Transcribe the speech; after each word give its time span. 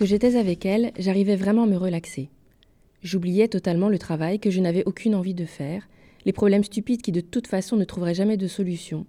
J'étais 0.00 0.36
avec 0.36 0.64
elle, 0.64 0.92
j'arrivais 0.96 1.34
vraiment 1.34 1.64
à 1.64 1.66
me 1.66 1.76
relaxer. 1.76 2.30
J'oubliais 3.02 3.48
totalement 3.48 3.88
le 3.88 3.98
travail 3.98 4.38
que 4.38 4.50
je 4.50 4.60
n'avais 4.60 4.84
aucune 4.84 5.16
envie 5.16 5.34
de 5.34 5.44
faire, 5.44 5.88
les 6.24 6.32
problèmes 6.32 6.62
stupides 6.62 7.02
qui 7.02 7.10
de 7.10 7.20
toute 7.20 7.48
façon 7.48 7.76
ne 7.76 7.84
trouveraient 7.84 8.14
jamais 8.14 8.36
de 8.36 8.46
solution, 8.46 9.06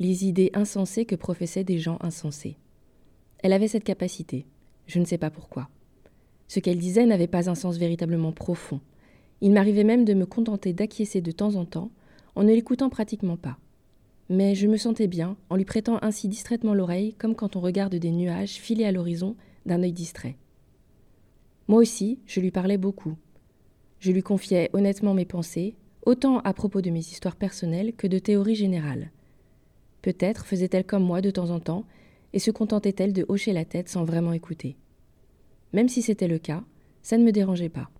les 0.00 0.26
idées 0.26 0.50
insensées 0.52 1.04
que 1.04 1.14
professaient 1.14 1.62
des 1.62 1.78
gens 1.78 1.96
insensés. 2.00 2.56
Elle 3.38 3.52
avait 3.52 3.68
cette 3.68 3.84
capacité, 3.84 4.44
je 4.86 4.98
ne 4.98 5.04
sais 5.04 5.18
pas 5.18 5.30
pourquoi. 5.30 5.68
Ce 6.48 6.58
qu'elle 6.58 6.78
disait 6.78 7.06
n'avait 7.06 7.28
pas 7.28 7.48
un 7.48 7.54
sens 7.54 7.76
véritablement 7.76 8.32
profond. 8.32 8.80
Il 9.42 9.52
m'arrivait 9.52 9.84
même 9.84 10.04
de 10.04 10.14
me 10.14 10.26
contenter 10.26 10.72
d'acquiescer 10.72 11.20
de 11.20 11.32
temps 11.32 11.54
en 11.54 11.64
temps, 11.64 11.90
en 12.34 12.42
ne 12.42 12.52
l'écoutant 12.52 12.90
pratiquement 12.90 13.36
pas. 13.36 13.58
Mais 14.28 14.56
je 14.56 14.66
me 14.66 14.76
sentais 14.76 15.08
bien 15.08 15.36
en 15.50 15.56
lui 15.56 15.64
prêtant 15.64 15.98
ainsi 16.02 16.26
distraitement 16.26 16.74
l'oreille, 16.74 17.14
comme 17.14 17.36
quand 17.36 17.54
on 17.54 17.60
regarde 17.60 17.94
des 17.94 18.10
nuages 18.10 18.54
filer 18.54 18.84
à 18.84 18.92
l'horizon 18.92 19.36
d'un 19.66 19.82
œil 19.82 19.92
distrait. 19.92 20.36
Moi 21.68 21.80
aussi, 21.80 22.18
je 22.26 22.40
lui 22.40 22.50
parlais 22.50 22.78
beaucoup. 22.78 23.16
Je 24.00 24.12
lui 24.12 24.22
confiais 24.22 24.70
honnêtement 24.72 25.14
mes 25.14 25.24
pensées, 25.24 25.76
autant 26.04 26.40
à 26.40 26.52
propos 26.52 26.80
de 26.80 26.90
mes 26.90 26.98
histoires 26.98 27.36
personnelles 27.36 27.94
que 27.94 28.06
de 28.06 28.18
théories 28.18 28.56
générales. 28.56 29.10
Peut-être 30.02 30.44
faisait-elle 30.46 30.84
comme 30.84 31.04
moi 31.04 31.20
de 31.20 31.30
temps 31.30 31.50
en 31.50 31.60
temps, 31.60 31.86
et 32.32 32.38
se 32.38 32.50
contentait-elle 32.50 33.12
de 33.12 33.26
hocher 33.28 33.52
la 33.52 33.64
tête 33.64 33.88
sans 33.88 34.04
vraiment 34.04 34.32
écouter. 34.32 34.76
Même 35.72 35.88
si 35.88 36.02
c'était 36.02 36.28
le 36.28 36.38
cas, 36.38 36.64
ça 37.02 37.18
ne 37.18 37.24
me 37.24 37.32
dérangeait 37.32 37.68
pas. 37.68 37.90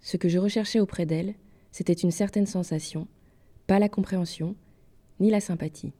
Ce 0.00 0.16
que 0.16 0.28
je 0.28 0.38
recherchais 0.38 0.80
auprès 0.80 1.06
d'elle, 1.06 1.34
c'était 1.70 1.92
une 1.92 2.10
certaine 2.10 2.46
sensation, 2.46 3.06
pas 3.66 3.78
la 3.78 3.88
compréhension, 3.88 4.54
ni 5.20 5.30
la 5.30 5.40
sympathie. 5.40 5.92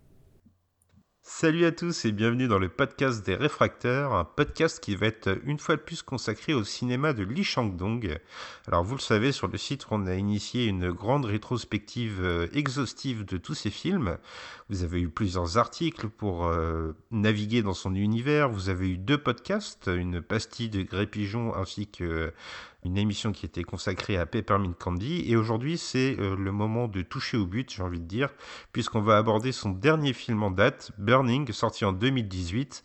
Salut 1.26 1.64
à 1.64 1.72
tous 1.72 2.04
et 2.04 2.12
bienvenue 2.12 2.48
dans 2.48 2.58
le 2.58 2.68
podcast 2.68 3.24
des 3.24 3.34
réfracteurs, 3.34 4.12
un 4.12 4.26
podcast 4.26 4.78
qui 4.78 4.94
va 4.94 5.06
être 5.06 5.38
une 5.44 5.58
fois 5.58 5.76
de 5.76 5.80
plus 5.80 6.02
consacré 6.02 6.52
au 6.52 6.64
cinéma 6.64 7.14
de 7.14 7.22
Lee 7.22 7.42
Chang-dong. 7.42 8.18
Alors 8.68 8.84
vous 8.84 8.94
le 8.94 9.00
savez, 9.00 9.32
sur 9.32 9.48
le 9.48 9.56
site 9.56 9.86
on 9.90 10.06
a 10.06 10.16
initié 10.16 10.66
une 10.66 10.92
grande 10.92 11.24
rétrospective 11.24 12.20
euh, 12.22 12.46
exhaustive 12.52 13.24
de 13.24 13.38
tous 13.38 13.54
ses 13.54 13.70
films. 13.70 14.18
Vous 14.70 14.82
avez 14.82 15.00
eu 15.00 15.08
plusieurs 15.08 15.58
articles 15.58 16.08
pour 16.08 16.46
euh, 16.46 16.92
naviguer 17.10 17.62
dans 17.62 17.74
son 17.74 17.94
univers, 17.94 18.48
vous 18.48 18.70
avez 18.70 18.88
eu 18.88 18.96
deux 18.96 19.18
podcasts, 19.18 19.90
une 19.94 20.22
pastille 20.22 20.70
de 20.70 20.82
Grey 20.82 21.06
Pigeon 21.06 21.54
ainsi 21.54 21.86
que 21.86 22.32
une 22.84 22.98
émission 22.98 23.32
qui 23.32 23.46
était 23.46 23.62
consacrée 23.62 24.16
à 24.18 24.26
Peppermint 24.26 24.74
Candy. 24.78 25.24
Et 25.26 25.36
aujourd'hui, 25.36 25.78
c'est 25.78 26.16
euh, 26.18 26.36
le 26.36 26.52
moment 26.52 26.86
de 26.86 27.02
toucher 27.02 27.36
au 27.36 27.46
but, 27.46 27.72
j'ai 27.72 27.82
envie 27.82 28.00
de 28.00 28.06
dire, 28.06 28.30
puisqu'on 28.72 29.00
va 29.00 29.16
aborder 29.16 29.52
son 29.52 29.70
dernier 29.70 30.12
film 30.12 30.42
en 30.42 30.50
date, 30.50 30.92
Burning, 30.98 31.50
sorti 31.52 31.84
en 31.84 31.92
2018. 31.92 32.82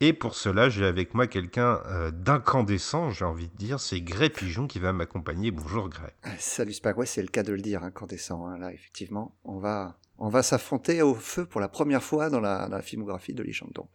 Et 0.00 0.12
pour 0.12 0.36
cela, 0.36 0.68
j'ai 0.68 0.84
avec 0.84 1.14
moi 1.14 1.26
quelqu'un 1.26 1.82
euh, 1.86 2.12
d'incandescent, 2.12 3.10
j'ai 3.10 3.24
envie 3.24 3.48
de 3.48 3.56
dire, 3.56 3.80
c'est 3.80 4.00
Grey 4.00 4.30
Pigeon 4.30 4.68
qui 4.68 4.78
va 4.78 4.92
m'accompagner. 4.92 5.50
Bonjour. 5.50 5.90
Ah, 6.22 6.28
salut 6.38 6.72
Spag, 6.72 6.96
ouais, 6.98 7.06
c'est 7.06 7.22
le 7.22 7.28
cas 7.28 7.42
de 7.42 7.52
le 7.52 7.60
dire, 7.60 7.82
incandescent. 7.82 8.46
Hein. 8.46 8.58
Là, 8.58 8.72
effectivement, 8.72 9.34
on 9.42 9.58
va, 9.58 9.98
on 10.18 10.28
va 10.28 10.42
s'affronter 10.42 11.02
au 11.02 11.14
feu 11.14 11.46
pour 11.46 11.60
la 11.60 11.68
première 11.68 12.02
fois 12.02 12.30
dans 12.30 12.40
la, 12.40 12.82
filmographie 12.82 13.34
de 13.34 13.42
Lee 13.42 13.52
Chang-dong. 13.52 13.88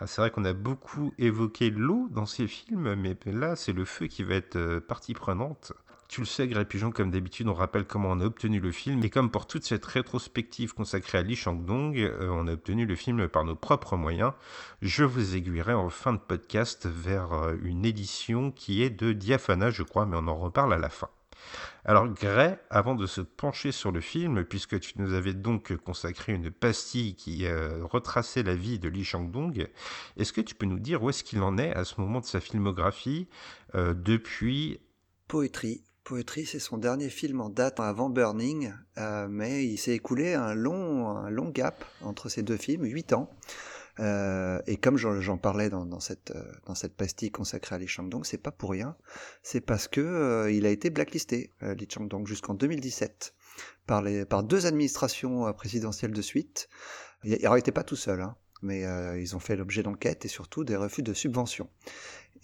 Ah, 0.00 0.06
c'est 0.06 0.20
vrai 0.20 0.30
qu'on 0.30 0.44
a 0.44 0.52
beaucoup 0.52 1.12
évoqué 1.18 1.70
l'eau 1.70 2.08
dans 2.10 2.26
ces 2.26 2.46
films, 2.46 2.94
mais 2.94 3.16
là, 3.26 3.56
c'est 3.56 3.72
le 3.72 3.84
feu 3.84 4.06
qui 4.06 4.22
va 4.22 4.34
être 4.34 4.56
euh, 4.56 4.80
partie 4.80 5.12
prenante. 5.12 5.72
Tu 6.08 6.20
le 6.20 6.26
sais, 6.26 6.48
Grey 6.48 6.64
Pigeon, 6.64 6.90
comme 6.90 7.10
d'habitude, 7.10 7.48
on 7.48 7.54
rappelle 7.54 7.84
comment 7.84 8.10
on 8.10 8.20
a 8.20 8.24
obtenu 8.24 8.60
le 8.60 8.72
film. 8.72 9.04
Et 9.04 9.10
comme 9.10 9.30
pour 9.30 9.46
toute 9.46 9.64
cette 9.64 9.84
rétrospective 9.84 10.72
consacrée 10.72 11.18
à 11.18 11.22
Lee 11.22 11.36
Chang-dong, 11.36 11.98
euh, 11.98 12.30
on 12.30 12.46
a 12.46 12.52
obtenu 12.52 12.86
le 12.86 12.94
film 12.94 13.28
par 13.28 13.44
nos 13.44 13.56
propres 13.56 13.96
moyens. 13.96 14.32
Je 14.80 15.04
vous 15.04 15.36
aiguillerai 15.36 15.74
en 15.74 15.90
fin 15.90 16.14
de 16.14 16.18
podcast 16.18 16.86
vers 16.86 17.32
euh, 17.32 17.56
une 17.62 17.84
édition 17.84 18.52
qui 18.52 18.82
est 18.82 18.90
de 18.90 19.12
Diaphana, 19.12 19.70
je 19.70 19.82
crois, 19.82 20.06
mais 20.06 20.16
on 20.16 20.28
en 20.28 20.36
reparle 20.36 20.72
à 20.72 20.78
la 20.78 20.88
fin. 20.88 21.10
Alors 21.84 22.06
Gray, 22.08 22.58
avant 22.70 22.94
de 22.94 23.06
se 23.06 23.20
pencher 23.20 23.72
sur 23.72 23.92
le 23.92 24.00
film, 24.00 24.44
puisque 24.44 24.78
tu 24.80 24.94
nous 24.96 25.14
avais 25.14 25.32
donc 25.32 25.74
consacré 25.76 26.32
une 26.32 26.50
pastille 26.50 27.14
qui 27.14 27.46
euh, 27.46 27.84
retraçait 27.84 28.42
la 28.42 28.54
vie 28.54 28.78
de 28.78 28.88
Lee 28.88 29.04
Chang-dong, 29.04 29.68
est-ce 30.16 30.32
que 30.32 30.40
tu 30.40 30.54
peux 30.54 30.66
nous 30.66 30.78
dire 30.78 31.02
où 31.02 31.10
est-ce 31.10 31.24
qu'il 31.24 31.40
en 31.42 31.56
est 31.56 31.72
à 31.72 31.84
ce 31.84 32.00
moment 32.00 32.20
de 32.20 32.26
sa 32.26 32.40
filmographie 32.40 33.28
euh, 33.74 33.94
depuis 33.94 34.80
Poetry. 35.28 35.82
Poetry, 36.04 36.46
c'est 36.46 36.58
son 36.58 36.78
dernier 36.78 37.10
film 37.10 37.42
en 37.42 37.50
date 37.50 37.80
avant 37.80 38.08
Burning, 38.08 38.72
euh, 38.96 39.28
mais 39.28 39.66
il 39.66 39.76
s'est 39.76 39.94
écoulé 39.94 40.32
un 40.32 40.54
long, 40.54 41.08
un 41.08 41.28
long 41.28 41.50
gap 41.50 41.84
entre 42.00 42.30
ces 42.30 42.42
deux 42.42 42.56
films, 42.56 42.84
8 42.84 43.12
ans. 43.12 43.30
Euh, 44.00 44.60
et 44.66 44.76
comme 44.76 44.96
j'en 44.96 45.38
parlais 45.38 45.70
dans, 45.70 45.84
dans, 45.84 46.00
cette, 46.00 46.30
euh, 46.30 46.52
dans 46.66 46.74
cette 46.74 46.94
pastille 46.94 47.30
consacrée 47.30 47.74
à 47.74 47.78
Li 47.78 47.88
Changdong, 47.88 48.24
c'est 48.24 48.38
pas 48.38 48.52
pour 48.52 48.70
rien. 48.70 48.96
C'est 49.42 49.60
parce 49.60 49.88
que 49.88 50.00
euh, 50.00 50.50
il 50.52 50.66
a 50.66 50.70
été 50.70 50.90
blacklisté, 50.90 51.52
euh, 51.62 51.74
Li 51.74 51.86
Changdong, 51.90 52.26
jusqu'en 52.26 52.54
2017 52.54 53.34
par, 53.86 54.02
les, 54.02 54.24
par 54.24 54.44
deux 54.44 54.66
administrations 54.66 55.52
présidentielles 55.52 56.12
de 56.12 56.22
suite. 56.22 56.68
Il 57.24 57.32
été 57.32 57.72
pas 57.72 57.82
tout 57.82 57.96
seul, 57.96 58.20
hein, 58.20 58.36
mais 58.62 58.84
ils 59.20 59.34
ont 59.34 59.40
fait 59.40 59.56
l'objet 59.56 59.82
d'enquêtes 59.82 60.24
et 60.24 60.28
surtout 60.28 60.62
des 60.62 60.76
refus 60.76 61.02
de 61.02 61.12
subventions. 61.12 61.68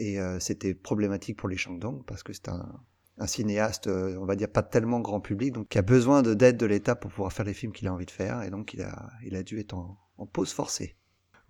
Et 0.01 0.19
c'était 0.41 0.75
problématique 0.75 1.39
pour 1.39 1.49
Li 1.49 1.57
Changdong 1.57 2.05
parce 2.05 2.25
que 2.25 2.33
c'est 2.33 2.49
un, 2.49 2.81
un 3.19 3.27
cinéaste, 3.29 3.87
on 3.87 4.25
va 4.25 4.35
dire 4.35 4.51
pas 4.51 4.65
tellement 4.65 4.99
grand 4.99 5.21
public, 5.21 5.53
donc 5.53 5.69
qui 5.69 5.79
a 5.79 5.83
besoin 5.83 6.23
d'aide 6.23 6.57
de, 6.57 6.67
l'État 6.67 6.97
pour 6.97 7.13
pouvoir 7.13 7.33
faire 7.33 7.45
les 7.45 7.55
films 7.55 7.73
qu'il 7.73 7.87
a 7.87 7.93
envie 7.93 8.07
de 8.07 8.11
faire, 8.11 8.43
et 8.43 8.51
donc 8.51 8.75
il 8.75 8.83
a, 8.83 9.11
il 9.25 9.37
a 9.37 9.45
dû 9.45 9.61
être 9.61 9.75
en, 9.75 9.97
en 10.19 10.27
pause 10.27 10.53
forcée. 10.53 10.97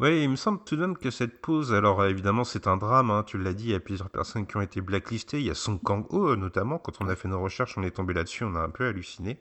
Oui, 0.01 0.23
il 0.25 0.29
me 0.29 0.35
semble 0.37 0.59
tout 0.65 0.75
de 0.75 0.81
même 0.81 0.97
que 0.97 1.11
cette 1.11 1.41
pause, 1.41 1.73
alors 1.73 2.01
euh, 2.01 2.09
évidemment 2.09 2.43
c'est 2.43 2.67
un 2.67 2.77
drame, 2.77 3.11
hein, 3.13 3.23
tu 3.25 3.39
l'as 3.39 3.53
dit, 3.55 3.67
il 3.67 3.71
y 3.71 3.75
a 3.75 3.81
plusieurs 3.81 4.11
personnes 4.11 4.45
qui 4.45 4.57
ont 4.57 4.61
été 4.61 4.81
blacklistées, 4.81 5.39
il 5.39 5.47
y 5.47 5.51
a 5.51 5.55
Song 5.55 5.81
Kang-ho 5.81 6.35
notamment, 6.35 6.79
quand 6.79 6.95
on 7.01 7.09
a 7.09 7.15
fait 7.15 7.29
nos 7.29 7.41
recherches, 7.41 7.79
on 7.79 7.85
est 7.85 7.93
tombé 7.93 8.13
là-dessus, 8.13 8.43
on 8.43 8.57
a 8.57 8.61
un 8.61 8.71
peu 8.71 8.87
halluciné. 8.87 9.41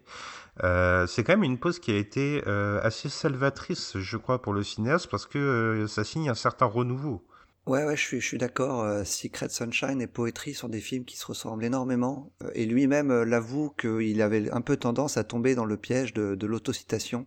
Euh, 0.64 1.08
c'est 1.08 1.24
quand 1.24 1.34
même 1.34 1.44
une 1.44 1.58
pause 1.58 1.80
qui 1.80 1.92
a 1.92 1.98
été 1.98 2.44
euh, 2.48 2.80
assez 2.84 3.10
salvatrice, 3.10 3.98
je 3.98 4.18
crois, 4.18 4.42
pour 4.44 4.54
le 4.54 4.64
cinéaste, 4.64 5.10
parce 5.10 5.26
que 5.26 5.40
euh, 5.40 5.88
ça 5.88 6.04
signe 6.04 6.30
un 6.30 6.36
certain 6.36 6.68
renouveau. 6.68 7.26
Ouais, 7.66 7.86
ouais, 7.86 7.96
je 7.96 8.02
suis, 8.02 8.20
je 8.20 8.28
suis 8.28 8.38
d'accord. 8.38 8.82
Euh, 8.82 9.04
Secret 9.06 9.48
Sunshine 9.50 10.02
et 10.02 10.08
Poetry 10.08 10.54
sont 10.54 10.68
des 10.68 10.82
films 10.82 11.06
qui 11.06 11.16
se 11.18 11.26
ressemblent 11.26 11.64
énormément. 11.64 12.34
Euh, 12.44 12.52
et 12.56 12.66
lui-même 12.66 13.10
euh, 13.10 13.24
l'avoue 13.24 13.70
qu'il 13.70 14.22
avait 14.22 14.52
un 14.52 14.60
peu 14.62 14.76
tendance 14.76 15.16
à 15.16 15.24
tomber 15.24 15.56
dans 15.56 15.64
le 15.66 15.78
piège 15.78 16.14
de, 16.14 16.36
de 16.36 16.48
l'autocitation. 16.48 17.26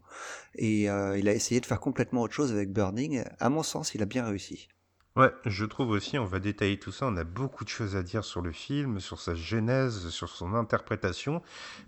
Et 0.54 0.84
il 0.84 1.28
a 1.28 1.32
essayé 1.32 1.60
de 1.60 1.66
faire 1.66 1.80
complètement 1.80 2.22
autre 2.22 2.34
chose 2.34 2.52
avec 2.52 2.72
Burning. 2.72 3.24
À 3.40 3.48
mon 3.50 3.62
sens, 3.62 3.94
il 3.94 4.02
a 4.02 4.06
bien 4.06 4.24
réussi. 4.26 4.68
Ouais, 5.16 5.30
je 5.46 5.64
trouve 5.64 5.90
aussi, 5.90 6.18
on 6.18 6.26
va 6.26 6.40
détailler 6.40 6.78
tout 6.78 6.92
ça, 6.92 7.06
on 7.06 7.16
a 7.16 7.24
beaucoup 7.24 7.64
de 7.64 7.70
choses 7.70 7.96
à 7.96 8.02
dire 8.02 8.22
sur 8.22 8.42
le 8.42 8.52
film, 8.52 9.00
sur 9.00 9.18
sa 9.18 9.34
genèse, 9.34 10.10
sur 10.10 10.28
son 10.28 10.54
interprétation, 10.54 11.40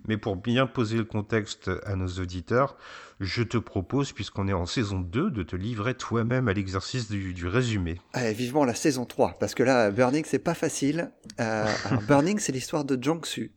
mais 0.06 0.16
pour 0.16 0.36
bien 0.36 0.66
poser 0.66 0.96
le 0.96 1.04
contexte 1.04 1.70
à 1.84 1.94
nos 1.94 2.08
auditeurs, 2.08 2.78
je 3.20 3.42
te 3.42 3.58
propose, 3.58 4.12
puisqu'on 4.12 4.48
est 4.48 4.54
en 4.54 4.64
saison 4.64 5.00
2, 5.00 5.30
de 5.30 5.42
te 5.42 5.56
livrer 5.56 5.94
toi-même 5.94 6.48
à 6.48 6.54
l'exercice 6.54 7.10
du, 7.10 7.46
résumé. 7.46 8.00
Allez, 8.14 8.32
vivement 8.32 8.64
la 8.64 8.74
saison 8.74 9.04
3, 9.04 9.36
parce 9.38 9.54
que 9.54 9.62
là, 9.62 9.90
Burning, 9.90 10.24
c'est 10.26 10.38
pas 10.38 10.54
facile. 10.54 11.10
Euh, 11.38 11.66
alors, 11.84 12.02
Burning, 12.04 12.38
c'est 12.38 12.52
l'histoire 12.52 12.86
de 12.86 12.96
Jong-su. 13.00 13.52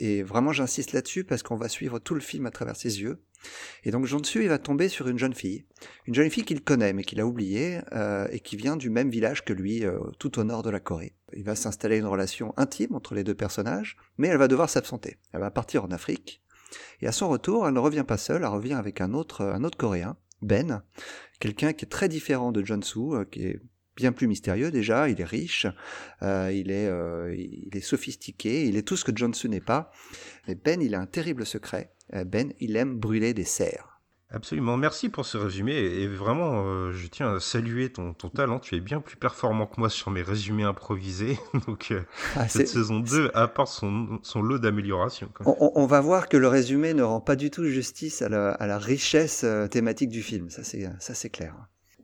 Et 0.00 0.22
vraiment, 0.22 0.52
j'insiste 0.52 0.92
là-dessus 0.92 1.24
parce 1.24 1.42
qu'on 1.42 1.56
va 1.56 1.68
suivre 1.68 1.98
tout 1.98 2.14
le 2.14 2.20
film 2.20 2.46
à 2.46 2.52
travers 2.52 2.76
ses 2.76 3.00
yeux. 3.00 3.20
Et 3.84 3.90
donc 3.90 4.06
Jong-su, 4.06 4.42
il 4.42 4.48
va 4.48 4.58
tomber 4.58 4.88
sur 4.88 5.08
une 5.08 5.18
jeune 5.18 5.34
fille, 5.34 5.64
une 6.06 6.14
jeune 6.14 6.30
fille 6.30 6.44
qu'il 6.44 6.62
connaît 6.62 6.92
mais 6.92 7.04
qu'il 7.04 7.20
a 7.20 7.26
oubliée 7.26 7.80
euh, 7.92 8.26
et 8.30 8.40
qui 8.40 8.56
vient 8.56 8.76
du 8.76 8.90
même 8.90 9.10
village 9.10 9.44
que 9.44 9.52
lui, 9.52 9.84
euh, 9.84 9.98
tout 10.18 10.38
au 10.38 10.44
nord 10.44 10.62
de 10.62 10.70
la 10.70 10.80
Corée. 10.80 11.14
Il 11.34 11.44
va 11.44 11.54
s'installer 11.54 11.98
une 11.98 12.06
relation 12.06 12.54
intime 12.56 12.94
entre 12.94 13.14
les 13.14 13.24
deux 13.24 13.34
personnages, 13.34 13.96
mais 14.16 14.28
elle 14.28 14.38
va 14.38 14.48
devoir 14.48 14.70
s'absenter. 14.70 15.18
Elle 15.32 15.40
va 15.40 15.50
partir 15.50 15.84
en 15.84 15.90
Afrique 15.90 16.42
et 17.00 17.06
à 17.06 17.12
son 17.12 17.28
retour, 17.28 17.66
elle 17.66 17.74
ne 17.74 17.78
revient 17.78 18.04
pas 18.06 18.16
seule, 18.18 18.42
elle 18.42 18.48
revient 18.48 18.74
avec 18.74 19.00
un 19.00 19.14
autre, 19.14 19.42
un 19.44 19.64
autre 19.64 19.78
Coréen, 19.78 20.16
Ben, 20.42 20.82
quelqu'un 21.40 21.72
qui 21.72 21.84
est 21.84 21.88
très 21.88 22.08
différent 22.08 22.52
de 22.52 22.64
Jong-su, 22.64 22.98
euh, 23.14 23.24
qui 23.24 23.44
est 23.46 23.60
bien 23.96 24.12
plus 24.12 24.28
mystérieux 24.28 24.70
déjà, 24.70 25.08
il 25.08 25.20
est 25.20 25.24
riche, 25.24 25.66
euh, 26.22 26.52
il, 26.52 26.70
est, 26.70 26.88
il 27.36 27.76
est 27.76 27.80
sophistiqué, 27.80 28.66
il 28.66 28.76
est 28.76 28.82
tout 28.82 28.96
ce 28.96 29.04
que 29.04 29.16
Jong-su 29.16 29.48
n'est 29.48 29.60
pas. 29.60 29.90
Mais 30.46 30.54
Ben, 30.54 30.80
il 30.80 30.94
a 30.94 31.00
un 31.00 31.06
terrible 31.06 31.44
secret. 31.44 31.92
Ben, 32.12 32.52
il 32.60 32.76
aime 32.76 32.98
brûler 32.98 33.34
des 33.34 33.44
cerfs. 33.44 33.98
Absolument, 34.30 34.76
merci 34.76 35.08
pour 35.08 35.24
ce 35.24 35.38
résumé 35.38 35.72
et 35.72 36.06
vraiment 36.06 36.62
euh, 36.66 36.92
je 36.92 37.06
tiens 37.06 37.36
à 37.36 37.40
saluer 37.40 37.90
ton, 37.90 38.12
ton, 38.12 38.28
talent, 38.28 38.58
tu 38.58 38.76
es 38.76 38.80
bien 38.80 39.00
plus 39.00 39.16
performant 39.16 39.64
que 39.64 39.80
moi 39.80 39.88
sur 39.88 40.10
mes 40.10 40.20
résumés 40.20 40.64
improvisés, 40.64 41.38
donc 41.66 41.92
euh, 41.92 42.02
ah, 42.36 42.46
cette 42.46 42.68
saison 42.68 43.00
2 43.00 43.30
apporte 43.32 43.72
son, 43.72 44.18
son 44.22 44.42
lot 44.42 44.58
d'amélioration. 44.58 45.30
On, 45.46 45.72
on, 45.74 45.86
va 45.86 46.02
voir 46.02 46.28
que 46.28 46.36
le 46.36 46.46
résumé 46.46 46.92
ne 46.92 47.02
rend 47.02 47.22
pas 47.22 47.36
du 47.36 47.50
tout 47.50 47.64
justice 47.64 48.20
à 48.20 48.28
la, 48.28 48.50
à 48.50 48.66
la 48.66 48.78
richesse 48.78 49.44
euh, 49.44 49.66
thématique 49.66 50.10
du 50.10 50.20
film, 50.20 50.50
ça 50.50 50.62
c'est 50.62 51.30
clair. 51.30 51.54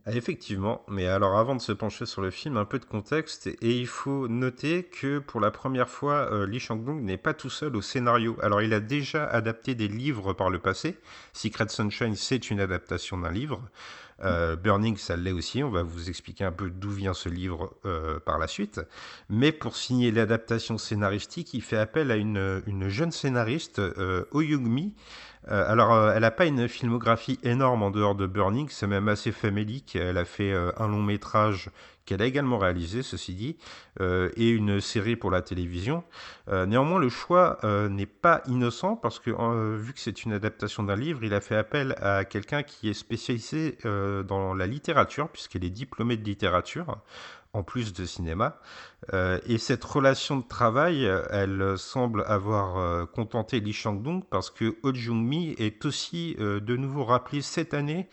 Effectivement, 0.06 0.85
mais 0.87 1.06
alors 1.06 1.39
avant 1.39 1.56
de 1.56 1.62
se 1.62 1.73
pencher 1.73 2.05
sur 2.05 2.21
le 2.21 2.31
film, 2.31 2.59
un 2.59 2.67
peu 2.67 2.79
de 2.79 2.85
contexte, 2.85 3.47
et 3.47 3.71
il 3.71 3.87
faut 3.87 4.29
noter 4.29 4.83
que 4.83 5.19
pour 5.19 5.41
la 5.41 5.51
première 5.51 5.89
fois, 5.89 6.31
euh, 6.31 6.47
Lee 6.47 6.61
Chang-dong 6.61 7.01
n'est 7.01 7.17
pas 7.17 7.33
tout 7.33 7.49
seul 7.49 7.75
au 7.75 7.81
scénario. 7.81 8.37
Alors 8.43 8.61
il 8.61 8.75
a 8.75 8.81
déjà 8.81 9.25
adapté 9.25 9.75
des 9.75 9.89
livres 9.89 10.35
par 10.35 10.51
le 10.51 10.59
passé, 10.59 10.99
Secret 11.33 11.69
Sunshine 11.69 12.17
c'est 12.17 12.51
une 12.51 12.61
adaptation 12.61 13.17
d'un 13.17 13.33
livre, 13.33 13.62
euh, 14.23 14.56
Burning 14.56 14.99
ça 14.99 15.17
l'est 15.17 15.33
aussi, 15.33 15.65
on 15.65 15.71
va 15.71 15.83
vous 15.83 16.11
expliquer 16.11 16.45
un 16.45 16.53
peu 16.53 16.69
d'où 16.69 16.91
vient 16.91 17.15
ce 17.15 17.31
livre 17.31 17.75
euh, 17.87 18.21
par 18.21 18.39
la 18.39 18.47
suite, 18.47 18.83
mais 19.31 19.53
pour 19.53 19.75
signer 19.75 20.11
l'adaptation 20.11 20.77
scénaristique, 20.77 21.55
il 21.55 21.62
fait 21.62 21.79
appel 21.79 22.11
à 22.11 22.17
une, 22.17 22.62
une 22.67 22.89
jeune 22.89 23.11
scénariste, 23.11 23.81
Oh 24.33 24.43
Young-mi, 24.43 24.93
euh, 25.50 25.70
alors, 25.70 25.93
euh, 25.93 26.12
elle 26.14 26.23
n'a 26.23 26.31
pas 26.31 26.46
une 26.46 26.69
filmographie 26.69 27.38
énorme 27.43 27.82
en 27.82 27.91
dehors 27.91 28.14
de 28.14 28.26
Burning, 28.26 28.69
c'est 28.70 28.87
même 28.87 29.08
assez 29.08 29.32
famélique. 29.32 29.96
Elle 29.96 30.17
a 30.17 30.25
fait 30.25 30.52
euh, 30.52 30.73
un 30.79 30.88
long 30.88 31.02
métrage 31.02 31.70
qu'elle 32.06 32.23
a 32.23 32.26
également 32.26 32.58
réalisé, 32.58 33.02
ceci 33.02 33.32
dit, 33.32 33.56
et 33.99 34.50
une 34.50 34.79
série 34.82 35.17
pour 35.17 35.31
la 35.31 35.41
télévision. 35.41 36.05
néanmoins, 36.49 36.99
le 36.99 37.08
choix 37.08 37.58
n'est 37.88 38.05
pas 38.05 38.43
innocent 38.46 38.94
parce 38.96 39.19
que, 39.19 39.31
vu 39.76 39.94
que 39.94 40.00
c'est 40.00 40.23
une 40.25 40.35
adaptation 40.35 40.82
d'un 40.82 40.96
livre, 40.96 41.25
il 41.25 41.32
a 41.32 41.41
fait 41.41 41.56
appel 41.56 41.94
à 42.02 42.26
quelqu'un 42.26 42.62
qui 42.62 42.91
est 42.91 42.93
spécialisé 42.93 43.79
dans 43.85 44.52
la 44.52 44.67
littérature, 44.67 45.31
puisqu'elle 45.31 45.64
est 45.64 45.70
diplômée 45.70 46.19
de 46.19 46.25
littérature 46.25 46.99
en 47.55 47.62
plus 47.62 47.95
de 47.95 48.05
cinéma. 48.05 48.59
Euh, 49.12 49.39
et 49.47 49.59
cette 49.59 49.85
relation 49.85 50.37
de 50.37 50.47
travail, 50.47 51.09
elle 51.31 51.79
semble 51.79 52.25
avoir 52.27 52.79
euh, 52.79 53.06
contenté 53.06 53.61
Lee 53.61 53.73
Chang-dong 53.73 54.25
parce 54.29 54.51
que 54.51 54.77
Oh 54.83 54.93
Jung-mi 54.93 55.55
est 55.59 55.85
aussi 55.85 56.37
euh, 56.41 56.61
de 56.61 56.77
nouveau 56.77 57.05
rappelé 57.05 57.41
cette 57.41 57.73
année 57.73 58.09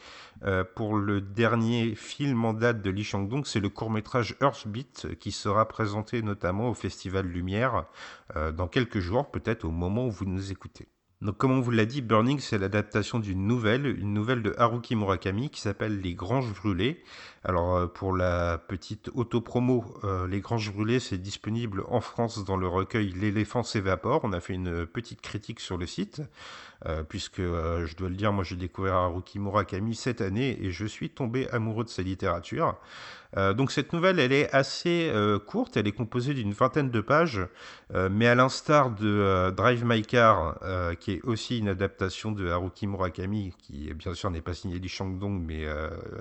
pour 0.75 0.95
le 0.95 1.21
dernier 1.21 1.93
film 1.93 2.45
en 2.45 2.53
date 2.53 2.81
de 2.81 2.89
Lee 2.89 3.03
Chang-dong, 3.03 3.45
c'est 3.45 3.59
le 3.59 3.69
court-métrage 3.69 4.35
Earthbeat 4.41 5.15
qui 5.19 5.31
sera 5.31 5.67
présenté 5.67 6.23
notamment 6.23 6.67
au 6.69 6.73
Festival 6.73 7.27
Lumière 7.27 7.85
dans 8.53 8.67
quelques 8.67 8.97
jours, 8.97 9.29
peut-être 9.29 9.65
au 9.65 9.69
moment 9.69 10.07
où 10.07 10.09
vous 10.09 10.25
nous 10.25 10.51
écoutez. 10.51 10.87
Donc, 11.21 11.37
comme 11.37 11.51
on 11.51 11.61
vous 11.61 11.69
l'a 11.69 11.85
dit, 11.85 12.01
Burning, 12.01 12.39
c'est 12.39 12.57
l'adaptation 12.57 13.19
d'une 13.19 13.45
nouvelle, 13.45 13.85
une 13.85 14.11
nouvelle 14.11 14.41
de 14.41 14.55
Haruki 14.57 14.95
Murakami 14.95 15.51
qui 15.51 15.61
s'appelle 15.61 16.01
Les 16.01 16.15
Granges 16.15 16.51
Brûlées. 16.51 17.03
Alors, 17.43 17.75
euh, 17.75 17.87
pour 17.87 18.15
la 18.15 18.59
petite 18.59 19.09
auto-promo, 19.15 19.83
euh, 20.03 20.27
Les 20.27 20.41
Granges 20.41 20.71
Brûlées, 20.71 20.99
c'est 20.99 21.17
disponible 21.17 21.83
en 21.89 21.99
France 21.99 22.43
dans 22.45 22.55
le 22.55 22.67
recueil 22.67 23.11
L'éléphant 23.13 23.63
s'évapore. 23.63 24.21
On 24.23 24.31
a 24.31 24.39
fait 24.39 24.53
une 24.53 24.85
petite 24.85 25.21
critique 25.21 25.59
sur 25.59 25.77
le 25.77 25.87
site, 25.87 26.21
euh, 26.85 27.03
puisque, 27.03 27.41
je 27.41 27.95
dois 27.95 28.09
le 28.09 28.15
dire, 28.15 28.33
moi 28.33 28.43
j'ai 28.43 28.55
découvert 28.55 28.95
Haruki 28.95 29.39
Murakami 29.39 29.95
cette 29.95 30.21
année 30.21 30.57
et 30.61 30.71
je 30.71 30.85
suis 30.85 31.09
tombé 31.09 31.49
amoureux 31.49 31.83
de 31.83 31.89
sa 31.89 32.01
littérature. 32.01 32.77
Euh, 33.37 33.53
donc 33.53 33.71
cette 33.71 33.93
nouvelle, 33.93 34.19
elle 34.19 34.33
est 34.33 34.53
assez 34.53 35.09
euh, 35.13 35.39
courte, 35.39 35.77
elle 35.77 35.87
est 35.87 35.93
composée 35.93 36.33
d'une 36.33 36.51
vingtaine 36.51 36.89
de 36.89 37.01
pages, 37.01 37.41
euh, 37.93 38.09
mais 38.11 38.27
à 38.27 38.35
l'instar 38.35 38.91
de 38.91 39.51
Drive 39.55 39.85
My 39.85 40.01
Car, 40.01 40.59
qui 40.99 41.13
est 41.13 41.21
aussi 41.23 41.59
une 41.59 41.69
adaptation 41.69 42.31
de 42.31 42.49
Haruki 42.49 42.87
Murakami, 42.87 43.53
qui 43.57 43.93
bien 43.93 44.13
sûr 44.13 44.31
n'est 44.31 44.41
pas 44.41 44.53
signé 44.53 44.79
Lee 44.79 44.89
Chang-dong, 44.89 45.41
mais 45.45 45.65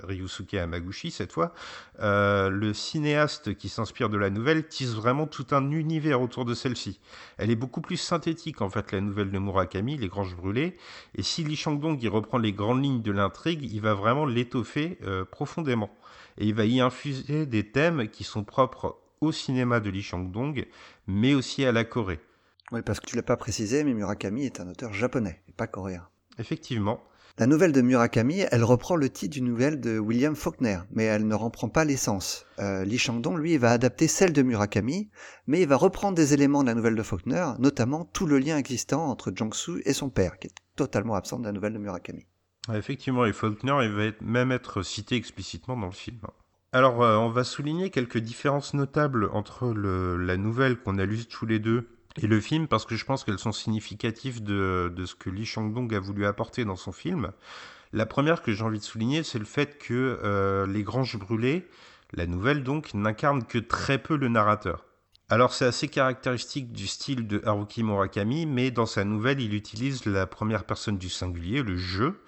Ryusuke 0.03 0.53
Hamaguchi 0.53 1.11
cette 1.11 1.31
fois, 1.31 1.53
le 1.99 2.71
cinéaste 2.73 3.55
qui 3.55 3.69
s'inspire 3.69 4.09
de 4.09 4.17
la 4.17 4.29
nouvelle 4.29 4.67
tisse 4.67 4.93
vraiment 4.93 5.27
tout 5.27 5.47
un 5.51 5.71
univers 5.71 6.21
autour 6.21 6.45
de 6.45 6.53
celle-ci. 6.53 6.99
Elle 7.37 7.51
est 7.51 7.55
beaucoup 7.55 7.81
plus 7.81 7.97
synthétique 7.97 8.61
en 8.61 8.69
fait, 8.69 8.91
la 8.91 9.01
nouvelle 9.01 9.31
de 9.31 9.39
Murakami, 9.39 9.97
Les 9.97 10.07
Granges 10.07 10.35
Et 10.57 11.23
si 11.23 11.43
Lee 11.43 11.55
Chang-dong 11.55 12.01
y 12.01 12.07
reprend 12.07 12.37
les 12.37 12.53
grandes 12.53 12.83
lignes 12.83 13.01
de 13.01 13.11
l'intrigue, 13.11 13.71
il 13.71 13.81
va 13.81 13.93
vraiment 13.93 14.25
l'étoffer 14.25 14.97
profondément 15.31 15.89
et 16.37 16.45
il 16.45 16.53
va 16.53 16.65
y 16.65 16.79
infuser 16.79 17.45
des 17.45 17.71
thèmes 17.71 18.07
qui 18.09 18.23
sont 18.23 18.43
propres 18.43 18.97
au 19.19 19.31
cinéma 19.31 19.79
de 19.79 19.89
Lee 19.89 20.01
Chang-dong, 20.01 20.65
mais 21.07 21.33
aussi 21.33 21.65
à 21.65 21.71
la 21.71 21.83
Corée. 21.83 22.19
Oui, 22.71 22.81
parce 22.81 22.99
que 22.99 23.05
tu 23.05 23.15
l'as 23.15 23.23
pas 23.23 23.37
précisé, 23.37 23.83
mais 23.83 23.93
Murakami 23.93 24.45
est 24.45 24.59
un 24.59 24.67
auteur 24.69 24.93
japonais, 24.93 25.41
et 25.49 25.51
pas 25.51 25.67
coréen. 25.67 26.07
Effectivement. 26.39 27.03
La 27.41 27.47
nouvelle 27.47 27.71
de 27.71 27.81
Murakami, 27.81 28.43
elle 28.51 28.63
reprend 28.63 28.95
le 28.95 29.09
titre 29.09 29.33
d'une 29.33 29.45
nouvelle 29.45 29.81
de 29.81 29.97
William 29.97 30.35
Faulkner, 30.35 30.77
mais 30.91 31.05
elle 31.05 31.25
ne 31.25 31.33
reprend 31.33 31.69
pas 31.69 31.85
l'essence. 31.85 32.45
Euh, 32.59 32.85
Lee 32.85 32.99
Chang-dong, 32.99 33.35
lui, 33.35 33.57
va 33.57 33.71
adapter 33.71 34.07
celle 34.07 34.31
de 34.31 34.43
Murakami, 34.43 35.09
mais 35.47 35.59
il 35.59 35.67
va 35.67 35.75
reprendre 35.75 36.15
des 36.15 36.35
éléments 36.35 36.61
de 36.61 36.67
la 36.67 36.75
nouvelle 36.75 36.93
de 36.93 37.01
Faulkner, 37.01 37.47
notamment 37.57 38.05
tout 38.05 38.27
le 38.27 38.37
lien 38.37 38.59
existant 38.59 39.07
entre 39.07 39.31
Jong-soo 39.35 39.79
et 39.85 39.93
son 39.93 40.11
père, 40.11 40.37
qui 40.37 40.49
est 40.49 40.55
totalement 40.75 41.15
absent 41.15 41.39
de 41.39 41.45
la 41.45 41.51
nouvelle 41.51 41.73
de 41.73 41.79
Murakami. 41.79 42.27
Effectivement, 42.71 43.25
et 43.25 43.33
Faulkner 43.33 43.75
il 43.85 43.91
va 43.91 44.11
même 44.21 44.51
être 44.51 44.83
cité 44.83 45.15
explicitement 45.15 45.75
dans 45.75 45.87
le 45.87 45.93
film. 45.93 46.19
Alors, 46.73 47.01
euh, 47.01 47.17
on 47.17 47.31
va 47.31 47.43
souligner 47.43 47.89
quelques 47.89 48.19
différences 48.19 48.75
notables 48.75 49.31
entre 49.33 49.73
la 49.73 50.37
nouvelle 50.37 50.77
qu'on 50.77 50.99
a 50.99 51.05
lue 51.05 51.25
tous 51.25 51.47
les 51.47 51.57
deux 51.57 51.87
et 52.17 52.27
le 52.27 52.41
film, 52.41 52.67
parce 52.67 52.85
que 52.85 52.95
je 52.95 53.05
pense 53.05 53.23
qu'elles 53.23 53.39
sont 53.39 53.51
significatives 53.51 54.43
de, 54.43 54.93
ce 55.05 55.15
que 55.15 55.29
Lee 55.29 55.45
Chang-dong 55.45 55.93
a 55.93 55.99
voulu 55.99 56.25
apporter 56.25 56.65
dans 56.65 56.75
son 56.75 56.91
film. 56.91 57.31
La 57.93 58.05
première 58.05 58.41
que 58.41 58.53
j'ai 58.53 58.63
envie 58.63 58.79
de 58.79 58.83
souligner, 58.83 59.23
c'est 59.23 59.39
le 59.39 59.45
fait 59.45 59.77
que 59.77 60.19
euh, 60.23 60.65
Les 60.67 60.83
Granges 60.83 61.17
Brûlées, 61.17 61.67
la 62.13 62.27
nouvelle 62.27 62.63
donc, 62.63 62.93
n'incarne 62.93 63.43
que 63.43 63.57
très 63.57 63.97
peu 63.97 64.17
le 64.17 64.27
narrateur. 64.27 64.85
Alors 65.29 65.53
c'est 65.53 65.65
assez 65.65 65.87
caractéristique 65.87 66.73
du 66.73 66.87
style 66.87 67.25
de 67.25 67.41
Haruki 67.45 67.83
Murakami, 67.83 68.45
mais 68.45 68.69
dans 68.69 68.85
sa 68.85 69.05
nouvelle, 69.05 69.39
il 69.39 69.53
utilise 69.53 70.05
la 70.05 70.27
première 70.27 70.65
personne 70.65 70.97
du 70.97 71.09
singulier, 71.09 71.63
le 71.63 71.77
jeu, 71.77 72.21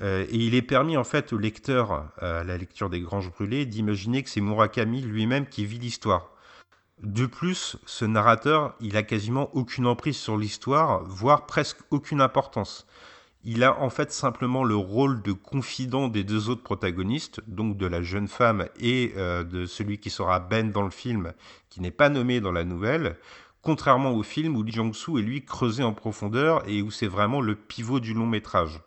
euh, 0.00 0.24
et 0.30 0.36
il 0.36 0.54
est 0.54 0.62
permis 0.62 0.96
en 0.96 1.04
fait 1.04 1.34
au 1.34 1.38
lecteur, 1.38 2.10
à 2.18 2.44
la 2.44 2.56
lecture 2.56 2.88
des 2.88 3.00
Granges 3.00 3.30
Brûlées, 3.30 3.66
d'imaginer 3.66 4.22
que 4.22 4.30
c'est 4.30 4.40
Murakami 4.40 5.02
lui-même 5.02 5.46
qui 5.46 5.66
vit 5.66 5.78
l'histoire. 5.78 6.30
De 7.02 7.26
plus, 7.26 7.76
ce 7.86 8.04
narrateur, 8.04 8.74
il 8.80 8.96
a 8.96 9.04
quasiment 9.04 9.50
aucune 9.54 9.86
emprise 9.86 10.16
sur 10.16 10.36
l'histoire, 10.36 11.04
voire 11.04 11.46
presque 11.46 11.78
aucune 11.90 12.20
importance. 12.20 12.88
Il 13.44 13.62
a 13.62 13.80
en 13.80 13.88
fait 13.88 14.10
simplement 14.10 14.64
le 14.64 14.74
rôle 14.74 15.22
de 15.22 15.30
confident 15.30 16.08
des 16.08 16.24
deux 16.24 16.50
autres 16.50 16.64
protagonistes, 16.64 17.40
donc 17.46 17.76
de 17.76 17.86
la 17.86 18.02
jeune 18.02 18.26
femme 18.26 18.66
et 18.80 19.12
euh, 19.16 19.44
de 19.44 19.64
celui 19.64 19.98
qui 19.98 20.10
sera 20.10 20.40
Ben 20.40 20.72
dans 20.72 20.82
le 20.82 20.90
film, 20.90 21.34
qui 21.70 21.80
n'est 21.80 21.92
pas 21.92 22.08
nommé 22.08 22.40
dans 22.40 22.50
la 22.50 22.64
nouvelle, 22.64 23.16
contrairement 23.62 24.10
au 24.10 24.24
film 24.24 24.56
où 24.56 24.64
Lee 24.64 24.72
Jong-soo 24.72 25.18
est 25.18 25.22
lui 25.22 25.44
creusé 25.44 25.84
en 25.84 25.92
profondeur 25.92 26.68
et 26.68 26.82
où 26.82 26.90
c'est 26.90 27.06
vraiment 27.06 27.40
le 27.40 27.54
pivot 27.54 28.00
du 28.00 28.12
long 28.12 28.26
métrage. 28.26 28.80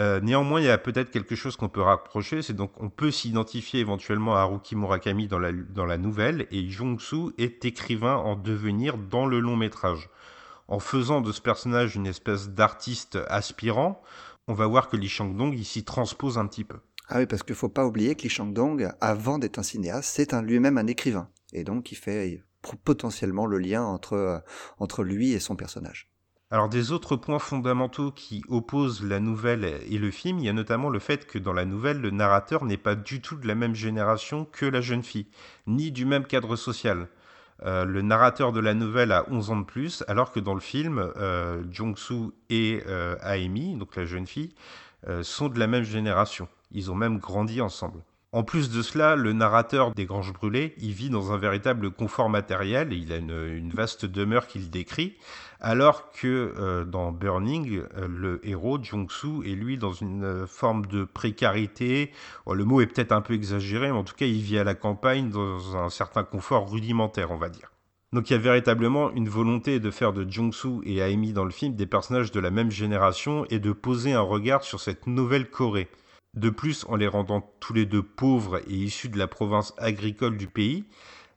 Euh, 0.00 0.20
néanmoins, 0.20 0.60
il 0.60 0.66
y 0.66 0.70
a 0.70 0.78
peut-être 0.78 1.10
quelque 1.10 1.36
chose 1.36 1.56
qu'on 1.56 1.68
peut 1.68 1.82
rapprocher, 1.82 2.42
c'est 2.42 2.52
donc 2.52 2.72
on 2.80 2.90
peut 2.90 3.12
s'identifier 3.12 3.80
éventuellement 3.80 4.34
à 4.34 4.40
Haruki 4.40 4.74
Murakami 4.74 5.28
dans 5.28 5.38
la, 5.38 5.52
dans 5.52 5.86
la 5.86 5.98
nouvelle, 5.98 6.48
et 6.50 6.68
Jong-soo 6.68 7.32
est 7.38 7.64
écrivain 7.64 8.16
en 8.16 8.34
devenir 8.34 8.98
dans 8.98 9.26
le 9.26 9.38
long 9.38 9.56
métrage 9.56 10.10
en 10.68 10.78
faisant 10.78 11.20
de 11.20 11.32
ce 11.32 11.40
personnage 11.40 11.96
une 11.96 12.06
espèce 12.06 12.50
d'artiste 12.50 13.18
aspirant, 13.28 14.02
on 14.48 14.54
va 14.54 14.66
voir 14.66 14.88
que 14.88 14.96
Lee 14.96 15.08
Chang-dong 15.08 15.54
ici 15.54 15.84
transpose 15.84 16.38
un 16.38 16.46
petit 16.46 16.64
peu. 16.64 16.78
Ah 17.08 17.18
oui, 17.18 17.26
parce 17.26 17.42
qu'il 17.42 17.54
faut 17.54 17.68
pas 17.68 17.86
oublier 17.86 18.14
que 18.14 18.22
Lee 18.22 18.28
Chang-dong, 18.28 18.90
avant 19.00 19.38
d'être 19.38 19.58
un 19.58 19.62
cinéaste, 19.62 20.10
c'est 20.14 20.32
lui-même 20.32 20.78
un 20.78 20.86
écrivain. 20.86 21.28
Et 21.52 21.64
donc, 21.64 21.92
il 21.92 21.96
fait 21.96 22.42
potentiellement 22.84 23.46
le 23.46 23.58
lien 23.58 23.82
entre, 23.82 24.14
euh, 24.14 24.38
entre 24.78 25.04
lui 25.04 25.32
et 25.32 25.40
son 25.40 25.54
personnage. 25.54 26.08
Alors 26.54 26.68
des 26.68 26.92
autres 26.92 27.16
points 27.16 27.40
fondamentaux 27.40 28.12
qui 28.12 28.44
opposent 28.48 29.02
la 29.02 29.18
nouvelle 29.18 29.64
et 29.64 29.98
le 29.98 30.12
film, 30.12 30.38
il 30.38 30.44
y 30.44 30.48
a 30.48 30.52
notamment 30.52 30.88
le 30.88 31.00
fait 31.00 31.26
que 31.26 31.40
dans 31.40 31.52
la 31.52 31.64
nouvelle, 31.64 32.00
le 32.00 32.12
narrateur 32.12 32.64
n'est 32.64 32.76
pas 32.76 32.94
du 32.94 33.20
tout 33.20 33.34
de 33.34 33.48
la 33.48 33.56
même 33.56 33.74
génération 33.74 34.44
que 34.44 34.64
la 34.64 34.80
jeune 34.80 35.02
fille, 35.02 35.26
ni 35.66 35.90
du 35.90 36.04
même 36.04 36.24
cadre 36.24 36.54
social. 36.54 37.08
Euh, 37.64 37.84
le 37.84 38.02
narrateur 38.02 38.52
de 38.52 38.60
la 38.60 38.74
nouvelle 38.74 39.10
a 39.10 39.28
11 39.32 39.50
ans 39.50 39.56
de 39.56 39.64
plus, 39.64 40.04
alors 40.06 40.30
que 40.30 40.38
dans 40.38 40.54
le 40.54 40.60
film, 40.60 41.10
euh, 41.16 41.64
Jong-soo 41.72 42.32
et 42.50 42.84
euh, 42.86 43.16
Aemi, 43.22 43.74
donc 43.74 43.96
la 43.96 44.04
jeune 44.04 44.28
fille, 44.28 44.54
sont 45.22 45.48
de 45.48 45.58
la 45.58 45.66
même 45.66 45.82
génération. 45.82 46.46
Ils 46.70 46.88
ont 46.92 46.94
même 46.94 47.18
grandi 47.18 47.60
ensemble. 47.60 47.98
En 48.34 48.42
plus 48.42 48.68
de 48.68 48.82
cela, 48.82 49.14
le 49.14 49.32
narrateur 49.32 49.94
des 49.94 50.06
Granges 50.06 50.32
Brûlées, 50.32 50.74
il 50.78 50.90
vit 50.90 51.08
dans 51.08 51.30
un 51.30 51.36
véritable 51.36 51.92
confort 51.92 52.28
matériel, 52.28 52.92
il 52.92 53.12
a 53.12 53.16
une, 53.18 53.70
vaste 53.70 54.06
demeure 54.06 54.48
qu'il 54.48 54.70
décrit, 54.70 55.14
alors 55.60 56.10
que 56.10 56.52
euh, 56.58 56.84
dans 56.84 57.12
Burning, 57.12 57.82
euh, 57.96 58.08
le 58.08 58.40
héros, 58.44 58.82
Jung-soo, 58.82 59.44
est 59.44 59.54
lui 59.54 59.78
dans 59.78 59.92
une 59.92 60.24
euh, 60.24 60.46
forme 60.48 60.84
de 60.86 61.04
précarité, 61.04 62.10
le 62.50 62.64
mot 62.64 62.80
est 62.80 62.88
peut-être 62.88 63.12
un 63.12 63.20
peu 63.20 63.34
exagéré, 63.34 63.92
mais 63.92 63.98
en 63.98 64.02
tout 64.02 64.16
cas 64.16 64.26
il 64.26 64.42
vit 64.42 64.58
à 64.58 64.64
la 64.64 64.74
campagne 64.74 65.30
dans 65.30 65.76
un 65.76 65.88
certain 65.88 66.24
confort 66.24 66.68
rudimentaire, 66.68 67.30
on 67.30 67.36
va 67.36 67.48
dire. 67.48 67.70
Donc 68.12 68.30
il 68.30 68.32
y 68.32 68.36
a 68.36 68.40
véritablement 68.40 69.12
une 69.12 69.28
volonté 69.28 69.78
de 69.78 69.92
faire 69.92 70.12
de 70.12 70.28
Jung-soo 70.28 70.82
et 70.84 70.96
Aimi 70.98 71.32
dans 71.32 71.44
le 71.44 71.52
film 71.52 71.76
des 71.76 71.86
personnages 71.86 72.32
de 72.32 72.40
la 72.40 72.50
même 72.50 72.72
génération 72.72 73.46
et 73.48 73.60
de 73.60 73.70
poser 73.70 74.12
un 74.12 74.22
regard 74.22 74.64
sur 74.64 74.80
cette 74.80 75.06
nouvelle 75.06 75.48
Corée. 75.48 75.88
De 76.34 76.50
plus, 76.50 76.84
en 76.88 76.96
les 76.96 77.06
rendant 77.06 77.48
tous 77.60 77.72
les 77.72 77.86
deux 77.86 78.02
pauvres 78.02 78.60
et 78.68 78.74
issus 78.74 79.08
de 79.08 79.18
la 79.18 79.28
province 79.28 79.72
agricole 79.78 80.36
du 80.36 80.48
pays, 80.48 80.84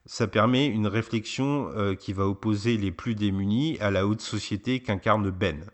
ça 0.08 0.28
permet 0.28 0.66
une 0.66 0.88
réflexion 0.88 1.70
euh, 1.76 1.94
qui 1.94 2.14
va 2.14 2.26
opposer 2.26 2.78
les 2.78 2.92
plus 2.92 3.14
démunis 3.14 3.78
à 3.80 3.92
la 3.92 4.08
haute 4.08 4.22
société 4.22 4.80
qu'incarne 4.80 5.30
Ben. 5.30 5.66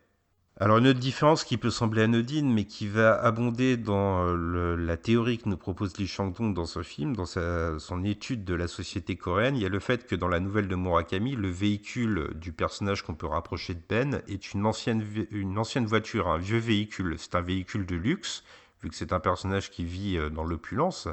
Alors 0.60 0.78
une 0.78 0.88
autre 0.88 1.00
différence 1.00 1.44
qui 1.44 1.58
peut 1.58 1.72
sembler 1.72 2.04
anodine, 2.04 2.52
mais 2.52 2.66
qui 2.66 2.88
va 2.88 3.20
abonder 3.20 3.76
dans 3.76 4.28
euh, 4.28 4.76
la 4.76 4.98
théorie 4.98 5.38
que 5.38 5.50
nous 5.50 5.58
propose 5.58 5.98
Lee 5.98 6.08
Chang-dong 6.08 6.54
dans 6.54 6.66
ce 6.66 6.84
film, 6.84 7.16
dans 7.16 7.26
son 7.26 8.04
étude 8.04 8.44
de 8.44 8.54
la 8.54 8.68
société 8.68 9.16
coréenne, 9.16 9.56
il 9.56 9.64
y 9.64 9.66
a 9.66 9.70
le 9.70 9.80
fait 9.80 10.06
que 10.06 10.16
dans 10.16 10.28
la 10.28 10.40
nouvelle 10.40 10.68
de 10.68 10.76
Murakami, 10.76 11.36
le 11.36 11.50
véhicule 11.50 12.32
du 12.36 12.52
personnage 12.52 13.04
qu'on 13.04 13.16
peut 13.16 13.28
rapprocher 13.28 13.74
de 13.74 13.82
Ben 13.88 14.22
est 14.28 14.54
une 14.54 14.66
ancienne, 14.66 15.04
une 15.32 15.58
ancienne 15.58 15.86
voiture, 15.86 16.28
un 16.28 16.38
vieux 16.38 16.60
véhicule. 16.60 17.16
C'est 17.18 17.36
un 17.36 17.42
véhicule 17.42 17.86
de 17.86 17.96
luxe, 17.96 18.44
vu 18.84 18.90
que 18.90 18.96
c'est 18.96 19.14
un 19.14 19.20
personnage 19.20 19.72
qui 19.72 19.86
vit 19.86 20.18
euh, 20.18 20.30
dans 20.30 20.44
l'opulence, 20.44 21.08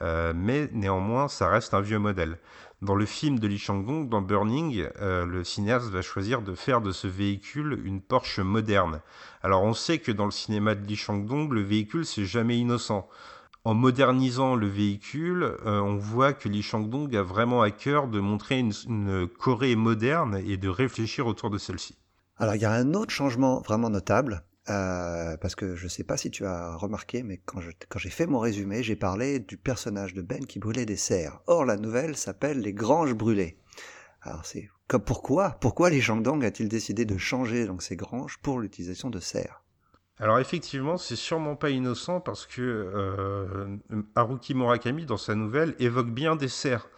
euh, 0.00 0.32
mais 0.34 0.68
néanmoins 0.72 1.28
ça 1.28 1.48
reste 1.48 1.74
un 1.74 1.80
vieux 1.80 1.98
modèle. 1.98 2.38
Dans 2.80 2.94
le 2.94 3.04
film 3.04 3.38
de 3.38 3.46
Lee 3.46 3.58
Chang-dong, 3.58 4.08
dans 4.08 4.22
Burning, 4.22 4.86
euh, 5.02 5.26
le 5.26 5.44
cinéaste 5.44 5.90
va 5.90 6.00
choisir 6.00 6.40
de 6.40 6.54
faire 6.54 6.80
de 6.80 6.92
ce 6.92 7.06
véhicule 7.06 7.78
une 7.84 8.00
Porsche 8.00 8.38
moderne. 8.38 9.00
Alors 9.42 9.64
on 9.64 9.74
sait 9.74 9.98
que 9.98 10.12
dans 10.12 10.24
le 10.24 10.30
cinéma 10.30 10.74
de 10.74 10.86
Lee 10.86 10.96
Chang-dong, 10.96 11.52
le 11.52 11.60
véhicule 11.60 12.06
c'est 12.06 12.24
jamais 12.24 12.56
innocent. 12.56 13.08
En 13.64 13.74
modernisant 13.74 14.54
le 14.54 14.66
véhicule, 14.66 15.54
on 15.66 15.96
voit 15.96 16.32
que 16.32 16.48
Lee 16.48 16.62
Chang-dong 16.62 17.14
a 17.14 17.22
vraiment 17.22 17.60
à 17.60 17.70
cœur 17.70 18.08
de 18.08 18.18
montrer 18.18 18.58
une, 18.58 18.72
une 18.88 19.28
Corée 19.28 19.76
moderne 19.76 20.40
et 20.46 20.56
de 20.56 20.70
réfléchir 20.70 21.26
autour 21.26 21.50
de 21.50 21.58
celle-ci. 21.58 21.98
Alors 22.38 22.54
il 22.54 22.62
y 22.62 22.64
a 22.64 22.72
un 22.72 22.94
autre 22.94 23.12
changement 23.12 23.60
vraiment 23.60 23.90
notable, 23.90 24.44
euh, 24.68 25.36
parce 25.38 25.54
que 25.54 25.74
je 25.74 25.84
ne 25.84 25.88
sais 25.88 26.04
pas 26.04 26.16
si 26.16 26.30
tu 26.30 26.44
as 26.44 26.76
remarqué, 26.76 27.22
mais 27.22 27.38
quand, 27.38 27.60
j'ai 27.60 28.10
fait 28.10 28.26
mon 28.26 28.38
résumé, 28.38 28.82
j'ai 28.82 28.96
parlé 28.96 29.38
du 29.38 29.56
personnage 29.56 30.14
de 30.14 30.22
Ben 30.22 30.44
qui 30.44 30.58
brûlait 30.58 30.86
des 30.86 30.96
serres. 30.96 31.40
Or, 31.46 31.64
la 31.64 31.76
nouvelle 31.76 32.16
s'appelle 32.16 32.60
Les 32.60 32.72
Granges 32.72 33.14
brûlées. 33.14 33.58
Alors, 34.22 34.44
c'est 34.44 34.68
comme 34.86 35.02
pourquoi 35.02 35.50
Pourquoi 35.60 35.88
les 35.88 36.00
Shangdong 36.00 36.44
a-t-il 36.44 36.68
décidé 36.68 37.04
de 37.04 37.16
changer 37.16 37.66
donc 37.66 37.82
ces 37.82 37.96
granges 37.96 38.38
pour 38.42 38.60
l'utilisation 38.60 39.08
de 39.08 39.20
serres? 39.20 39.62
Alors 40.18 40.38
effectivement, 40.38 40.98
c'est 40.98 41.16
sûrement 41.16 41.56
pas 41.56 41.70
innocent 41.70 42.20
parce 42.20 42.46
que 42.46 42.60
euh, 42.60 43.78
Haruki 44.14 44.54
Murakami, 44.54 45.06
dans 45.06 45.16
sa 45.16 45.34
nouvelle, 45.34 45.74
évoque 45.78 46.10
bien 46.10 46.36
des 46.36 46.48
serres. 46.48 46.90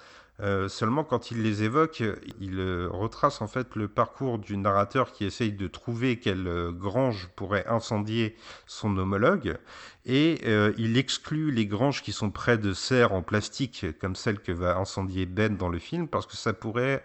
Euh, 0.42 0.68
seulement, 0.68 1.04
quand 1.04 1.30
il 1.30 1.42
les 1.42 1.62
évoque, 1.62 2.02
il 2.40 2.58
euh, 2.58 2.88
retrace 2.90 3.40
en 3.42 3.46
fait 3.46 3.76
le 3.76 3.86
parcours 3.86 4.40
du 4.40 4.56
narrateur 4.56 5.12
qui 5.12 5.24
essaye 5.24 5.52
de 5.52 5.68
trouver 5.68 6.18
quelle 6.18 6.48
euh, 6.48 6.72
grange 6.72 7.28
pourrait 7.36 7.64
incendier 7.68 8.34
son 8.66 8.96
homologue, 8.96 9.56
et 10.04 10.40
il 10.78 10.96
exclut 10.96 11.52
les 11.52 11.66
granges 11.66 12.02
qui 12.02 12.10
sont 12.10 12.30
près 12.30 12.58
de 12.58 12.72
serres 12.72 13.12
en 13.12 13.22
plastique, 13.22 13.86
comme 14.00 14.16
celle 14.16 14.40
que 14.40 14.50
va 14.50 14.76
incendier 14.76 15.26
Ben 15.26 15.56
dans 15.56 15.68
le 15.68 15.78
film, 15.78 16.08
parce 16.08 16.26
que 16.26 16.36
ça 16.36 16.52
pourrait 16.52 17.04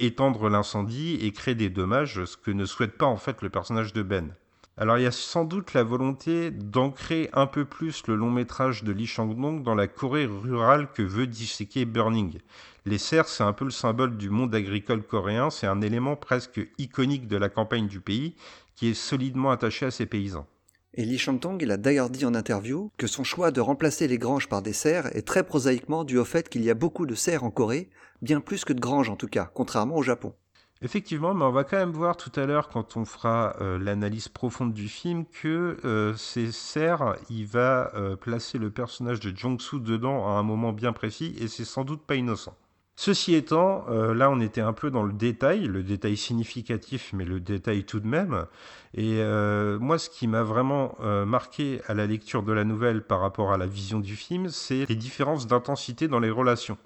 étendre 0.00 0.48
l'incendie 0.48 1.14
et 1.22 1.30
créer 1.30 1.54
des 1.54 1.70
dommages, 1.70 2.24
ce 2.24 2.36
que 2.36 2.50
ne 2.50 2.64
souhaite 2.64 2.98
pas 2.98 3.06
en 3.06 3.18
fait 3.18 3.40
le 3.40 3.50
personnage 3.50 3.92
de 3.92 4.02
Ben. 4.02 4.34
Alors 4.76 4.98
il 4.98 5.04
y 5.04 5.06
a 5.06 5.12
sans 5.12 5.44
doute 5.44 5.72
la 5.72 5.84
volonté 5.84 6.50
d'ancrer 6.50 7.30
un 7.32 7.46
peu 7.46 7.64
plus 7.64 8.08
le 8.08 8.16
long 8.16 8.30
métrage 8.30 8.82
de 8.82 8.90
Lee 8.90 9.06
Chang-dong 9.06 9.62
dans 9.62 9.76
la 9.76 9.86
Corée 9.86 10.26
rurale 10.26 10.88
que 10.92 11.02
veut 11.02 11.28
disséquer 11.28 11.84
Burning. 11.84 12.40
Les 12.84 12.98
serres, 12.98 13.28
c'est 13.28 13.44
un 13.44 13.52
peu 13.52 13.64
le 13.64 13.70
symbole 13.70 14.16
du 14.16 14.30
monde 14.30 14.52
agricole 14.52 15.04
coréen, 15.04 15.50
c'est 15.50 15.68
un 15.68 15.80
élément 15.80 16.16
presque 16.16 16.60
iconique 16.78 17.28
de 17.28 17.36
la 17.36 17.48
campagne 17.48 17.86
du 17.86 18.00
pays 18.00 18.34
qui 18.74 18.88
est 18.88 18.94
solidement 18.94 19.52
attaché 19.52 19.86
à 19.86 19.92
ses 19.92 20.06
paysans. 20.06 20.46
Et 20.94 21.04
Lee 21.04 21.18
Chang-dong, 21.18 21.62
il 21.62 21.70
a 21.70 21.76
d'ailleurs 21.76 22.10
dit 22.10 22.26
en 22.26 22.34
interview 22.34 22.90
que 22.96 23.06
son 23.06 23.22
choix 23.22 23.52
de 23.52 23.60
remplacer 23.60 24.08
les 24.08 24.18
granges 24.18 24.48
par 24.48 24.60
des 24.60 24.72
serres 24.72 25.14
est 25.16 25.26
très 25.26 25.44
prosaïquement 25.44 26.02
dû 26.02 26.18
au 26.18 26.24
fait 26.24 26.48
qu'il 26.48 26.64
y 26.64 26.70
a 26.70 26.74
beaucoup 26.74 27.06
de 27.06 27.14
serres 27.14 27.44
en 27.44 27.52
Corée, 27.52 27.90
bien 28.22 28.40
plus 28.40 28.64
que 28.64 28.72
de 28.72 28.80
granges 28.80 29.08
en 29.08 29.16
tout 29.16 29.28
cas, 29.28 29.52
contrairement 29.54 29.96
au 29.96 30.02
Japon. 30.02 30.34
Effectivement, 30.84 31.32
mais 31.32 31.46
on 31.46 31.50
va 31.50 31.64
quand 31.64 31.78
même 31.78 31.92
voir 31.92 32.14
tout 32.14 32.30
à 32.38 32.44
l'heure, 32.44 32.68
quand 32.68 32.98
on 32.98 33.06
fera 33.06 33.56
euh, 33.62 33.78
l'analyse 33.78 34.28
profonde 34.28 34.74
du 34.74 34.90
film, 34.90 35.24
que 35.24 35.78
euh, 35.86 36.12
ces 36.14 36.52
serres, 36.52 37.16
il 37.30 37.46
va 37.46 37.90
euh, 37.94 38.16
placer 38.16 38.58
le 38.58 38.68
personnage 38.68 39.18
de 39.18 39.34
Jong-soo 39.34 39.78
dedans 39.78 40.28
à 40.28 40.32
un 40.32 40.42
moment 40.42 40.74
bien 40.74 40.92
précis, 40.92 41.34
et 41.40 41.48
c'est 41.48 41.64
sans 41.64 41.84
doute 41.84 42.02
pas 42.02 42.16
innocent. 42.16 42.54
Ceci 42.96 43.34
étant, 43.34 43.86
là 43.88 44.30
on 44.30 44.38
était 44.38 44.60
un 44.60 44.72
peu 44.72 44.88
dans 44.88 45.02
le 45.02 45.12
détail, 45.12 45.64
le 45.64 45.82
détail 45.82 46.16
significatif, 46.16 47.12
mais 47.12 47.24
le 47.24 47.40
détail 47.40 47.82
tout 47.82 47.98
de 47.98 48.06
même. 48.06 48.46
Et 48.96 49.20
moi, 49.80 49.98
ce 49.98 50.08
qui 50.08 50.28
m'a 50.28 50.44
vraiment 50.44 50.94
marqué 51.26 51.80
à 51.88 51.94
la 51.94 52.06
lecture 52.06 52.44
de 52.44 52.52
la 52.52 52.62
nouvelle 52.62 53.02
par 53.02 53.18
rapport 53.18 53.52
à 53.52 53.58
la 53.58 53.66
vision 53.66 53.98
du 53.98 54.14
film, 54.14 54.48
c'est 54.48 54.88
les 54.88 54.94
différences 54.94 55.48
d'intensité 55.48 56.06
dans 56.06 56.20
les 56.20 56.30
relations. 56.30 56.78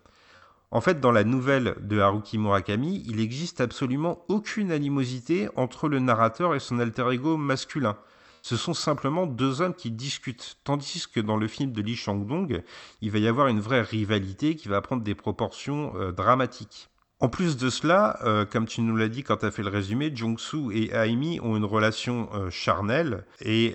En 0.71 0.83
fait, 0.83 1.01
dans 1.01 1.13
la 1.13 1.25
nouvelle 1.25 1.77
de 1.81 1.99
Haruki 1.99 2.37
Murakami, 2.37 3.03
il 3.07 3.17
n'existe 3.17 3.63
absolument 3.63 4.25
aucune 4.29 4.71
animosité 4.71 5.49
entre 5.57 5.89
le 5.89 5.99
narrateur 5.99 6.55
et 6.55 6.61
son 6.61 6.79
alter 6.79 7.11
ego 7.11 7.39
masculin. 7.39 7.97
Ce 8.43 8.57
sont 8.57 8.75
simplement 8.75 9.27
deux 9.27 9.63
hommes 9.63 9.75
qui 9.75 9.91
discutent, 9.91 10.59
tandis 10.65 11.07
que 11.13 11.21
dans 11.21 11.37
le 11.37 11.49
film 11.49 11.73
de 11.73 11.81
Lee 11.81 11.97
Chang-dong, 11.97 12.63
il 13.01 13.11
va 13.11 13.19
y 13.19 13.29
avoir 13.29 13.49
une 13.49 13.61
vraie 13.61 13.81
rivalité 13.81 14.57
qui 14.57 14.69
va 14.69 14.83
prendre 14.83 15.03
des 15.03 15.15
proportions 15.15 15.95
euh, 15.97 16.13
dramatiques. 16.13 16.91
En 17.21 17.29
plus 17.29 17.57
de 17.57 17.69
cela, 17.69 18.19
euh, 18.25 18.45
comme 18.45 18.67
tu 18.67 18.81
nous 18.81 18.95
l'as 18.97 19.09
dit 19.09 19.25
quand 19.25 19.39
tu 19.39 19.47
as 19.47 19.51
fait 19.51 19.65
le 19.65 19.71
résumé, 19.71 20.13
Jung-soo 20.15 20.71
et 20.71 20.91
Aimi 20.93 21.41
ont 21.41 21.57
une 21.57 21.65
relation 21.65 22.29
euh, 22.33 22.49
charnelle 22.51 23.25
et 23.41 23.75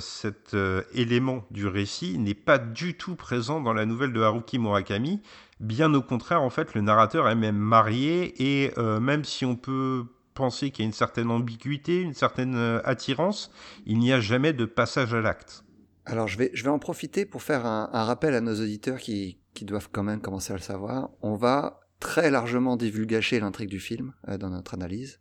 cet 0.00 0.56
élément 0.94 1.44
du 1.50 1.66
récit 1.66 2.18
n'est 2.18 2.34
pas 2.34 2.58
du 2.58 2.94
tout 2.94 3.16
présent 3.16 3.60
dans 3.60 3.72
la 3.72 3.84
nouvelle 3.84 4.12
de 4.12 4.20
Haruki 4.20 4.58
Murakami, 4.58 5.20
Bien 5.60 5.94
au 5.94 6.02
contraire, 6.02 6.42
en 6.42 6.50
fait, 6.50 6.74
le 6.74 6.80
narrateur 6.80 7.28
est 7.28 7.34
même 7.34 7.56
marié 7.56 8.34
et 8.42 8.72
euh, 8.76 8.98
même 8.98 9.24
si 9.24 9.44
on 9.44 9.56
peut 9.56 10.04
penser 10.34 10.70
qu'il 10.70 10.84
y 10.84 10.86
a 10.86 10.88
une 10.88 10.92
certaine 10.92 11.30
ambiguïté, 11.30 12.00
une 12.00 12.14
certaine 12.14 12.56
euh, 12.56 12.80
attirance, 12.84 13.52
il 13.86 13.98
n'y 13.98 14.12
a 14.12 14.20
jamais 14.20 14.52
de 14.52 14.64
passage 14.64 15.14
à 15.14 15.20
l'acte. 15.20 15.64
Alors 16.06 16.26
je 16.26 16.36
vais, 16.36 16.50
je 16.52 16.64
vais 16.64 16.70
en 16.70 16.80
profiter 16.80 17.24
pour 17.24 17.42
faire 17.42 17.64
un, 17.64 17.88
rappel 17.92 18.34
à 18.34 18.40
nos 18.40 18.60
auditeurs 18.60 18.98
qui, 18.98 19.38
qui, 19.54 19.64
doivent 19.64 19.88
quand 19.90 20.02
même 20.02 20.20
commencer 20.20 20.52
à 20.52 20.56
le 20.56 20.62
savoir. 20.62 21.08
On 21.22 21.36
va 21.36 21.80
très 22.00 22.30
largement 22.30 22.76
divulgacher 22.76 23.40
l'intrigue 23.40 23.70
du 23.70 23.80
film 23.80 24.12
euh, 24.28 24.38
dans 24.38 24.50
notre 24.50 24.74
analyse. 24.74 25.18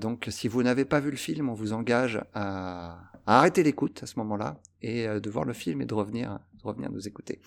donc 0.00 0.26
si 0.28 0.48
vous 0.48 0.62
n'avez 0.62 0.84
pas 0.84 1.00
vu 1.00 1.10
le 1.10 1.16
film, 1.16 1.48
on 1.48 1.54
vous 1.54 1.72
engage 1.72 2.20
à, 2.34 2.98
arrêter 3.26 3.62
l'écoute 3.62 4.02
à 4.02 4.06
ce 4.06 4.18
moment-là 4.18 4.58
et 4.82 5.06
de 5.06 5.30
voir 5.30 5.44
le 5.44 5.52
film 5.52 5.80
et 5.80 5.86
de 5.86 5.94
revenir 5.94 6.40
revenir 6.62 6.90
nous 6.90 7.06
écouter. 7.08 7.40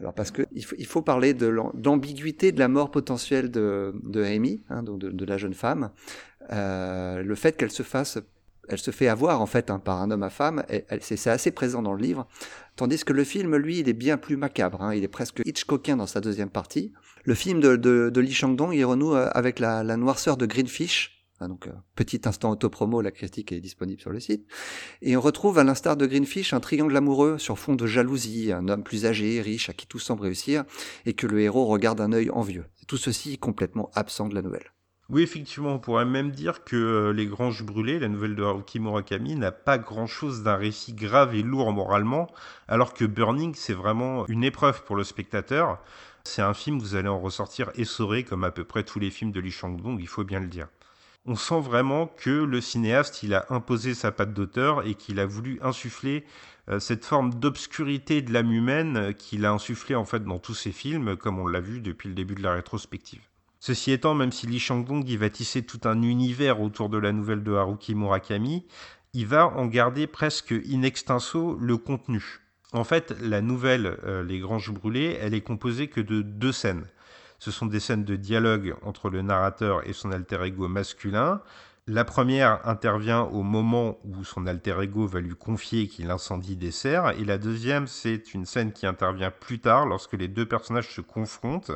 Alors 0.00 0.14
parce 0.14 0.30
que 0.30 0.42
il 0.52 0.86
faut, 0.86 1.02
parler 1.02 1.34
de 1.34 1.46
l'ambiguïté 1.46 2.52
de 2.52 2.58
la 2.58 2.68
mort 2.68 2.90
potentielle 2.90 3.50
de, 3.50 3.94
de 4.02 4.22
Amy, 4.22 4.62
hein, 4.70 4.82
donc 4.82 4.98
de, 4.98 5.10
de, 5.10 5.24
la 5.24 5.36
jeune 5.36 5.54
femme, 5.54 5.90
euh, 6.52 7.22
le 7.22 7.34
fait 7.34 7.56
qu'elle 7.56 7.70
se 7.70 7.82
fasse 7.82 8.18
elle 8.68 8.78
se 8.78 8.90
fait 8.90 9.08
avoir 9.08 9.40
en 9.40 9.46
fait 9.46 9.70
hein, 9.70 9.78
par 9.78 10.00
un 10.00 10.10
homme 10.10 10.22
à 10.22 10.30
femme, 10.30 10.64
c'est 11.00 11.30
assez 11.30 11.50
présent 11.50 11.82
dans 11.82 11.92
le 11.92 12.02
livre, 12.02 12.26
tandis 12.76 13.04
que 13.04 13.12
le 13.12 13.24
film, 13.24 13.56
lui, 13.56 13.78
il 13.78 13.88
est 13.88 13.94
bien 13.94 14.16
plus 14.16 14.36
macabre, 14.36 14.82
hein, 14.82 14.94
il 14.94 15.04
est 15.04 15.08
presque 15.08 15.42
Hitchcockien 15.44 15.96
dans 15.96 16.06
sa 16.06 16.20
deuxième 16.20 16.50
partie. 16.50 16.92
Le 17.24 17.34
film 17.34 17.60
de, 17.60 17.76
de, 17.76 18.10
de 18.10 18.20
Lee 18.20 18.38
il 18.72 18.84
renoue 18.84 19.14
euh, 19.14 19.28
avec 19.32 19.58
la, 19.58 19.82
noirceur 19.96 20.36
de 20.36 20.46
Greenfish, 20.46 21.16
ah, 21.38 21.48
donc, 21.48 21.66
euh, 21.66 21.72
petit 21.94 22.20
instant 22.24 22.50
autopromo, 22.50 23.02
la 23.02 23.10
critique 23.10 23.52
est 23.52 23.60
disponible 23.60 24.00
sur 24.00 24.10
le 24.10 24.20
site. 24.20 24.46
Et 25.02 25.16
on 25.18 25.20
retrouve, 25.20 25.58
à 25.58 25.64
l'instar 25.64 25.96
de 25.96 26.06
Greenfish, 26.06 26.54
un 26.54 26.60
triangle 26.60 26.96
amoureux 26.96 27.36
sur 27.36 27.58
fond 27.58 27.74
de 27.74 27.86
jalousie, 27.86 28.52
un 28.52 28.68
homme 28.68 28.82
plus 28.82 29.04
âgé, 29.04 29.42
riche, 29.42 29.68
à 29.68 29.74
qui 29.74 29.86
tout 29.86 29.98
semble 29.98 30.22
réussir, 30.22 30.64
et 31.04 31.12
que 31.12 31.26
le 31.26 31.40
héros 31.40 31.66
regarde 31.66 31.98
d'un 31.98 32.12
œil 32.12 32.30
envieux. 32.30 32.64
Tout 32.86 32.96
ceci 32.96 33.34
est 33.34 33.38
complètement 33.38 33.90
absent 33.94 34.28
de 34.28 34.34
la 34.34 34.40
nouvelle. 34.40 34.72
Oui, 35.08 35.22
effectivement, 35.22 35.74
on 35.74 35.78
pourrait 35.78 36.04
même 36.04 36.32
dire 36.32 36.64
que 36.64 36.76
euh, 36.76 37.12
Les 37.12 37.26
Granges 37.26 37.62
Brûlées, 37.62 37.98
la 37.98 38.08
nouvelle 38.08 38.34
de 38.34 38.42
Haruki 38.42 38.80
Murakami, 38.80 39.36
n'a 39.36 39.52
pas 39.52 39.78
grand-chose 39.78 40.42
d'un 40.42 40.56
récit 40.56 40.94
grave 40.94 41.34
et 41.34 41.42
lourd 41.42 41.72
moralement, 41.72 42.28
alors 42.66 42.92
que 42.92 43.04
Burning, 43.04 43.54
c'est 43.54 43.72
vraiment 43.72 44.26
une 44.26 44.42
épreuve 44.42 44.82
pour 44.82 44.96
le 44.96 45.04
spectateur. 45.04 45.78
C'est 46.24 46.42
un 46.42 46.54
film, 46.54 46.80
vous 46.80 46.96
allez 46.96 47.08
en 47.08 47.20
ressortir 47.20 47.70
essoré, 47.76 48.24
comme 48.24 48.42
à 48.42 48.50
peu 48.50 48.64
près 48.64 48.82
tous 48.82 48.98
les 48.98 49.10
films 49.10 49.30
de 49.30 49.40
Lee 49.40 49.52
Chang-dong, 49.52 49.98
il 50.00 50.08
faut 50.08 50.24
bien 50.24 50.40
le 50.40 50.48
dire 50.48 50.66
on 51.26 51.34
sent 51.34 51.60
vraiment 51.60 52.06
que 52.06 52.30
le 52.30 52.60
cinéaste, 52.60 53.22
il 53.22 53.34
a 53.34 53.46
imposé 53.50 53.94
sa 53.94 54.12
patte 54.12 54.32
d'auteur 54.32 54.86
et 54.86 54.94
qu'il 54.94 55.18
a 55.18 55.26
voulu 55.26 55.58
insuffler 55.60 56.24
euh, 56.68 56.78
cette 56.78 57.04
forme 57.04 57.34
d'obscurité 57.34 58.22
de 58.22 58.32
l'âme 58.32 58.52
humaine 58.52 58.96
euh, 58.96 59.12
qu'il 59.12 59.44
a 59.44 59.52
insufflé 59.52 59.94
en 59.94 60.04
fait 60.04 60.24
dans 60.24 60.38
tous 60.38 60.54
ses 60.54 60.72
films, 60.72 61.16
comme 61.16 61.38
on 61.38 61.46
l'a 61.46 61.60
vu 61.60 61.80
depuis 61.80 62.08
le 62.08 62.14
début 62.14 62.34
de 62.34 62.42
la 62.42 62.52
rétrospective. 62.52 63.22
Ceci 63.66 63.90
étant, 63.90 64.14
même 64.14 64.30
si 64.30 64.46
Lee 64.46 64.60
Chang-dong 64.60 65.02
il 65.08 65.18
va 65.18 65.28
tisser 65.28 65.62
tout 65.62 65.80
un 65.86 66.00
univers 66.02 66.60
autour 66.60 66.88
de 66.88 66.98
la 66.98 67.10
nouvelle 67.10 67.42
de 67.42 67.52
Haruki 67.52 67.96
Murakami, 67.96 68.64
il 69.12 69.26
va 69.26 69.48
en 69.48 69.66
garder 69.66 70.06
presque 70.06 70.52
in 70.52 70.82
extenso 70.82 71.58
le 71.60 71.76
contenu. 71.76 72.42
En 72.72 72.84
fait, 72.84 73.12
la 73.20 73.40
nouvelle 73.40 73.98
euh, 74.04 74.22
Les 74.22 74.38
Granges 74.38 74.70
Brûlées, 74.70 75.18
elle 75.20 75.34
est 75.34 75.40
composée 75.40 75.88
que 75.88 76.00
de 76.00 76.22
deux 76.22 76.52
scènes. 76.52 76.84
Ce 77.40 77.50
sont 77.50 77.66
des 77.66 77.80
scènes 77.80 78.04
de 78.04 78.14
dialogue 78.14 78.76
entre 78.82 79.10
le 79.10 79.22
narrateur 79.22 79.84
et 79.84 79.92
son 79.92 80.12
alter 80.12 80.44
ego 80.44 80.68
masculin. 80.68 81.40
La 81.88 82.04
première 82.04 82.64
intervient 82.68 83.22
au 83.22 83.42
moment 83.42 83.98
où 84.04 84.22
son 84.22 84.46
alter 84.46 84.76
ego 84.80 85.08
va 85.08 85.18
lui 85.18 85.34
confier 85.34 85.88
qu'il 85.88 86.12
incendie 86.12 86.54
des 86.54 86.70
serres, 86.70 87.18
et 87.18 87.24
la 87.24 87.38
deuxième, 87.38 87.88
c'est 87.88 88.32
une 88.32 88.46
scène 88.46 88.72
qui 88.72 88.86
intervient 88.86 89.32
plus 89.32 89.58
tard, 89.58 89.86
lorsque 89.86 90.12
les 90.12 90.28
deux 90.28 90.46
personnages 90.46 90.94
se 90.94 91.00
confrontent, 91.00 91.72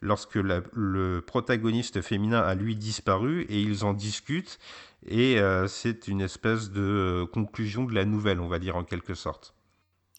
lorsque 0.00 0.36
le 0.36 1.20
protagoniste 1.20 2.00
féminin 2.00 2.40
a 2.40 2.54
lui 2.54 2.76
disparu, 2.76 3.42
et 3.42 3.60
ils 3.60 3.84
en 3.84 3.92
discutent, 3.92 4.58
et 5.06 5.38
euh, 5.38 5.66
c'est 5.66 6.08
une 6.08 6.20
espèce 6.20 6.70
de 6.70 7.26
conclusion 7.32 7.84
de 7.84 7.94
la 7.94 8.04
nouvelle, 8.04 8.40
on 8.40 8.48
va 8.48 8.58
dire 8.58 8.76
en 8.76 8.84
quelque 8.84 9.14
sorte. 9.14 9.54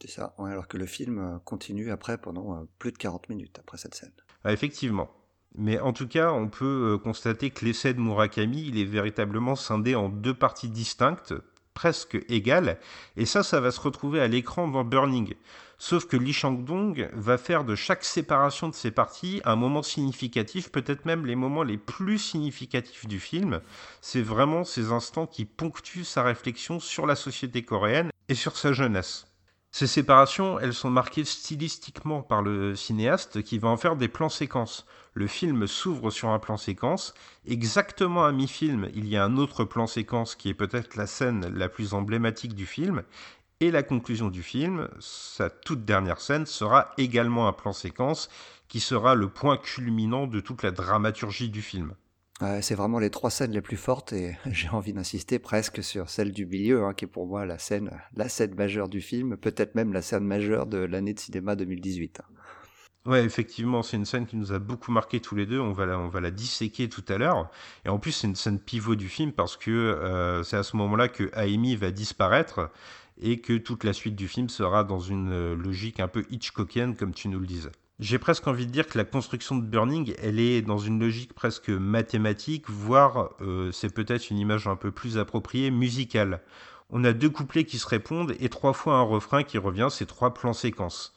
C'est 0.01 0.09
ça, 0.09 0.33
alors 0.39 0.67
que 0.67 0.77
le 0.77 0.87
film 0.87 1.19
euh, 1.19 1.37
continue 1.45 1.91
après 1.91 2.17
pendant 2.17 2.55
euh, 2.55 2.63
plus 2.79 2.91
de 2.91 2.97
40 2.97 3.29
minutes 3.29 3.59
après 3.59 3.77
cette 3.77 3.93
scène. 3.93 4.11
Ah, 4.43 4.51
effectivement. 4.51 5.11
Mais 5.55 5.79
en 5.79 5.93
tout 5.93 6.07
cas, 6.07 6.31
on 6.31 6.47
peut 6.47 6.93
euh, 6.93 6.97
constater 6.97 7.51
que 7.51 7.63
l'essai 7.65 7.93
de 7.93 7.99
Murakami, 7.99 8.65
il 8.67 8.79
est 8.79 8.85
véritablement 8.85 9.55
scindé 9.55 9.93
en 9.93 10.09
deux 10.09 10.33
parties 10.33 10.69
distinctes, 10.69 11.35
presque 11.75 12.17
égales, 12.29 12.79
et 13.15 13.25
ça, 13.25 13.43
ça 13.43 13.61
va 13.61 13.69
se 13.69 13.79
retrouver 13.79 14.21
à 14.21 14.27
l'écran 14.27 14.67
dans 14.67 14.83
Burning. 14.83 15.35
Sauf 15.83 16.05
que 16.05 16.15
Lee 16.15 16.31
Chang-dong 16.31 17.09
va 17.13 17.39
faire 17.39 17.63
de 17.63 17.73
chaque 17.73 18.03
séparation 18.03 18.69
de 18.69 18.75
ces 18.75 18.91
parties 18.91 19.41
un 19.45 19.55
moment 19.55 19.81
significatif, 19.81 20.71
peut-être 20.71 21.05
même 21.05 21.25
les 21.25 21.35
moments 21.35 21.63
les 21.63 21.79
plus 21.79 22.19
significatifs 22.19 23.07
du 23.07 23.19
film. 23.19 23.61
C'est 23.99 24.21
vraiment 24.21 24.63
ces 24.63 24.91
instants 24.91 25.25
qui 25.25 25.43
ponctuent 25.43 26.03
sa 26.03 26.21
réflexion 26.21 26.79
sur 26.79 27.07
la 27.07 27.15
société 27.15 27.63
coréenne 27.63 28.11
et 28.29 28.35
sur 28.35 28.57
sa 28.57 28.73
jeunesse. 28.73 29.25
Ces 29.71 29.87
séparations, 29.87 30.59
elles 30.59 30.75
sont 30.75 30.91
marquées 30.91 31.25
stylistiquement 31.25 32.21
par 32.21 32.43
le 32.43 32.75
cinéaste 32.75 33.41
qui 33.41 33.57
va 33.57 33.69
en 33.69 33.77
faire 33.77 33.95
des 33.95 34.07
plans 34.09 34.29
séquences. 34.29 34.85
Le 35.13 35.25
film 35.27 35.65
s'ouvre 35.65 36.11
sur 36.11 36.29
un 36.29 36.39
plan 36.39 36.57
séquence. 36.57 37.13
Exactement 37.47 38.23
à 38.23 38.31
mi-film, 38.31 38.89
il 38.93 39.07
y 39.07 39.17
a 39.17 39.23
un 39.23 39.37
autre 39.37 39.63
plan 39.63 39.87
séquence 39.87 40.35
qui 40.35 40.49
est 40.49 40.53
peut-être 40.53 40.95
la 40.95 41.07
scène 41.07 41.51
la 41.55 41.69
plus 41.69 41.95
emblématique 41.95 42.53
du 42.53 42.65
film. 42.65 43.03
Et 43.61 43.71
la 43.71 43.83
conclusion 43.83 44.29
du 44.29 44.43
film, 44.43 44.89
sa 44.99 45.49
toute 45.49 45.85
dernière 45.85 46.19
scène, 46.19 46.45
sera 46.45 46.91
également 46.97 47.47
un 47.47 47.53
plan 47.53 47.71
séquence 47.71 48.27
qui 48.67 48.79
sera 48.79 49.15
le 49.15 49.29
point 49.29 49.57
culminant 49.57 50.27
de 50.27 50.39
toute 50.39 50.63
la 50.63 50.71
dramaturgie 50.71 51.49
du 51.49 51.61
film 51.61 51.93
c'est 52.61 52.75
vraiment 52.75 52.99
les 52.99 53.09
trois 53.09 53.29
scènes 53.29 53.51
les 53.51 53.61
plus 53.61 53.77
fortes 53.77 54.13
et 54.13 54.37
j'ai 54.51 54.69
envie 54.69 54.93
d'insister 54.93 55.39
presque 55.39 55.83
sur 55.83 56.09
celle 56.09 56.31
du 56.31 56.45
milieu, 56.45 56.83
hein, 56.83 56.93
qui 56.93 57.05
est 57.05 57.07
pour 57.07 57.27
moi 57.27 57.45
la 57.45 57.57
scène, 57.57 57.91
la 58.15 58.29
scène 58.29 58.55
majeure 58.55 58.89
du 58.89 59.01
film, 59.01 59.37
peut-être 59.37 59.75
même 59.75 59.93
la 59.93 60.01
scène 60.01 60.23
majeure 60.23 60.65
de 60.65 60.79
l'année 60.79 61.13
de 61.13 61.19
cinéma 61.19 61.55
2018. 61.55 62.21
Ouais, 63.05 63.23
effectivement, 63.23 63.81
c'est 63.81 63.97
une 63.97 64.05
scène 64.05 64.27
qui 64.27 64.35
nous 64.35 64.53
a 64.53 64.59
beaucoup 64.59 64.91
marqué 64.91 65.19
tous 65.19 65.35
les 65.35 65.47
deux. 65.47 65.59
On 65.59 65.71
va 65.71 65.87
la, 65.87 65.97
on 65.97 66.07
va 66.07 66.21
la 66.21 66.29
disséquer 66.29 66.87
tout 66.87 67.03
à 67.07 67.17
l'heure. 67.17 67.49
Et 67.83 67.89
en 67.89 67.97
plus, 67.97 68.11
c'est 68.11 68.27
une 68.27 68.35
scène 68.35 68.59
pivot 68.59 68.95
du 68.95 69.09
film 69.09 69.31
parce 69.31 69.57
que 69.57 69.71
euh, 69.71 70.43
c'est 70.43 70.57
à 70.57 70.61
ce 70.61 70.77
moment-là 70.77 71.07
que 71.07 71.31
Amy 71.33 71.75
va 71.75 71.89
disparaître 71.89 72.69
et 73.21 73.39
que 73.39 73.57
toute 73.57 73.83
la 73.83 73.93
suite 73.93 74.15
du 74.15 74.27
film 74.27 74.49
sera 74.49 74.83
dans 74.83 74.99
une 74.99 75.31
euh, 75.31 75.55
logique 75.55 75.99
un 75.99 76.07
peu 76.07 76.25
Hitchcockienne, 76.29 76.95
comme 76.95 77.13
tu 77.13 77.29
nous 77.29 77.39
le 77.39 77.47
disais. 77.47 77.71
J'ai 77.99 78.17
presque 78.17 78.47
envie 78.47 78.65
de 78.65 78.71
dire 78.71 78.87
que 78.87 78.97
la 78.97 79.03
construction 79.03 79.55
de 79.55 79.61
Burning, 79.61 80.15
elle 80.17 80.39
est 80.39 80.63
dans 80.63 80.79
une 80.79 80.99
logique 80.99 81.33
presque 81.33 81.69
mathématique, 81.69 82.67
voire 82.67 83.29
euh, 83.41 83.71
c'est 83.71 83.93
peut-être 83.93 84.31
une 84.31 84.39
image 84.39 84.67
un 84.67 84.75
peu 84.75 84.91
plus 84.91 85.19
appropriée, 85.19 85.69
musicale. 85.69 86.41
On 86.89 87.03
a 87.03 87.13
deux 87.13 87.29
couplets 87.29 87.63
qui 87.63 87.77
se 87.77 87.87
répondent 87.87 88.35
et 88.39 88.49
trois 88.49 88.73
fois 88.73 88.95
un 88.95 89.03
refrain 89.03 89.43
qui 89.43 89.59
revient, 89.59 89.87
c'est 89.91 90.07
trois 90.07 90.33
plans 90.33 90.53
séquences. 90.53 91.13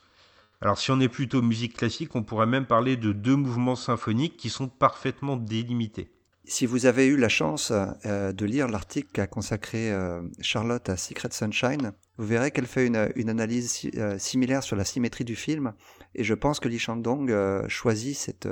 Alors 0.60 0.78
si 0.78 0.90
on 0.90 1.00
est 1.00 1.08
plutôt 1.08 1.42
musique 1.42 1.76
classique, 1.76 2.14
on 2.14 2.22
pourrait 2.22 2.46
même 2.46 2.66
parler 2.66 2.96
de 2.96 3.12
deux 3.12 3.36
mouvements 3.36 3.76
symphoniques 3.76 4.36
qui 4.36 4.50
sont 4.50 4.68
parfaitement 4.68 5.36
délimités. 5.36 6.13
Si 6.46 6.66
vous 6.66 6.84
avez 6.84 7.06
eu 7.06 7.16
la 7.16 7.30
chance 7.30 7.72
euh, 8.04 8.32
de 8.32 8.44
lire 8.44 8.68
l'article 8.68 9.08
qu'a 9.14 9.26
consacré 9.26 9.90
euh, 9.90 10.20
Charlotte 10.40 10.86
à 10.90 10.98
Secret 10.98 11.30
Sunshine, 11.32 11.92
vous 12.18 12.26
verrez 12.26 12.50
qu'elle 12.50 12.66
fait 12.66 12.86
une, 12.86 13.30
analyse 13.30 13.90
euh, 13.96 14.18
similaire 14.18 14.62
sur 14.62 14.76
la 14.76 14.84
symétrie 14.84 15.24
du 15.24 15.36
film. 15.36 15.72
Et 16.14 16.22
je 16.22 16.34
pense 16.34 16.60
que 16.60 16.68
Lee 16.68 16.78
Shandong 16.78 17.32
choisit 17.68 18.16
cette, 18.16 18.48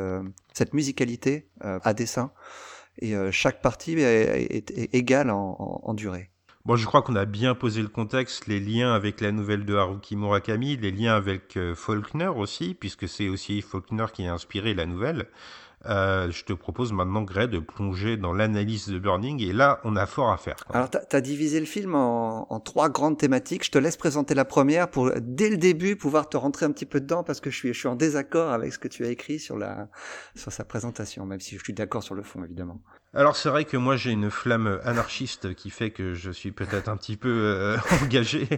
cette 0.53 0.75
musicalité 0.75 1.47
à 1.61 1.95
dessin. 1.95 2.33
Et 2.99 3.15
chaque 3.31 3.63
partie 3.63 3.93
est, 3.93 4.95
égale 4.95 5.31
en, 5.31 5.95
durée. 5.95 6.31
Bon, 6.65 6.75
je 6.75 6.85
crois 6.87 7.03
qu'on 7.03 7.15
a 7.15 7.25
bien 7.25 7.55
posé 7.55 7.83
le 7.83 7.89
contexte, 7.89 8.49
les 8.49 8.59
liens 8.59 8.93
avec 8.95 9.21
la 9.21 9.31
nouvelle 9.31 9.65
de 9.65 9.77
Haruki 9.77 10.17
Murakami, 10.17 10.77
les 10.77 10.91
liens 10.91 11.15
avec 11.15 11.57
Faulkner 11.77 12.27
aussi, 12.27 12.75
puisque 12.75 13.09
c'est 13.09 13.29
aussi 13.29 13.63
Faulkner 13.63 14.07
qui 14.13 14.27
a 14.27 14.35
inspiré 14.35 14.75
la 14.75 14.87
nouvelle. 14.87 15.29
Euh, 15.87 16.31
je 16.31 16.45
te 16.45 16.53
propose 16.53 16.93
maintenant, 16.93 17.23
Greg, 17.23 17.51
de 17.51 17.59
plonger 17.59 18.17
dans 18.17 18.33
l'analyse 18.33 18.89
de 18.89 18.99
Burning. 18.99 19.43
Et 19.43 19.53
là, 19.53 19.81
on 19.85 19.97
a 19.97 20.07
fort 20.07 20.31
à 20.31 20.37
faire. 20.37 20.57
Alors, 20.73 20.89
tu 20.91 20.99
as, 20.99 21.21
divisé 21.21 21.61
le 21.61 21.67
film 21.67 21.95
en, 21.95 22.61
trois 22.61 22.89
grandes 22.89 23.19
thématiques. 23.19 23.65
Je 23.65 23.71
te 23.71 23.79
laisse 23.79 23.97
présenter 23.97 24.35
la 24.35 24.45
première 24.45 24.89
pour, 24.89 25.11
dès 25.21 25.51
le 25.51 25.57
début, 25.57 25.97
pouvoir 25.97 26.29
te 26.29 26.37
rentrer 26.37 26.67
un 26.67 26.73
petit 26.73 26.87
peu 26.87 27.01
dedans 27.01 27.23
parce 27.23 27.41
que 27.41 27.51
je 27.51 27.57
suis, 27.57 27.73
je 27.73 27.79
suis 27.79 27.89
en 27.89 27.97
désaccord 27.97 28.51
avec 28.53 28.73
ce 28.73 28.79
que 28.79 28.89
tu 28.89 29.05
as 29.05 29.09
écrit 29.09 29.39
sur, 29.39 29.57
la, 29.57 29.89
sur 30.35 30.53
sa 30.53 30.65
présentation, 30.65 31.27
même 31.27 31.41
si 31.41 31.57
je 31.57 31.63
suis 31.63 31.73
d'accord 31.73 32.03
sur 32.03 32.15
le 32.15 32.23
fond, 32.23 32.45
évidemment. 32.45 32.81
Alors 33.15 33.37
c'est 33.37 33.51
vrai 33.51 33.67
que 33.67 33.77
moi 33.77 33.97
j'ai 33.97 34.11
une 34.11 34.31
flamme 34.31 34.81
anarchiste 34.85 35.55
qui 35.55 35.69
fait 35.69 35.91
que 35.91 36.15
je 36.15 36.31
suis 36.31 36.51
peut-être 36.51 36.89
un 36.89 36.97
petit 36.97 37.19
peu 37.19 37.29
euh, 37.29 37.77
engagé, 38.03 38.49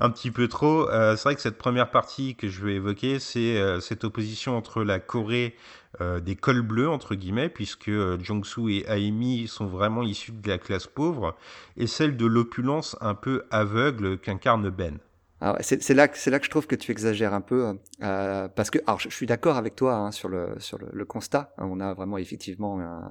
un 0.00 0.10
petit 0.10 0.30
peu 0.30 0.48
trop. 0.48 0.86
Euh, 0.90 1.16
c'est 1.16 1.22
vrai 1.22 1.34
que 1.34 1.40
cette 1.40 1.56
première 1.56 1.90
partie 1.90 2.36
que 2.36 2.46
je 2.48 2.62
vais 2.62 2.74
évoquer, 2.74 3.18
c'est 3.18 3.58
cette 3.80 4.04
opposition 4.04 4.54
entre 4.54 4.84
la 4.84 5.00
Corée 5.00 5.56
euh, 6.00 6.20
des 6.20 6.36
cols 6.36 6.62
bleus, 6.62 6.88
entre 6.88 7.14
guillemets, 7.14 7.50
puisque 7.50 7.88
euh, 7.88 8.18
Jong-soo 8.18 8.68
et 8.68 8.84
Aimi 8.88 9.46
sont 9.46 9.66
vraiment 9.66 10.02
issus 10.02 10.32
de 10.32 10.48
la 10.48 10.58
classe 10.58 10.86
pauvre, 10.86 11.36
et 11.76 11.86
celle 11.86 12.16
de 12.16 12.24
l'opulence 12.24 12.96
un 13.00 13.14
peu 13.14 13.44
aveugle 13.50 14.18
qu'incarne 14.18 14.70
Ben. 14.70 14.98
Ah 15.44 15.56
c'est 15.60 15.92
là, 15.92 16.06
là 16.06 16.38
que 16.38 16.44
je 16.44 16.50
trouve 16.50 16.68
que 16.68 16.76
tu 16.76 16.92
exagères 16.92 17.34
un 17.34 17.40
peu, 17.40 17.76
euh, 18.04 18.46
parce 18.46 18.70
que 18.70 18.78
alors 18.86 19.00
je, 19.00 19.08
suis 19.08 19.26
d'accord 19.26 19.56
avec 19.56 19.74
toi 19.74 19.96
hein, 19.96 20.12
sur 20.12 20.28
le 20.28 20.54
sur 20.58 20.78
le, 20.78 21.04
constat. 21.04 21.52
On 21.58 21.80
a 21.80 21.94
vraiment 21.94 22.16
effectivement 22.16 22.78
un, 22.80 23.10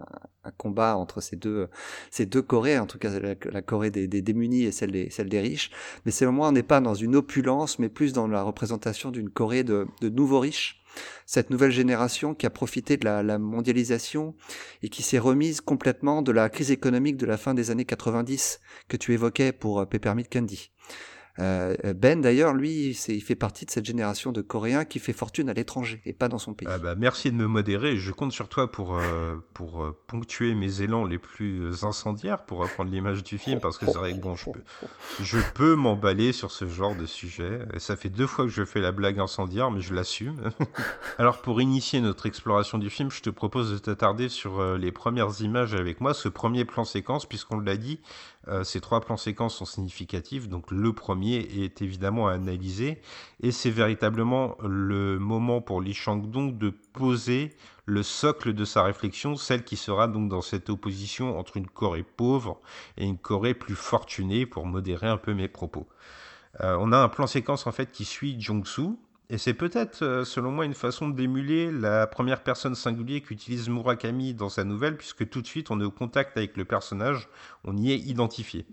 combat 0.56 0.96
entre 0.96 1.20
ces 1.20 1.36
deux 1.36 1.68
ces 2.10 2.26
deux 2.26 2.42
Corées, 2.42 2.80
en 2.80 2.86
tout 2.86 3.00
cas 3.00 3.10
la, 3.20 3.62
Corée 3.62 3.92
des, 3.92 4.08
démunis 4.08 4.64
et 4.64 4.72
celle 4.72 4.94
des 4.94 5.10
celle 5.10 5.28
des 5.28 5.42
riches. 5.42 5.72
Mais 6.06 6.12
c'est 6.12 6.26
au 6.26 6.32
moins 6.32 6.48
on 6.48 6.52
n'est 6.54 6.64
pas 6.64 6.80
dans 6.80 6.94
une 6.94 7.18
opulence, 7.18 7.80
mais 7.80 7.90
plus 7.90 8.14
dans 8.14 8.28
la 8.28 8.44
représentation 8.44 9.12
d'une 9.12 9.30
Corée 9.30 9.66
de, 9.66 9.86
de 10.00 10.08
nouveaux 10.08 10.40
riches 10.40 10.81
cette 11.26 11.50
nouvelle 11.50 11.72
génération 11.72 12.34
qui 12.34 12.46
a 12.46 12.50
profité 12.50 12.98
de 12.98 13.06
la, 13.06 13.38
mondialisation 13.38 14.36
et 14.82 14.90
qui 14.90 15.04
s'est 15.04 15.20
remise 15.20 15.62
complètement 15.62 16.22
de 16.22 16.32
la 16.32 16.50
crise 16.50 16.72
économique 16.72 17.18
de 17.18 17.26
la 17.26 17.38
fin 17.38 17.54
des 17.54 17.72
années 17.72 17.86
90 17.86 18.60
que 18.88 18.98
tu 18.98 19.14
évoquais 19.14 19.52
pour 19.52 19.80
euh, 19.80 19.86
Peppermint 19.86 20.24
Candy. 20.32 20.72
Euh, 21.40 21.76
ben 21.94 22.22
d'ailleurs, 22.22 22.54
lui, 22.54 22.98
il 23.08 23.22
fait 23.22 23.36
partie 23.36 23.66
de 23.66 23.72
cette 23.72 23.86
génération 23.86 24.32
de 24.32 24.42
Coréens 24.42 24.86
qui 24.86 25.00
fait 25.00 25.14
fortune 25.14 25.50
à 25.50 25.54
l'étranger 25.54 26.02
et 26.06 26.14
pas 26.14 26.28
dans 26.28 26.38
son 26.38 26.54
pays. 26.54 26.68
Ah 26.70 26.78
bah, 26.78 26.96
merci 26.96 27.32
de 27.32 27.36
me 27.36 27.48
modérer. 27.48 27.98
Je 27.98 28.12
compte 28.12 28.32
sur 28.32 28.50
toi 28.50 28.72
pour, 28.72 28.98
euh, 28.98 29.36
pour 29.54 29.84
euh, 29.84 29.98
ponctuer 30.08 30.54
mes 30.56 30.82
élans 30.82 31.06
les 31.06 31.18
plus 31.18 31.84
incendiaires, 31.84 32.46
pour 32.46 32.60
reprendre 32.60 32.92
l'image 32.92 33.24
du 33.24 33.38
film, 33.38 33.60
parce 33.60 33.78
que 33.78 33.86
c'est 33.86 33.98
vrai 33.98 34.14
que 34.14 34.20
bon, 34.20 34.36
je 34.36 34.52
peux, 34.52 34.64
je 35.22 35.38
peux 35.54 35.76
m'emballer 35.76 36.32
sur 36.32 36.52
ce 36.52 36.68
genre 36.68 36.96
de 36.96 37.06
sujet. 37.06 37.60
Ça 37.78 37.96
fait 37.96 38.10
deux 38.10 38.28
fois 38.28 38.46
que 38.46 38.52
je 38.52 38.66
fais 38.66 38.82
la 38.82 38.92
blague 38.92 39.20
incendiaire, 39.20 39.72
mais 39.72 39.82
je 39.82 39.94
l'assume. 39.94 40.52
Alors 41.18 41.42
pour 41.42 41.62
initier 41.62 42.02
notre 42.02 42.26
exploration 42.26 42.78
du 42.78 42.90
film, 42.90 43.10
je 43.12 43.22
te 43.22 43.30
propose 43.30 43.72
de 43.72 43.78
t'attarder 43.78 44.30
sur 44.30 44.78
les 44.78 44.92
premières 44.92 45.42
images 45.42 45.74
avec 45.74 46.02
moi, 46.02 46.14
ce 46.14 46.30
premier 46.30 46.66
plan 46.66 46.84
séquence, 46.84 47.26
puisqu'on 47.26 47.60
l'a 47.60 47.78
dit, 47.78 48.00
euh, 48.48 48.64
ces 48.64 48.82
trois 48.82 49.02
plans 49.02 49.18
séquences 49.18 49.56
sont 49.56 49.66
significatifs, 49.66 50.48
donc 50.48 50.72
le 50.72 50.94
premier 50.94 51.36
est 51.36 51.82
évidemment 51.82 52.28
à 52.28 52.34
analyser, 52.34 53.00
et 53.42 53.52
c'est 53.52 53.70
véritablement 53.70 54.58
le 54.64 55.20
moment 55.20 55.62
pour 55.62 55.82
Li 55.82 55.94
Shangdong 55.94 56.58
de 56.58 56.70
poser 56.70 57.56
le 57.86 58.04
socle 58.04 58.54
de 58.54 58.66
sa 58.66 58.84
réflexion, 58.84 59.36
celle 59.36 59.64
qui 59.64 59.76
sera 59.76 60.08
donc 60.08 60.30
dans 60.30 60.42
cette 60.42 60.70
opposition 60.70 61.38
entre 61.38 61.58
une 61.58 61.68
Corée 61.68 62.04
pauvre 62.04 62.60
et 62.98 63.06
une 63.06 63.18
Corée 63.18 63.54
plus 63.54 63.76
fortunée, 63.76 64.46
pour 64.46 64.66
modérer 64.66 65.08
un 65.08 65.18
peu 65.18 65.34
mes 65.34 65.48
propos. 65.48 65.88
Euh, 66.62 66.78
on 66.80 66.92
a 66.92 66.98
un 66.98 67.10
plan 67.10 67.28
séquence 67.28 67.68
en 67.68 67.72
fait 67.72 67.92
qui 67.92 68.06
suit 68.06 68.40
Jong-soo, 68.40 69.00
et 69.32 69.38
c'est 69.38 69.54
peut-être, 69.54 70.04
euh, 70.04 70.26
selon 70.26 70.52
moi, 70.52 70.66
une 70.66 70.74
façon 70.74 71.08
d'émuler 71.08 71.72
la 71.72 72.06
première 72.06 72.44
personne 72.44 72.76
singulière 72.76 73.22
qu'utilise 73.22 73.70
Murakami 73.70 74.34
dans 74.34 74.50
sa 74.50 74.66
nouvelle, 74.66 74.98
puisque 74.98 75.30
tout 75.30 75.42
de 75.42 75.48
suite 75.48 75.72
on 75.72 75.80
est 75.80 75.86
au 75.86 75.92
contact 75.92 76.36
avec 76.36 76.58
le 76.58 76.66
personnage, 76.66 77.30
on 77.64 77.78
y 77.78 77.94
est 77.94 77.98
identifié. 77.98 78.66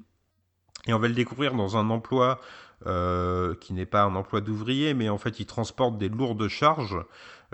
Et 0.88 0.92
on 0.92 0.98
va 0.98 1.06
le 1.06 1.14
découvrir 1.14 1.54
dans 1.54 1.76
un 1.76 1.90
emploi 1.90 2.40
euh, 2.86 3.54
qui 3.54 3.72
n'est 3.72 3.86
pas 3.86 4.02
un 4.02 4.16
emploi 4.16 4.40
d'ouvrier, 4.40 4.94
mais 4.94 5.08
en 5.08 5.18
fait 5.18 5.38
il 5.38 5.46
transporte 5.46 5.96
des 5.96 6.08
lourdes 6.08 6.48
charges 6.48 6.98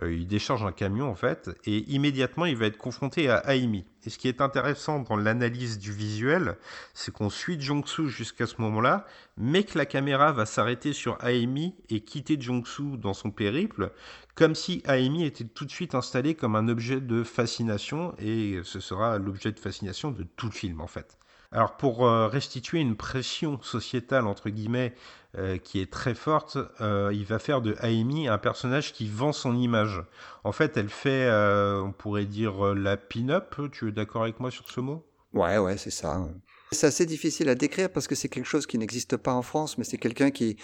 il 0.03 0.27
décharge 0.27 0.65
un 0.65 0.73
camion 0.73 1.09
en 1.09 1.15
fait, 1.15 1.51
et 1.65 1.79
immédiatement 1.93 2.47
il 2.47 2.57
va 2.57 2.67
être 2.67 2.79
confronté 2.79 3.31
à 3.31 3.39
Aimi. 3.55 3.85
Et 4.05 4.11
ce 4.11 4.19
qui 4.19 4.29
est 4.29 4.41
intéressant 4.41 4.99
dans 4.99 5.17
l'analyse 5.17 5.79
du 5.79 5.93
visuel, 5.93 6.57
c'est 6.93 7.13
qu'on 7.13 7.31
suit 7.31 7.61
Jong-soo 7.61 8.07
jusqu'à 8.09 8.47
ce 8.47 8.61
moment-là, 8.61 9.07
mais 9.37 9.63
que 9.65 9.79
la 9.79 9.87
caméra 9.87 10.33
va 10.33 10.47
s'arrêter 10.47 10.93
sur 10.93 11.17
Aimi 11.25 11.75
et 11.91 12.01
quitter 12.01 12.37
Jong-soo 12.39 12.97
dans 12.97 13.15
son 13.15 13.31
périple, 13.31 13.93
comme 14.35 14.55
si 14.55 14.83
Aimi 14.87 15.25
était 15.25 15.45
tout 15.45 15.65
de 15.65 15.71
suite 15.71 15.95
installé 15.95 16.35
comme 16.35 16.57
un 16.57 16.69
objet 16.69 17.01
de 17.01 17.23
fascination, 17.23 18.15
et 18.19 18.61
ce 18.65 18.81
sera 18.81 19.19
l'objet 19.19 19.53
de 19.53 19.61
fascination 19.61 20.11
de 20.11 20.25
tout 20.37 20.47
le 20.47 20.53
film 20.53 20.81
en 20.81 20.89
fait. 20.89 21.19
Alors 21.55 21.77
pour 21.77 22.05
euh, 22.05 22.27
restituer 22.27 22.81
une 22.81 22.97
pression 22.97 23.63
sociétale 23.63 24.27
entre 24.27 24.51
guillemets 24.51 24.93
euh, 25.39 25.57
qui 25.57 25.81
est 25.81 25.91
très 25.91 26.15
forte, 26.15 26.59
euh, 26.81 27.13
il 27.15 27.25
va 27.25 27.39
faire 27.39 27.63
de 27.63 27.77
Amy 27.79 28.27
un 28.27 28.39
personnage 28.39 28.93
qui 28.93 29.09
vend 29.09 29.33
son 29.33 29.57
image. 29.57 30.03
En 30.43 30.51
fait, 30.51 30.77
elle 30.77 30.89
fait, 30.89 31.31
on 31.31 31.93
pourrait 31.93 32.27
dire 32.27 32.75
la 32.75 32.97
pin-up. 32.97 33.55
Tu 33.71 33.89
es 33.89 33.93
d'accord 33.93 34.25
avec 34.25 34.41
moi 34.41 34.51
sur 34.51 34.69
ce 34.69 34.81
mot? 34.81 35.07
Ouais, 35.33 35.59
ouais, 35.59 35.77
c'est 35.77 35.91
ça. 35.91 36.27
C'est 36.73 36.89
assez 36.89 37.07
difficile 37.07 37.49
à 37.49 37.55
décrire 37.55 37.89
parce 37.89 38.09
que 38.09 38.17
c'est 38.17 38.29
quelque 38.29 38.47
chose 38.47 38.67
qui 38.67 38.77
n'existe 38.77 39.17
pas 39.17 39.33
en 39.33 39.43
France, 39.43 39.79
mais 39.79 39.85
c'est 39.85 39.97
quelqu'un 39.97 40.33
qui, 40.33 40.57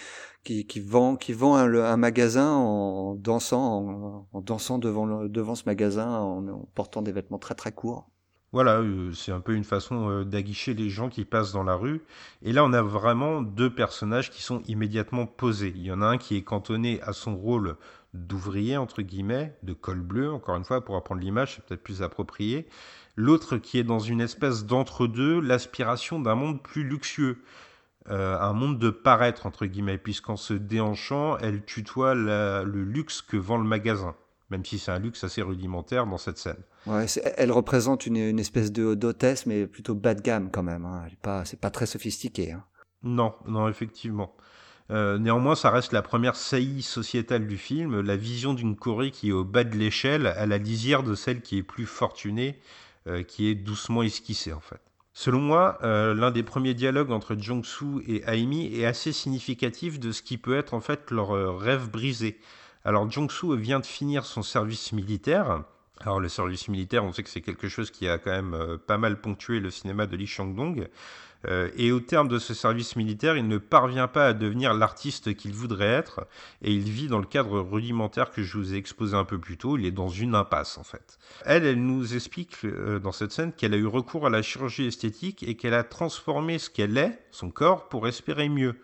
qui, 0.43 0.65
vend, 0.85 1.15
qui 1.15 1.31
vend 1.31 1.55
un, 1.55 1.97
magasin 1.97 2.51
en 2.51 3.15
dansant, 3.15 4.27
en, 4.33 4.41
dansant 4.41 4.77
devant, 4.77 5.23
devant 5.25 5.55
ce 5.55 5.63
magasin, 5.65 6.19
en 6.19 6.67
portant 6.75 7.01
des 7.01 7.13
vêtements 7.13 7.39
très 7.39 7.55
très 7.55 7.71
courts. 7.71 8.10
Voilà, 8.53 8.79
euh, 8.79 9.13
c'est 9.13 9.31
un 9.31 9.39
peu 9.39 9.53
une 9.53 9.63
façon 9.63 10.09
euh, 10.09 10.25
d'aguicher 10.25 10.73
les 10.73 10.89
gens 10.89 11.07
qui 11.09 11.23
passent 11.23 11.53
dans 11.53 11.63
la 11.63 11.75
rue. 11.75 12.01
Et 12.41 12.51
là, 12.51 12.65
on 12.65 12.73
a 12.73 12.81
vraiment 12.81 13.41
deux 13.41 13.73
personnages 13.73 14.29
qui 14.29 14.41
sont 14.41 14.61
immédiatement 14.67 15.25
posés. 15.25 15.71
Il 15.75 15.83
y 15.83 15.91
en 15.91 16.01
a 16.01 16.05
un 16.07 16.17
qui 16.17 16.35
est 16.35 16.43
cantonné 16.43 17.01
à 17.01 17.13
son 17.13 17.35
rôle 17.37 17.77
d'ouvrier, 18.13 18.75
entre 18.75 19.03
guillemets, 19.03 19.55
de 19.63 19.71
col 19.71 20.01
bleu, 20.01 20.31
encore 20.33 20.57
une 20.57 20.65
fois, 20.65 20.83
pour 20.83 20.97
apprendre 20.97 21.21
l'image, 21.21 21.55
c'est 21.55 21.65
peut-être 21.65 21.83
plus 21.83 22.03
approprié. 22.03 22.67
L'autre 23.15 23.55
qui 23.55 23.79
est 23.79 23.85
dans 23.85 23.99
une 23.99 24.19
espèce 24.19 24.65
d'entre-deux, 24.65 25.39
l'aspiration 25.39 26.19
d'un 26.19 26.35
monde 26.35 26.61
plus 26.61 26.83
luxueux. 26.83 27.37
Euh, 28.09 28.37
un 28.37 28.51
monde 28.51 28.79
de 28.79 28.89
paraître, 28.89 29.45
entre 29.45 29.65
guillemets, 29.65 29.97
puisqu'en 29.97 30.35
se 30.35 30.53
déhanchant, 30.53 31.37
elle 31.37 31.63
tutoie 31.63 32.15
le 32.15 32.83
luxe 32.83 33.21
que 33.21 33.37
vend 33.37 33.57
le 33.57 33.63
magasin 33.63 34.15
même 34.51 34.65
si 34.65 34.77
c'est 34.77 34.91
un 34.91 34.99
luxe 34.99 35.23
assez 35.23 35.41
rudimentaire 35.41 36.05
dans 36.05 36.17
cette 36.17 36.37
scène. 36.37 36.61
Elle 36.85 37.51
représente 37.51 38.05
une, 38.05 38.39
espèce 38.39 38.71
de 38.71 38.95
d'hôtesse, 38.95 39.45
mais 39.45 39.67
plutôt 39.67 39.95
bas 39.95 40.15
de 40.15 40.21
gamme 40.21 40.49
quand 40.51 40.63
même. 40.63 40.85
Hein. 40.85 41.05
Pas, 41.21 41.45
c'est 41.45 41.59
pas 41.59 41.69
très 41.69 41.85
sophistiqué. 41.85 42.53
Hein. 42.53 42.63
Non, 43.03 43.33
non, 43.47 43.67
effectivement. 43.67 44.35
Euh, 44.91 45.17
néanmoins, 45.17 45.55
ça 45.55 45.71
reste 45.71 45.93
la 45.93 46.01
première 46.01 46.35
saillie 46.35 46.81
sociétale 46.81 47.47
du 47.47 47.57
film, 47.57 48.01
la 48.01 48.17
vision 48.17 48.53
d'une 48.53 48.75
Corée 48.75 49.11
qui 49.11 49.29
est 49.29 49.33
au 49.33 49.45
bas 49.45 49.63
de 49.63 49.77
l'échelle, 49.77 50.27
à 50.27 50.45
la 50.45 50.57
lisière 50.57 51.03
de 51.03 51.15
celle 51.15 51.41
qui 51.41 51.57
est 51.57 51.63
plus 51.63 51.85
fortunée, 51.85 52.59
euh, 53.07 53.23
qui 53.23 53.47
est 53.47 53.55
doucement 53.55 54.03
esquissée 54.03 54.53
en 54.53 54.59
fait. 54.59 54.81
Selon 55.13 55.39
moi, 55.39 55.77
euh, 55.83 56.13
l'un 56.13 56.31
des 56.31 56.43
premiers 56.43 56.73
dialogues 56.73 57.11
entre 57.11 57.35
Jong-soo 57.35 58.01
et 58.07 58.23
Aimi 58.27 58.73
est 58.75 58.85
assez 58.85 59.11
significatif 59.11 59.99
de 59.99 60.11
ce 60.11 60.21
qui 60.21 60.37
peut 60.37 60.57
être 60.57 60.73
en 60.73 60.81
fait 60.81 61.11
leur 61.11 61.57
rêve 61.57 61.89
brisé. 61.89 62.39
Alors 62.83 63.09
Jong-soo 63.09 63.55
vient 63.55 63.79
de 63.79 63.85
finir 63.85 64.25
son 64.25 64.41
service 64.41 64.91
militaire. 64.93 65.63
Alors 66.03 66.19
le 66.19 66.29
service 66.29 66.67
militaire, 66.67 67.03
on 67.03 67.13
sait 67.13 67.23
que 67.23 67.29
c'est 67.29 67.41
quelque 67.41 67.67
chose 67.67 67.91
qui 67.91 68.07
a 68.07 68.17
quand 68.17 68.31
même 68.31 68.53
euh, 68.53 68.77
pas 68.77 68.97
mal 68.97 69.21
ponctué 69.21 69.59
le 69.59 69.69
cinéma 69.69 70.07
de 70.07 70.15
Lee 70.15 70.27
Chang-dong. 70.27 70.87
Euh, 71.47 71.69
et 71.75 71.91
au 71.91 71.99
terme 71.99 72.27
de 72.27 72.37
ce 72.37 72.53
service 72.53 72.95
militaire, 72.95 73.35
il 73.35 73.47
ne 73.47 73.57
parvient 73.57 74.07
pas 74.07 74.27
à 74.27 74.33
devenir 74.33 74.73
l'artiste 74.73 75.35
qu'il 75.35 75.53
voudrait 75.53 75.87
être, 75.87 76.27
et 76.61 76.71
il 76.71 76.83
vit 76.83 77.07
dans 77.07 77.17
le 77.17 77.25
cadre 77.25 77.59
rudimentaire 77.59 78.31
que 78.31 78.43
je 78.43 78.57
vous 78.57 78.73
ai 78.73 78.77
exposé 78.77 79.15
un 79.15 79.25
peu 79.25 79.39
plus 79.39 79.57
tôt, 79.57 79.77
il 79.77 79.85
est 79.85 79.91
dans 79.91 80.09
une 80.09 80.35
impasse 80.35 80.77
en 80.77 80.83
fait. 80.83 81.17
Elle, 81.45 81.65
elle 81.65 81.83
nous 81.83 82.15
explique 82.15 82.57
euh, 82.63 82.99
dans 82.99 83.11
cette 83.11 83.31
scène 83.31 83.53
qu'elle 83.53 83.73
a 83.73 83.77
eu 83.77 83.87
recours 83.87 84.27
à 84.27 84.29
la 84.29 84.43
chirurgie 84.43 84.85
esthétique 84.85 85.43
et 85.43 85.55
qu'elle 85.55 85.73
a 85.73 85.83
transformé 85.83 86.59
ce 86.59 86.69
qu'elle 86.69 86.97
est, 86.97 87.19
son 87.31 87.49
corps, 87.49 87.89
pour 87.89 88.07
espérer 88.07 88.47
mieux. 88.47 88.75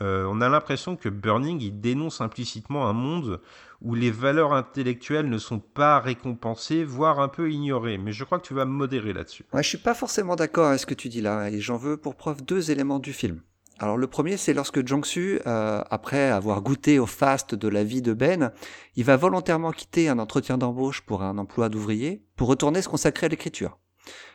Euh, 0.00 0.26
on 0.28 0.40
a 0.40 0.48
l'impression 0.48 0.96
que 0.96 1.08
Burning 1.08 1.60
il 1.60 1.80
dénonce 1.80 2.20
implicitement 2.20 2.88
un 2.88 2.92
monde 2.92 3.40
où 3.80 3.94
les 3.94 4.10
valeurs 4.10 4.52
intellectuelles 4.52 5.28
ne 5.28 5.38
sont 5.38 5.58
pas 5.58 6.00
récompensées, 6.00 6.84
voire 6.84 7.20
un 7.20 7.28
peu 7.28 7.50
ignorées. 7.50 7.98
Mais 7.98 8.12
je 8.12 8.24
crois 8.24 8.38
que 8.38 8.46
tu 8.46 8.54
vas 8.54 8.64
me 8.64 8.72
modérer 8.72 9.12
là-dessus. 9.12 9.44
Ouais, 9.52 9.62
je 9.62 9.68
suis 9.68 9.78
pas 9.78 9.94
forcément 9.94 10.36
d'accord 10.36 10.68
avec 10.68 10.80
ce 10.80 10.86
que 10.86 10.94
tu 10.94 11.08
dis 11.08 11.20
là, 11.20 11.48
et 11.48 11.60
j'en 11.60 11.76
veux 11.76 11.96
pour 11.96 12.16
preuve 12.16 12.42
deux 12.44 12.70
éléments 12.70 12.98
du 12.98 13.12
film. 13.12 13.40
Alors 13.80 13.96
le 13.96 14.08
premier, 14.08 14.36
c'est 14.36 14.54
lorsque 14.54 14.84
Jong-su, 14.84 15.40
euh, 15.46 15.82
après 15.88 16.30
avoir 16.30 16.62
goûté 16.62 16.98
au 16.98 17.06
faste 17.06 17.54
de 17.54 17.68
la 17.68 17.84
vie 17.84 18.02
de 18.02 18.12
Ben, 18.12 18.50
il 18.96 19.04
va 19.04 19.16
volontairement 19.16 19.70
quitter 19.70 20.08
un 20.08 20.18
entretien 20.18 20.58
d'embauche 20.58 21.02
pour 21.02 21.22
un 21.22 21.38
emploi 21.38 21.68
d'ouvrier 21.68 22.24
pour 22.34 22.48
retourner 22.48 22.82
se 22.82 22.88
consacrer 22.88 23.26
à 23.26 23.28
l'écriture 23.28 23.78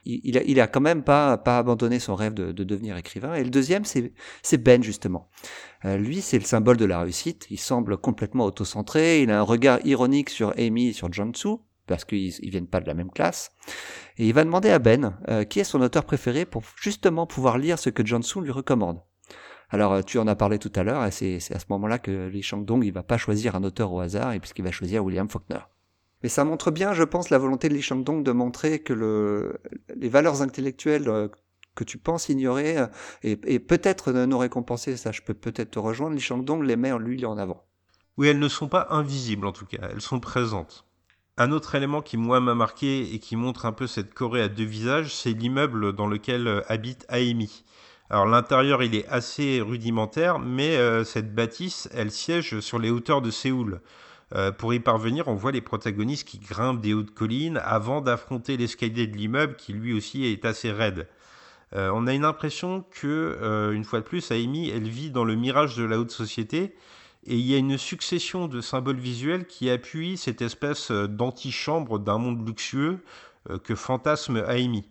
il, 0.06 0.38
a, 0.38 0.44
il 0.44 0.60
a 0.60 0.68
quand 0.68 0.82
même 0.82 1.04
pas, 1.04 1.38
pas 1.38 1.58
abandonné 1.58 2.00
son 2.00 2.16
rêve 2.16 2.34
de, 2.34 2.52
devenir 2.52 2.98
écrivain. 2.98 3.36
Et 3.36 3.44
le 3.44 3.50
deuxième, 3.50 3.84
c'est 3.86 4.58
Ben, 4.58 4.84
justement. 4.84 5.30
Euh, 5.86 5.98
lui, 5.98 6.22
c'est 6.22 6.40
le 6.40 6.46
symbole 6.46 6.78
de 6.78 6.86
la 6.86 7.00
réussite. 7.00 7.48
Il 7.50 7.60
semble 7.60 7.98
complètement 7.98 8.46
autocentré. 8.46 9.22
Il 9.22 9.32
a 9.32 9.40
un 9.40 9.44
regard 9.44 9.80
ironique 9.86 10.30
sur 10.30 10.54
Amy 10.58 10.90
et 10.90 10.94
sur 10.94 11.12
Jong-soo, 11.12 11.66
parce 11.88 12.06
qu'ils 12.06 12.34
ils 12.40 12.50
viennent 12.50 12.68
pas 12.68 12.80
de 12.80 12.88
la 12.88 12.94
même 12.94 13.12
classe. 13.12 13.52
Et 14.18 14.28
il 14.28 14.34
va 14.34 14.44
demander 14.44 14.70
à 14.70 14.80
Ben 14.80 15.18
euh, 15.30 15.44
qui 15.44 15.60
est 15.60 15.66
son 15.66 15.82
auteur 15.82 16.06
préféré 16.06 16.46
pour 16.46 16.64
justement 16.82 17.26
pouvoir 17.26 17.58
lire 17.58 17.80
ce 17.80 17.90
que 17.90 18.06
Jong-soo 18.06 18.42
lui 18.42 18.52
recommande. 18.52 19.02
Alors, 19.70 19.94
euh, 19.94 20.02
tu 20.02 20.20
en 20.20 20.28
as 20.28 20.36
parlé 20.36 20.60
tout 20.60 20.72
à 20.76 20.84
l'heure, 20.84 21.04
et 21.04 21.12
c'est 21.12 21.38
à 21.52 21.60
ce 21.60 21.66
moment-là 21.70 21.98
que 21.98 22.28
Lee 22.28 22.44
Chang-dong, 22.44 22.84
il 22.84 22.94
va 22.94 23.02
pas 23.02 23.18
choisir 23.18 23.56
un 23.56 23.64
auteur 23.64 23.92
au 23.92 24.00
hasard, 24.00 24.34
et 24.34 24.40
puisqu'il 24.40 24.64
va 24.64 24.72
choisir 24.72 25.04
William 25.04 25.28
Faulkner. 25.28 25.62
Mais 26.24 26.30
ça 26.30 26.46
montre 26.46 26.72
bien, 26.72 26.94
je 26.94 27.04
pense, 27.04 27.30
la 27.30 27.38
volonté 27.38 27.68
de 27.68 27.74
Lee 27.74 27.82
Chang-dong 27.82 28.24
de 28.24 28.32
montrer 28.32 28.80
que 28.80 28.94
le, 28.94 29.60
les 29.94 30.08
valeurs 30.08 30.42
intellectuelles 30.42 31.10
euh, 31.10 31.28
que 31.76 31.84
tu 31.84 31.98
penses 31.98 32.30
ignorer 32.30 32.78
euh, 32.78 32.88
et, 33.24 33.60
peut-être 33.60 34.12
nous 34.14 34.38
récompenser, 34.38 34.96
ça 34.96 35.12
je 35.12 35.22
peux 35.22 35.34
peut-être 35.34 35.72
te 35.72 35.80
rejoindre, 35.80 36.16
Lee 36.16 36.22
Chang-dong 36.22 36.64
les 36.64 36.78
met 36.78 36.94
en 36.94 36.98
lui 36.98 37.26
en 37.26 37.38
avant. 37.38 37.66
Oui, 38.16 38.30
elles 38.30 38.40
ne 38.40 38.48
sont 38.48 38.70
pas 38.70 38.88
invisibles 38.90 39.46
en 39.46 39.52
tout 39.52 39.66
cas, 39.66 39.90
elles 39.92 40.02
sont 40.02 40.22
présentes. 40.22 40.86
Un 41.36 41.52
autre 41.52 41.76
élément 41.76 42.02
qui 42.02 42.16
moi 42.16 42.40
m'a 42.40 42.56
marqué 42.56 43.14
et 43.14 43.20
qui 43.20 43.36
montre 43.36 43.66
un 43.66 43.74
peu 43.74 43.88
cette 43.88 44.14
Corée 44.14 44.44
à 44.44 44.48
deux 44.48 44.64
visages, 44.64 45.14
c'est 45.14 45.32
l'immeuble 45.32 45.94
dans 45.94 46.08
lequel 46.08 46.48
euh, 46.48 46.62
habite 46.70 47.06
Aemi. 47.10 47.66
Alors 48.10 48.28
l'intérieur 48.28 48.82
il 48.82 48.96
est 48.96 49.08
assez 49.08 49.60
rudimentaire, 49.60 50.38
mais 50.38 50.78
cette 51.04 51.34
bâtisse 51.34 51.90
elle 51.94 52.12
siège 52.12 52.60
sur 52.60 52.78
les 52.78 52.92
hauteurs 52.92 53.24
de 53.24 53.32
Séoul. 53.32 53.82
Euh, 54.36 54.52
pour 54.52 54.74
y 54.74 54.80
parvenir, 54.80 55.28
on 55.28 55.36
voit 55.36 55.52
les 55.52 55.62
protagonistes 55.62 56.28
qui 56.28 56.40
grimpent 56.40 56.82
des 56.82 56.94
hautes 56.94 57.14
collines 57.14 57.60
avant 57.64 58.02
d'affronter 58.02 58.58
l'escalier 58.58 59.06
de 59.06 59.16
l'immeuble 59.16 59.56
qui 59.56 59.74
lui 59.74 59.94
aussi 59.94 60.26
est 60.26 60.46
assez 60.46 60.72
raide. 60.72 61.08
Euh, 61.76 61.92
on 61.94 62.08
a 62.08 62.14
une 62.14 62.26
impression 62.26 62.84
que, 62.92 63.08
euh, 63.08 63.72
une 63.72 63.84
fois 63.84 64.00
de 64.00 64.06
plus, 64.06 64.32
Amy, 64.32 64.70
elle 64.70 64.88
vit 64.88 65.12
dans 65.12 65.24
le 65.24 65.36
mirage 65.36 65.78
de 65.78 65.84
la 65.84 66.00
haute 66.00 66.12
société 66.12 66.76
et 67.26 67.36
il 67.36 67.46
y 67.46 67.54
a 67.54 67.58
une 67.58 67.78
succession 67.78 68.48
de 68.48 68.60
symboles 68.60 69.00
visuels 69.00 69.46
qui 69.46 69.70
appuient 69.70 70.18
cette 70.18 70.42
espèce 70.42 70.92
d'antichambre 70.92 72.00
d'un 72.00 72.18
monde 72.18 72.46
luxueux 72.46 73.00
que 73.64 73.76
fantasme 73.76 74.44
Amy. 74.48 74.84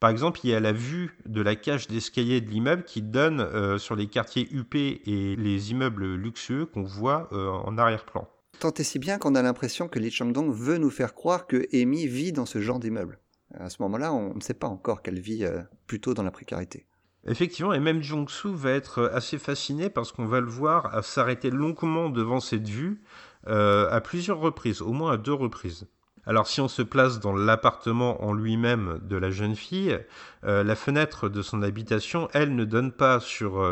Par 0.00 0.08
exemple, 0.08 0.40
il 0.44 0.50
y 0.50 0.54
a 0.54 0.60
la 0.60 0.72
vue 0.72 1.18
de 1.26 1.42
la 1.42 1.56
cage 1.56 1.88
d'escalier 1.88 2.40
de 2.40 2.48
l'immeuble 2.48 2.84
qui 2.84 3.02
donne 3.02 3.78
sur 3.78 3.96
les 3.96 4.06
quartiers 4.06 4.48
huppés 4.50 5.02
et 5.04 5.36
les 5.36 5.72
immeubles 5.72 6.14
luxueux 6.14 6.64
qu'on 6.64 6.84
voit 6.84 7.28
en 7.32 7.76
arrière-plan. 7.76 8.26
Tant 8.60 8.72
et 8.72 8.84
si 8.84 8.98
bien 8.98 9.18
qu'on 9.18 9.34
a 9.34 9.42
l'impression 9.42 9.88
que 9.88 9.98
Lee 9.98 10.10
Chang-dong 10.10 10.52
veut 10.52 10.78
nous 10.78 10.90
faire 10.90 11.14
croire 11.14 11.46
que 11.46 11.66
Amy 11.72 12.06
vit 12.06 12.32
dans 12.32 12.46
ce 12.46 12.60
genre 12.60 12.78
d'immeuble. 12.78 13.18
À 13.58 13.70
ce 13.70 13.80
moment-là, 13.82 14.12
on 14.12 14.34
ne 14.34 14.40
sait 14.40 14.54
pas 14.54 14.66
encore 14.66 15.02
qu'elle 15.02 15.20
vit 15.20 15.44
euh, 15.44 15.60
plutôt 15.86 16.14
dans 16.14 16.22
la 16.22 16.30
précarité. 16.30 16.86
Effectivement, 17.26 17.72
et 17.72 17.80
même 17.80 18.02
Jong-soo 18.02 18.54
va 18.54 18.70
être 18.70 19.10
assez 19.14 19.38
fasciné 19.38 19.88
parce 19.88 20.12
qu'on 20.12 20.26
va 20.26 20.40
le 20.40 20.48
voir 20.48 21.02
s'arrêter 21.04 21.50
longuement 21.50 22.10
devant 22.10 22.40
cette 22.40 22.68
vue 22.68 23.02
euh, 23.46 23.88
à 23.90 24.00
plusieurs 24.00 24.38
reprises, 24.38 24.82
au 24.82 24.92
moins 24.92 25.12
à 25.12 25.16
deux 25.16 25.32
reprises. 25.32 25.86
Alors 26.26 26.46
si 26.46 26.60
on 26.60 26.68
se 26.68 26.82
place 26.82 27.20
dans 27.20 27.34
l'appartement 27.34 28.24
en 28.24 28.32
lui-même 28.32 28.98
de 29.02 29.16
la 29.16 29.30
jeune 29.30 29.56
fille, 29.56 29.98
euh, 30.44 30.64
la 30.64 30.74
fenêtre 30.74 31.28
de 31.28 31.42
son 31.42 31.62
habitation, 31.62 32.28
elle, 32.32 32.54
ne 32.54 32.64
donne 32.64 32.92
pas 32.92 33.20
sur 33.20 33.62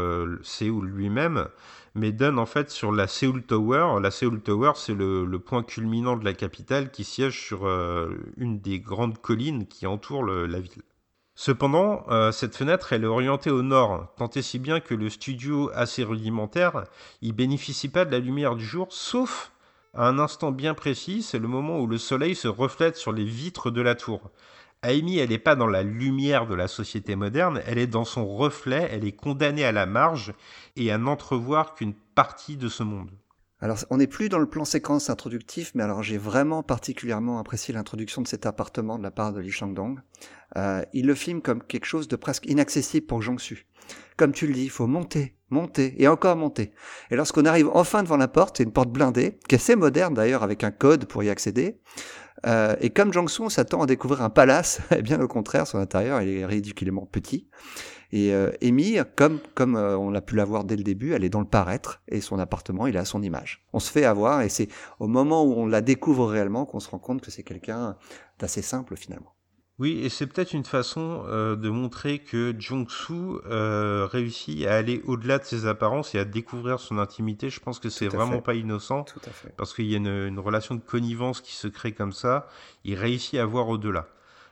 Séoul 0.42 0.88
lui-même, 0.88 1.48
mais 1.94 2.12
donne 2.12 2.38
en 2.38 2.46
fait 2.46 2.70
sur 2.70 2.92
la 2.92 3.06
Seoul 3.06 3.42
Tower. 3.42 4.00
La 4.00 4.10
Seoul 4.10 4.40
Tower, 4.40 4.72
c'est 4.76 4.94
le, 4.94 5.38
point 5.38 5.62
culminant 5.62 6.16
de 6.16 6.24
la 6.24 6.32
capitale 6.32 6.90
qui 6.90 7.04
siège 7.04 7.40
sur 7.40 7.66
euh, 7.66 8.16
une 8.36 8.60
des 8.60 8.80
grandes 8.80 9.18
collines 9.18 9.66
qui 9.66 9.86
entourent 9.86 10.24
la 10.24 10.60
ville. 10.60 10.82
Cependant, 11.34 12.04
euh, 12.08 12.30
cette 12.30 12.56
fenêtre, 12.56 12.92
elle 12.92 13.04
est 13.04 13.06
orientée 13.06 13.50
au 13.50 13.62
nord, 13.62 14.12
tant 14.16 14.28
et 14.30 14.42
si 14.42 14.58
bien 14.58 14.80
que 14.80 14.94
le 14.94 15.08
studio 15.08 15.70
assez 15.74 16.04
rudimentaire, 16.04 16.84
il 17.22 17.32
bénéficie 17.32 17.88
pas 17.88 18.04
de 18.04 18.10
la 18.10 18.18
lumière 18.18 18.54
du 18.54 18.64
jour, 18.64 18.88
sauf 18.90 19.50
à 19.94 20.08
un 20.08 20.18
instant 20.18 20.52
bien 20.52 20.74
précis, 20.74 21.22
c'est 21.22 21.38
le 21.38 21.48
moment 21.48 21.78
où 21.78 21.86
le 21.86 21.98
soleil 21.98 22.34
se 22.34 22.48
reflète 22.48 22.96
sur 22.96 23.12
les 23.12 23.24
vitres 23.24 23.70
de 23.70 23.80
la 23.80 23.94
tour. 23.94 24.30
Amy, 24.84 25.18
elle 25.18 25.30
n'est 25.30 25.38
pas 25.38 25.54
dans 25.54 25.68
la 25.68 25.84
lumière 25.84 26.48
de 26.48 26.56
la 26.56 26.66
société 26.66 27.14
moderne, 27.14 27.62
elle 27.66 27.78
est 27.78 27.86
dans 27.86 28.04
son 28.04 28.26
reflet, 28.26 28.88
elle 28.90 29.04
est 29.04 29.12
condamnée 29.12 29.64
à 29.64 29.70
la 29.70 29.86
marge 29.86 30.34
et 30.74 30.90
à 30.90 30.98
n'entrevoir 30.98 31.74
qu'une 31.74 31.94
partie 31.94 32.56
de 32.56 32.68
ce 32.68 32.82
monde. 32.82 33.10
Alors, 33.60 33.78
on 33.90 33.98
n'est 33.98 34.08
plus 34.08 34.28
dans 34.28 34.40
le 34.40 34.48
plan 34.48 34.64
séquence 34.64 35.08
introductif, 35.08 35.70
mais 35.76 35.84
alors 35.84 36.02
j'ai 36.02 36.18
vraiment 36.18 36.64
particulièrement 36.64 37.38
apprécié 37.38 37.72
l'introduction 37.72 38.22
de 38.22 38.26
cet 38.26 38.44
appartement 38.44 38.98
de 38.98 39.04
la 39.04 39.12
part 39.12 39.32
de 39.32 39.38
Lee 39.38 39.52
Chang-dong. 39.52 40.00
Euh, 40.56 40.82
il 40.92 41.06
le 41.06 41.14
filme 41.14 41.42
comme 41.42 41.62
quelque 41.62 41.86
chose 41.86 42.08
de 42.08 42.16
presque 42.16 42.46
inaccessible 42.46 43.06
pour 43.06 43.22
Jong-su. 43.22 43.68
Comme 44.16 44.32
tu 44.32 44.48
le 44.48 44.52
dis, 44.52 44.64
il 44.64 44.70
faut 44.70 44.88
monter, 44.88 45.36
monter 45.50 45.94
et 46.02 46.08
encore 46.08 46.34
monter. 46.34 46.72
Et 47.12 47.16
lorsqu'on 47.16 47.44
arrive 47.44 47.68
enfin 47.72 48.02
devant 48.02 48.16
la 48.16 48.26
porte, 48.26 48.56
c'est 48.58 48.64
une 48.64 48.72
porte 48.72 48.90
blindée, 48.90 49.38
qui 49.48 49.54
est 49.54 49.58
assez 49.58 49.76
moderne 49.76 50.14
d'ailleurs, 50.14 50.42
avec 50.42 50.64
un 50.64 50.72
code 50.72 51.04
pour 51.04 51.22
y 51.22 51.30
accéder. 51.30 51.80
Euh, 52.46 52.74
et 52.80 52.90
comme 52.90 53.12
Jong-su, 53.12 53.42
on 53.42 53.48
s'attend 53.48 53.82
à 53.82 53.86
découvrir 53.86 54.22
un 54.22 54.30
palace, 54.30 54.80
eh 54.96 55.02
bien 55.02 55.20
au 55.20 55.28
contraire, 55.28 55.66
son 55.66 55.78
intérieur 55.78 56.22
il 56.22 56.28
est 56.28 56.46
ridiculement 56.46 57.06
petit. 57.06 57.48
Et 58.12 58.34
euh, 58.34 58.50
comme, 59.16 59.40
comme 59.54 59.74
euh, 59.74 59.96
on 59.96 60.14
a 60.14 60.20
pu 60.20 60.36
la 60.36 60.44
voir 60.44 60.64
dès 60.64 60.76
le 60.76 60.82
début, 60.82 61.14
elle 61.14 61.24
est 61.24 61.30
dans 61.30 61.40
le 61.40 61.46
paraître 61.46 62.02
et 62.08 62.20
son 62.20 62.38
appartement, 62.38 62.86
il 62.86 62.96
a 62.98 63.06
son 63.06 63.22
image. 63.22 63.64
On 63.72 63.80
se 63.80 63.90
fait 63.90 64.04
avoir 64.04 64.42
et 64.42 64.50
c'est 64.50 64.68
au 65.00 65.06
moment 65.06 65.44
où 65.44 65.54
on 65.54 65.66
la 65.66 65.80
découvre 65.80 66.26
réellement 66.26 66.66
qu'on 66.66 66.80
se 66.80 66.90
rend 66.90 66.98
compte 66.98 67.22
que 67.22 67.30
c'est 67.30 67.42
quelqu'un 67.42 67.96
d'assez 68.38 68.60
simple 68.60 68.96
finalement. 68.96 69.34
Oui, 69.82 69.98
et 70.04 70.10
c'est 70.10 70.28
peut-être 70.28 70.52
une 70.52 70.64
façon 70.64 71.24
euh, 71.26 71.56
de 71.56 71.68
montrer 71.68 72.20
que 72.20 72.54
Jong-soo 72.56 73.42
euh, 73.50 74.06
réussit 74.08 74.64
à 74.64 74.76
aller 74.76 75.02
au-delà 75.06 75.40
de 75.40 75.44
ses 75.44 75.66
apparences 75.66 76.14
et 76.14 76.20
à 76.20 76.24
découvrir 76.24 76.78
son 76.78 76.98
intimité. 76.98 77.50
Je 77.50 77.58
pense 77.58 77.80
que 77.80 77.88
c'est 77.88 78.06
vraiment 78.06 78.36
fait. 78.36 78.42
pas 78.42 78.54
innocent 78.54 79.02
Tout 79.02 79.18
à 79.26 79.30
fait. 79.30 79.52
parce 79.56 79.74
qu'il 79.74 79.86
y 79.86 79.94
a 79.94 79.96
une, 79.96 80.06
une 80.06 80.38
relation 80.38 80.76
de 80.76 80.80
connivence 80.80 81.40
qui 81.40 81.56
se 81.56 81.66
crée 81.66 81.90
comme 81.90 82.12
ça. 82.12 82.46
Il 82.84 82.94
réussit 82.94 83.40
à 83.40 83.44
voir 83.44 83.68
au-delà. 83.68 84.06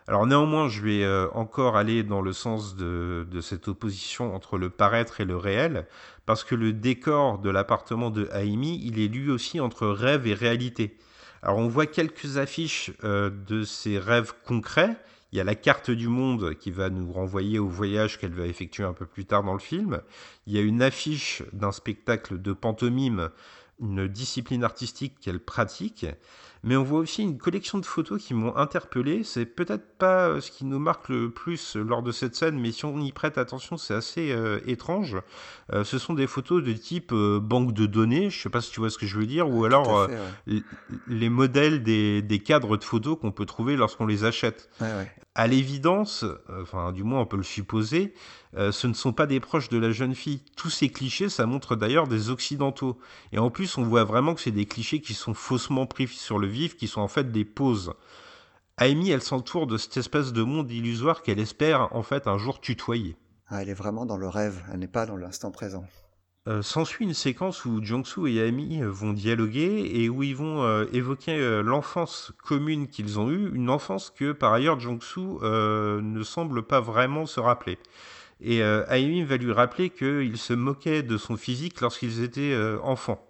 Alors 0.09 0.27
néanmoins, 0.27 0.69
je 0.69 0.83
vais 0.83 1.05
euh, 1.05 1.29
encore 1.33 1.77
aller 1.77 2.03
dans 2.03 2.23
le 2.23 2.33
sens 2.33 2.75
de, 2.75 3.25
de 3.31 3.41
cette 3.41 3.69
opposition 3.69 4.35
entre 4.35 4.59
le 4.59 4.69
paraître 4.69 5.21
et 5.21 5.25
le 5.25 5.37
réel, 5.37 5.87
parce 6.27 6.43
que 6.43 6.57
le 6.57 6.73
décor 6.73 7.39
de 7.39 7.51
l'appartement 7.51 8.11
de 8.11 8.29
Haimi, 8.33 8.81
il 8.85 8.99
est 8.99 9.07
lui 9.07 9.31
aussi 9.31 9.61
entre 9.61 9.87
rêve 9.87 10.27
et 10.27 10.35
réalité. 10.35 10.99
Alors 11.45 11.59
on 11.59 11.69
voit 11.69 11.87
quelques 11.87 12.37
affiches 12.37 12.91
euh, 13.05 13.31
de 13.47 13.63
ces 13.63 13.97
rêves 13.97 14.33
concrets. 14.45 14.97
Il 15.33 15.39
y 15.39 15.41
a 15.41 15.45
la 15.45 15.55
carte 15.55 15.91
du 15.91 16.09
monde 16.09 16.55
qui 16.55 16.71
va 16.71 16.91
nous 16.91 17.13
renvoyer 17.13 17.59
au 17.59 17.69
voyage 17.69 18.19
qu'elle 18.19 18.35
va 18.35 18.47
effectuer 18.47 18.83
un 18.83 18.93
peu 18.93 19.07
plus 19.07 19.27
tard 19.27 19.45
dans 19.45 19.53
le 19.53 19.61
film. 19.61 20.01
Il 20.47 20.53
y 20.53 20.59
a 20.59 20.63
une 20.63 20.83
affiche 20.83 21.43
d'un 21.53 21.71
spectacle 21.71 22.43
de 22.43 22.53
pantomime, 22.53 23.31
une 23.81 24.09
discipline 24.09 24.65
artistique 24.65 25.21
qu'elle 25.21 25.41
pratique. 25.41 26.07
Mais 26.63 26.77
on 26.77 26.83
voit 26.83 27.01
aussi 27.01 27.23
une 27.23 27.39
collection 27.39 27.79
de 27.79 27.87
photos 27.87 28.23
qui 28.23 28.35
m'ont 28.35 28.55
interpellé. 28.57 29.25
C'est 29.25 29.47
peut-être 29.47 29.97
pas 29.97 30.29
euh, 30.29 30.41
ce 30.41 30.51
qui 30.51 30.65
nous 30.65 30.79
marque 30.79 31.09
le 31.09 31.31
plus 31.31 31.77
lors 31.77 32.03
de 32.03 32.13
cette 32.13 32.35
scène, 32.35 32.59
mais 32.61 32.71
si 32.71 32.85
on 32.85 33.01
y 33.01 33.13
prête 33.13 33.39
attention, 33.39 33.77
c'est 33.79 33.95
assez 33.95 34.31
euh, 34.31 34.61
étrange. 34.67 35.17
Euh, 35.73 35.85
ce 35.85 35.99
sont 35.99 36.15
des 36.15 36.27
photos 36.27 36.63
de 36.63 36.73
type 36.73 37.13
euh, 37.13 37.41
banque 37.41 37.73
de 37.73 37.87
données, 37.87 38.29
je 38.29 38.43
sais 38.43 38.51
pas 38.51 38.61
si 38.61 38.71
tu 38.71 38.81
vois 38.81 38.91
ce 38.91 38.99
que 38.99 39.07
je 39.07 39.19
veux 39.19 39.27
dire, 39.27 39.49
ou 39.49 39.61
Tout 39.61 39.65
alors 39.65 39.99
euh, 39.99 40.09
fait, 40.09 40.53
ouais. 40.53 40.63
les 41.09 41.29
modèles 41.31 41.83
des, 41.83 42.21
des 42.23 42.39
cadres 42.41 42.77
de 42.77 42.85
photos 42.85 43.19
qu'on 43.19 43.33
peut 43.33 43.47
trouver 43.47 43.77
lorsqu'on 43.77 44.07
les 44.07 44.25
achète. 44.25 44.69
Ouais, 44.81 44.89
ouais. 44.89 45.11
À 45.41 45.47
l'évidence, 45.47 46.25
euh, 46.25 46.61
enfin 46.61 46.93
du 46.93 47.03
moins 47.03 47.23
on 47.23 47.25
peut 47.25 47.39
le 47.39 47.43
supposer, 47.43 48.13
euh, 48.59 48.73
ce 48.73 48.87
ne 48.87 48.93
sont 48.93 49.15
pas 49.15 49.25
des 49.25 49.41
proches 49.41 49.71
de 49.71 49.79
la 49.79 49.91
jeune 49.91 50.15
fille. 50.15 50.43
Tous 50.55 50.69
ces 50.69 50.91
clichés, 50.91 51.31
ça 51.31 51.47
montre 51.47 51.77
d'ailleurs 51.77 52.09
des 52.09 52.29
occidentaux. 52.29 52.99
Et 53.33 53.39
en 53.39 53.49
plus, 53.49 53.79
on 53.79 53.83
voit 53.83 54.05
vraiment 54.05 54.35
que 54.35 54.43
c'est 54.43 54.51
des 54.51 54.67
clichés 54.67 55.01
qui 55.01 55.15
sont 55.15 55.33
faussement 55.33 55.87
pris 55.87 56.09
sur 56.09 56.39
le 56.39 56.47
vif, 56.47 56.77
qui 56.77 56.89
sont 56.89 57.01
en 57.01 57.09
fait 57.09 57.33
des 57.33 57.47
poses. 57.47 57.95
Amy, 58.77 59.13
elle 59.13 59.23
s'entoure 59.23 59.67
de 59.67 59.79
cette 59.79 59.97
espèce 59.97 60.35
de 60.35 60.43
monde 60.43 60.71
illusoire 60.71 61.23
qu'elle 61.23 61.41
espère 61.41 61.89
en 61.97 62.03
fait 62.03 62.27
un 62.27 62.37
jour 62.37 62.61
tutoyer. 62.61 63.17
Ah, 63.49 63.63
elle 63.63 63.71
est 63.71 63.75
vraiment 63.75 64.05
dans 64.05 64.19
le 64.19 64.29
rêve, 64.29 64.63
elle 64.71 64.81
n'est 64.81 64.89
pas 64.89 65.07
dans 65.07 65.17
l'instant 65.17 65.51
présent. 65.51 65.87
Euh, 66.49 66.63
S'ensuit 66.63 67.05
une 67.05 67.13
séquence 67.13 67.67
où 67.67 67.85
Jong-soo 67.85 68.27
et 68.27 68.41
Amy 68.41 68.83
euh, 68.83 68.91
vont 68.91 69.13
dialoguer 69.13 69.91
et 69.93 70.09
où 70.09 70.23
ils 70.23 70.35
vont 70.35 70.63
euh, 70.63 70.87
évoquer 70.91 71.61
l'enfance 71.63 72.33
commune 72.43 72.89
qu'ils 72.89 73.21
ont 73.21 73.31
eue, 73.31 73.55
une 73.55 73.69
enfance 73.69 74.11
que 74.11 74.33
par 74.33 74.55
ailleurs 74.55 74.81
Jong-soo 74.81 75.41
ne 75.43 76.23
semble 76.23 76.63
pas 76.63 76.81
vraiment 76.81 77.27
se 77.27 77.41
rappeler. 77.41 77.79
Et 78.41 78.63
Amy 78.63 79.23
va 79.23 79.37
lui 79.37 79.53
rappeler 79.53 79.91
qu'il 79.91 80.39
se 80.39 80.55
moquait 80.55 81.03
de 81.03 81.19
son 81.19 81.37
physique 81.37 81.83
lorsqu'ils 81.83 82.23
étaient 82.23 82.57
enfants. 82.83 83.23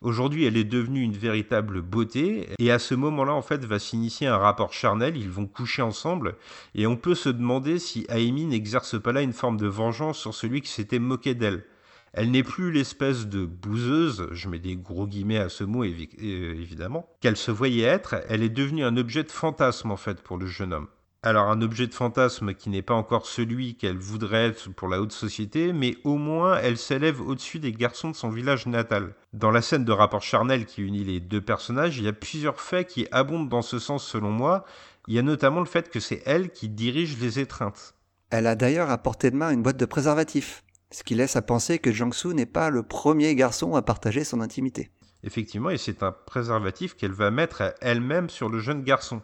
Aujourd'hui, 0.00 0.46
elle 0.46 0.56
est 0.56 0.64
devenue 0.64 1.02
une 1.02 1.16
véritable 1.16 1.82
beauté, 1.82 2.48
et 2.58 2.70
à 2.70 2.78
ce 2.78 2.94
moment-là, 2.94 3.34
en 3.34 3.42
fait, 3.42 3.64
va 3.64 3.78
s'initier 3.78 4.28
un 4.28 4.38
rapport 4.38 4.72
charnel, 4.72 5.16
ils 5.16 5.28
vont 5.28 5.46
coucher 5.46 5.82
ensemble, 5.82 6.36
et 6.74 6.86
on 6.86 6.96
peut 6.96 7.16
se 7.16 7.28
demander 7.28 7.78
si 7.78 8.06
Amy 8.08 8.46
n'exerce 8.46 8.98
pas 8.98 9.12
là 9.12 9.22
une 9.22 9.32
forme 9.32 9.58
de 9.58 9.66
vengeance 9.66 10.18
sur 10.18 10.34
celui 10.34 10.62
qui 10.62 10.70
s'était 10.70 11.00
moqué 11.00 11.34
d'elle. 11.34 11.64
Elle 12.12 12.30
n'est 12.30 12.42
plus 12.42 12.72
l'espèce 12.72 13.26
de 13.26 13.44
bouseuse, 13.44 14.28
je 14.32 14.48
mets 14.48 14.58
des 14.58 14.76
gros 14.76 15.06
guillemets 15.06 15.38
à 15.38 15.48
ce 15.48 15.64
mot 15.64 15.84
euh, 15.84 16.54
évidemment, 16.54 17.08
qu'elle 17.20 17.36
se 17.36 17.50
voyait 17.50 17.84
être, 17.84 18.16
elle 18.28 18.42
est 18.42 18.48
devenue 18.48 18.84
un 18.84 18.96
objet 18.96 19.24
de 19.24 19.30
fantasme 19.30 19.90
en 19.90 19.96
fait 19.96 20.22
pour 20.22 20.36
le 20.36 20.46
jeune 20.46 20.72
homme. 20.72 20.88
Alors 21.24 21.50
un 21.50 21.62
objet 21.62 21.88
de 21.88 21.94
fantasme 21.94 22.54
qui 22.54 22.70
n'est 22.70 22.80
pas 22.80 22.94
encore 22.94 23.26
celui 23.26 23.74
qu'elle 23.74 23.98
voudrait 23.98 24.46
être 24.46 24.70
pour 24.70 24.86
la 24.86 25.00
haute 25.00 25.10
société, 25.10 25.72
mais 25.72 25.96
au 26.04 26.16
moins 26.16 26.58
elle 26.58 26.78
s'élève 26.78 27.20
au-dessus 27.20 27.58
des 27.58 27.72
garçons 27.72 28.10
de 28.10 28.14
son 28.14 28.30
village 28.30 28.66
natal. 28.66 29.14
Dans 29.32 29.50
la 29.50 29.60
scène 29.60 29.84
de 29.84 29.90
rapport 29.90 30.22
charnel 30.22 30.64
qui 30.64 30.80
unit 30.80 31.02
les 31.02 31.18
deux 31.18 31.40
personnages, 31.40 31.98
il 31.98 32.04
y 32.04 32.08
a 32.08 32.12
plusieurs 32.12 32.60
faits 32.60 32.86
qui 32.86 33.08
abondent 33.10 33.48
dans 33.48 33.62
ce 33.62 33.80
sens 33.80 34.06
selon 34.06 34.30
moi. 34.30 34.64
Il 35.08 35.14
y 35.14 35.18
a 35.18 35.22
notamment 35.22 35.58
le 35.58 35.66
fait 35.66 35.90
que 35.90 35.98
c'est 35.98 36.22
elle 36.24 36.50
qui 36.50 36.68
dirige 36.68 37.18
les 37.18 37.40
étreintes. 37.40 37.94
Elle 38.30 38.46
a 38.46 38.54
d'ailleurs 38.54 38.90
à 38.90 38.98
portée 38.98 39.32
de 39.32 39.36
main 39.36 39.50
une 39.50 39.62
boîte 39.62 39.76
de 39.76 39.86
préservatifs, 39.86 40.62
ce 40.90 41.02
qui 41.02 41.14
laisse 41.14 41.36
à 41.36 41.42
penser 41.42 41.78
que 41.78 41.92
Jang-soo 41.92 42.32
n'est 42.32 42.46
pas 42.46 42.70
le 42.70 42.82
premier 42.82 43.34
garçon 43.34 43.74
à 43.74 43.82
partager 43.82 44.24
son 44.24 44.40
intimité. 44.40 44.90
Effectivement, 45.24 45.70
et 45.70 45.78
c'est 45.78 46.02
un 46.02 46.12
préservatif 46.12 46.96
qu'elle 46.96 47.12
va 47.12 47.30
mettre 47.30 47.74
elle-même 47.80 48.30
sur 48.30 48.48
le 48.48 48.60
jeune 48.60 48.82
garçon. 48.82 49.22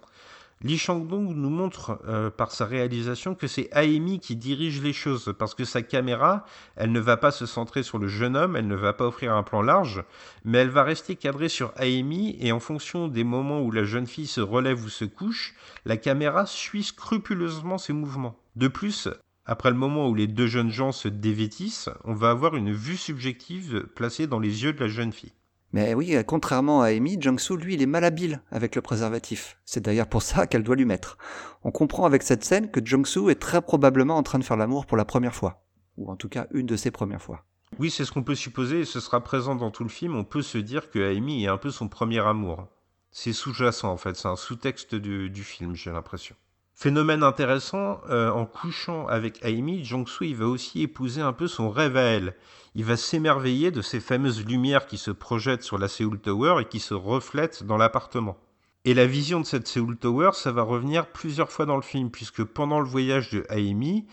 Lee 0.62 0.78
Chang-dong 0.78 1.34
nous 1.34 1.50
montre 1.50 2.00
euh, 2.08 2.30
par 2.30 2.50
sa 2.50 2.64
réalisation 2.64 3.34
que 3.34 3.46
c'est 3.46 3.68
Aemi 3.72 4.18
qui 4.18 4.34
dirige 4.34 4.80
les 4.80 4.92
choses, 4.92 5.34
parce 5.38 5.54
que 5.54 5.64
sa 5.64 5.82
caméra, 5.82 6.46
elle 6.76 6.90
ne 6.90 7.00
va 7.00 7.16
pas 7.16 7.30
se 7.30 7.44
centrer 7.44 7.82
sur 7.82 7.98
le 7.98 8.08
jeune 8.08 8.36
homme, 8.36 8.56
elle 8.56 8.66
ne 8.66 8.74
va 8.74 8.92
pas 8.92 9.06
offrir 9.06 9.34
un 9.34 9.42
plan 9.42 9.62
large, 9.62 10.04
mais 10.44 10.58
elle 10.58 10.70
va 10.70 10.82
rester 10.82 11.16
cadrée 11.16 11.50
sur 11.50 11.72
Aemi, 11.76 12.36
et 12.40 12.50
en 12.50 12.60
fonction 12.60 13.08
des 13.08 13.24
moments 13.24 13.60
où 13.60 13.70
la 13.70 13.84
jeune 13.84 14.06
fille 14.06 14.26
se 14.26 14.40
relève 14.40 14.82
ou 14.82 14.88
se 14.88 15.04
couche, 15.04 15.54
la 15.84 15.96
caméra 15.96 16.46
suit 16.46 16.84
scrupuleusement 16.84 17.76
ses 17.76 17.92
mouvements. 17.92 18.36
De 18.56 18.68
plus, 18.68 19.08
après 19.46 19.70
le 19.70 19.76
moment 19.76 20.08
où 20.08 20.14
les 20.14 20.26
deux 20.26 20.46
jeunes 20.46 20.70
gens 20.70 20.92
se 20.92 21.08
dévêtissent, 21.08 21.90
on 22.04 22.14
va 22.14 22.30
avoir 22.30 22.56
une 22.56 22.72
vue 22.72 22.96
subjective 22.96 23.86
placée 23.94 24.26
dans 24.26 24.40
les 24.40 24.64
yeux 24.64 24.72
de 24.72 24.80
la 24.80 24.88
jeune 24.88 25.12
fille. 25.12 25.32
Mais 25.72 25.92
oui, 25.92 26.16
contrairement 26.24 26.82
à 26.82 26.86
Amy, 26.86 27.20
Jung-soo, 27.20 27.56
lui, 27.56 27.74
il 27.74 27.82
est 27.82 27.86
malhabile 27.86 28.40
avec 28.52 28.76
le 28.76 28.80
préservatif. 28.80 29.58
C'est 29.64 29.82
d'ailleurs 29.82 30.06
pour 30.06 30.22
ça 30.22 30.46
qu'elle 30.46 30.62
doit 30.62 30.76
lui 30.76 30.84
mettre. 30.84 31.18
On 31.64 31.72
comprend 31.72 32.06
avec 32.06 32.22
cette 32.22 32.44
scène 32.44 32.70
que 32.70 32.80
Jung-soo 32.84 33.28
est 33.28 33.40
très 33.40 33.60
probablement 33.60 34.16
en 34.16 34.22
train 34.22 34.38
de 34.38 34.44
faire 34.44 34.56
l'amour 34.56 34.86
pour 34.86 34.96
la 34.96 35.04
première 35.04 35.34
fois. 35.34 35.64
Ou 35.96 36.10
en 36.10 36.16
tout 36.16 36.28
cas, 36.28 36.46
une 36.52 36.66
de 36.66 36.76
ses 36.76 36.92
premières 36.92 37.22
fois. 37.22 37.44
Oui, 37.80 37.90
c'est 37.90 38.04
ce 38.04 38.12
qu'on 38.12 38.22
peut 38.22 38.36
supposer, 38.36 38.80
et 38.80 38.84
ce 38.84 39.00
sera 39.00 39.20
présent 39.20 39.56
dans 39.56 39.72
tout 39.72 39.82
le 39.82 39.90
film. 39.90 40.14
On 40.14 40.22
peut 40.22 40.42
se 40.42 40.58
dire 40.58 40.90
que 40.90 41.12
Amy 41.12 41.44
est 41.44 41.48
un 41.48 41.58
peu 41.58 41.70
son 41.70 41.88
premier 41.88 42.20
amour. 42.20 42.68
C'est 43.10 43.32
sous-jacent 43.32 43.90
en 43.90 43.96
fait, 43.96 44.14
c'est 44.14 44.28
un 44.28 44.36
sous-texte 44.36 44.94
du, 44.94 45.28
du 45.28 45.42
film, 45.42 45.74
j'ai 45.74 45.90
l'impression. 45.90 46.36
Phénomène 46.74 47.22
intéressant, 47.22 48.00
euh, 48.10 48.30
en 48.30 48.46
couchant 48.46 49.06
avec 49.06 49.44
Amy, 49.44 49.84
Jong-soo 49.84 50.24
il 50.24 50.34
va 50.34 50.46
aussi 50.46 50.82
épouser 50.82 51.20
un 51.20 51.32
peu 51.32 51.46
son 51.46 51.70
rêve 51.70 51.96
à 51.96 52.02
elle. 52.02 52.34
Il 52.74 52.84
va 52.84 52.96
s'émerveiller 52.96 53.70
de 53.70 53.80
ces 53.80 54.00
fameuses 54.00 54.44
lumières 54.44 54.86
qui 54.86 54.98
se 54.98 55.12
projettent 55.12 55.62
sur 55.62 55.78
la 55.78 55.86
Seoul 55.86 56.18
Tower 56.18 56.56
et 56.60 56.64
qui 56.64 56.80
se 56.80 56.94
reflètent 56.94 57.62
dans 57.62 57.76
l'appartement. 57.76 58.36
Et 58.84 58.92
la 58.92 59.06
vision 59.06 59.40
de 59.40 59.46
cette 59.46 59.68
Seoul 59.68 59.96
Tower, 59.96 60.30
ça 60.34 60.50
va 60.50 60.62
revenir 60.62 61.06
plusieurs 61.06 61.52
fois 61.52 61.64
dans 61.64 61.76
le 61.76 61.82
film, 61.82 62.10
puisque 62.10 62.42
pendant 62.42 62.80
le 62.80 62.86
voyage 62.86 63.30
de 63.30 63.46
Amy, 63.48 64.04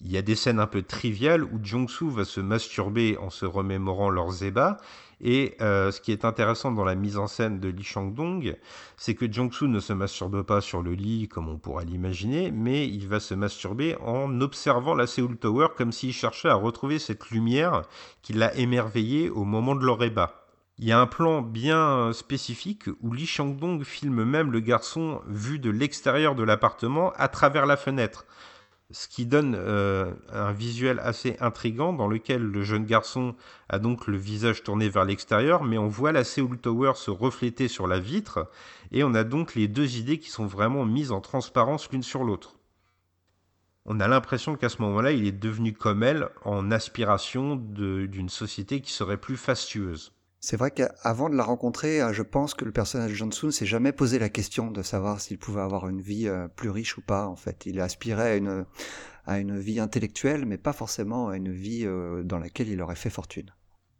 il 0.00 0.12
y 0.12 0.18
a 0.18 0.22
des 0.22 0.36
scènes 0.36 0.60
un 0.60 0.66
peu 0.66 0.82
triviales 0.82 1.42
où 1.42 1.58
Jong-soo 1.62 2.10
va 2.10 2.26
se 2.26 2.40
masturber 2.40 3.16
en 3.16 3.30
se 3.30 3.46
remémorant 3.46 4.10
leurs 4.10 4.44
ébats. 4.44 4.76
Et 5.26 5.56
euh, 5.62 5.90
ce 5.90 6.02
qui 6.02 6.12
est 6.12 6.26
intéressant 6.26 6.70
dans 6.70 6.84
la 6.84 6.94
mise 6.94 7.16
en 7.16 7.26
scène 7.26 7.58
de 7.58 7.68
Lee 7.70 7.82
Chang-dong, 7.82 8.56
c'est 8.98 9.14
que 9.14 9.30
Jong-soo 9.30 9.66
ne 9.66 9.80
se 9.80 9.94
masturbe 9.94 10.42
pas 10.42 10.60
sur 10.60 10.82
le 10.82 10.92
lit 10.92 11.28
comme 11.28 11.48
on 11.48 11.56
pourrait 11.56 11.86
l'imaginer, 11.86 12.50
mais 12.50 12.86
il 12.86 13.08
va 13.08 13.20
se 13.20 13.32
masturber 13.32 13.96
en 14.02 14.42
observant 14.42 14.94
la 14.94 15.06
Seoul 15.06 15.38
Tower 15.38 15.68
comme 15.78 15.92
s'il 15.92 16.12
cherchait 16.12 16.50
à 16.50 16.54
retrouver 16.54 16.98
cette 16.98 17.30
lumière 17.30 17.82
qui 18.20 18.34
l'a 18.34 18.54
émerveillé 18.54 19.30
au 19.30 19.44
moment 19.44 19.74
de 19.74 19.86
leur 19.86 20.04
ébat. 20.04 20.44
Il 20.78 20.84
y 20.84 20.92
a 20.92 21.00
un 21.00 21.06
plan 21.06 21.40
bien 21.40 22.12
spécifique 22.12 22.88
où 23.00 23.14
Lee 23.14 23.26
Chang-dong 23.26 23.82
filme 23.82 24.24
même 24.24 24.52
le 24.52 24.60
garçon 24.60 25.22
vu 25.26 25.58
de 25.58 25.70
l'extérieur 25.70 26.34
de 26.34 26.42
l'appartement 26.42 27.12
à 27.16 27.28
travers 27.28 27.64
la 27.64 27.78
fenêtre 27.78 28.26
ce 28.94 29.08
qui 29.08 29.26
donne 29.26 29.56
euh, 29.58 30.12
un 30.32 30.52
visuel 30.52 31.00
assez 31.00 31.36
intrigant 31.40 31.92
dans 31.92 32.06
lequel 32.06 32.42
le 32.42 32.62
jeune 32.62 32.84
garçon 32.84 33.34
a 33.68 33.80
donc 33.80 34.06
le 34.06 34.16
visage 34.16 34.62
tourné 34.62 34.88
vers 34.88 35.04
l'extérieur, 35.04 35.64
mais 35.64 35.78
on 35.78 35.88
voit 35.88 36.12
la 36.12 36.22
Seoul 36.22 36.58
Tower 36.58 36.92
se 36.94 37.10
refléter 37.10 37.66
sur 37.66 37.88
la 37.88 37.98
vitre, 37.98 38.48
et 38.92 39.02
on 39.02 39.12
a 39.14 39.24
donc 39.24 39.56
les 39.56 39.66
deux 39.66 39.96
idées 39.96 40.20
qui 40.20 40.30
sont 40.30 40.46
vraiment 40.46 40.84
mises 40.84 41.10
en 41.10 41.20
transparence 41.20 41.90
l'une 41.90 42.04
sur 42.04 42.22
l'autre. 42.22 42.54
On 43.84 43.98
a 43.98 44.06
l'impression 44.06 44.54
qu'à 44.54 44.68
ce 44.68 44.80
moment-là, 44.82 45.10
il 45.10 45.26
est 45.26 45.32
devenu 45.32 45.72
comme 45.72 46.04
elle, 46.04 46.28
en 46.44 46.70
aspiration 46.70 47.56
d'une 47.56 48.28
société 48.28 48.80
qui 48.80 48.92
serait 48.92 49.18
plus 49.18 49.36
fastueuse. 49.36 50.13
C'est 50.46 50.58
vrai 50.58 50.70
qu'avant 50.70 51.30
de 51.30 51.36
la 51.36 51.42
rencontrer, 51.42 52.02
euh, 52.02 52.12
je 52.12 52.20
pense 52.20 52.52
que 52.52 52.66
le 52.66 52.70
personnage 52.70 53.12
de 53.12 53.16
Johnson 53.16 53.50
s'est 53.50 53.64
jamais 53.64 53.92
posé 53.92 54.18
la 54.18 54.28
question 54.28 54.70
de 54.70 54.82
savoir 54.82 55.22
s'il 55.22 55.38
pouvait 55.38 55.62
avoir 55.62 55.88
une 55.88 56.02
vie 56.02 56.28
euh, 56.28 56.48
plus 56.48 56.68
riche 56.68 56.98
ou 56.98 57.00
pas. 57.00 57.26
En 57.26 57.34
fait, 57.34 57.64
il 57.64 57.80
aspirait 57.80 58.42
à 59.24 59.38
une, 59.38 59.58
vie 59.58 59.80
intellectuelle, 59.80 60.44
mais 60.44 60.58
pas 60.58 60.74
forcément 60.74 61.30
à 61.30 61.38
une 61.38 61.50
vie 61.50 61.86
euh, 61.86 62.22
dans 62.24 62.38
laquelle 62.38 62.68
il 62.68 62.82
aurait 62.82 62.94
fait 62.94 63.08
fortune. 63.08 63.53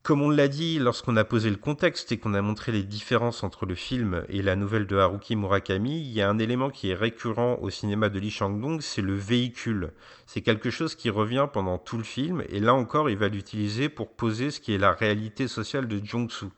Comme 0.04 0.20
on 0.20 0.28
l'a 0.28 0.48
dit 0.48 0.78
lorsqu'on 0.78 1.16
a 1.16 1.24
posé 1.24 1.48
le 1.48 1.56
contexte 1.56 2.12
et 2.12 2.18
qu'on 2.18 2.34
a 2.34 2.42
montré 2.42 2.72
les 2.72 2.82
différences 2.82 3.42
entre 3.42 3.64
le 3.64 3.74
film 3.74 4.22
et 4.28 4.42
la 4.42 4.54
nouvelle 4.54 4.86
de 4.86 4.98
Haruki 4.98 5.34
Murakami, 5.34 5.98
il 5.98 6.12
y 6.12 6.20
a 6.20 6.28
un 6.28 6.38
élément 6.38 6.68
qui 6.68 6.90
est 6.90 6.94
récurrent 6.94 7.56
au 7.62 7.70
cinéma 7.70 8.10
de 8.10 8.18
Lee 8.18 8.30
Chang-dong, 8.30 8.82
c'est 8.82 9.00
le 9.00 9.14
véhicule. 9.14 9.92
C'est 10.26 10.42
quelque 10.42 10.68
chose 10.68 10.94
qui 10.94 11.08
revient 11.08 11.48
pendant 11.50 11.78
tout 11.78 11.96
le 11.96 12.02
film 12.02 12.44
et 12.50 12.60
là 12.60 12.74
encore 12.74 13.08
il 13.08 13.16
va 13.16 13.28
l'utiliser 13.28 13.88
pour 13.88 14.12
poser 14.12 14.50
ce 14.50 14.60
qui 14.60 14.74
est 14.74 14.78
la 14.78 14.92
réalité 14.92 15.48
sociale 15.48 15.88
de 15.88 15.98
Jong-soo. 16.04 16.52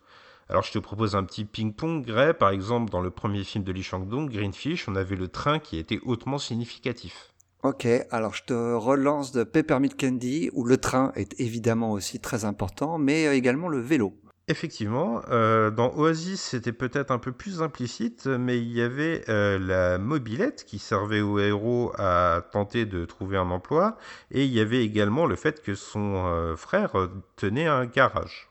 Alors 0.48 0.64
je 0.64 0.72
te 0.72 0.80
propose 0.80 1.14
un 1.14 1.22
petit 1.22 1.44
ping-pong, 1.44 2.04
Gray. 2.04 2.34
Par 2.34 2.50
exemple, 2.50 2.90
dans 2.90 3.00
le 3.00 3.10
premier 3.10 3.44
film 3.44 3.62
de 3.62 3.70
Lee 3.70 3.84
Chang-dong, 3.84 4.28
Greenfish, 4.28 4.88
on 4.88 4.96
avait 4.96 5.14
le 5.14 5.28
train 5.28 5.60
qui 5.60 5.78
était 5.78 6.00
hautement 6.04 6.38
significatif. 6.38 7.32
Ok, 7.66 7.88
alors 8.12 8.32
je 8.32 8.44
te 8.44 8.74
relance 8.74 9.32
de 9.32 9.42
Peppermint 9.42 9.88
Candy, 9.88 10.50
où 10.52 10.62
le 10.62 10.76
train 10.76 11.10
est 11.16 11.40
évidemment 11.40 11.90
aussi 11.90 12.20
très 12.20 12.44
important, 12.44 12.96
mais 12.96 13.36
également 13.36 13.66
le 13.66 13.80
vélo. 13.80 14.14
Effectivement, 14.46 15.20
euh, 15.30 15.72
dans 15.72 15.92
Oasis, 15.96 16.40
c'était 16.40 16.72
peut-être 16.72 17.10
un 17.10 17.18
peu 17.18 17.32
plus 17.32 17.62
implicite, 17.62 18.28
mais 18.28 18.58
il 18.58 18.70
y 18.70 18.82
avait 18.82 19.24
euh, 19.28 19.58
la 19.58 19.98
mobilette 19.98 20.64
qui 20.64 20.78
servait 20.78 21.22
au 21.22 21.40
héros 21.40 21.90
à 21.98 22.42
tenter 22.52 22.86
de 22.86 23.04
trouver 23.04 23.36
un 23.36 23.50
emploi, 23.50 23.98
et 24.30 24.44
il 24.44 24.52
y 24.52 24.60
avait 24.60 24.84
également 24.84 25.26
le 25.26 25.34
fait 25.34 25.60
que 25.60 25.74
son 25.74 26.24
euh, 26.24 26.54
frère 26.54 26.92
tenait 27.34 27.66
un 27.66 27.84
garage. 27.86 28.48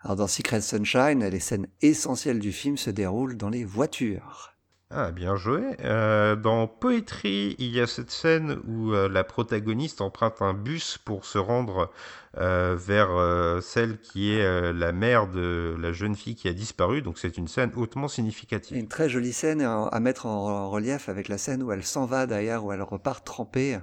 Alors 0.00 0.16
dans 0.16 0.26
Secret 0.26 0.62
Sunshine, 0.62 1.24
les 1.24 1.38
scènes 1.38 1.68
essentielles 1.80 2.40
du 2.40 2.50
film 2.50 2.76
se 2.76 2.90
déroulent 2.90 3.36
dans 3.36 3.50
les 3.50 3.64
voitures. 3.64 4.57
Ah, 4.90 5.10
bien 5.10 5.36
joué. 5.36 5.76
Euh, 5.84 6.34
dans 6.34 6.66
Poetry, 6.66 7.54
il 7.58 7.68
y 7.68 7.80
a 7.80 7.86
cette 7.86 8.10
scène 8.10 8.58
où 8.66 8.94
euh, 8.94 9.06
la 9.06 9.22
protagoniste 9.22 10.00
emprunte 10.00 10.40
un 10.40 10.54
bus 10.54 10.96
pour 10.96 11.26
se 11.26 11.36
rendre 11.36 11.90
euh, 12.38 12.74
vers 12.74 13.62
celle 13.62 13.98
qui 14.00 14.32
est 14.32 14.72
la 14.72 14.92
mère 14.92 15.28
de 15.28 15.76
la 15.78 15.92
jeune 15.92 16.14
fille 16.14 16.36
qui 16.36 16.48
a 16.48 16.54
disparu. 16.54 17.02
Donc 17.02 17.18
c'est 17.18 17.36
une 17.36 17.48
scène 17.48 17.70
hautement 17.76 18.08
significative. 18.08 18.78
Une 18.78 18.88
très 18.88 19.10
jolie 19.10 19.34
scène 19.34 19.60
à 19.60 20.00
mettre 20.00 20.24
en 20.24 20.70
relief 20.70 21.10
avec 21.10 21.28
la 21.28 21.36
scène 21.36 21.62
où 21.62 21.70
elle 21.70 21.84
s'en 21.84 22.06
va 22.06 22.26
d'ailleurs, 22.26 22.64
où 22.64 22.72
elle 22.72 22.82
repart 22.82 23.22
trempée, 23.26 23.78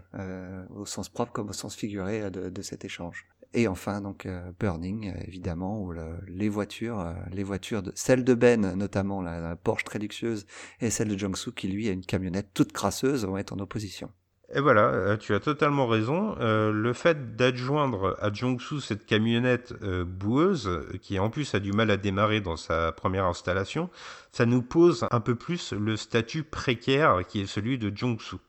au 0.76 0.88
sens 0.88 1.10
propre 1.10 1.32
comme 1.32 1.50
au 1.50 1.54
sens 1.54 1.76
figuré 1.76 2.32
de 2.32 2.62
cet 2.64 2.84
échange. 2.84 3.28
Et 3.58 3.70
enfin, 3.70 4.02
donc 4.02 4.26
euh, 4.26 4.52
Burning, 4.60 5.10
euh, 5.10 5.22
évidemment, 5.26 5.82
où 5.82 5.94
les 6.28 6.50
voitures, 6.50 7.00
euh, 7.00 7.14
les 7.32 7.44
voitures, 7.44 7.82
de, 7.82 7.94
celle 7.96 8.26
de 8.26 8.34
Ben 8.34 8.76
notamment, 8.76 9.22
la, 9.22 9.56
Porsche 9.56 9.86
très 9.86 9.98
luxueuse, 9.98 10.46
et 10.82 10.90
celle 10.90 11.08
de 11.08 11.18
Jong-soo 11.18 11.54
qui 11.54 11.70
lui 11.70 11.88
a 11.88 11.94
une 11.94 12.06
camionnette 12.06 12.50
toute 12.54 12.74
crasseuse, 12.74 13.26
vont 13.26 13.38
être 13.38 13.54
en 13.54 13.60
opposition. 13.60 14.12
Et 14.54 14.60
voilà, 14.60 15.18
tu 15.18 15.34
as 15.34 15.40
totalement 15.40 15.88
raison. 15.88 16.36
le 16.40 16.94
fait 16.94 17.36
d'adjoindre 17.36 18.16
à 18.22 18.32
Jong-soo 18.32 18.80
cette 18.80 19.08
camionnette 19.08 19.74
boueuse, 20.04 20.70
qui 21.02 21.18
en 21.18 21.32
plus 21.32 21.56
a 21.56 21.60
du 21.60 21.72
mal 21.72 21.90
à 21.90 21.98
démarrer 21.98 22.42
dans 22.42 22.56
sa 22.56 22.92
première 22.92 23.26
installation, 23.26 23.90
ça 24.32 24.46
nous 24.46 24.62
pose 24.62 25.08
un 25.10 25.20
peu 25.20 25.34
plus 25.34 25.74
le 25.74 25.96
statut 25.96 26.44
précaire 26.44 27.22
qui 27.28 27.42
est 27.42 27.48
celui 27.48 27.80
de 27.80 27.92
Jong-soo. 27.96 28.40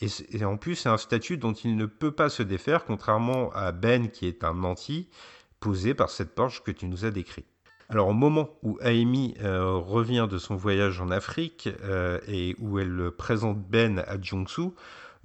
Et, 0.00 0.44
en 0.44 0.58
plus, 0.58 0.74
c'est 0.74 0.88
un 0.90 0.98
statut 0.98 1.38
dont 1.38 1.54
il 1.54 1.76
ne 1.76 1.86
peut 1.86 2.12
pas 2.12 2.28
se 2.28 2.42
défaire, 2.42 2.84
contrairement 2.84 3.50
à 3.52 3.72
Ben, 3.72 4.10
qui 4.10 4.26
est 4.26 4.44
un 4.44 4.54
nanti, 4.54 5.08
posé 5.58 5.94
par 5.94 6.10
cette 6.10 6.34
Porsche 6.34 6.62
que 6.62 6.70
tu 6.70 6.86
nous 6.86 7.06
as 7.06 7.10
décrit. 7.10 7.44
Alors 7.88 8.08
au 8.08 8.12
moment 8.12 8.50
où 8.62 8.78
Amy 8.82 9.36
euh, 9.42 9.76
revient 9.76 10.26
de 10.28 10.38
son 10.38 10.56
voyage 10.56 11.00
en 11.00 11.10
Afrique 11.10 11.68
euh, 11.84 12.18
et 12.26 12.56
où 12.58 12.80
elle 12.80 13.12
présente 13.16 13.58
Ben 13.58 14.00
à 14.08 14.20
Jung-soo, 14.20 14.74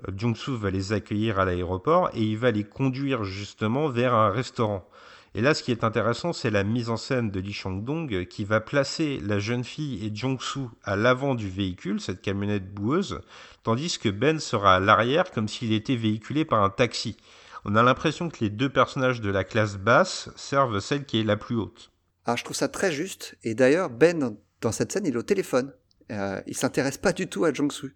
euh, 0.07 0.11
Jung-soo 0.15 0.57
va 0.57 0.69
les 0.69 0.93
accueillir 0.93 1.39
à 1.39 1.45
l'aéroport 1.45 2.11
et 2.13 2.21
il 2.21 2.37
va 2.37 2.51
les 2.51 2.63
conduire 2.63 3.23
justement 3.23 3.89
vers 3.89 4.13
un 4.13 4.29
restaurant. 4.29 4.87
Et 5.33 5.41
là, 5.41 5.53
ce 5.53 5.63
qui 5.63 5.71
est 5.71 5.85
intéressant, 5.85 6.33
c'est 6.33 6.49
la 6.49 6.65
mise 6.65 6.89
en 6.89 6.97
scène 6.97 7.31
de 7.31 7.39
Lee 7.39 7.53
Chang-dong 7.53 8.25
qui 8.27 8.43
va 8.43 8.59
placer 8.59 9.19
la 9.23 9.39
jeune 9.39 9.63
fille 9.63 10.05
et 10.05 10.13
Jong-soo 10.13 10.69
à 10.83 10.97
l'avant 10.97 11.35
du 11.35 11.49
véhicule, 11.49 12.01
cette 12.01 12.21
camionnette 12.21 12.73
boueuse, 12.73 13.21
tandis 13.63 13.97
que 13.97 14.09
Ben 14.09 14.39
sera 14.39 14.75
à 14.75 14.79
l'arrière 14.81 15.31
comme 15.31 15.47
s'il 15.47 15.71
était 15.71 15.95
véhiculé 15.95 16.43
par 16.43 16.61
un 16.61 16.69
taxi. 16.69 17.15
On 17.63 17.75
a 17.77 17.83
l'impression 17.83 18.29
que 18.29 18.39
les 18.41 18.49
deux 18.49 18.69
personnages 18.69 19.21
de 19.21 19.29
la 19.29 19.45
classe 19.45 19.77
basse 19.77 20.29
servent 20.35 20.79
celle 20.79 21.05
qui 21.05 21.21
est 21.21 21.23
la 21.23 21.37
plus 21.37 21.55
haute. 21.55 21.91
Ah, 22.25 22.35
je 22.35 22.43
trouve 22.43 22.57
ça 22.57 22.67
très 22.67 22.91
juste. 22.91 23.37
Et 23.43 23.55
d'ailleurs, 23.55 23.89
Ben, 23.89 24.35
dans 24.59 24.71
cette 24.71 24.91
scène, 24.91 25.05
il 25.05 25.13
est 25.13 25.17
au 25.17 25.23
téléphone. 25.23 25.71
Euh, 26.11 26.41
il 26.45 26.57
s'intéresse 26.57 26.97
pas 26.97 27.13
du 27.13 27.27
tout 27.27 27.45
à 27.45 27.53
Jong-soo. 27.53 27.87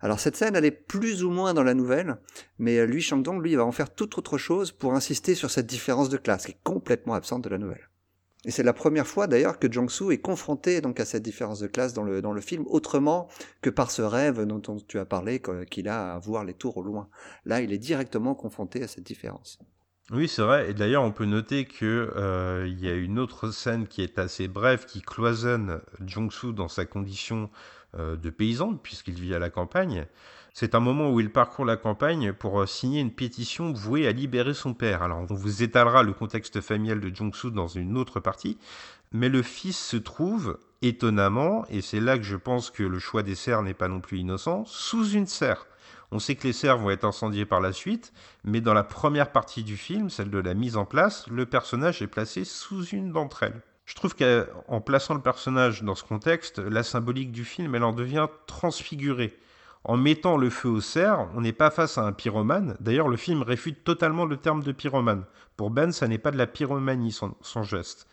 Alors 0.00 0.18
cette 0.18 0.36
scène, 0.36 0.56
elle 0.56 0.64
est 0.64 0.70
plus 0.70 1.24
ou 1.24 1.30
moins 1.30 1.52
dans 1.52 1.62
la 1.62 1.74
nouvelle, 1.74 2.16
mais 2.58 2.78
euh, 2.78 2.86
lui, 2.86 3.02
Shang-Dong, 3.02 3.42
lui, 3.42 3.54
va 3.54 3.64
en 3.64 3.72
faire 3.72 3.94
toute 3.94 4.16
autre 4.16 4.38
chose 4.38 4.72
pour 4.72 4.94
insister 4.94 5.34
sur 5.34 5.50
cette 5.50 5.66
différence 5.66 6.08
de 6.08 6.16
classe 6.16 6.46
qui 6.46 6.52
est 6.52 6.58
complètement 6.64 7.14
absente 7.14 7.44
de 7.44 7.50
la 7.50 7.58
nouvelle. 7.58 7.90
Et 8.46 8.50
c'est 8.50 8.62
la 8.62 8.72
première 8.72 9.06
fois 9.06 9.26
d'ailleurs 9.26 9.58
que 9.58 9.70
Jong-soo 9.70 10.12
est 10.12 10.18
confronté 10.18 10.80
donc 10.80 10.98
à 10.98 11.04
cette 11.04 11.22
différence 11.22 11.60
de 11.60 11.66
classe 11.66 11.92
dans 11.92 12.04
le, 12.04 12.40
film, 12.40 12.64
autrement 12.66 13.28
que 13.60 13.68
par 13.68 13.90
ce 13.90 14.00
rêve 14.00 14.46
dont, 14.46 14.78
tu 14.88 14.98
as 14.98 15.04
parlé, 15.04 15.42
qu'il 15.70 15.88
a 15.88 16.14
à 16.14 16.18
voir 16.18 16.44
les 16.44 16.54
tours 16.54 16.78
au 16.78 16.82
loin. 16.82 17.08
Là, 17.44 17.60
il 17.60 17.70
est 17.72 17.78
directement 17.78 18.34
confronté 18.34 18.82
à 18.82 18.88
cette 18.88 19.04
différence. 19.04 19.58
Oui, 20.10 20.26
c'est 20.26 20.42
vrai. 20.42 20.70
Et 20.70 20.74
d'ailleurs, 20.74 21.04
on 21.04 21.12
peut 21.12 21.26
noter 21.26 21.66
que 21.66 22.12
euh, 22.16 22.66
y 22.80 22.88
a 22.88 22.94
une 22.94 23.18
autre 23.18 23.50
scène 23.50 23.86
qui 23.86 24.02
est 24.02 24.18
assez 24.18 24.48
brève, 24.48 24.86
qui 24.86 25.02
cloisonne 25.02 25.80
Jong-soo 26.04 26.52
dans 26.52 26.66
sa 26.66 26.84
condition 26.84 27.50
de 27.96 28.30
paysan, 28.30 28.74
puisqu'il 28.74 29.14
vit 29.14 29.34
à 29.34 29.38
la 29.38 29.50
campagne. 29.50 30.06
C'est 30.52 30.74
un 30.74 30.80
moment 30.80 31.10
où 31.10 31.20
il 31.20 31.30
parcourt 31.30 31.64
la 31.64 31.76
campagne 31.76 32.32
pour 32.32 32.60
euh, 32.60 32.66
signer 32.66 33.00
une 33.00 33.12
pétition 33.12 33.72
vouée 33.72 34.08
à 34.08 34.12
libérer 34.12 34.52
son 34.52 34.74
père. 34.74 35.02
Alors 35.02 35.20
on 35.30 35.34
vous 35.34 35.62
étalera 35.62 36.02
le 36.02 36.12
contexte 36.12 36.60
familial 36.60 37.00
de 37.00 37.14
Jong-soo 37.14 37.50
dans 37.50 37.68
une 37.68 37.96
autre 37.96 38.18
partie, 38.18 38.58
mais 39.12 39.28
le 39.28 39.42
fils 39.42 39.78
se 39.78 39.96
trouve, 39.96 40.58
étonnamment, 40.82 41.64
et 41.68 41.80
c'est 41.80 42.00
là 42.00 42.18
que 42.18 42.24
je 42.24 42.36
pense 42.36 42.70
que 42.70 42.82
le 42.82 42.98
choix 42.98 43.22
des 43.22 43.36
serres 43.36 43.62
n'est 43.62 43.74
pas 43.74 43.88
non 43.88 44.00
plus 44.00 44.18
innocent, 44.18 44.64
sous 44.66 45.08
une 45.10 45.26
serre. 45.26 45.66
On 46.10 46.18
sait 46.18 46.34
que 46.34 46.48
les 46.48 46.52
serres 46.52 46.78
vont 46.78 46.90
être 46.90 47.04
incendiées 47.04 47.46
par 47.46 47.60
la 47.60 47.72
suite, 47.72 48.12
mais 48.42 48.60
dans 48.60 48.74
la 48.74 48.82
première 48.82 49.30
partie 49.30 49.62
du 49.62 49.76
film, 49.76 50.10
celle 50.10 50.30
de 50.30 50.38
la 50.38 50.54
mise 50.54 50.76
en 50.76 50.84
place, 50.84 51.28
le 51.28 51.46
personnage 51.46 52.02
est 52.02 52.08
placé 52.08 52.44
sous 52.44 52.84
une 52.86 53.12
d'entre 53.12 53.44
elles. 53.44 53.62
Je 53.90 53.96
trouve 53.96 54.14
qu'en 54.14 54.80
plaçant 54.80 55.14
le 55.14 55.20
personnage 55.20 55.82
dans 55.82 55.96
ce 55.96 56.04
contexte, 56.04 56.60
la 56.60 56.84
symbolique 56.84 57.32
du 57.32 57.44
film, 57.44 57.74
elle 57.74 57.82
en 57.82 57.92
devient 57.92 58.28
transfigurée. 58.46 59.36
En 59.82 59.96
mettant 59.96 60.36
le 60.36 60.48
feu 60.48 60.68
au 60.68 60.80
cerf, 60.80 61.26
on 61.34 61.40
n'est 61.40 61.52
pas 61.52 61.72
face 61.72 61.98
à 61.98 62.02
un 62.02 62.12
pyromane. 62.12 62.76
D'ailleurs, 62.78 63.08
le 63.08 63.16
film 63.16 63.42
réfute 63.42 63.82
totalement 63.82 64.26
le 64.26 64.36
terme 64.36 64.62
de 64.62 64.70
pyromane. 64.70 65.24
Pour 65.56 65.70
Ben, 65.70 65.90
ça 65.90 66.06
n'est 66.06 66.18
pas 66.18 66.30
de 66.30 66.38
la 66.38 66.46
pyromanie, 66.46 67.10
son, 67.10 67.62
geste. 67.64 68.06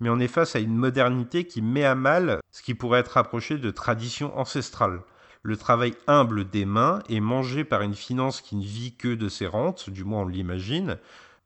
Mais 0.00 0.10
on 0.10 0.18
est 0.18 0.26
face 0.26 0.56
à 0.56 0.58
une 0.58 0.74
modernité 0.74 1.44
qui 1.44 1.62
met 1.62 1.84
à 1.84 1.94
mal 1.94 2.40
ce 2.50 2.62
qui 2.62 2.74
pourrait 2.74 2.98
être 2.98 3.16
approché 3.16 3.56
de 3.56 3.70
tradition 3.70 4.36
ancestrale. 4.36 5.00
Le 5.44 5.56
travail 5.56 5.94
humble 6.08 6.50
des 6.50 6.64
mains 6.64 7.04
est 7.08 7.20
mangé 7.20 7.62
par 7.62 7.82
une 7.82 7.94
finance 7.94 8.40
qui 8.40 8.56
ne 8.56 8.64
vit 8.64 8.96
que 8.96 9.14
de 9.14 9.28
ses 9.28 9.46
rentes, 9.46 9.90
du 9.90 10.02
moins 10.02 10.22
on 10.22 10.26
l'imagine. 10.26 10.98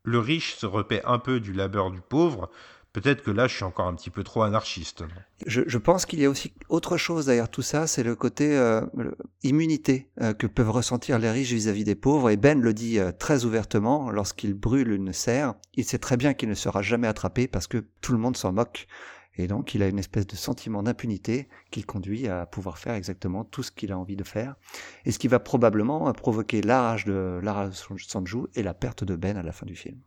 Le 0.05 0.18
riche 0.18 0.55
se 0.57 0.66
repaît 0.66 1.03
un 1.05 1.18
peu 1.18 1.40
du 1.40 1.53
labeur 1.53 1.90
du 1.90 2.01
pauvre, 2.01 2.51
Peut-être 2.94 3.24
que 3.24 3.33
là, 3.33 3.48
je 3.48 3.57
suis 3.57 3.64
encore 3.64 3.88
un 3.88 3.94
petit 3.96 4.09
peu 4.09 4.22
trop 4.22 4.42
anarchiste. 4.42 5.02
Je, 5.46 5.78
pense 5.78 6.07
qu'il 6.07 6.20
y 6.20 6.26
a 6.26 6.30
aussi 6.30 6.54
autre 6.68 6.96
chose 6.96 7.26
derrière 7.26 7.50
tout 7.50 7.61
ça, 7.61 7.88
c'est 7.88 8.04
le 8.04 8.14
côté 8.14 8.57
euh, 8.57 8.83
immunité 9.42 10.09
euh, 10.20 10.33
que 10.33 10.46
peuvent 10.46 10.70
ressentir 10.70 11.18
les 11.18 11.28
riches 11.28 11.52
vis-à-vis 11.52 11.83
des 11.83 11.96
pauvres. 11.96 12.30
Et 12.30 12.37
Ben 12.37 12.61
le 12.61 12.72
dit 12.72 13.00
euh, 13.00 13.11
très 13.11 13.44
ouvertement, 13.44 14.12
lorsqu'il 14.12 14.54
brûle 14.54 14.92
une 14.92 15.12
serre, 15.12 15.54
il 15.74 15.85
sait 15.85 15.98
très 15.98 16.16
bien 16.16 16.35
qu'il 16.35 16.48
ne 16.48 16.54
sera 16.54 16.83
jamais 16.83 17.09
attrapé 17.09 17.48
parce 17.48 17.66
que 17.66 17.85
tout 18.00 18.12
le 18.12 18.18
monde 18.18 18.37
s'en 18.37 18.52
moque. 18.52 18.87
Et 19.37 19.48
donc, 19.48 19.74
il 19.74 19.83
a 19.83 19.88
une 19.88 19.98
espèce 19.98 20.28
de 20.28 20.37
sentiment 20.37 20.85
d'impunité 20.85 21.48
qui 21.72 21.80
le 21.80 21.87
conduit 21.87 22.28
à 22.28 22.46
pouvoir 22.46 22.78
faire 22.78 22.94
exactement 22.94 23.42
tout 23.42 23.64
ce 23.64 23.72
qu'il 23.72 23.90
a 23.90 23.98
envie 23.98 24.14
de 24.14 24.22
faire. 24.22 24.54
Et 25.04 25.11
ce 25.11 25.18
qui 25.18 25.26
va 25.26 25.40
probablement 25.40 26.12
provoquer 26.12 26.62
l'arrache 26.62 27.07
de 27.07 27.40
Lara 27.42 27.72
Sanju 27.72 28.44
et 28.54 28.62
la 28.62 28.72
perte 28.72 29.02
de 29.02 29.16
Ben 29.16 29.37
à 29.37 29.42
la 29.42 29.50
fin 29.50 29.66
du 29.66 29.74
film. 29.74 29.98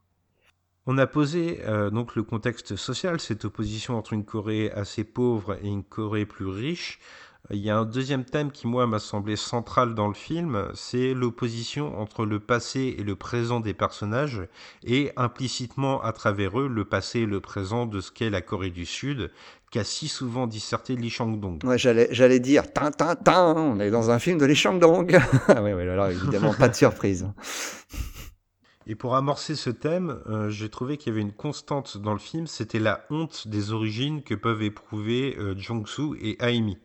On 0.90 0.98
a 0.98 1.06
posé 1.06 1.60
euh, 1.66 1.90
donc 1.90 2.16
le 2.16 2.24
contexte 2.24 2.78
social, 2.78 3.20
cette 3.20 3.44
opposition 3.44 3.98
entre 3.98 4.14
une 4.14 4.24
Corée 4.24 4.72
assez 4.72 5.04
pauvre 5.04 5.58
et 5.62 5.68
une 5.68 5.84
Corée 5.84 6.26
plus 6.26 6.48
riche. 6.48 7.00
Il 7.52 7.60
y 7.60 7.70
a 7.70 7.78
un 7.78 7.84
deuxième 7.84 8.24
thème 8.24 8.52
qui, 8.52 8.68
moi, 8.68 8.88
m'a 8.88 9.00
semblé 9.00 9.36
central 9.36 9.96
dans 9.96 10.08
le 10.08 10.14
film, 10.14 10.70
c'est 10.74 11.14
l'opposition 11.14 12.00
entre 12.00 12.26
le 12.26 12.40
passé 12.40 12.96
et 12.98 13.04
le 13.04 13.16
présent 13.16 13.60
des 13.60 13.74
personnages, 13.74 14.42
et 14.86 15.12
implicitement 15.18 16.02
à 16.02 16.14
travers 16.14 16.60
eux, 16.60 16.68
le 16.68 16.86
passé 16.86 17.20
et 17.20 17.26
le 17.26 17.42
présent 17.42 17.86
de 17.86 18.00
ce 18.00 18.12
qu'est 18.12 18.30
la 18.30 18.42
Corée 18.42 18.70
du 18.70 18.86
Sud, 18.86 19.30
qu'a 19.72 19.84
si 19.84 20.08
souvent 20.08 20.48
disserté 20.48 20.96
Lee 20.96 21.10
Chang-dong. 21.10 21.62
J'allais, 21.76 22.40
dire, 22.40 22.72
tin, 22.72 22.92
tin, 22.92 23.16
tin, 23.16 23.54
on 23.56 23.80
est 23.82 23.92
dans 23.92 24.10
un 24.10 24.20
film 24.20 24.38
de 24.38 24.46
Lee 24.46 24.56
Chang-dong. 24.56 25.20
oui, 25.50 25.74
oui, 25.74 25.82
alors 25.84 26.08
évidemment, 26.08 26.54
pas 26.54 26.70
de 26.70 26.76
surprise. 26.76 27.28
Et 28.90 28.96
pour 28.96 29.16
amorcer 29.16 29.56
ce 29.56 29.70
thème, 29.70 30.22
euh, 30.28 30.50
j'ai 30.50 30.70
trouvé 30.70 30.96
qu'il 30.96 31.12
y 31.12 31.16
avait 31.16 31.22
une 31.22 31.34
constante 31.34 31.98
dans 31.98 32.14
le 32.14 32.20
film, 32.20 32.48
c'était 32.48 32.80
la 32.80 33.06
honte 33.10 33.50
des 33.50 33.74
origines 33.74 34.24
que 34.24 34.34
peuvent 34.34 34.64
éprouver 34.64 35.36
euh, 35.38 35.54
Jong-soo 35.58 36.16
et 36.16 36.38
Aimi. 36.40 36.78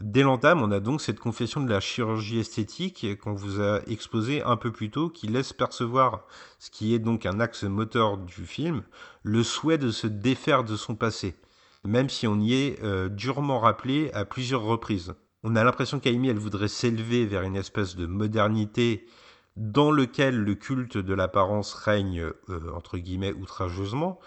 Dès 0.00 0.22
l'entame, 0.22 0.62
on 0.62 0.72
a 0.72 0.80
donc 0.80 1.00
cette 1.00 1.20
confession 1.20 1.60
de 1.60 1.70
la 1.70 1.78
chirurgie 1.78 2.40
esthétique 2.40 3.06
qu'on 3.20 3.34
vous 3.34 3.60
a 3.60 3.80
exposé 3.86 4.42
un 4.42 4.56
peu 4.56 4.72
plus 4.72 4.90
tôt, 4.90 5.10
qui 5.10 5.28
laisse 5.28 5.52
percevoir 5.52 6.24
ce 6.58 6.70
qui 6.70 6.92
est 6.92 6.98
donc 6.98 7.24
un 7.24 7.38
axe 7.38 7.62
moteur 7.62 8.18
du 8.18 8.44
film, 8.44 8.82
le 9.22 9.44
souhait 9.44 9.78
de 9.78 9.92
se 9.92 10.08
défaire 10.08 10.64
de 10.64 10.74
son 10.74 10.96
passé, 10.96 11.36
même 11.84 12.10
si 12.10 12.26
on 12.26 12.40
y 12.40 12.54
est 12.54 12.82
euh, 12.82 13.08
durement 13.08 13.60
rappelé 13.60 14.10
à 14.12 14.24
plusieurs 14.24 14.62
reprises. 14.62 15.14
On 15.44 15.54
a 15.54 15.62
l'impression 15.62 16.00
qu'Aimi, 16.00 16.30
elle 16.30 16.38
voudrait 16.38 16.66
s'élever 16.66 17.26
vers 17.26 17.42
une 17.42 17.56
espèce 17.56 17.94
de 17.94 18.06
modernité 18.06 19.06
dans 19.58 19.90
lequel 19.90 20.36
le 20.36 20.54
culte 20.54 20.96
de 20.96 21.14
l'apparence 21.14 21.74
règne, 21.74 22.30
euh, 22.48 22.72
entre 22.74 22.96
guillemets, 22.96 23.32
outrageusement, 23.32 24.20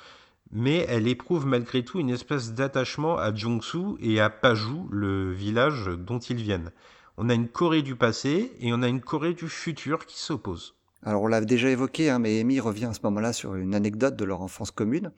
mais 0.52 0.86
elle 0.90 1.08
éprouve 1.08 1.46
malgré 1.46 1.84
tout 1.84 2.00
une 2.00 2.10
espèce 2.10 2.54
d'attachement 2.54 3.18
à 3.18 3.34
Jongsu 3.34 3.96
et 4.02 4.20
à 4.20 4.30
Paju, 4.30 4.88
le 4.92 5.32
village 5.32 5.90
dont 5.98 6.20
ils 6.20 6.42
viennent. 6.42 6.72
On 7.18 7.30
a 7.30 7.34
une 7.34 7.48
Corée 7.48 7.82
du 7.82 7.96
passé 7.96 8.52
et 8.60 8.74
on 8.74 8.82
a 8.82 8.90
une 8.90 9.00
Corée 9.00 9.34
du 9.34 9.48
futur 9.48 10.06
qui 10.06 10.20
s'opposent. 10.20 10.76
Alors 11.04 11.24
on 11.24 11.28
l'a 11.28 11.40
déjà 11.40 11.70
évoqué, 11.70 12.10
hein, 12.10 12.20
mais 12.20 12.42
Amy 12.42 12.60
revient 12.60 12.86
à 12.86 12.94
ce 12.94 13.00
moment-là 13.04 13.32
sur 13.32 13.56
une 13.56 13.74
anecdote 13.74 14.18
de 14.18 14.26
leur 14.26 14.42
enfance 14.42 14.72
commune, 14.72 15.12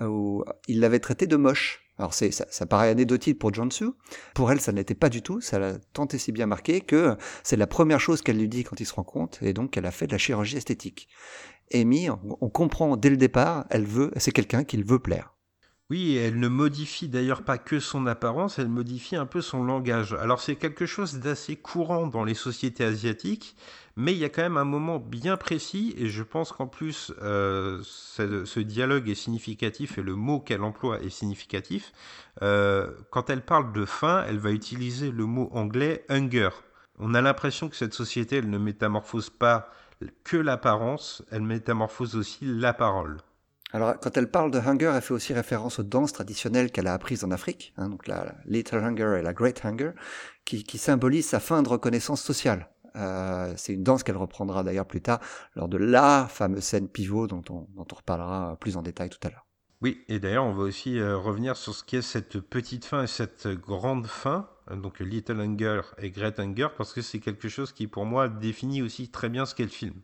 euh, 0.00 0.06
où 0.06 0.44
il 0.66 0.80
l'avait 0.80 0.98
traité 0.98 1.26
de 1.26 1.36
moche. 1.36 1.81
Alors 2.02 2.14
c'est, 2.14 2.32
ça, 2.32 2.66
paraît 2.66 2.88
anecdotique 2.88 3.38
pour 3.38 3.54
Jonsu. 3.54 3.90
Pour 4.34 4.50
elle, 4.50 4.60
ça 4.60 4.72
n'était 4.72 4.96
pas 4.96 5.08
du 5.08 5.22
tout. 5.22 5.40
Ça 5.40 5.60
l'a 5.60 5.74
tant 5.92 6.08
et 6.08 6.18
si 6.18 6.32
bien 6.32 6.46
marqué 6.46 6.80
que 6.80 7.16
c'est 7.44 7.56
la 7.56 7.68
première 7.68 8.00
chose 8.00 8.22
qu'elle 8.22 8.38
lui 8.38 8.48
dit 8.48 8.64
quand 8.64 8.80
il 8.80 8.86
se 8.86 8.94
rend 8.94 9.04
compte, 9.04 9.38
et 9.40 9.52
donc 9.52 9.76
elle 9.76 9.86
a 9.86 9.92
fait 9.92 10.08
de 10.08 10.12
la 10.12 10.18
chirurgie 10.18 10.56
esthétique. 10.56 11.08
Amy, 11.72 12.08
on 12.10 12.50
comprend 12.50 12.96
dès 12.96 13.08
le 13.08 13.16
départ, 13.16 13.66
elle 13.70 13.86
veut, 13.86 14.10
c'est 14.16 14.32
quelqu'un 14.32 14.64
qu'il 14.64 14.84
veut 14.84 14.98
plaire. 14.98 15.32
Oui, 15.90 16.16
elle 16.16 16.38
ne 16.38 16.48
modifie 16.48 17.08
d'ailleurs 17.08 17.42
pas 17.42 17.58
que 17.58 17.78
son 17.78 18.06
apparence, 18.06 18.58
elle 18.58 18.68
modifie 18.68 19.16
un 19.16 19.26
peu 19.26 19.42
son 19.42 19.62
langage. 19.62 20.14
Alors 20.14 20.40
c'est 20.40 20.56
quelque 20.56 20.86
chose 20.86 21.18
d'assez 21.18 21.56
courant 21.56 22.06
dans 22.06 22.24
les 22.24 22.34
sociétés 22.34 22.84
asiatiques, 22.84 23.56
mais 23.96 24.12
il 24.12 24.18
y 24.18 24.24
a 24.24 24.30
quand 24.30 24.42
même 24.42 24.56
un 24.56 24.64
moment 24.64 24.98
bien 24.98 25.36
précis, 25.36 25.94
et 25.98 26.08
je 26.08 26.22
pense 26.22 26.50
qu'en 26.52 26.66
plus 26.66 27.12
euh, 27.20 27.82
ce, 27.84 28.60
dialogue 28.60 29.10
est 29.10 29.14
significatif 29.14 29.98
et 29.98 30.02
le 30.02 30.14
mot 30.14 30.40
qu'elle 30.40 30.62
emploie 30.62 31.02
est 31.02 31.10
significatif. 31.10 31.92
Euh, 32.40 32.90
quand 33.10 33.28
elle 33.28 33.42
parle 33.42 33.72
de 33.74 33.84
faim, 33.84 34.24
elle 34.26 34.38
va 34.38 34.50
utiliser 34.52 35.10
le 35.10 35.26
mot 35.26 35.50
anglais 35.52 36.06
hunger. 36.08 36.50
On 36.98 37.12
a 37.12 37.20
l'impression 37.20 37.68
que 37.68 37.76
cette 37.76 37.94
société, 37.94 38.36
elle 38.36 38.48
ne 38.48 38.58
métamorphose 38.58 39.28
pas 39.28 39.68
que 40.24 40.38
l'apparence, 40.38 41.22
elle 41.30 41.42
métamorphose 41.42 42.16
aussi 42.16 42.38
la 42.42 42.72
parole. 42.72 43.18
Alors, 43.72 43.98
quand 43.98 44.16
elle 44.18 44.30
parle 44.30 44.50
de 44.50 44.58
hunger, 44.58 44.92
elle 44.94 45.00
fait 45.00 45.14
aussi 45.14 45.32
référence 45.32 45.78
aux 45.78 45.82
danses 45.82 46.12
traditionnelles 46.12 46.70
qu'elle 46.70 46.86
a 46.86 46.92
apprises 46.92 47.24
en 47.24 47.30
Afrique, 47.30 47.72
hein, 47.78 47.88
donc 47.88 48.06
la, 48.06 48.34
Little 48.44 48.76
Hunger 48.76 49.16
et 49.18 49.22
la 49.22 49.32
Great 49.32 49.64
Hunger, 49.64 49.92
qui, 50.44 50.78
symbolisent 50.78 51.28
sa 51.28 51.40
fin 51.40 51.62
de 51.62 51.68
reconnaissance 51.68 52.20
sociale. 52.20 52.68
Euh, 52.96 53.54
c'est 53.56 53.72
une 53.72 53.82
danse 53.82 54.02
qu'elle 54.02 54.18
reprendra 54.18 54.62
d'ailleurs 54.62 54.86
plus 54.86 55.00
tard 55.00 55.20
lors 55.56 55.68
de 55.68 55.78
la 55.78 56.26
fameuse 56.28 56.62
scène 56.62 56.88
pivot 56.88 57.26
dont 57.26 57.42
on, 57.48 57.66
reparlera 57.90 58.56
plus 58.60 58.76
en 58.76 58.82
détail 58.82 59.08
tout 59.08 59.26
à 59.26 59.30
l'heure. 59.30 59.46
Oui, 59.80 60.04
et 60.08 60.20
d'ailleurs, 60.20 60.44
on 60.44 60.52
va 60.52 60.64
aussi 60.64 60.98
euh, 60.98 61.16
revenir 61.16 61.56
sur 61.56 61.74
ce 61.74 61.82
qu'est 61.82 62.02
cette 62.02 62.40
petite 62.40 62.84
fin 62.84 63.04
et 63.04 63.06
cette 63.06 63.48
grande 63.48 64.06
fin, 64.06 64.48
donc 64.70 65.00
Little 65.00 65.40
Hunger 65.40 65.80
et 65.98 66.10
Great 66.10 66.38
Hunger, 66.38 66.68
parce 66.76 66.92
que 66.92 67.00
c'est 67.00 67.20
quelque 67.20 67.48
chose 67.48 67.72
qui, 67.72 67.86
pour 67.86 68.04
moi, 68.04 68.28
définit 68.28 68.82
aussi 68.82 69.08
très 69.08 69.30
bien 69.30 69.46
ce 69.46 69.54
qu'est 69.54 69.64
le 69.64 69.70
film. 69.70 69.94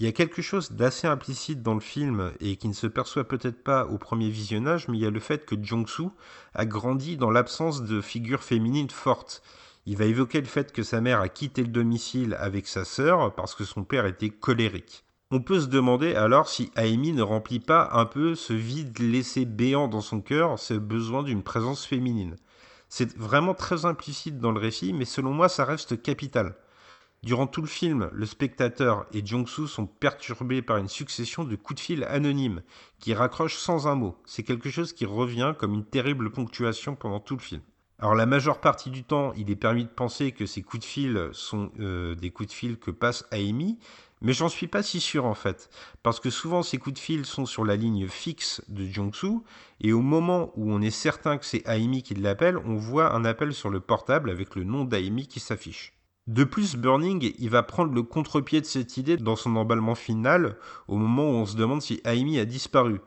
Il 0.00 0.06
y 0.06 0.08
a 0.08 0.12
quelque 0.12 0.40
chose 0.40 0.72
d'assez 0.72 1.06
implicite 1.06 1.62
dans 1.62 1.74
le 1.74 1.80
film 1.80 2.32
et 2.40 2.56
qui 2.56 2.68
ne 2.68 2.72
se 2.72 2.86
perçoit 2.86 3.28
peut-être 3.28 3.62
pas 3.62 3.84
au 3.84 3.98
premier 3.98 4.30
visionnage, 4.30 4.88
mais 4.88 4.96
il 4.96 5.02
y 5.02 5.06
a 5.06 5.10
le 5.10 5.20
fait 5.20 5.44
que 5.44 5.54
Jong-soo 5.62 6.10
a 6.54 6.64
grandi 6.64 7.18
dans 7.18 7.30
l'absence 7.30 7.82
de 7.82 8.00
figure 8.00 8.42
féminine 8.42 8.88
forte. 8.88 9.42
Il 9.84 9.98
va 9.98 10.06
évoquer 10.06 10.40
le 10.40 10.46
fait 10.46 10.72
que 10.72 10.82
sa 10.82 11.02
mère 11.02 11.20
a 11.20 11.28
quitté 11.28 11.60
le 11.60 11.68
domicile 11.68 12.34
avec 12.40 12.66
sa 12.66 12.86
sœur 12.86 13.34
parce 13.34 13.54
que 13.54 13.64
son 13.64 13.84
père 13.84 14.06
était 14.06 14.30
colérique. 14.30 15.04
On 15.30 15.42
peut 15.42 15.60
se 15.60 15.66
demander 15.66 16.14
alors 16.14 16.48
si 16.48 16.72
Amy 16.76 17.12
ne 17.12 17.20
remplit 17.20 17.60
pas 17.60 17.90
un 17.92 18.06
peu 18.06 18.34
ce 18.34 18.54
vide 18.54 18.98
laissé 19.00 19.44
béant 19.44 19.86
dans 19.86 20.00
son 20.00 20.22
cœur, 20.22 20.58
ce 20.58 20.72
besoin 20.72 21.22
d'une 21.22 21.42
présence 21.42 21.84
féminine. 21.84 22.36
C'est 22.88 23.14
vraiment 23.18 23.52
très 23.52 23.84
implicite 23.84 24.38
dans 24.38 24.52
le 24.52 24.60
récit, 24.60 24.94
mais 24.94 25.04
selon 25.04 25.34
moi 25.34 25.50
ça 25.50 25.66
reste 25.66 26.00
capital. 26.00 26.54
Durant 27.22 27.46
tout 27.46 27.60
le 27.60 27.66
film, 27.66 28.08
le 28.14 28.24
spectateur 28.24 29.04
et 29.12 29.24
Jong-soo 29.24 29.66
sont 29.66 29.86
perturbés 29.86 30.62
par 30.62 30.78
une 30.78 30.88
succession 30.88 31.44
de 31.44 31.54
coups 31.54 31.78
de 31.78 31.84
fil 31.84 32.04
anonymes 32.04 32.62
qui 32.98 33.12
raccrochent 33.12 33.58
sans 33.58 33.86
un 33.86 33.94
mot. 33.94 34.16
C'est 34.24 34.42
quelque 34.42 34.70
chose 34.70 34.94
qui 34.94 35.04
revient 35.04 35.54
comme 35.58 35.74
une 35.74 35.84
terrible 35.84 36.30
ponctuation 36.30 36.96
pendant 36.96 37.20
tout 37.20 37.36
le 37.36 37.42
film. 37.42 37.60
Alors 37.98 38.14
la 38.14 38.24
majeure 38.24 38.62
partie 38.62 38.88
du 38.88 39.04
temps, 39.04 39.34
il 39.36 39.50
est 39.50 39.56
permis 39.56 39.84
de 39.84 39.90
penser 39.90 40.32
que 40.32 40.46
ces 40.46 40.62
coups 40.62 40.80
de 40.80 40.88
fil 40.88 41.28
sont 41.32 41.70
euh, 41.78 42.14
des 42.14 42.30
coups 42.30 42.48
de 42.48 42.54
fil 42.54 42.78
que 42.78 42.90
passe 42.90 43.26
Amy, 43.30 43.78
mais 44.22 44.32
j'en 44.32 44.48
suis 44.48 44.68
pas 44.68 44.82
si 44.82 45.00
sûr 45.00 45.26
en 45.26 45.34
fait, 45.34 45.68
parce 46.02 46.20
que 46.20 46.30
souvent 46.30 46.62
ces 46.62 46.78
coups 46.78 46.94
de 46.94 46.98
fil 46.98 47.26
sont 47.26 47.44
sur 47.44 47.66
la 47.66 47.76
ligne 47.76 48.08
fixe 48.08 48.62
de 48.68 48.86
Jong-soo, 48.86 49.44
et 49.82 49.92
au 49.92 50.00
moment 50.00 50.52
où 50.56 50.72
on 50.72 50.80
est 50.80 50.90
certain 50.90 51.36
que 51.36 51.44
c'est 51.44 51.66
Amy 51.66 52.02
qui 52.02 52.14
l'appelle, 52.14 52.56
on 52.56 52.76
voit 52.76 53.12
un 53.12 53.26
appel 53.26 53.52
sur 53.52 53.68
le 53.68 53.80
portable 53.80 54.30
avec 54.30 54.56
le 54.56 54.64
nom 54.64 54.86
d'Amy 54.86 55.26
qui 55.26 55.40
s'affiche. 55.40 55.92
De 56.26 56.44
plus, 56.44 56.76
Burning, 56.76 57.32
il 57.38 57.50
va 57.50 57.62
prendre 57.62 57.92
le 57.92 58.02
contre-pied 58.02 58.60
de 58.60 58.66
cette 58.66 58.96
idée 58.96 59.16
dans 59.16 59.36
son 59.36 59.56
emballement 59.56 59.94
final, 59.94 60.56
au 60.86 60.96
moment 60.96 61.24
où 61.30 61.34
on 61.34 61.46
se 61.46 61.56
demande 61.56 61.82
si 61.82 62.00
Amy 62.04 62.38
a 62.38 62.44
disparu. 62.44 63.00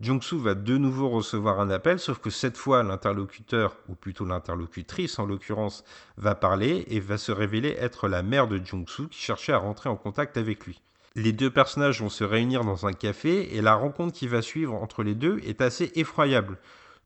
Jung-soo 0.00 0.38
va 0.38 0.54
de 0.54 0.78
nouveau 0.78 1.10
recevoir 1.10 1.60
un 1.60 1.68
appel, 1.68 1.98
sauf 1.98 2.18
que 2.20 2.30
cette 2.30 2.56
fois, 2.56 2.82
l'interlocuteur, 2.82 3.76
ou 3.88 3.94
plutôt 3.94 4.24
l'interlocutrice 4.24 5.18
en 5.18 5.26
l'occurrence, 5.26 5.84
va 6.16 6.34
parler 6.34 6.86
et 6.88 7.00
va 7.00 7.18
se 7.18 7.32
révéler 7.32 7.76
être 7.78 8.08
la 8.08 8.22
mère 8.22 8.48
de 8.48 8.58
Jung-soo 8.64 9.08
qui 9.08 9.20
cherchait 9.20 9.52
à 9.52 9.58
rentrer 9.58 9.90
en 9.90 9.96
contact 9.96 10.38
avec 10.38 10.64
lui. 10.64 10.80
Les 11.16 11.32
deux 11.32 11.50
personnages 11.50 12.00
vont 12.00 12.08
se 12.08 12.24
réunir 12.24 12.64
dans 12.64 12.86
un 12.86 12.92
café 12.92 13.56
et 13.56 13.60
la 13.60 13.74
rencontre 13.74 14.14
qui 14.14 14.28
va 14.28 14.42
suivre 14.42 14.74
entre 14.74 15.02
les 15.02 15.14
deux 15.14 15.38
est 15.44 15.60
assez 15.60 15.92
effroyable. 15.96 16.56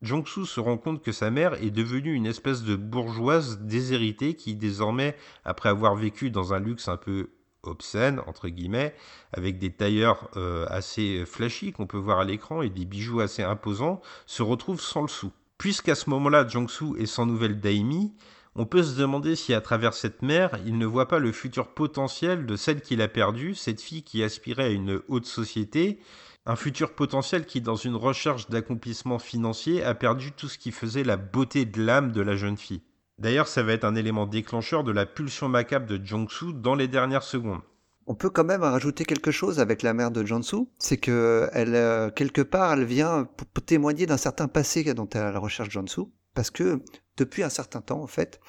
Jong-soo 0.05 0.45
se 0.45 0.61
rend 0.61 0.77
compte 0.77 1.03
que 1.03 1.13
sa 1.13 1.31
mère 1.31 1.55
est 1.55 1.71
devenue 1.71 2.13
une 2.13 2.27
espèce 2.27 2.63
de 2.63 2.77
bourgeoise 2.77 3.61
déshéritée 3.61 4.35
qui 4.35 4.55
désormais, 4.55 5.17
après 5.45 5.71
avoir 5.71 5.97
vécu 5.97 6.31
dans 6.31 6.53
un 6.53 6.61
luxe 6.61 6.89
un 6.89 6.99
peu 6.99 7.31
obscène, 7.63 8.21
entre 8.27 8.49
guillemets, 8.49 8.95
avec 9.33 9.59
des 9.59 9.71
tailleurs 9.71 10.29
euh, 10.37 10.67
assez 10.69 11.25
flashy 11.25 11.73
qu'on 11.73 11.87
peut 11.87 11.97
voir 11.97 12.19
à 12.21 12.25
l'écran 12.25 12.61
et 12.61 12.69
des 12.69 12.85
bijoux 12.85 13.21
assez 13.21 13.43
imposants, 13.43 14.03
se 14.27 14.43
retrouve 14.43 14.81
sans 14.81 15.03
le 15.03 15.09
sou. 15.09 15.33
Puisqu'à 15.57 15.95
ce 15.95 16.11
moment-là, 16.11 16.47
Jong-soo 16.47 16.97
est 16.97 17.07
sans 17.07 17.25
nouvelle 17.25 17.59
d'Aimi, 17.59 18.13
on 18.57 18.67
peut 18.67 18.83
se 18.83 18.97
demander 18.97 19.35
si 19.35 19.53
à 19.53 19.61
travers 19.61 19.95
cette 19.95 20.23
mère, 20.23 20.61
il 20.65 20.79
ne 20.79 20.87
voit 20.87 21.09
pas 21.09 21.19
le 21.19 21.33
futur 21.33 21.69
potentiel 21.69 22.47
de 22.47 22.55
celle 22.55 22.83
qu'il 22.83 23.03
a 23.03 23.09
perdue, 23.09 23.55
cette 23.55 23.81
fille 23.81 24.05
qui 24.05 24.23
aspirait 24.23 24.65
à 24.65 24.69
une 24.69 25.01
haute 25.09 25.27
société 25.27 25.99
un 26.47 26.57
futur 26.57 26.95
potentiel 26.95 27.47
qui, 27.47 27.61
dans 27.61 27.77
une 27.77 27.97
recherche 27.97 28.51
d'accomplissement 28.51 29.19
financier, 29.19 29.83
a 29.83 29.95
perdu 29.95 30.33
tout 30.33 30.49
ce 30.49 30.59
qui 30.59 30.73
faisait 30.73 31.05
la 31.05 31.17
beauté 31.17 31.65
de 31.65 31.83
l'âme 31.83 32.13
de 32.13 32.21
la 32.21 32.37
jeune 32.37 32.57
fille. 32.57 32.83
D'ailleurs, 33.19 33.49
ça 33.49 33.63
va 33.63 33.73
être 33.73 33.85
un 33.85 33.95
élément 33.95 34.27
déclencheur 34.27 34.85
de 34.85 34.93
la 34.93 35.07
pulsion 35.07 35.49
macabre 35.49 35.87
de 35.87 36.05
Jong-soo 36.05 36.53
dans 36.53 36.75
les 36.75 36.89
dernières 36.89 37.23
secondes. 37.23 37.63
On 38.07 38.15
peut 38.15 38.29
quand 38.29 38.45
même 38.45 38.63
rajouter 38.63 39.05
quelque 39.05 39.31
chose 39.31 39.61
avec 39.61 39.83
la 39.83 39.95
mère 39.95 40.11
de 40.11 40.25
Jong-soo, 40.25 40.69
c'est 40.79 40.99
que 40.99 41.49
elle, 41.53 41.75
euh, 41.75 42.11
quelque 42.11 42.43
part, 42.43 42.75
elle 42.75 42.85
vient 42.85 43.27
témoigner 43.65 44.05
d'un 44.05 44.19
certain 44.19 44.47
passé 44.47 44.93
dont 44.93 45.09
elle 45.15 45.23
a 45.23 45.33
la 45.33 45.39
recherche 45.39 45.71
Jong-soo, 45.71 46.13
parce 46.35 46.51
que 46.51 46.83
depuis 47.17 47.45
un 47.45 47.49
certain 47.49 47.81
temps, 47.81 48.03
en 48.03 48.07
fait, 48.07 48.41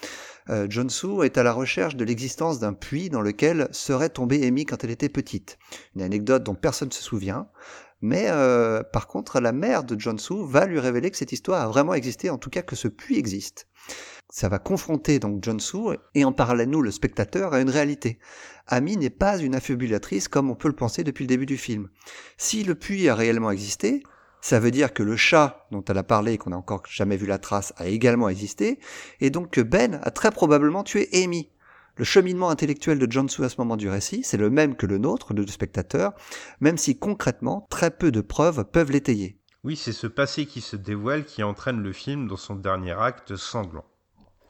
euh, 0.49 0.67
Jong-soo 0.69 1.23
est 1.23 1.37
à 1.37 1.43
la 1.43 1.53
recherche 1.53 1.95
de 1.95 2.03
l'existence 2.03 2.59
d'un 2.59 2.73
puits 2.73 3.09
dans 3.09 3.21
lequel 3.21 3.69
serait 3.71 4.09
tombée 4.09 4.45
Amy 4.45 4.65
quand 4.65 4.83
elle 4.83 4.91
était 4.91 5.09
petite. 5.09 5.57
Une 5.95 6.01
anecdote 6.01 6.43
dont 6.43 6.55
personne 6.55 6.89
ne 6.89 6.93
se 6.93 7.03
souvient, 7.03 7.47
mais 8.01 8.27
euh, 8.29 8.83
par 8.83 9.07
contre, 9.07 9.39
la 9.39 9.51
mère 9.51 9.83
de 9.83 9.99
Jonsu 9.99 10.45
va 10.45 10.65
lui 10.65 10.79
révéler 10.79 11.11
que 11.11 11.17
cette 11.17 11.31
histoire 11.31 11.61
a 11.61 11.67
vraiment 11.67 11.93
existé, 11.93 12.29
en 12.29 12.37
tout 12.37 12.49
cas 12.49 12.61
que 12.61 12.75
ce 12.75 12.87
puits 12.87 13.17
existe. 13.17 13.67
Ça 14.29 14.49
va 14.49 14.59
confronter 14.59 15.19
donc 15.19 15.43
Jonsu 15.43 15.97
et 16.13 16.25
en 16.25 16.31
parallèle 16.31 16.69
nous, 16.69 16.81
le 16.81 16.91
spectateur, 16.91 17.53
à 17.53 17.61
une 17.61 17.69
réalité. 17.69 18.19
Ami 18.67 18.97
n'est 18.97 19.09
pas 19.09 19.37
une 19.37 19.55
affabulatrice 19.55 20.27
comme 20.27 20.49
on 20.49 20.55
peut 20.55 20.67
le 20.67 20.75
penser 20.75 21.03
depuis 21.03 21.23
le 21.23 21.29
début 21.29 21.45
du 21.45 21.57
film. 21.57 21.89
Si 22.37 22.63
le 22.63 22.75
puits 22.75 23.07
a 23.07 23.15
réellement 23.15 23.51
existé, 23.51 24.03
ça 24.41 24.59
veut 24.59 24.71
dire 24.71 24.93
que 24.93 25.01
le 25.01 25.15
chat 25.15 25.65
dont 25.71 25.83
elle 25.85 25.97
a 25.97 26.03
parlé 26.03 26.33
et 26.33 26.37
qu'on 26.37 26.51
n'a 26.51 26.57
encore 26.57 26.83
jamais 26.87 27.17
vu 27.17 27.25
la 27.25 27.39
trace 27.39 27.73
a 27.77 27.87
également 27.87 28.29
existé, 28.29 28.79
et 29.19 29.31
donc 29.31 29.49
que 29.49 29.61
Ben 29.61 29.99
a 30.03 30.11
très 30.11 30.29
probablement 30.29 30.83
tué 30.83 31.09
Amy. 31.13 31.49
Le 31.97 32.03
cheminement 32.03 32.49
intellectuel 32.49 32.99
de 32.99 33.09
John 33.09 33.27
à 33.39 33.49
ce 33.49 33.55
moment 33.57 33.77
du 33.77 33.87
récit, 33.87 34.21
c'est 34.23 34.35
le 34.35 34.49
même 34.49 34.75
que 34.75 34.85
le 34.85 34.97
nôtre, 34.97 35.33
de 35.33 35.49
spectateur, 35.49 36.11
même 36.59 36.77
si 36.77 36.99
concrètement, 36.99 37.65
très 37.69 37.89
peu 37.89 38.11
de 38.11 38.19
preuves 38.19 38.65
peuvent 38.65 38.91
l'étayer. 38.91 39.39
Oui, 39.63 39.77
c'est 39.77 39.93
ce 39.93 40.07
passé 40.07 40.45
qui 40.45 40.59
se 40.59 40.75
dévoile 40.75 41.23
qui 41.23 41.41
entraîne 41.41 41.81
le 41.81 41.93
film 41.93 42.27
dans 42.27 42.35
son 42.37 42.55
dernier 42.55 42.91
acte 42.91 43.37
sanglant. 43.37 43.85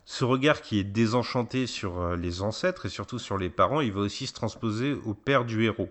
Ce 0.06 0.24
regard 0.26 0.62
qui 0.62 0.80
est 0.80 0.84
désenchanté 0.84 1.68
sur 1.68 2.00
euh, 2.00 2.16
les 2.16 2.42
ancêtres 2.42 2.88
et 2.88 2.90
surtout 2.90 3.20
sur 3.20 3.38
les 3.38 3.50
parents, 3.50 3.82
il 3.82 3.92
va 3.92 4.02
aussi 4.02 4.28
se 4.28 4.34
transposer 4.34 4.94
au 4.94 5.14
père 5.14 5.46
du 5.46 5.66
héros. 5.66 5.90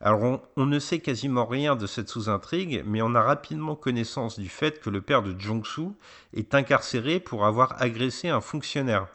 Alors 0.00 0.40
on, 0.56 0.66
ne 0.66 0.78
sait 0.78 0.98
quasiment 0.98 1.46
rien 1.46 1.76
de 1.76 1.86
cette 1.86 2.08
sous-intrigue, 2.08 2.82
mais 2.86 3.02
on 3.02 3.14
a 3.14 3.22
rapidement 3.22 3.76
connaissance 3.76 4.38
du 4.38 4.48
fait 4.48 4.80
que 4.80 4.90
le 4.90 5.00
père 5.00 5.22
de 5.22 5.38
Jong-soo 5.38 5.94
est 6.32 6.54
incarcéré 6.54 7.20
pour 7.20 7.44
avoir 7.44 7.80
agressé 7.80 8.28
un 8.28 8.40
fonctionnaire. 8.40 9.06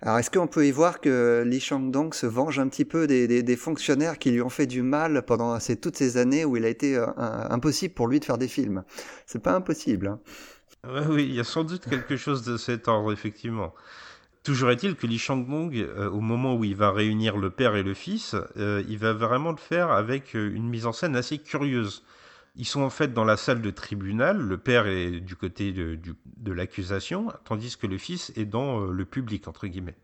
Alors 0.00 0.18
est-ce 0.18 0.30
qu'on 0.30 0.46
peut 0.46 0.66
y 0.66 0.70
voir 0.70 1.00
que 1.00 1.44
Lee 1.46 1.60
Chang-dong 1.60 2.14
se 2.14 2.26
venge 2.26 2.58
un 2.58 2.68
petit 2.68 2.84
peu 2.84 3.06
des, 3.06 3.56
fonctionnaires 3.56 4.18
qui 4.18 4.30
lui 4.30 4.42
ont 4.42 4.48
fait 4.48 4.66
du 4.66 4.82
mal 4.82 5.22
pendant 5.26 5.58
toutes 5.80 5.96
ces 5.96 6.16
années 6.16 6.44
où 6.44 6.56
il 6.56 6.64
a 6.64 6.68
été 6.68 6.96
euh, 6.96 7.06
impossible 7.16 7.94
pour 7.94 8.08
lui 8.08 8.18
de 8.18 8.24
faire 8.24 8.38
des 8.38 8.48
films? 8.48 8.84
C'est 9.26 9.42
pas 9.42 9.54
impossible. 9.54 10.06
Hein. 10.06 11.04
oui, 11.08 11.24
il 11.24 11.34
y 11.34 11.40
a 11.40 11.44
sans 11.44 11.64
doute 11.64 11.88
quelque 11.88 12.16
chose 12.16 12.42
de 12.42 12.56
cet 12.56 12.88
ordre, 12.88 13.12
effectivement. 13.12 13.74
Toujours 14.42 14.70
est-il 14.70 14.96
que 14.96 15.06
Lee 15.06 15.18
Chang-dong, 15.18 15.76
euh, 15.76 16.10
au 16.10 16.20
moment 16.20 16.56
où 16.56 16.64
il 16.64 16.74
va 16.74 16.90
réunir 16.90 17.36
le 17.36 17.50
père 17.50 17.76
et 17.76 17.84
le 17.84 17.94
fils, 17.94 18.34
euh, 18.56 18.82
il 18.88 18.98
va 18.98 19.12
vraiment 19.12 19.52
le 19.52 19.56
faire 19.56 19.92
avec 19.92 20.34
une 20.34 20.68
mise 20.68 20.86
en 20.86 20.92
scène 20.92 21.14
assez 21.14 21.38
curieuse. 21.38 22.02
Ils 22.54 22.66
sont 22.66 22.82
en 22.82 22.90
fait 22.90 23.14
dans 23.14 23.24
la 23.24 23.38
salle 23.38 23.62
de 23.62 23.70
tribunal, 23.70 24.36
le 24.36 24.58
père 24.58 24.86
est 24.86 25.20
du 25.20 25.36
côté 25.36 25.72
de, 25.72 26.52
l'accusation, 26.52 27.28
tandis 27.44 27.78
que 27.78 27.86
le 27.86 27.96
fils 27.96 28.30
est 28.36 28.44
dans 28.44 28.82
euh, 28.82 28.92
le 28.92 29.04
public, 29.06 29.48
entre 29.48 29.66
guillemets. 29.66 29.96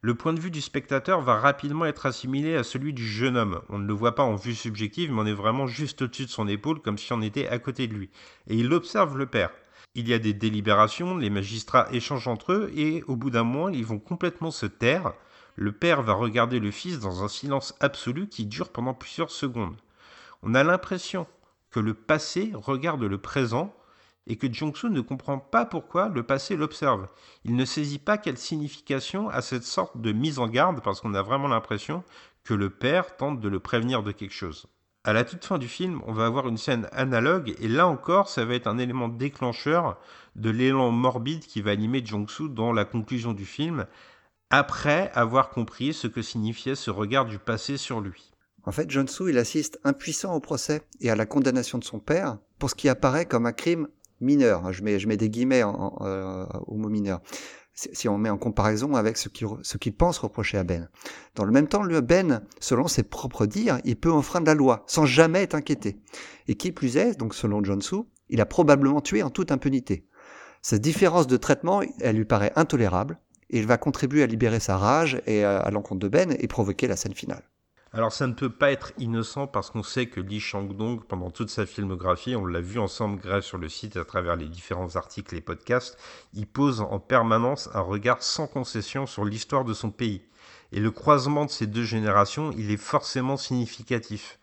Le 0.00 0.14
point 0.14 0.32
de 0.32 0.40
vue 0.40 0.50
du 0.50 0.62
spectateur 0.62 1.20
va 1.20 1.38
rapidement 1.38 1.84
être 1.84 2.06
assimilé 2.06 2.56
à 2.56 2.62
celui 2.62 2.94
du 2.94 3.06
jeune 3.06 3.36
homme. 3.36 3.60
On 3.68 3.78
ne 3.78 3.86
le 3.86 3.92
voit 3.92 4.14
pas 4.14 4.22
en 4.22 4.36
vue 4.36 4.54
subjective, 4.54 5.12
mais 5.12 5.20
on 5.20 5.26
est 5.26 5.34
vraiment 5.34 5.66
juste 5.66 6.00
au-dessus 6.00 6.24
de 6.24 6.30
son 6.30 6.48
épaule, 6.48 6.80
comme 6.80 6.96
si 6.96 7.12
on 7.12 7.20
était 7.20 7.48
à 7.48 7.58
côté 7.58 7.88
de 7.88 7.94
lui. 7.94 8.10
Et 8.46 8.56
il 8.56 8.72
observe 8.72 9.18
le 9.18 9.26
père. 9.26 9.50
Il 9.94 10.08
y 10.08 10.14
a 10.14 10.18
des 10.18 10.32
délibérations, 10.32 11.18
les 11.18 11.30
magistrats 11.30 11.88
échangent 11.92 12.28
entre 12.28 12.52
eux, 12.52 12.72
et 12.74 13.02
au 13.06 13.16
bout 13.16 13.30
d'un 13.30 13.44
moment, 13.44 13.68
ils 13.68 13.84
vont 13.84 13.98
complètement 13.98 14.50
se 14.50 14.66
taire. 14.66 15.12
Le 15.56 15.72
père 15.72 16.02
va 16.02 16.14
regarder 16.14 16.58
le 16.58 16.70
fils 16.70 17.00
dans 17.00 17.22
un 17.22 17.28
silence 17.28 17.74
absolu 17.80 18.28
qui 18.28 18.46
dure 18.46 18.70
pendant 18.70 18.94
plusieurs 18.94 19.30
secondes. 19.30 19.76
On 20.42 20.54
a 20.54 20.62
l'impression 20.62 21.26
le 21.80 21.94
passé 21.94 22.52
regarde 22.54 23.02
le 23.02 23.18
présent 23.18 23.74
et 24.26 24.36
que 24.36 24.52
Jong-soo 24.52 24.88
ne 24.88 25.00
comprend 25.00 25.38
pas 25.38 25.64
pourquoi 25.64 26.08
le 26.08 26.22
passé 26.22 26.56
l'observe. 26.56 27.08
Il 27.44 27.54
ne 27.54 27.64
saisit 27.64 27.98
pas 27.98 28.18
quelle 28.18 28.38
signification 28.38 29.28
a 29.28 29.40
cette 29.40 29.64
sorte 29.64 30.00
de 30.00 30.12
mise 30.12 30.38
en 30.38 30.48
garde 30.48 30.82
parce 30.82 31.00
qu'on 31.00 31.14
a 31.14 31.22
vraiment 31.22 31.48
l'impression 31.48 32.02
que 32.44 32.54
le 32.54 32.70
père 32.70 33.16
tente 33.16 33.40
de 33.40 33.48
le 33.48 33.60
prévenir 33.60 34.02
de 34.02 34.12
quelque 34.12 34.34
chose. 34.34 34.66
À 35.04 35.12
la 35.12 35.22
toute 35.22 35.44
fin 35.44 35.58
du 35.58 35.68
film, 35.68 36.02
on 36.06 36.12
va 36.12 36.26
avoir 36.26 36.48
une 36.48 36.56
scène 36.56 36.88
analogue 36.90 37.54
et 37.60 37.68
là 37.68 37.86
encore, 37.86 38.28
ça 38.28 38.44
va 38.44 38.54
être 38.54 38.66
un 38.66 38.78
élément 38.78 39.08
déclencheur 39.08 39.98
de 40.34 40.50
l'élan 40.50 40.90
morbide 40.90 41.46
qui 41.46 41.62
va 41.62 41.70
animer 41.70 42.04
Jong-soo 42.04 42.48
dans 42.48 42.72
la 42.72 42.84
conclusion 42.84 43.32
du 43.32 43.46
film 43.46 43.86
après 44.50 45.10
avoir 45.14 45.50
compris 45.50 45.92
ce 45.92 46.08
que 46.08 46.22
signifiait 46.22 46.74
ce 46.74 46.90
regard 46.90 47.24
du 47.24 47.38
passé 47.38 47.76
sur 47.76 48.00
lui. 48.00 48.32
En 48.66 48.72
fait, 48.72 48.90
John-Soo, 48.90 49.28
il 49.28 49.38
assiste 49.38 49.78
impuissant 49.84 50.34
au 50.34 50.40
procès 50.40 50.82
et 51.00 51.08
à 51.08 51.14
la 51.14 51.24
condamnation 51.24 51.78
de 51.78 51.84
son 51.84 52.00
père 52.00 52.38
pour 52.58 52.68
ce 52.68 52.74
qui 52.74 52.88
apparaît 52.88 53.24
comme 53.24 53.46
un 53.46 53.52
crime 53.52 53.88
mineur. 54.20 54.72
Je 54.72 54.82
mets, 54.82 54.98
je 54.98 55.06
mets 55.06 55.16
des 55.16 55.30
guillemets 55.30 55.62
euh, 55.62 56.46
au 56.66 56.74
mot 56.74 56.88
mineur. 56.88 57.20
Si 57.74 58.08
on 58.08 58.18
met 58.18 58.30
en 58.30 58.38
comparaison 58.38 58.94
avec 58.94 59.18
ce 59.18 59.28
qu'il 59.28 59.46
ce 59.62 59.76
pense 59.90 60.18
reprocher 60.18 60.56
à 60.58 60.64
Ben. 60.64 60.88
Dans 61.34 61.44
le 61.44 61.52
même 61.52 61.68
temps, 61.68 61.84
lui, 61.84 62.00
Ben, 62.00 62.42
selon 62.58 62.88
ses 62.88 63.02
propres 63.02 63.46
dires, 63.46 63.80
il 63.84 63.96
peut 63.96 64.10
enfreindre 64.10 64.46
la 64.46 64.54
loi 64.54 64.82
sans 64.86 65.04
jamais 65.04 65.42
être 65.42 65.54
inquiété. 65.54 66.00
Et 66.48 66.56
qui 66.56 66.72
plus 66.72 66.96
est, 66.96 67.18
donc 67.18 67.34
selon 67.34 67.62
John-Soo, 67.62 68.08
il 68.30 68.40
a 68.40 68.46
probablement 68.46 69.02
tué 69.02 69.22
en 69.22 69.30
toute 69.30 69.52
impunité. 69.52 70.08
Cette 70.62 70.80
différence 70.80 71.26
de 71.28 71.36
traitement, 71.36 71.82
elle 72.00 72.16
lui 72.16 72.24
paraît 72.24 72.52
intolérable 72.56 73.20
et 73.50 73.58
il 73.58 73.66
va 73.66 73.76
contribuer 73.76 74.24
à 74.24 74.26
libérer 74.26 74.58
sa 74.58 74.76
rage 74.76 75.20
et 75.26 75.44
à 75.44 75.70
l'encontre 75.70 76.00
de 76.00 76.08
Ben 76.08 76.34
et 76.36 76.48
provoquer 76.48 76.88
la 76.88 76.96
scène 76.96 77.14
finale. 77.14 77.44
Alors 77.96 78.12
ça 78.12 78.26
ne 78.26 78.34
peut 78.34 78.50
pas 78.50 78.72
être 78.72 78.92
innocent 78.98 79.46
parce 79.46 79.70
qu'on 79.70 79.82
sait 79.82 80.04
que 80.04 80.20
Lee 80.20 80.38
Chang-dong, 80.38 81.02
pendant 81.04 81.30
toute 81.30 81.48
sa 81.48 81.64
filmographie, 81.64 82.36
on 82.36 82.44
l'a 82.44 82.60
vu 82.60 82.78
ensemble 82.78 83.18
grâce 83.18 83.46
sur 83.46 83.56
le 83.56 83.70
site 83.70 83.96
à 83.96 84.04
travers 84.04 84.36
les 84.36 84.48
différents 84.48 84.96
articles 84.96 85.34
et 85.34 85.40
podcasts, 85.40 85.98
il 86.34 86.46
pose 86.46 86.82
en 86.82 86.98
permanence 86.98 87.70
un 87.72 87.80
regard 87.80 88.22
sans 88.22 88.48
concession 88.48 89.06
sur 89.06 89.24
l'histoire 89.24 89.64
de 89.64 89.72
son 89.72 89.90
pays. 89.90 90.20
Et 90.72 90.80
le 90.80 90.90
croisement 90.90 91.46
de 91.46 91.50
ces 91.50 91.66
deux 91.66 91.84
générations, 91.84 92.52
il 92.58 92.70
est 92.70 92.76
forcément 92.76 93.38
significatif. 93.38 94.38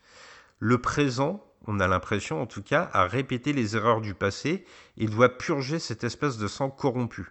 Le 0.58 0.78
présent, 0.78 1.40
on 1.68 1.78
a 1.78 1.86
l'impression 1.86 2.42
en 2.42 2.46
tout 2.46 2.62
cas, 2.62 2.90
a 2.92 3.06
répété 3.06 3.52
les 3.52 3.76
erreurs 3.76 4.00
du 4.00 4.14
passé 4.14 4.64
et 4.96 5.06
doit 5.06 5.28
purger 5.28 5.78
cette 5.78 6.02
espèce 6.02 6.38
de 6.38 6.48
sang 6.48 6.70
corrompu. 6.70 7.30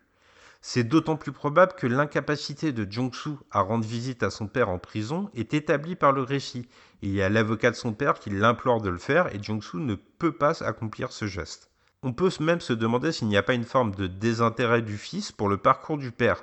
C'est 0.65 0.85
d'autant 0.85 1.17
plus 1.17 1.33
probable 1.33 1.73
que 1.73 1.87
l'incapacité 1.87 2.71
de 2.71 2.89
Jong-soo 2.89 3.37
à 3.51 3.59
rendre 3.59 3.83
visite 3.83 4.23
à 4.23 4.29
son 4.29 4.47
père 4.47 4.69
en 4.69 4.79
prison 4.79 5.29
est 5.35 5.53
établie 5.53 5.97
par 5.97 6.13
le 6.13 6.21
récit. 6.21 6.69
Il 7.01 7.11
y 7.11 7.21
a 7.21 7.27
l'avocat 7.27 7.69
de 7.69 7.75
son 7.75 7.91
père 7.91 8.17
qui 8.17 8.29
l'implore 8.29 8.79
de 8.81 8.89
le 8.89 8.97
faire 8.97 9.27
et 9.35 9.43
Jong-soo 9.43 9.79
ne 9.79 9.95
peut 9.95 10.31
pas 10.31 10.63
accomplir 10.63 11.11
ce 11.11 11.27
geste. 11.27 11.69
On 12.01 12.13
peut 12.13 12.29
même 12.39 12.61
se 12.61 12.71
demander 12.71 13.11
s'il 13.11 13.27
n'y 13.27 13.35
a 13.35 13.43
pas 13.43 13.55
une 13.55 13.65
forme 13.65 13.93
de 13.93 14.07
désintérêt 14.07 14.81
du 14.81 14.97
fils 14.97 15.33
pour 15.33 15.49
le 15.49 15.57
parcours 15.57 15.97
du 15.97 16.11
père. 16.11 16.41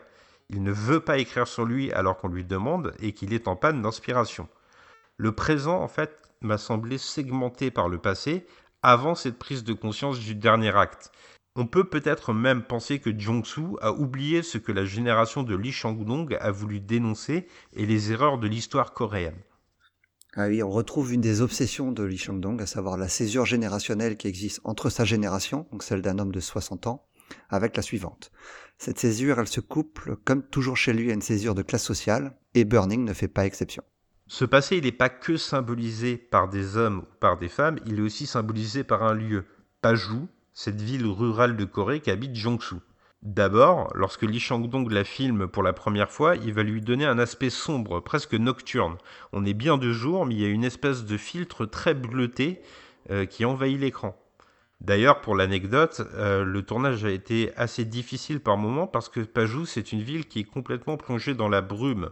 Il 0.51 0.63
ne 0.63 0.71
veut 0.71 1.01
pas 1.01 1.17
écrire 1.17 1.49
sur 1.49 1.65
lui 1.65 1.91
alors 1.93 2.19
qu'on 2.19 2.29
lui 2.29 2.45
demande 2.45 2.93
et 3.01 3.13
qu'il 3.13 3.33
est 3.33 3.49
en 3.49 3.57
panne 3.57 3.81
d'inspiration. 3.81 4.51
Le 5.17 5.33
présent, 5.33 5.81
en 5.81 5.89
fait, 5.89 6.21
m'a 6.43 6.59
semblé 6.59 6.99
segmenté 6.99 7.71
par 7.71 7.89
le 7.89 7.97
passé 7.97 8.47
avant 8.83 9.15
cette 9.15 9.39
prise 9.39 9.65
de 9.65 9.73
conscience 9.73 10.19
du 10.19 10.35
dernier 10.35 10.77
acte. 10.77 11.11
On 11.57 11.67
peut 11.67 11.85
peut-être 11.85 12.33
même 12.33 12.63
penser 12.63 13.01
que 13.01 13.11
Jong-soo 13.11 13.77
a 13.83 13.93
oublié 13.93 14.43
ce 14.43 14.57
que 14.57 14.71
la 14.71 14.85
génération 14.85 15.43
de 15.43 15.57
Lee 15.57 15.73
Chang-dong 15.73 16.37
a 16.41 16.51
voulu 16.53 16.79
dénoncer 16.79 17.49
et 17.73 17.87
les 17.87 18.13
erreurs 18.13 18.39
de 18.39 18.47
l'histoire 18.47 18.95
coréenne. 18.95 19.43
Ah 20.37 20.47
oui, 20.47 20.63
on 20.63 20.71
retrouve 20.71 21.13
une 21.13 21.21
des 21.21 21.41
obsessions 21.41 21.91
de 21.91 22.05
Lee 22.05 22.19
Chang-dong, 22.19 22.63
à 22.63 22.67
savoir 22.67 22.97
la 22.97 23.09
césure 23.09 23.47
générationnelle 23.47 24.17
qui 24.17 24.29
existe 24.29 24.61
entre 24.63 24.91
sa 24.91 25.05
génération, 25.05 25.67
donc 25.73 25.83
celle 25.83 26.03
d'un 26.03 26.21
homme 26.21 26.31
de 26.31 26.39
60 26.39 26.87
ans, 26.87 27.05
avec 27.49 27.77
la 27.77 27.83
suivante. 27.83 28.31
Cette 28.79 29.01
césure, 29.01 29.41
elle 29.41 29.49
se 29.49 29.61
couple, 29.61 30.17
comme 30.25 30.45
toujours 30.45 30.77
chez 30.77 30.93
lui, 30.93 31.11
à 31.11 31.15
une 31.15 31.21
césure 31.21 31.57
de 31.57 31.63
classe 31.63 31.83
sociale, 31.83 32.37
et 32.55 32.65
Burning 32.65 33.05
ne 33.05 33.13
fait 33.13 33.27
pas 33.27 33.45
exception. 33.45 33.83
Ce 34.29 34.45
passé, 34.45 34.77
il 34.77 34.85
n'est 34.85 34.93
pas 34.93 35.09
que 35.09 35.37
symbolisé 35.37 36.17
par 36.17 36.49
des 36.49 36.77
hommes 36.77 36.99
ou 36.99 37.19
par 37.19 37.37
des 37.37 37.49
femmes, 37.49 37.81
il 37.87 37.99
est 37.99 38.03
aussi 38.03 38.29
symbolisé 38.29 38.85
par 38.85 39.03
un 39.03 39.15
lieu. 39.15 39.45
Paju, 39.83 40.29
cette 40.63 40.83
ville 40.83 41.07
rurale 41.07 41.57
de 41.57 41.65
Corée 41.65 42.01
qu'habite 42.01 42.35
Jong-soo. 42.35 42.83
D'abord, 43.23 43.91
lorsque 43.95 44.25
Lee 44.25 44.39
Chang-dong 44.39 44.91
la 44.91 45.05
filme 45.05 45.49
pour 45.49 45.63
la 45.63 45.73
première 45.73 46.11
fois, 46.11 46.37
il 46.37 46.53
va 46.53 46.63
lui 46.63 46.83
donner 46.83 47.07
un 47.07 47.19
aspect 47.19 47.49
sombre, 47.49 48.01
presque 48.01 48.35
nocturne. 48.35 48.99
On 49.33 49.47
est 49.47 49.55
bien 49.55 49.79
de 49.79 49.91
jour, 49.91 50.27
mais 50.27 50.35
il 50.35 50.41
y 50.43 50.45
a 50.45 50.51
une 50.51 50.65
espèce 50.65 51.07
de 51.07 51.17
filtre 51.17 51.65
très 51.65 51.95
bleuté 51.95 52.61
euh, 53.11 53.25
qui 53.25 53.47
envahit 53.47 53.81
l'écran. 53.81 54.15
D'ailleurs, 54.83 55.23
pour 55.23 55.35
l'anecdote, 55.35 56.03
euh, 56.13 56.45
le 56.45 56.61
tournage 56.61 57.07
a 57.07 57.11
été 57.11 57.57
assez 57.57 57.87
difficile 57.87 58.41
par 58.41 58.59
moments 58.59 58.87
parce 58.87 59.09
que 59.09 59.21
Paju, 59.21 59.65
c'est 59.65 59.93
une 59.93 60.03
ville 60.03 60.27
qui 60.27 60.41
est 60.41 60.45
complètement 60.45 60.99
plongée 60.99 61.33
dans 61.33 61.49
la 61.49 61.63
brume. 61.63 62.11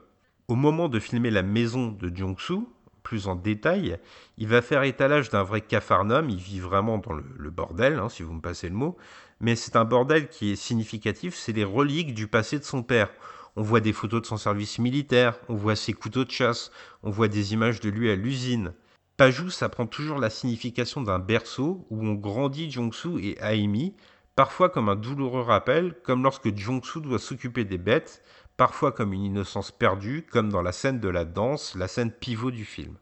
Au 0.48 0.54
moment 0.54 0.88
de 0.88 0.98
filmer 0.98 1.30
la 1.30 1.42
maison 1.42 1.88
de 1.88 2.10
Jong-soo, 2.16 2.66
plus 3.08 3.26
en 3.26 3.36
détail, 3.36 3.98
il 4.36 4.48
va 4.48 4.60
faire 4.60 4.82
étalage 4.82 5.30
d'un 5.30 5.42
vrai 5.42 5.62
capharnaüm, 5.62 6.28
il 6.28 6.36
vit 6.36 6.60
vraiment 6.60 6.98
dans 6.98 7.14
le, 7.14 7.48
bordel, 7.48 7.98
hein, 7.98 8.10
si 8.10 8.22
vous 8.22 8.34
me 8.34 8.42
passez 8.42 8.68
le 8.68 8.74
mot, 8.74 8.98
mais 9.40 9.56
c'est 9.56 9.76
un 9.76 9.86
bordel 9.86 10.28
qui 10.28 10.52
est 10.52 10.56
significatif, 10.56 11.34
c'est 11.34 11.54
les 11.54 11.64
reliques 11.64 12.12
du 12.12 12.26
passé 12.26 12.58
de 12.58 12.64
son 12.64 12.82
père. 12.82 13.08
On 13.56 13.62
voit 13.62 13.80
des 13.80 13.94
photos 13.94 14.20
de 14.20 14.26
son 14.26 14.36
service 14.36 14.78
militaire, 14.78 15.38
on 15.48 15.54
voit 15.54 15.74
ses 15.74 15.94
couteaux 15.94 16.26
de 16.26 16.30
chasse, 16.30 16.70
on 17.02 17.08
voit 17.08 17.28
des 17.28 17.54
images 17.54 17.80
de 17.80 17.88
lui 17.88 18.10
à 18.10 18.14
l'usine. 18.14 18.74
Paju, 19.16 19.48
ça 19.48 19.70
prend 19.70 19.86
toujours 19.86 20.18
la 20.18 20.28
signification 20.28 21.00
d'un 21.00 21.18
berceau 21.18 21.86
où 21.88 22.06
on 22.06 22.12
grandit 22.12 22.70
Jongsu 22.70 23.20
et 23.20 23.38
Aimi, 23.40 23.94
parfois 24.36 24.68
comme 24.68 24.90
un 24.90 24.96
douloureux 24.96 25.40
rappel, 25.40 25.94
comme 26.04 26.22
lorsque 26.22 26.54
Jongsu 26.54 27.00
doit 27.00 27.18
s'occuper 27.18 27.64
des 27.64 27.78
bêtes, 27.78 28.22
parfois 28.58 28.92
comme 28.92 29.14
une 29.14 29.24
innocence 29.24 29.70
perdue, 29.70 30.26
comme 30.30 30.50
dans 30.50 30.60
la 30.60 30.72
scène 30.72 31.00
de 31.00 31.08
la 31.08 31.24
danse, 31.24 31.74
la 31.76 31.88
scène 31.88 32.10
pivot 32.10 32.50
du 32.50 32.66
film. 32.66 32.98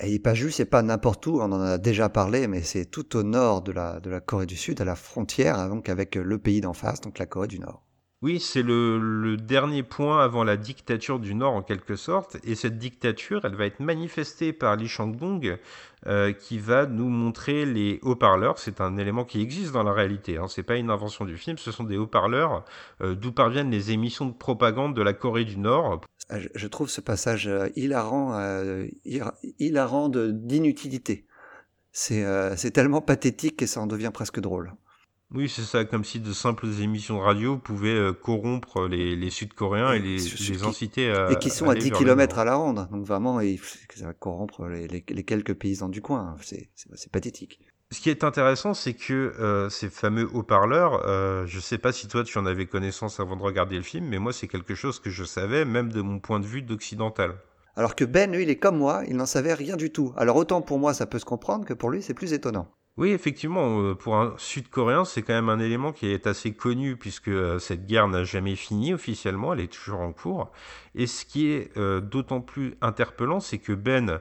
Et 0.00 0.20
juste, 0.32 0.56
c'est 0.56 0.64
pas 0.64 0.82
n'importe 0.82 1.26
où, 1.26 1.40
on 1.40 1.52
en 1.52 1.60
a 1.60 1.76
déjà 1.76 2.08
parlé, 2.08 2.48
mais 2.48 2.62
c'est 2.62 2.86
tout 2.86 3.16
au 3.16 3.22
nord 3.22 3.62
de 3.62 3.72
la, 3.72 4.00
Corée 4.24 4.46
du 4.46 4.56
Sud, 4.56 4.80
à 4.80 4.84
la 4.84 4.96
frontière 4.96 5.68
donc 5.68 5.88
avec 5.88 6.14
le 6.14 6.38
pays 6.38 6.60
d'en 6.60 6.72
face, 6.72 7.00
donc 7.02 7.18
la 7.18 7.26
Corée 7.26 7.48
du 7.48 7.58
Nord. 7.58 7.84
Oui, 8.22 8.38
c'est 8.38 8.62
le, 8.62 9.36
dernier 9.36 9.82
point 9.82 10.22
avant 10.22 10.44
la 10.44 10.56
dictature 10.56 11.18
du 11.18 11.34
Nord 11.34 11.54
en 11.54 11.62
quelque 11.62 11.96
sorte, 11.96 12.36
et 12.44 12.54
cette 12.54 12.78
dictature, 12.78 13.40
elle 13.44 13.56
va 13.56 13.66
être 13.66 13.80
manifestée 13.80 14.52
par 14.52 14.76
Lee 14.76 14.86
Chang-dong, 14.86 15.58
euh, 16.06 16.32
qui 16.32 16.58
va 16.58 16.86
nous 16.86 17.08
montrer 17.08 17.66
les 17.66 17.98
haut-parleurs. 18.02 18.60
C'est 18.60 18.80
un 18.80 18.96
élément 18.96 19.24
qui 19.24 19.40
existe 19.40 19.72
dans 19.72 19.82
la 19.82 19.92
réalité, 19.92 20.38
hein. 20.38 20.46
c'est 20.46 20.62
pas 20.62 20.76
une 20.76 20.90
invention 20.90 21.24
du 21.24 21.36
film, 21.36 21.58
ce 21.58 21.72
sont 21.72 21.82
des 21.82 21.96
haut-parleurs 21.96 22.64
euh, 23.00 23.16
d'où 23.16 23.32
parviennent 23.32 23.72
les 23.72 23.90
émissions 23.90 24.26
de 24.26 24.34
propagande 24.34 24.94
de 24.94 25.02
la 25.02 25.14
Corée 25.14 25.44
du 25.44 25.58
Nord. 25.58 26.00
Ah, 26.28 26.36
je, 26.54 26.66
trouve 26.68 26.88
ce 26.88 27.00
passage 27.00 27.48
euh, 27.48 27.70
hilarant, 27.74 28.40
hilarant 29.58 30.08
d'inutilité. 30.08 31.26
C'est 31.90 32.70
tellement 32.72 33.00
pathétique 33.00 33.56
que 33.56 33.66
ça 33.66 33.80
en 33.80 33.88
devient 33.88 34.12
presque 34.14 34.38
drôle. 34.38 34.72
Oui, 35.34 35.48
c'est 35.48 35.62
ça, 35.62 35.84
comme 35.84 36.04
si 36.04 36.20
de 36.20 36.32
simples 36.32 36.66
émissions 36.80 37.16
de 37.16 37.22
radio 37.22 37.56
pouvaient 37.56 37.88
euh, 37.88 38.12
corrompre 38.12 38.86
les, 38.86 39.16
les 39.16 39.30
Sud-Coréens 39.30 39.92
et 39.92 39.98
les, 39.98 40.18
les 40.18 40.62
inciter 40.62 41.10
à. 41.10 41.30
Et 41.30 41.36
qui 41.36 41.48
sont 41.48 41.70
à 41.70 41.74
10 41.74 41.92
km 41.92 42.38
à 42.38 42.44
la 42.44 42.54
ronde. 42.54 42.86
Donc 42.90 43.06
vraiment, 43.06 43.40
ça 43.40 44.06
va 44.06 44.12
corrompre 44.12 44.66
les, 44.66 44.86
les, 44.86 45.24
quelques 45.24 45.54
paysans 45.54 45.88
du 45.88 46.02
coin. 46.02 46.36
C'est 46.42 47.12
pathétique. 47.12 47.60
Ce 47.92 48.00
qui 48.00 48.08
est 48.08 48.24
intéressant, 48.24 48.72
c'est 48.72 48.94
que 48.94 49.12
euh, 49.38 49.68
ces 49.68 49.90
fameux 49.90 50.26
haut-parleurs, 50.32 51.06
euh, 51.06 51.46
je 51.46 51.56
ne 51.56 51.60
sais 51.60 51.76
pas 51.76 51.92
si 51.92 52.08
toi 52.08 52.24
tu 52.24 52.38
en 52.38 52.46
avais 52.46 52.64
connaissance 52.64 53.20
avant 53.20 53.36
de 53.36 53.42
regarder 53.42 53.76
le 53.76 53.82
film, 53.82 54.06
mais 54.06 54.18
moi 54.18 54.32
c'est 54.32 54.48
quelque 54.48 54.74
chose 54.74 54.98
que 54.98 55.10
je 55.10 55.24
savais, 55.24 55.66
même 55.66 55.92
de 55.92 56.00
mon 56.00 56.18
point 56.18 56.40
de 56.40 56.46
vue 56.46 56.62
d'occidental. 56.62 57.34
Alors 57.76 57.94
que 57.94 58.04
Ben, 58.04 58.32
lui, 58.32 58.44
il 58.44 58.50
est 58.50 58.56
comme 58.56 58.78
moi, 58.78 59.02
il 59.08 59.16
n'en 59.16 59.26
savait 59.26 59.52
rien 59.52 59.76
du 59.76 59.92
tout. 59.92 60.14
Alors 60.16 60.36
autant 60.36 60.62
pour 60.62 60.78
moi 60.78 60.94
ça 60.94 61.04
peut 61.04 61.18
se 61.18 61.26
comprendre 61.26 61.66
que 61.66 61.74
pour 61.74 61.90
lui 61.90 62.02
c'est 62.02 62.14
plus 62.14 62.32
étonnant. 62.32 62.66
Oui, 62.98 63.10
effectivement, 63.10 63.80
euh, 63.80 63.94
pour 63.94 64.16
un 64.16 64.34
Sud-Coréen, 64.36 65.06
c'est 65.06 65.22
quand 65.22 65.32
même 65.32 65.48
un 65.48 65.58
élément 65.60 65.92
qui 65.92 66.08
est 66.08 66.26
assez 66.26 66.52
connu 66.52 66.96
puisque 66.96 67.28
euh, 67.28 67.58
cette 67.58 67.86
guerre 67.86 68.06
n'a 68.06 68.22
jamais 68.24 68.54
fini 68.54 68.92
officiellement, 68.92 69.54
elle 69.54 69.60
est 69.60 69.72
toujours 69.72 70.00
en 70.00 70.12
cours. 70.12 70.52
Et 70.94 71.06
ce 71.06 71.24
qui 71.24 71.46
est 71.48 71.74
euh, 71.78 72.02
d'autant 72.02 72.42
plus 72.42 72.76
interpellant, 72.82 73.40
c'est 73.40 73.58
que 73.58 73.72
Ben, 73.72 74.20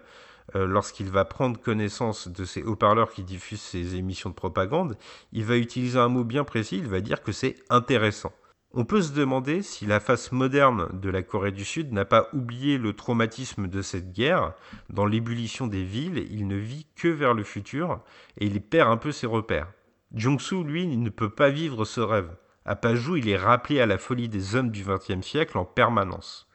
lorsqu'il 0.53 1.09
va 1.09 1.23
prendre 1.23 1.59
connaissance 1.61 2.27
de 2.27 2.43
ces 2.43 2.63
haut-parleurs 2.63 3.11
qui 3.11 3.23
diffusent 3.23 3.61
ces 3.61 3.95
émissions 3.95 4.29
de 4.29 4.35
propagande, 4.35 4.97
il 5.31 5.45
va 5.45 5.55
utiliser 5.55 5.97
un 5.97 6.09
mot 6.09 6.25
bien 6.25 6.43
précis, 6.43 6.77
il 6.77 6.87
va 6.89 6.99
dire 6.99 7.23
que 7.23 7.31
c'est 7.31 7.55
intéressant. 7.69 8.33
On 8.73 8.85
peut 8.85 9.01
se 9.01 9.11
demander 9.11 9.63
si 9.63 9.85
la 9.85 9.99
face 9.99 10.31
moderne 10.31 10.87
de 10.93 11.09
la 11.09 11.23
Corée 11.23 11.51
du 11.51 11.65
Sud 11.65 11.91
n'a 11.91 12.05
pas 12.05 12.29
oublié 12.31 12.77
le 12.77 12.93
traumatisme 12.93 13.67
de 13.67 13.81
cette 13.81 14.13
guerre. 14.13 14.53
Dans 14.89 15.05
l'ébullition 15.05 15.67
des 15.67 15.83
villes, 15.83 16.25
il 16.31 16.47
ne 16.47 16.55
vit 16.55 16.87
que 16.95 17.09
vers 17.09 17.33
le 17.33 17.43
futur 17.43 18.01
et 18.37 18.45
il 18.45 18.61
perd 18.61 18.89
un 18.89 18.95
peu 18.95 19.11
ses 19.11 19.27
repères. 19.27 19.73
Jong-soo, 20.13 20.63
lui, 20.63 20.87
ne 20.87 21.09
peut 21.09 21.29
pas 21.29 21.49
vivre 21.49 21.83
ce 21.83 21.99
rêve. 21.99 22.33
À 22.63 22.77
Pajou, 22.77 23.17
il 23.17 23.27
est 23.27 23.37
rappelé 23.37 23.81
à 23.81 23.85
la 23.85 23.97
folie 23.97 24.29
des 24.29 24.55
hommes 24.55 24.71
du 24.71 24.85
XXe 24.85 25.25
siècle 25.25 25.57
en 25.57 25.65
permanence. 25.65 26.47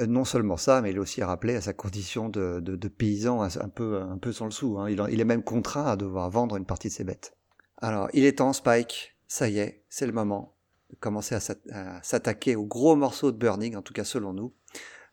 Euh, 0.00 0.06
non 0.06 0.26
seulement 0.26 0.58
ça, 0.58 0.82
mais 0.82 0.90
il 0.90 0.96
est 0.96 1.00
aussi 1.00 1.22
rappelé 1.22 1.54
à 1.54 1.62
sa 1.62 1.72
condition 1.72 2.28
de, 2.28 2.88
paysan 2.88 3.40
un 3.42 3.68
peu, 3.70 4.32
sans 4.32 4.44
le 4.44 4.50
sou. 4.50 4.78
Hein. 4.78 4.90
Il 4.90 5.20
est 5.20 5.24
même 5.24 5.44
contraint 5.44 5.86
à 5.86 5.96
devoir 5.96 6.28
vendre 6.28 6.56
une 6.56 6.66
partie 6.66 6.88
de 6.88 6.92
ses 6.92 7.04
bêtes. 7.04 7.38
Alors, 7.78 8.10
il 8.12 8.24
est 8.24 8.38
temps, 8.38 8.52
Spike. 8.52 9.14
Ça 9.28 9.48
y 9.48 9.60
est, 9.60 9.84
c'est 9.88 10.06
le 10.06 10.12
moment 10.12 10.57
commencer 11.00 11.34
à 11.34 12.02
s'attaquer 12.02 12.56
au 12.56 12.64
gros 12.64 12.96
morceau 12.96 13.32
de 13.32 13.36
Burning, 13.36 13.76
en 13.76 13.82
tout 13.82 13.92
cas 13.92 14.04
selon 14.04 14.32
nous, 14.32 14.52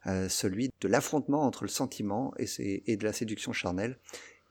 euh, 0.08 0.30
celui 0.30 0.70
de 0.82 0.88
l'affrontement 0.88 1.44
entre 1.44 1.64
le 1.64 1.70
sentiment 1.70 2.34
et, 2.38 2.46
et, 2.92 2.98
de 2.98 3.04
la 3.04 3.14
séduction 3.14 3.54
charnelle, 3.54 3.98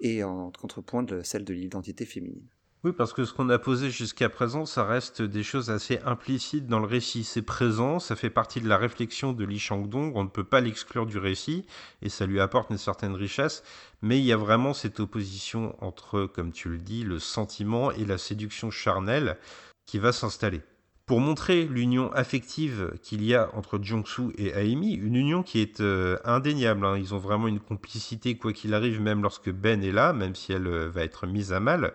et 0.01 0.25
en 0.25 0.51
contrepoint 0.51 1.03
de 1.03 1.22
celle 1.22 1.45
de 1.45 1.55
l'identité 1.55 2.05
féminine. 2.05 2.49
Oui, 2.83 2.93
parce 2.93 3.14
que 3.14 3.25
ce 3.25 3.33
qu'on 3.33 3.49
a 3.49 3.59
posé 3.59 3.89
jusqu'à 3.91 4.29
présent, 4.29 4.66
ça 4.66 4.85
reste 4.85 5.22
des 5.22 5.43
choses 5.43 5.70
assez 5.70 6.01
implicites 6.05 6.66
dans 6.66 6.81
le 6.81 6.87
récit. 6.87 7.25
C'est 7.25 7.41
présent, 7.41 7.99
ça 7.99 8.14
fait 8.14 8.29
partie 8.29 8.61
de 8.61 8.68
la 8.68 8.77
réflexion 8.77 9.33
de 9.33 9.43
Li 9.45 9.59
Shangdong, 9.59 10.12
on 10.14 10.25
ne 10.25 10.29
peut 10.29 10.45
pas 10.45 10.61
l'exclure 10.61 11.07
du 11.07 11.16
récit, 11.16 11.64
et 12.03 12.11
ça 12.11 12.27
lui 12.27 12.41
apporte 12.41 12.68
une 12.68 12.77
certaine 12.77 13.14
richesse, 13.14 13.62
mais 14.03 14.18
il 14.18 14.25
y 14.25 14.33
a 14.33 14.37
vraiment 14.37 14.75
cette 14.75 15.01
opposition 15.01 15.75
entre, 15.83 16.27
comme 16.27 16.53
tu 16.53 16.68
le 16.68 16.79
dis, 16.79 17.05
le 17.05 17.18
sentiment 17.18 17.91
et 17.91 18.05
la 18.05 18.18
séduction 18.18 18.70
charnelle 18.70 19.39
qui 19.87 19.99
va 19.99 20.12
s'installer 20.12 20.61
pour 21.07 21.21
montrer 21.21 21.65
l'union 21.65 22.11
affective 22.13 22.93
qu'il 23.03 23.23
y 23.25 23.35
a 23.35 23.51
entre 23.55 23.79
Jong-soo 23.83 24.33
et 24.39 24.49
Aimi, 24.49 24.95
une 24.95 25.17
union 25.17 25.43
qui 25.43 25.61
est 25.61 25.81
euh, 25.81 26.17
indéniable. 26.25 26.87
Hein. 26.87 26.97
Ils 26.97 27.15
ont 27.15 27.19
vraiment 27.19 27.47
une 27.47 27.61
complicité, 27.61 28.37
quoi 28.37 28.55
qu'il 28.55 28.73
arrive, 28.73 29.03
même 29.03 29.23
lorsque 29.23 29.51
Ben 29.51 29.85
est 29.85 29.93
là, 29.93 30.15
même 30.15 30.35
si 30.35 30.53
elle 30.53 30.67
euh, 30.67 30.89
va 30.89 31.03
être 31.05 31.27
mise 31.27 31.53
à 31.53 31.61
mal. 31.61 31.93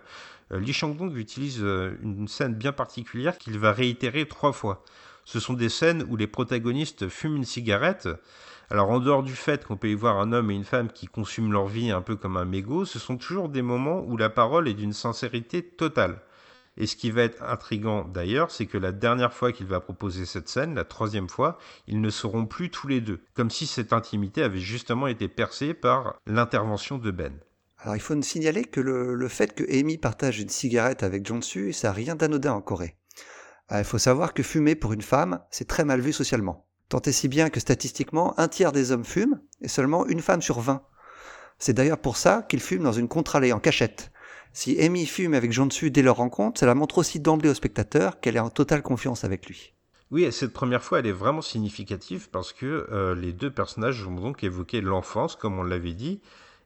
Euh, 0.52 0.60
Lee 0.60 0.72
Chang-dong 0.72 1.16
utilise 1.16 1.58
une 1.58 2.28
scène 2.28 2.54
bien 2.54 2.72
particulière 2.72 3.36
qu'il 3.36 3.58
va 3.58 3.72
réitérer 3.72 4.26
trois 4.26 4.52
fois. 4.52 4.84
Ce 5.24 5.40
sont 5.40 5.54
des 5.54 5.68
scènes 5.68 6.04
où 6.08 6.16
les 6.16 6.28
protagonistes 6.28 7.08
fument 7.08 7.36
une 7.36 7.44
cigarette. 7.44 8.08
Alors 8.70 8.90
en 8.90 9.00
dehors 9.00 9.24
du 9.24 9.34
fait 9.34 9.64
qu'on 9.64 9.76
peut 9.76 9.90
y 9.90 9.94
voir 9.94 10.20
un 10.20 10.32
homme 10.32 10.52
et 10.52 10.54
une 10.54 10.64
femme 10.64 10.88
qui 10.92 11.08
consument 11.08 11.52
leur 11.52 11.66
vie 11.66 11.90
un 11.90 12.02
peu 12.02 12.14
comme 12.14 12.36
un 12.36 12.44
mégot, 12.44 12.84
ce 12.84 13.00
sont 13.00 13.16
toujours 13.16 13.48
des 13.48 13.62
moments 13.62 14.04
où 14.06 14.16
la 14.16 14.30
parole 14.30 14.68
est 14.68 14.74
d'une 14.74 14.92
sincérité 14.92 15.62
totale. 15.62 16.20
Et 16.80 16.86
ce 16.86 16.96
qui 16.96 17.10
va 17.10 17.24
être 17.24 17.42
intrigant 17.42 18.06
d'ailleurs, 18.06 18.50
c'est 18.50 18.64
que 18.64 18.78
la 18.78 18.90
dernière 18.90 19.34
fois 19.34 19.52
qu'il 19.52 19.66
va 19.66 19.80
proposer 19.80 20.24
cette 20.24 20.48
scène, 20.48 20.74
la 20.74 20.86
troisième 20.86 21.28
fois, 21.28 21.58
ils 21.86 22.00
ne 22.00 22.08
seront 22.08 22.46
plus 22.46 22.70
tous 22.70 22.88
les 22.88 23.02
deux, 23.02 23.20
comme 23.34 23.50
si 23.50 23.66
cette 23.66 23.92
intimité 23.92 24.42
avait 24.42 24.60
justement 24.60 25.06
été 25.06 25.28
percée 25.28 25.74
par 25.74 26.18
l'intervention 26.26 26.96
de 26.96 27.10
Ben. 27.10 27.38
Alors 27.80 27.96
il 27.96 28.00
faut 28.00 28.20
signaler 28.22 28.64
que 28.64 28.80
le, 28.80 29.28
fait 29.28 29.54
que 29.54 29.64
Amy 29.70 29.98
partage 29.98 30.40
une 30.40 30.48
cigarette 30.48 31.02
avec 31.02 31.26
Jong-su, 31.26 31.74
ça 31.74 31.88
n'a 31.88 31.92
rien 31.92 32.16
d'anodin 32.16 32.54
en 32.54 32.62
Corée. 32.62 32.96
Euh, 33.72 33.80
il 33.80 33.84
faut 33.84 33.98
savoir 33.98 34.32
que 34.32 34.42
fumer 34.42 34.74
pour 34.74 34.94
une 34.94 35.02
femme, 35.02 35.40
c'est 35.50 35.68
très 35.68 35.84
mal 35.84 36.00
vu 36.00 36.14
socialement. 36.14 36.66
Tant 36.88 37.02
et 37.02 37.12
si 37.12 37.28
bien 37.28 37.50
que 37.50 37.60
statistiquement, 37.60 38.38
un 38.40 38.48
tiers 38.48 38.72
des 38.72 38.90
hommes 38.90 39.04
fument 39.04 39.42
et 39.60 39.68
seulement 39.68 40.06
une 40.06 40.22
femme 40.22 40.40
sur 40.40 40.60
20. 40.60 40.82
C'est 41.58 41.74
d'ailleurs 41.74 42.00
pour 42.00 42.16
ça 42.16 42.46
qu'ils 42.48 42.60
fument 42.60 42.84
dans 42.84 42.92
une 42.92 43.08
contre-allée 43.08 43.52
en 43.52 43.60
cachette. 43.60 44.10
Si 44.52 44.80
Amy 44.82 45.06
fume 45.06 45.34
avec 45.34 45.52
Jonsu 45.52 45.90
dès 45.90 46.02
leur 46.02 46.16
rencontre, 46.16 46.60
cela 46.60 46.74
montre 46.74 46.98
aussi 46.98 47.20
d'emblée 47.20 47.48
au 47.48 47.54
spectateur 47.54 48.20
qu'elle 48.20 48.36
est 48.36 48.40
en 48.40 48.50
totale 48.50 48.82
confiance 48.82 49.24
avec 49.24 49.46
lui. 49.46 49.72
Oui, 50.10 50.24
et 50.24 50.32
cette 50.32 50.52
première 50.52 50.82
fois, 50.82 50.98
elle 50.98 51.06
est 51.06 51.12
vraiment 51.12 51.40
significative 51.40 52.30
parce 52.30 52.52
que 52.52 52.88
euh, 52.90 53.14
les 53.14 53.32
deux 53.32 53.50
personnages 53.50 54.02
vont 54.02 54.16
donc 54.16 54.42
évoquer 54.42 54.80
l'enfance, 54.80 55.36
comme 55.36 55.58
on 55.58 55.62
l'avait 55.62 55.94
dit. 55.94 56.20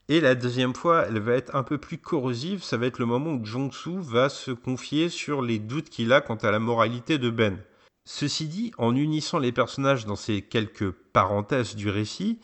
Et 0.09 0.21
la 0.21 0.35
deuxième 0.35 0.75
fois, 0.75 1.07
elle 1.07 1.19
va 1.19 1.35
être 1.35 1.55
un 1.55 1.63
peu 1.63 1.77
plus 1.77 1.99
corrosive. 1.99 2.63
Ça 2.63 2.79
va 2.79 2.87
être 2.87 2.99
le 2.99 3.07
moment 3.07 3.33
où 3.33 3.45
Jong-soo 3.45 4.01
va 4.01 4.31
se 4.31 4.51
confier 4.51 5.11
sur 5.11 5.43
les 5.43 5.59
doutes 5.59 5.91
qu'il 5.91 6.13
a 6.13 6.23
quant 6.23 6.37
à 6.37 6.51
la 6.51 6.59
moralité 6.59 7.19
de 7.19 7.29
Ben. 7.29 7.59
Ceci 8.07 8.49
dit, 8.49 8.73
en 8.79 8.97
unissant 8.97 9.39
les 9.39 9.53
personnages 9.53 10.07
dans 10.07 10.17
ces 10.17 10.43
quelques 10.43 10.91
parenthèses 10.91 11.75
du 11.75 11.91
récit, 11.91 12.39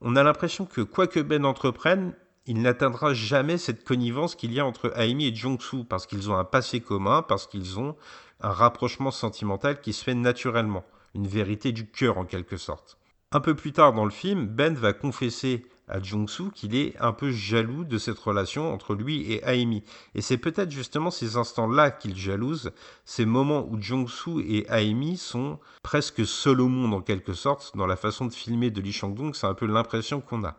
on 0.00 0.16
a 0.16 0.22
l'impression 0.22 0.66
que 0.66 0.80
quoi 0.80 1.06
que 1.06 1.20
Ben 1.20 1.44
entreprenne, 1.44 2.14
il 2.46 2.62
n'atteindra 2.62 3.14
jamais 3.14 3.58
cette 3.58 3.84
connivence 3.84 4.34
qu'il 4.34 4.52
y 4.52 4.60
a 4.60 4.66
entre 4.66 4.92
Aimi 4.98 5.26
et 5.26 5.34
Jong-soo, 5.34 5.84
parce 5.84 6.06
qu'ils 6.06 6.30
ont 6.30 6.36
un 6.36 6.44
passé 6.44 6.80
commun, 6.80 7.22
parce 7.22 7.46
qu'ils 7.46 7.78
ont 7.78 7.96
un 8.40 8.50
rapprochement 8.50 9.10
sentimental 9.10 9.80
qui 9.80 9.92
se 9.92 10.02
fait 10.02 10.14
naturellement, 10.14 10.84
une 11.14 11.26
vérité 11.26 11.72
du 11.72 11.86
cœur 11.86 12.18
en 12.18 12.24
quelque 12.24 12.56
sorte. 12.56 12.98
Un 13.32 13.40
peu 13.40 13.54
plus 13.54 13.72
tard 13.72 13.92
dans 13.92 14.04
le 14.04 14.10
film, 14.10 14.46
Ben 14.46 14.74
va 14.74 14.92
confesser 14.92 15.64
à 15.86 16.00
Jong-soo 16.00 16.50
qu'il 16.50 16.74
est 16.74 16.96
un 17.00 17.12
peu 17.12 17.30
jaloux 17.30 17.84
de 17.84 17.98
cette 17.98 18.18
relation 18.18 18.72
entre 18.72 18.94
lui 18.94 19.32
et 19.32 19.42
Aimi. 19.44 19.82
Et 20.14 20.22
c'est 20.22 20.38
peut-être 20.38 20.70
justement 20.70 21.10
ces 21.10 21.36
instants-là 21.36 21.90
qu'il 21.90 22.16
jalouse, 22.16 22.72
ces 23.04 23.26
moments 23.26 23.66
où 23.68 23.80
Jong-soo 23.80 24.40
et 24.40 24.66
Aimi 24.68 25.16
sont 25.16 25.58
presque 25.82 26.24
seuls 26.26 26.60
au 26.60 26.68
monde 26.68 26.94
en 26.94 27.02
quelque 27.02 27.34
sorte, 27.34 27.76
dans 27.76 27.86
la 27.86 27.96
façon 27.96 28.26
de 28.26 28.32
filmer 28.32 28.70
de 28.70 28.80
Lee 28.80 28.92
Chang-dong, 28.92 29.34
c'est 29.34 29.46
un 29.46 29.54
peu 29.54 29.66
l'impression 29.66 30.20
qu'on 30.20 30.44
a. 30.44 30.56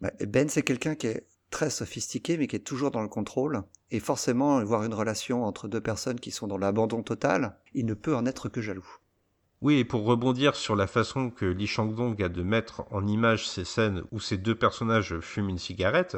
Bah, 0.00 0.10
ben, 0.26 0.48
c'est 0.48 0.62
quelqu'un 0.62 0.94
qui 0.94 1.08
est 1.08 1.26
très 1.50 1.70
sophistiqué, 1.70 2.36
mais 2.36 2.46
qui 2.46 2.56
est 2.56 2.60
toujours 2.60 2.90
dans 2.90 3.02
le 3.02 3.08
contrôle. 3.08 3.62
Et 3.90 4.00
forcément, 4.00 4.62
voir 4.64 4.84
une 4.84 4.94
relation 4.94 5.44
entre 5.44 5.68
deux 5.68 5.80
personnes 5.80 6.20
qui 6.20 6.30
sont 6.30 6.46
dans 6.46 6.58
l'abandon 6.58 7.02
total, 7.02 7.56
il 7.74 7.86
ne 7.86 7.94
peut 7.94 8.14
en 8.14 8.26
être 8.26 8.48
que 8.48 8.60
jaloux. 8.60 8.86
Oui, 9.62 9.76
et 9.76 9.84
pour 9.84 10.06
rebondir 10.06 10.56
sur 10.56 10.74
la 10.74 10.86
façon 10.86 11.28
que 11.28 11.44
Lee 11.44 11.66
Chang-dong 11.66 12.22
a 12.22 12.30
de 12.30 12.42
mettre 12.42 12.84
en 12.90 13.06
image 13.06 13.46
ces 13.46 13.66
scènes 13.66 14.02
où 14.10 14.18
ces 14.18 14.38
deux 14.38 14.54
personnages 14.54 15.20
fument 15.20 15.50
une 15.50 15.58
cigarette, 15.58 16.16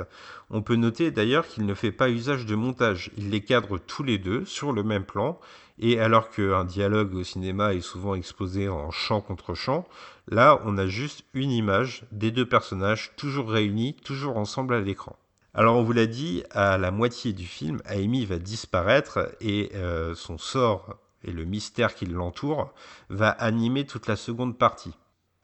on 0.51 0.63
peut 0.63 0.77
noter 0.77 1.11
d'ailleurs 1.11 1.49
qu'il 1.49 1.67
ne 1.67 1.75
fait 1.75 1.91
pas 1.91 2.09
usage 2.09 2.47
de 2.47 2.55
montage. 2.55 3.11
Il 3.17 3.31
les 3.31 3.41
cadre 3.41 3.79
tous 3.79 4.05
les 4.05 4.19
deux 4.19 4.45
sur 4.45 4.73
le 4.73 4.85
même 4.85 5.05
plan, 5.05 5.41
et 5.81 5.99
alors 5.99 6.31
qu'un 6.31 6.65
dialogue 6.65 7.15
au 7.15 7.25
cinéma 7.25 7.75
est 7.75 7.81
souvent 7.81 8.15
exposé 8.15 8.69
en 8.69 8.93
chant 8.93 9.21
contre 9.21 9.55
chant, 9.55 9.89
là 10.29 10.61
on 10.65 10.79
a 10.79 10.87
juste 10.87 11.25
une 11.35 11.51
image 11.51 12.05
des 12.13 12.31
deux 12.31 12.49
personnages 12.49 13.13
toujours 13.17 13.51
réunis, 13.51 13.97
toujours 14.05 14.37
ensemble 14.37 14.75
à 14.75 14.81
l'écran. 14.81 15.17
Alors 15.55 15.77
on 15.77 15.83
vous 15.83 15.93
l'a 15.93 16.07
dit, 16.07 16.43
à 16.51 16.79
la 16.79 16.91
moitié 16.91 17.33
du 17.33 17.45
film, 17.45 17.83
Amy 17.85 18.25
va 18.25 18.39
disparaître 18.39 19.35
et 19.41 19.71
euh, 19.75 20.15
son 20.15 20.39
sort 20.39 20.97
et 21.25 21.31
le 21.31 21.45
mystère 21.45 21.95
qui 21.95 22.07
l'entoure 22.07 22.73
va 23.11 23.29
animer 23.29 23.85
toute 23.85 24.07
la 24.07 24.17
seconde 24.17 24.59
partie. 24.59 24.95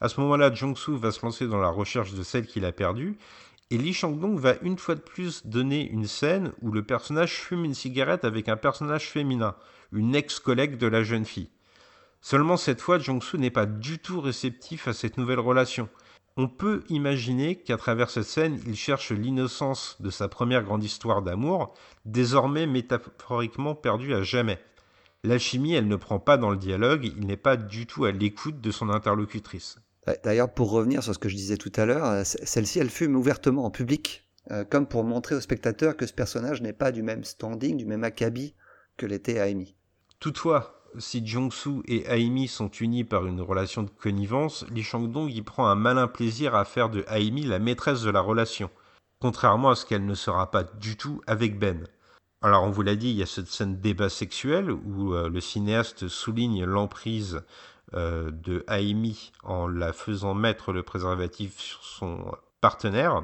À 0.01 0.09
ce 0.09 0.19
moment-là, 0.21 0.53
Jong-soo 0.53 0.97
va 0.97 1.11
se 1.11 1.23
lancer 1.23 1.47
dans 1.47 1.59
la 1.59 1.69
recherche 1.69 2.13
de 2.13 2.23
celle 2.23 2.47
qu'il 2.47 2.65
a 2.65 2.71
perdue, 2.71 3.17
et 3.69 3.77
Lee 3.77 3.93
Chang-dong 3.93 4.39
va 4.39 4.55
une 4.61 4.77
fois 4.77 4.95
de 4.95 5.01
plus 5.01 5.45
donner 5.45 5.87
une 5.87 6.07
scène 6.07 6.53
où 6.61 6.71
le 6.71 6.83
personnage 6.83 7.35
fume 7.35 7.65
une 7.65 7.75
cigarette 7.75 8.25
avec 8.25 8.49
un 8.49 8.57
personnage 8.57 9.09
féminin, 9.09 9.55
une 9.91 10.15
ex-collègue 10.15 10.77
de 10.77 10.87
la 10.87 11.03
jeune 11.03 11.25
fille. 11.25 11.49
Seulement 12.21 12.57
cette 12.57 12.81
fois, 12.81 12.99
Jong-soo 12.99 13.37
n'est 13.37 13.49
pas 13.49 13.65
du 13.65 13.99
tout 13.99 14.21
réceptif 14.21 14.87
à 14.87 14.93
cette 14.93 15.17
nouvelle 15.17 15.39
relation. 15.39 15.89
On 16.37 16.47
peut 16.47 16.83
imaginer 16.89 17.55
qu'à 17.55 17.77
travers 17.77 18.09
cette 18.09 18.23
scène, 18.23 18.59
il 18.65 18.75
cherche 18.75 19.11
l'innocence 19.11 19.97
de 19.99 20.09
sa 20.09 20.27
première 20.27 20.63
grande 20.63 20.83
histoire 20.83 21.21
d'amour, 21.21 21.73
désormais 22.05 22.65
métaphoriquement 22.65 23.75
perdue 23.75 24.13
à 24.13 24.23
jamais. 24.23 24.59
L'alchimie, 25.23 25.73
elle 25.73 25.87
ne 25.87 25.95
prend 25.97 26.19
pas 26.19 26.37
dans 26.37 26.49
le 26.49 26.57
dialogue, 26.57 27.05
il 27.05 27.27
n'est 27.27 27.35
pas 27.35 27.57
du 27.57 27.85
tout 27.87 28.05
à 28.05 28.11
l'écoute 28.11 28.61
de 28.61 28.71
son 28.71 28.89
interlocutrice. 28.89 29.77
D'ailleurs, 30.23 30.53
pour 30.53 30.71
revenir 30.71 31.03
sur 31.03 31.13
ce 31.13 31.19
que 31.19 31.29
je 31.29 31.35
disais 31.35 31.57
tout 31.57 31.73
à 31.75 31.85
l'heure, 31.85 32.05
euh, 32.05 32.23
celle-ci, 32.23 32.79
elle 32.79 32.89
fume 32.89 33.15
ouvertement 33.15 33.65
en 33.65 33.69
public, 33.69 34.25
euh, 34.51 34.63
comme 34.63 34.87
pour 34.87 35.03
montrer 35.03 35.35
au 35.35 35.41
spectateur 35.41 35.97
que 35.97 36.07
ce 36.07 36.13
personnage 36.13 36.61
n'est 36.61 36.73
pas 36.73 36.91
du 36.91 37.03
même 37.03 37.23
standing, 37.23 37.77
du 37.77 37.85
même 37.85 38.03
acabit 38.03 38.55
que 38.97 39.05
l'était 39.05 39.39
Amy. 39.39 39.75
Toutefois, 40.19 40.78
si 40.97 41.25
Jong-soo 41.25 41.83
et 41.87 42.05
Aimi 42.07 42.47
sont 42.47 42.69
unis 42.69 43.03
par 43.03 43.25
une 43.25 43.41
relation 43.41 43.83
de 43.83 43.89
connivence, 43.89 44.65
Lee 44.71 44.83
Chang-dong 44.83 45.29
y 45.29 45.41
prend 45.41 45.67
un 45.67 45.75
malin 45.75 46.07
plaisir 46.07 46.55
à 46.55 46.65
faire 46.65 46.89
de 46.89 47.05
Aimi 47.07 47.43
la 47.43 47.59
maîtresse 47.59 48.01
de 48.01 48.09
la 48.09 48.21
relation, 48.21 48.69
contrairement 49.19 49.69
à 49.69 49.75
ce 49.75 49.85
qu'elle 49.85 50.05
ne 50.05 50.15
sera 50.15 50.51
pas 50.51 50.63
du 50.63 50.97
tout 50.97 51.21
avec 51.27 51.59
Ben. 51.59 51.87
Alors 52.41 52.63
on 52.63 52.69
vous 52.69 52.81
l'a 52.81 52.95
dit, 52.95 53.09
il 53.09 53.17
y 53.17 53.23
a 53.23 53.25
cette 53.25 53.47
scène 53.47 53.79
débat 53.79 54.09
sexuel 54.09 54.71
où 54.71 55.13
euh, 55.13 55.29
le 55.29 55.41
cinéaste 55.41 56.07
souligne 56.07 56.63
l'emprise 56.63 57.41
euh, 57.93 58.31
de 58.31 58.63
Aimi 58.67 59.31
en 59.43 59.67
la 59.67 59.93
faisant 59.93 60.33
mettre 60.33 60.71
le 60.71 60.83
préservatif 60.83 61.59
sur 61.59 61.83
son 61.83 62.31
partenaire. 62.61 63.23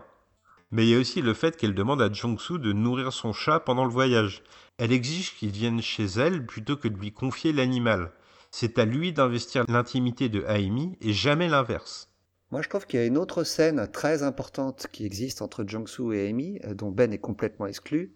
Mais 0.75 0.85
il 0.85 0.89
y 0.89 0.95
a 0.95 0.99
aussi 0.99 1.21
le 1.21 1.33
fait 1.33 1.55
qu'elle 1.55 1.73
demande 1.73 2.01
à 2.01 2.11
Jong-soo 2.11 2.57
de 2.57 2.73
nourrir 2.73 3.13
son 3.13 3.31
chat 3.31 3.61
pendant 3.61 3.85
le 3.85 3.91
voyage. 3.91 4.43
Elle 4.77 4.91
exige 4.91 5.33
qu'il 5.37 5.51
vienne 5.51 5.81
chez 5.81 6.03
elle 6.03 6.45
plutôt 6.45 6.75
que 6.75 6.89
de 6.89 6.97
lui 6.97 7.13
confier 7.13 7.53
l'animal. 7.53 8.11
C'est 8.51 8.77
à 8.77 8.83
lui 8.83 9.13
d'investir 9.13 9.63
l'intimité 9.69 10.27
de 10.27 10.43
Aimi 10.49 10.97
et 10.99 11.13
jamais 11.13 11.47
l'inverse. 11.47 12.09
Moi, 12.51 12.61
je 12.61 12.67
trouve 12.67 12.85
qu'il 12.87 12.99
y 12.99 13.03
a 13.03 13.05
une 13.05 13.17
autre 13.17 13.45
scène 13.45 13.87
très 13.93 14.21
importante 14.21 14.87
qui 14.91 15.05
existe 15.05 15.41
entre 15.41 15.63
Jong-soo 15.65 16.11
et 16.11 16.27
Amy, 16.27 16.59
euh, 16.65 16.73
dont 16.73 16.91
Ben 16.91 17.13
est 17.13 17.19
complètement 17.19 17.67
exclu. 17.67 18.13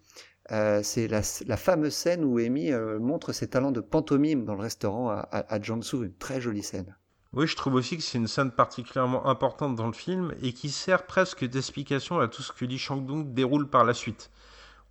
Euh, 0.51 0.81
c'est 0.83 1.07
la, 1.07 1.21
fameuse 1.55 1.93
scène 1.93 2.25
où 2.25 2.39
Amy 2.39 2.73
euh, 2.73 2.99
montre 2.99 3.31
ses 3.31 3.47
talents 3.47 3.71
de 3.71 3.79
pantomime 3.79 4.43
dans 4.43 4.55
le 4.55 4.61
restaurant 4.61 5.07
à, 5.11 5.29
à, 5.31 5.61
Jong-soo, 5.61 6.03
une 6.03 6.13
très 6.13 6.41
jolie 6.41 6.63
scène. 6.63 6.93
Oui, 7.33 7.45
je 7.45 7.55
trouve 7.55 7.75
aussi 7.75 7.95
que 7.95 8.01
c'est 8.01 8.17
une 8.17 8.27
scène 8.27 8.49
particulièrement 8.49 9.27
importante 9.27 9.75
dans 9.75 9.85
le 9.85 9.93
film 9.93 10.33
et 10.41 10.51
qui 10.51 10.69
sert 10.69 11.05
presque 11.05 11.45
d'explication 11.45 12.19
à 12.19 12.27
tout 12.27 12.41
ce 12.41 12.51
que 12.51 12.65
Lee 12.65 12.79
Chang-dong 12.79 13.33
déroule 13.33 13.69
par 13.69 13.83
la 13.85 13.93
suite. 13.93 14.31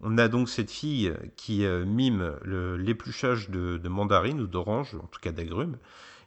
On 0.00 0.18
a 0.18 0.28
donc 0.28 0.48
cette 0.48 0.70
fille 0.70 1.12
qui 1.36 1.64
euh, 1.64 1.84
mime 1.84 2.36
l'épluchage 2.44 3.50
de, 3.50 3.78
de 3.78 3.88
mandarines 3.88 4.40
ou 4.40 4.46
d'oranges, 4.46 4.94
en 4.94 5.08
tout 5.08 5.18
cas 5.20 5.32
d'agrumes, 5.32 5.78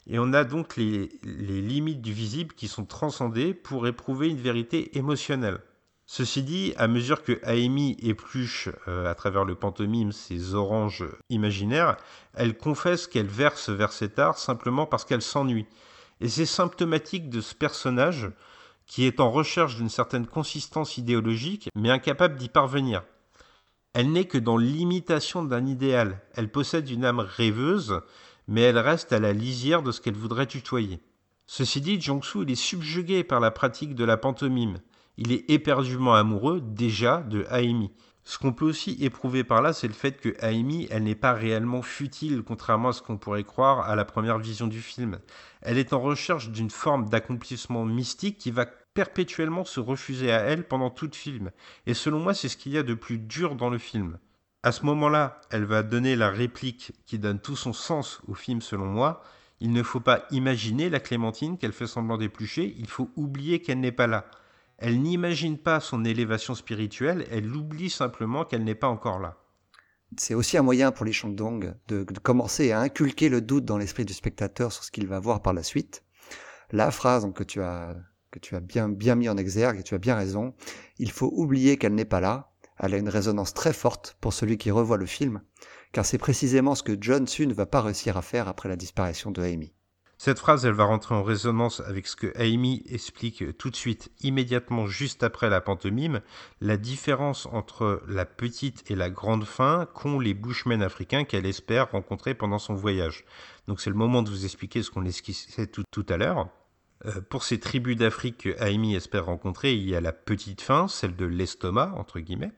et 0.06 0.18
on 0.18 0.34
a 0.34 0.44
donc 0.44 0.76
les, 0.76 1.08
limites 1.22 2.02
du 2.02 2.12
visible 2.12 2.54
qui 2.54 2.68
sont 2.68 2.84
transcendées 2.84 3.54
pour 3.54 3.86
éprouver 3.86 4.28
une 4.28 4.40
vérité 4.40 4.98
émotionnelle. 4.98 5.60
Ceci 6.06 6.42
dit, 6.42 6.74
à 6.76 6.88
mesure 6.88 7.22
que 7.22 7.40
Amy 7.44 7.96
épluche 8.02 8.68
euh, 8.86 9.10
à 9.10 9.14
travers 9.14 9.46
le 9.46 9.54
pantomime 9.54 10.12
ses 10.12 10.54
oranges 10.54 11.06
imaginaires, 11.30 11.96
elle 12.34 12.58
confesse 12.58 13.06
qu'elle 13.06 13.28
verse 13.28 13.70
vers 13.70 13.92
cet 13.92 14.18
art 14.18 14.36
simplement 14.36 14.84
parce 14.84 15.06
qu'elle 15.06 15.22
s'ennuie. 15.22 15.66
Et 16.22 16.28
c'est 16.28 16.46
symptomatique 16.46 17.28
de 17.30 17.40
ce 17.40 17.52
personnage 17.52 18.30
qui 18.86 19.06
est 19.06 19.18
en 19.18 19.32
recherche 19.32 19.74
d'une 19.74 19.88
certaine 19.88 20.26
consistance 20.26 20.96
idéologique, 20.96 21.68
mais 21.74 21.90
incapable 21.90 22.36
d'y 22.36 22.48
parvenir. 22.48 23.02
Elle 23.92 24.12
n'est 24.12 24.26
que 24.26 24.38
dans 24.38 24.56
l'imitation 24.56 25.42
d'un 25.42 25.66
idéal. 25.66 26.20
Elle 26.34 26.48
possède 26.48 26.88
une 26.88 27.04
âme 27.04 27.18
rêveuse, 27.18 28.00
mais 28.46 28.60
elle 28.60 28.78
reste 28.78 29.12
à 29.12 29.18
la 29.18 29.32
lisière 29.32 29.82
de 29.82 29.90
ce 29.90 30.00
qu'elle 30.00 30.14
voudrait 30.14 30.46
tutoyer. 30.46 31.00
Ceci 31.46 31.80
dit, 31.80 32.00
Jong-soo 32.00 32.44
est 32.44 32.54
subjugué 32.54 33.24
par 33.24 33.40
la 33.40 33.50
pratique 33.50 33.96
de 33.96 34.04
la 34.04 34.16
pantomime. 34.16 34.78
Il 35.16 35.32
est 35.32 35.50
éperdument 35.50 36.14
amoureux, 36.14 36.60
déjà, 36.60 37.18
de 37.22 37.46
Aimi. 37.50 37.90
Ce 38.24 38.38
qu'on 38.38 38.52
peut 38.52 38.64
aussi 38.64 38.96
éprouver 39.00 39.42
par 39.42 39.62
là, 39.62 39.72
c'est 39.72 39.88
le 39.88 39.94
fait 39.94 40.12
que 40.12 40.36
Aimi, 40.44 40.86
elle 40.90 41.02
n'est 41.02 41.16
pas 41.16 41.32
réellement 41.32 41.82
futile, 41.82 42.42
contrairement 42.46 42.90
à 42.90 42.92
ce 42.92 43.02
qu'on 43.02 43.18
pourrait 43.18 43.42
croire 43.42 43.80
à 43.80 43.96
la 43.96 44.04
première 44.04 44.38
vision 44.38 44.68
du 44.68 44.80
film. 44.80 45.18
Elle 45.60 45.78
est 45.78 45.92
en 45.92 46.00
recherche 46.00 46.50
d'une 46.50 46.70
forme 46.70 47.08
d'accomplissement 47.08 47.84
mystique 47.84 48.38
qui 48.38 48.52
va 48.52 48.66
perpétuellement 48.94 49.64
se 49.64 49.80
refuser 49.80 50.30
à 50.30 50.38
elle 50.38 50.66
pendant 50.66 50.90
tout 50.90 51.06
le 51.06 51.16
film. 51.16 51.50
Et 51.86 51.94
selon 51.94 52.20
moi, 52.20 52.34
c'est 52.34 52.48
ce 52.48 52.56
qu'il 52.56 52.72
y 52.72 52.78
a 52.78 52.84
de 52.84 52.94
plus 52.94 53.18
dur 53.18 53.56
dans 53.56 53.70
le 53.70 53.78
film. 53.78 54.18
À 54.62 54.70
ce 54.70 54.86
moment-là, 54.86 55.40
elle 55.50 55.64
va 55.64 55.82
donner 55.82 56.14
la 56.14 56.30
réplique 56.30 56.92
qui 57.06 57.18
donne 57.18 57.40
tout 57.40 57.56
son 57.56 57.72
sens 57.72 58.20
au 58.28 58.34
film 58.34 58.60
selon 58.60 58.86
moi. 58.86 59.24
Il 59.58 59.72
ne 59.72 59.82
faut 59.82 60.00
pas 60.00 60.24
imaginer 60.30 60.90
la 60.90 61.00
Clémentine 61.00 61.58
qu'elle 61.58 61.72
fait 61.72 61.88
semblant 61.88 62.18
d'éplucher, 62.18 62.74
il 62.78 62.86
faut 62.86 63.10
oublier 63.16 63.60
qu'elle 63.60 63.80
n'est 63.80 63.90
pas 63.90 64.06
là. 64.06 64.26
Elle 64.84 65.00
n'imagine 65.00 65.58
pas 65.58 65.78
son 65.78 66.04
élévation 66.04 66.56
spirituelle, 66.56 67.24
elle 67.30 67.54
oublie 67.54 67.88
simplement 67.88 68.44
qu'elle 68.44 68.64
n'est 68.64 68.74
pas 68.74 68.88
encore 68.88 69.20
là. 69.20 69.36
C'est 70.16 70.34
aussi 70.34 70.58
un 70.58 70.62
moyen 70.62 70.90
pour 70.90 71.06
les 71.06 71.12
Shandong 71.12 71.76
de, 71.86 72.02
commencer 72.20 72.72
à 72.72 72.80
inculquer 72.80 73.28
le 73.28 73.40
doute 73.40 73.64
dans 73.64 73.78
l'esprit 73.78 74.04
du 74.04 74.12
spectateur 74.12 74.72
sur 74.72 74.82
ce 74.82 74.90
qu'il 74.90 75.06
va 75.06 75.20
voir 75.20 75.40
par 75.40 75.52
la 75.52 75.62
suite. 75.62 76.02
La 76.72 76.90
phrase 76.90 77.32
que 77.32 77.44
tu 77.44 77.60
as 77.62 77.94
bien, 78.60 78.88
mis 79.14 79.28
en 79.28 79.36
exergue 79.36 79.78
et 79.78 79.84
tu 79.84 79.94
as 79.94 79.98
bien 79.98 80.16
raison. 80.16 80.52
Il 80.98 81.12
faut 81.12 81.30
oublier 81.32 81.76
qu'elle 81.76 81.94
n'est 81.94 82.04
pas 82.04 82.20
là. 82.20 82.50
Elle 82.76 82.94
a 82.94 82.98
une 82.98 83.08
résonance 83.08 83.54
très 83.54 83.72
forte 83.72 84.16
pour 84.20 84.32
celui 84.32 84.58
qui 84.58 84.72
revoit 84.72 84.96
le 84.96 85.06
film, 85.06 85.42
car 85.92 86.04
c'est 86.04 86.18
précisément 86.18 86.74
ce 86.74 86.82
que 86.82 86.96
John 87.00 87.28
Su 87.28 87.46
ne 87.46 87.54
va 87.54 87.66
pas 87.66 87.82
réussir 87.82 88.16
à 88.16 88.22
faire 88.22 88.48
après 88.48 88.68
la 88.68 88.74
disparition 88.74 89.30
de 89.30 89.42
Amy. 89.42 89.72
Cette 90.24 90.38
phrase, 90.38 90.64
elle 90.64 90.72
va 90.72 90.84
rentrer 90.84 91.16
en 91.16 91.24
résonance 91.24 91.80
avec 91.80 92.06
ce 92.06 92.14
que 92.14 92.32
Amy 92.40 92.84
explique 92.88 93.58
tout 93.58 93.70
de 93.70 93.74
suite, 93.74 94.12
immédiatement 94.20 94.86
juste 94.86 95.24
après 95.24 95.50
la 95.50 95.60
pantomime, 95.60 96.20
la 96.60 96.76
différence 96.76 97.46
entre 97.46 98.04
la 98.06 98.24
petite 98.24 98.88
et 98.88 98.94
la 98.94 99.10
grande 99.10 99.44
faim 99.44 99.88
qu'ont 99.94 100.20
les 100.20 100.32
bushmen 100.32 100.80
africains 100.80 101.24
qu'elle 101.24 101.44
espère 101.44 101.90
rencontrer 101.90 102.34
pendant 102.34 102.60
son 102.60 102.74
voyage. 102.74 103.24
Donc 103.66 103.80
c'est 103.80 103.90
le 103.90 103.96
moment 103.96 104.22
de 104.22 104.30
vous 104.30 104.44
expliquer 104.44 104.84
ce 104.84 104.92
qu'on 104.92 105.04
esquissait 105.04 105.66
tout, 105.66 106.06
à 106.08 106.16
l'heure. 106.16 106.46
Euh, 107.04 107.20
pour 107.28 107.42
ces 107.42 107.58
tribus 107.58 107.96
d'Afrique 107.96 108.44
que 108.44 108.62
Amy 108.62 108.94
espère 108.94 109.26
rencontrer, 109.26 109.74
il 109.74 109.88
y 109.88 109.96
a 109.96 110.00
la 110.00 110.12
petite 110.12 110.60
faim, 110.60 110.86
celle 110.86 111.16
de 111.16 111.26
l'estomac, 111.26 111.94
entre 111.96 112.20
guillemets, 112.20 112.52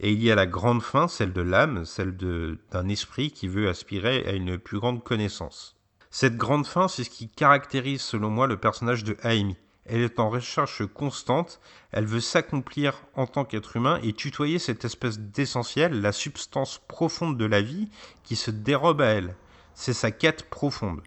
et 0.00 0.10
il 0.10 0.20
y 0.20 0.32
a 0.32 0.34
la 0.34 0.46
grande 0.46 0.82
faim, 0.82 1.06
celle 1.06 1.32
de 1.32 1.42
l'âme, 1.42 1.84
celle 1.84 2.16
d'un 2.16 2.88
esprit 2.88 3.30
qui 3.30 3.46
veut 3.46 3.68
aspirer 3.68 4.26
à 4.26 4.32
une 4.32 4.58
plus 4.58 4.80
grande 4.80 5.04
connaissance. 5.04 5.76
Cette 6.16 6.36
grande 6.36 6.64
faim, 6.64 6.86
c'est 6.86 7.02
ce 7.02 7.10
qui 7.10 7.28
caractérise 7.28 8.00
selon 8.00 8.30
moi 8.30 8.46
le 8.46 8.56
personnage 8.56 9.02
de 9.02 9.16
Amy. 9.24 9.56
Elle 9.84 10.00
est 10.00 10.20
en 10.20 10.30
recherche 10.30 10.86
constante, 10.86 11.58
elle 11.90 12.06
veut 12.06 12.20
s'accomplir 12.20 13.02
en 13.16 13.26
tant 13.26 13.44
qu'être 13.44 13.74
humain 13.74 13.98
et 14.00 14.12
tutoyer 14.12 14.60
cette 14.60 14.84
espèce 14.84 15.18
d'essentiel, 15.18 16.00
la 16.00 16.12
substance 16.12 16.80
profonde 16.86 17.36
de 17.36 17.44
la 17.44 17.62
vie 17.62 17.88
qui 18.22 18.36
se 18.36 18.52
dérobe 18.52 19.00
à 19.00 19.06
elle. 19.06 19.34
C'est 19.74 19.92
sa 19.92 20.12
quête 20.12 20.48
profonde. 20.48 21.02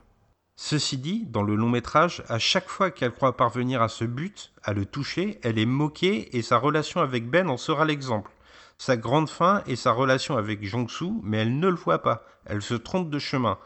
Ceci 0.57 0.97
dit, 0.97 1.23
dans 1.25 1.43
le 1.43 1.55
long 1.55 1.69
métrage, 1.69 2.21
à 2.27 2.37
chaque 2.37 2.67
fois 2.67 2.91
qu'elle 2.91 3.13
croit 3.13 3.37
parvenir 3.37 3.81
à 3.81 3.87
ce 3.87 4.03
but, 4.03 4.51
à 4.61 4.73
le 4.73 4.85
toucher, 4.85 5.39
elle 5.41 5.57
est 5.57 5.65
moquée 5.65 6.35
et 6.35 6.41
sa 6.41 6.57
relation 6.57 6.99
avec 6.99 7.29
Ben 7.29 7.47
en 7.47 7.55
sera 7.55 7.85
l'exemple. 7.85 8.31
Sa 8.77 8.97
grande 8.97 9.29
fin 9.29 9.63
est 9.67 9.77
sa 9.77 9.93
relation 9.93 10.35
avec 10.35 10.65
Jong-soo, 10.65 11.21
mais 11.23 11.37
elle 11.37 11.59
ne 11.59 11.69
le 11.69 11.75
voit 11.75 12.01
pas, 12.01 12.25
elle 12.45 12.61
se 12.61 12.73
trompe 12.73 13.09
de 13.09 13.19
chemin. 13.19 13.57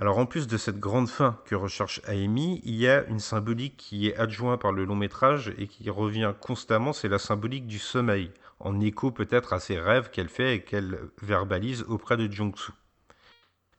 Alors 0.00 0.16
en 0.16 0.24
plus 0.24 0.46
de 0.46 0.56
cette 0.56 0.80
grande 0.80 1.10
fin 1.10 1.38
que 1.44 1.54
recherche 1.54 2.00
Amy, 2.06 2.62
il 2.64 2.74
y 2.76 2.88
a 2.88 3.04
une 3.08 3.20
symbolique 3.20 3.76
qui 3.76 4.08
est 4.08 4.16
adjointe 4.16 4.58
par 4.58 4.72
le 4.72 4.86
long 4.86 4.96
métrage 4.96 5.52
et 5.58 5.66
qui 5.66 5.90
revient 5.90 6.32
constamment, 6.40 6.94
c'est 6.94 7.10
la 7.10 7.18
symbolique 7.18 7.66
du 7.66 7.78
sommeil, 7.78 8.30
en 8.60 8.80
écho 8.80 9.10
peut-être 9.10 9.52
à 9.52 9.60
ses 9.60 9.78
rêves 9.78 10.08
qu'elle 10.08 10.30
fait 10.30 10.54
et 10.54 10.62
qu'elle 10.62 10.98
verbalise 11.20 11.82
auprès 11.82 12.16
de 12.16 12.32
Jong-soo. 12.32 12.72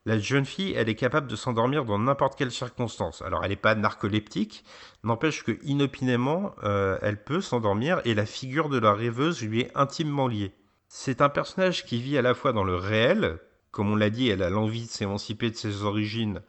La 0.06 0.20
jeune 0.20 0.46
fille, 0.46 0.74
elle 0.74 0.90
est 0.90 0.96
capable 0.96 1.26
de 1.26 1.36
s'endormir 1.36 1.86
dans 1.86 1.98
n'importe 1.98 2.38
quelle 2.38 2.52
circonstance. 2.52 3.24
Alors, 3.24 3.44
elle 3.44 3.50
n'est 3.50 3.56
pas 3.56 3.74
narcoleptique, 3.74 4.64
n'empêche 5.04 5.44
que 5.44 5.58
inopinément, 5.64 6.54
euh, 6.64 7.00
elle 7.02 7.24
peut 7.24 7.42
s'endormir 7.42 8.00
et 8.06 8.14
la 8.14 8.28
figure 8.28 8.70
de 8.70 8.78
la 8.78 8.94
rêveuse 8.94 9.42
lui 9.42 9.62
est 9.62 9.72
intimement 9.76 10.28
liée. 10.28 10.54
C'est 10.88 11.22
un 11.22 11.30
personnage 11.30 11.84
qui 11.84 12.00
vit 12.00 12.20
à 12.20 12.22
la 12.22 12.36
fois 12.36 12.54
dans 12.54 12.64
le 12.64 12.76
réel, 12.76 13.40
comme 13.72 13.92
on 13.92 13.96
l'a 13.96 14.10
dit, 14.10 14.28
elle 14.28 14.44
a 14.44 14.50
l'envie 14.50 14.86
de 14.86 14.92
s'émanciper 14.92 15.50
de 15.50 15.56
ses 15.56 15.84
origines, 15.84 16.42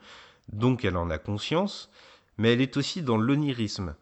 donc 0.53 0.85
elle 0.85 0.97
en 0.97 1.11
a 1.11 1.19
conscience, 1.19 1.91
mais 2.37 2.53
elle 2.53 2.61
est 2.61 2.77
aussi 2.77 3.03
dans 3.03 3.17
l'onirisme. 3.17 3.95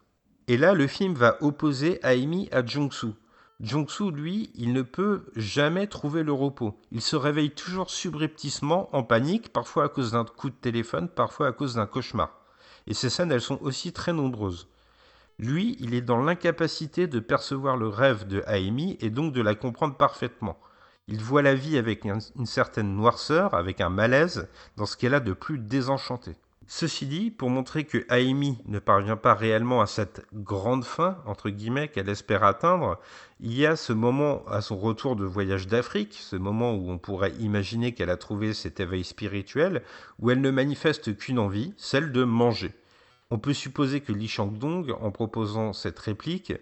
Et 0.48 0.56
là, 0.56 0.72
le 0.72 0.86
film 0.86 1.14
va 1.14 1.36
opposer 1.42 2.02
Amy 2.02 2.48
à 2.50 2.64
Jong-soo. 2.64 3.14
Jong-soo, 3.60 4.10
lui, 4.10 4.50
il 4.54 4.72
ne 4.72 4.82
peut 4.82 5.26
jamais 5.36 5.86
trouver 5.86 6.22
le 6.22 6.32
repos. 6.32 6.78
Il 6.92 7.02
se 7.02 7.14
réveille 7.14 7.50
toujours 7.50 7.90
subrepticement, 7.90 8.88
en 8.96 9.02
panique, 9.02 9.52
parfois 9.52 9.84
à 9.84 9.88
cause 9.88 10.12
d'un 10.12 10.24
coup 10.24 10.48
de 10.48 10.54
téléphone, 10.54 11.08
parfois 11.08 11.48
à 11.48 11.52
cause 11.52 11.74
d'un 11.74 11.86
cauchemar. 11.86 12.30
Et 12.86 12.94
ces 12.94 13.10
scènes, 13.10 13.30
elles 13.30 13.42
sont 13.42 13.60
aussi 13.62 13.92
très 13.92 14.14
nombreuses. 14.14 14.66
Lui, 15.38 15.76
il 15.80 15.94
est 15.94 16.00
dans 16.00 16.22
l'incapacité 16.22 17.06
de 17.06 17.20
percevoir 17.20 17.76
le 17.76 17.88
rêve 17.88 18.26
de 18.26 18.42
Amy 18.46 18.96
et 19.00 19.10
donc 19.10 19.32
de 19.32 19.42
la 19.42 19.54
comprendre 19.54 19.94
parfaitement. 19.94 20.58
Il 21.12 21.24
voit 21.24 21.42
la 21.42 21.56
vie 21.56 21.76
avec 21.76 22.04
une 22.04 22.46
certaine 22.46 22.94
noirceur, 22.94 23.54
avec 23.54 23.80
un 23.80 23.88
malaise, 23.88 24.46
dans 24.76 24.86
ce 24.86 24.96
qu'elle 24.96 25.14
a 25.14 25.18
de 25.18 25.32
plus 25.32 25.58
désenchanté. 25.58 26.36
Ceci 26.68 27.06
dit, 27.06 27.32
pour 27.32 27.50
montrer 27.50 27.82
que 27.82 28.06
Amy 28.08 28.56
ne 28.66 28.78
parvient 28.78 29.16
pas 29.16 29.34
réellement 29.34 29.80
à 29.80 29.86
cette 29.86 30.24
grande 30.32 30.84
fin, 30.84 31.18
entre 31.26 31.50
guillemets, 31.50 31.88
qu'elle 31.88 32.08
espère 32.08 32.44
atteindre, 32.44 32.96
il 33.40 33.52
y 33.58 33.66
a 33.66 33.74
ce 33.74 33.92
moment 33.92 34.44
à 34.46 34.60
son 34.60 34.78
retour 34.78 35.16
de 35.16 35.24
voyage 35.24 35.66
d'Afrique, 35.66 36.14
ce 36.14 36.36
moment 36.36 36.74
où 36.74 36.92
on 36.92 36.98
pourrait 36.98 37.32
imaginer 37.40 37.92
qu'elle 37.92 38.08
a 38.08 38.16
trouvé 38.16 38.54
cet 38.54 38.78
éveil 38.78 39.02
spirituel, 39.02 39.82
où 40.20 40.30
elle 40.30 40.40
ne 40.40 40.52
manifeste 40.52 41.16
qu'une 41.16 41.40
envie, 41.40 41.74
celle 41.76 42.12
de 42.12 42.22
manger. 42.22 42.70
On 43.32 43.40
peut 43.40 43.52
supposer 43.52 44.00
que 44.00 44.12
Li 44.12 44.28
Shangdong, 44.28 44.94
en 45.00 45.10
proposant 45.10 45.72
cette 45.72 45.98
réplique, 45.98 46.52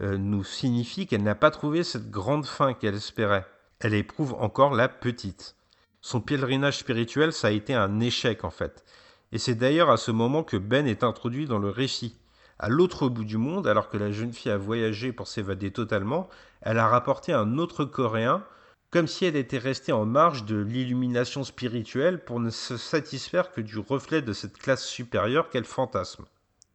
euh, 0.00 0.18
nous 0.18 0.42
signifie 0.42 1.06
qu'elle 1.06 1.22
n'a 1.22 1.36
pas 1.36 1.52
trouvé 1.52 1.84
cette 1.84 2.10
grande 2.10 2.46
fin 2.46 2.74
qu'elle 2.74 2.96
espérait. 2.96 3.46
Elle 3.84 3.94
éprouve 3.94 4.34
encore 4.34 4.74
la 4.74 4.88
petite. 4.88 5.56
Son 6.00 6.20
pèlerinage 6.20 6.78
spirituel, 6.78 7.32
ça 7.32 7.48
a 7.48 7.50
été 7.50 7.74
un 7.74 7.98
échec 7.98 8.44
en 8.44 8.50
fait. 8.50 8.84
Et 9.32 9.38
c'est 9.38 9.56
d'ailleurs 9.56 9.90
à 9.90 9.96
ce 9.96 10.12
moment 10.12 10.44
que 10.44 10.56
Ben 10.56 10.86
est 10.86 11.02
introduit 11.02 11.46
dans 11.46 11.58
le 11.58 11.68
récit. 11.68 12.16
À 12.60 12.68
l'autre 12.68 13.08
bout 13.08 13.24
du 13.24 13.38
monde, 13.38 13.66
alors 13.66 13.88
que 13.88 13.96
la 13.96 14.12
jeune 14.12 14.32
fille 14.32 14.52
a 14.52 14.56
voyagé 14.56 15.12
pour 15.12 15.26
s'évader 15.26 15.72
totalement, 15.72 16.28
elle 16.60 16.78
a 16.78 16.86
rapporté 16.86 17.32
un 17.32 17.58
autre 17.58 17.84
Coréen, 17.84 18.44
comme 18.92 19.08
si 19.08 19.24
elle 19.24 19.34
était 19.34 19.58
restée 19.58 19.90
en 19.90 20.06
marge 20.06 20.44
de 20.44 20.60
l'illumination 20.60 21.42
spirituelle 21.42 22.22
pour 22.22 22.38
ne 22.38 22.50
se 22.50 22.76
satisfaire 22.76 23.50
que 23.50 23.60
du 23.60 23.80
reflet 23.80 24.22
de 24.22 24.32
cette 24.32 24.58
classe 24.58 24.84
supérieure 24.84 25.50
qu'elle 25.50 25.64
fantasme. 25.64 26.24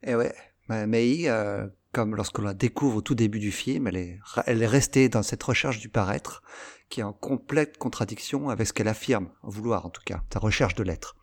Eh 0.04 0.16
ouais, 0.16 0.36
Mei, 0.68 1.30
euh, 1.30 1.68
comme 1.92 2.16
lorsqu'on 2.16 2.42
la 2.42 2.54
découvre 2.54 2.98
au 2.98 3.02
tout 3.02 3.16
début 3.16 3.40
du 3.40 3.52
film, 3.52 3.88
elle 3.88 3.98
est, 3.98 4.20
restée 4.68 5.10
dans 5.10 5.24
cette 5.24 5.44
recherche 5.44 5.80
du 5.80 5.90
paraître, 5.90 6.44
qui 6.90 7.00
est 7.00 7.04
en 7.04 7.14
complète 7.14 7.78
contradiction 7.78 8.50
avec 8.50 8.68
ce 8.68 8.74
qu'elle 8.74 8.88
affirme, 8.88 9.30
vouloir 9.44 9.86
en 9.86 9.90
tout 9.90 10.02
cas, 10.06 10.22
sa 10.32 10.40
recherche 10.40 10.76
de 10.76 10.84
l'être. 10.84 11.16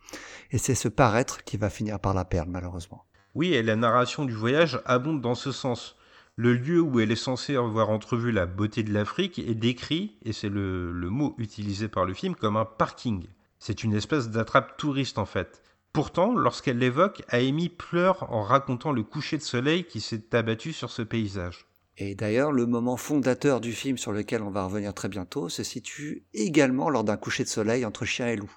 Et 0.51 0.57
c'est 0.57 0.75
ce 0.75 0.87
paraître 0.87 1.43
qui 1.43 1.57
va 1.57 1.69
finir 1.69 1.99
par 1.99 2.13
la 2.13 2.25
perdre, 2.25 2.51
malheureusement. 2.51 3.05
Oui, 3.33 3.53
et 3.53 3.63
la 3.63 3.75
narration 3.75 4.25
du 4.25 4.33
voyage 4.33 4.81
abonde 4.85 5.21
dans 5.21 5.35
ce 5.35 5.51
sens. 5.51 5.95
Le 6.37 6.53
lieu 6.53 6.81
où 6.81 6.99
elle 6.99 7.11
est 7.11 7.15
censée 7.15 7.55
avoir 7.55 7.89
entrevu 7.89 8.31
la 8.31 8.45
beauté 8.45 8.83
de 8.83 8.93
l'Afrique 8.93 9.39
est 9.39 9.55
décrit, 9.55 10.17
et 10.23 10.33
c'est 10.33 10.49
le, 10.49 10.91
le 10.91 11.09
mot 11.09 11.35
utilisé 11.37 11.87
par 11.87 12.05
le 12.05 12.13
film, 12.13 12.35
comme 12.35 12.57
un 12.57 12.65
parking. 12.65 13.25
C'est 13.59 13.83
une 13.83 13.93
espèce 13.93 14.29
d'attrape 14.29 14.77
touriste 14.77 15.17
en 15.17 15.25
fait. 15.25 15.61
Pourtant, 15.95 16.35
lorsqu'elle 16.35 16.77
l'évoque, 16.77 17.23
Amy 17.29 17.69
pleure 17.69 18.29
en 18.29 18.43
racontant 18.43 18.91
le 18.91 19.01
coucher 19.01 19.37
de 19.37 19.41
soleil 19.41 19.85
qui 19.85 20.01
s'est 20.01 20.35
abattu 20.35 20.73
sur 20.73 20.91
ce 20.91 21.01
paysage. 21.01 21.67
Et 21.97 22.15
d'ailleurs, 22.15 22.51
le 22.51 22.65
moment 22.65 22.97
fondateur 22.97 23.61
du 23.61 23.71
film 23.71 23.97
sur 23.97 24.11
lequel 24.11 24.41
on 24.41 24.49
va 24.49 24.65
revenir 24.65 24.93
très 24.93 25.07
bientôt 25.07 25.47
se 25.47 25.63
situe 25.63 26.25
également 26.33 26.89
lors 26.89 27.05
d'un 27.05 27.15
coucher 27.15 27.45
de 27.45 27.49
soleil 27.49 27.85
entre 27.85 28.03
chien 28.03 28.27
et 28.27 28.35
loup. 28.35 28.51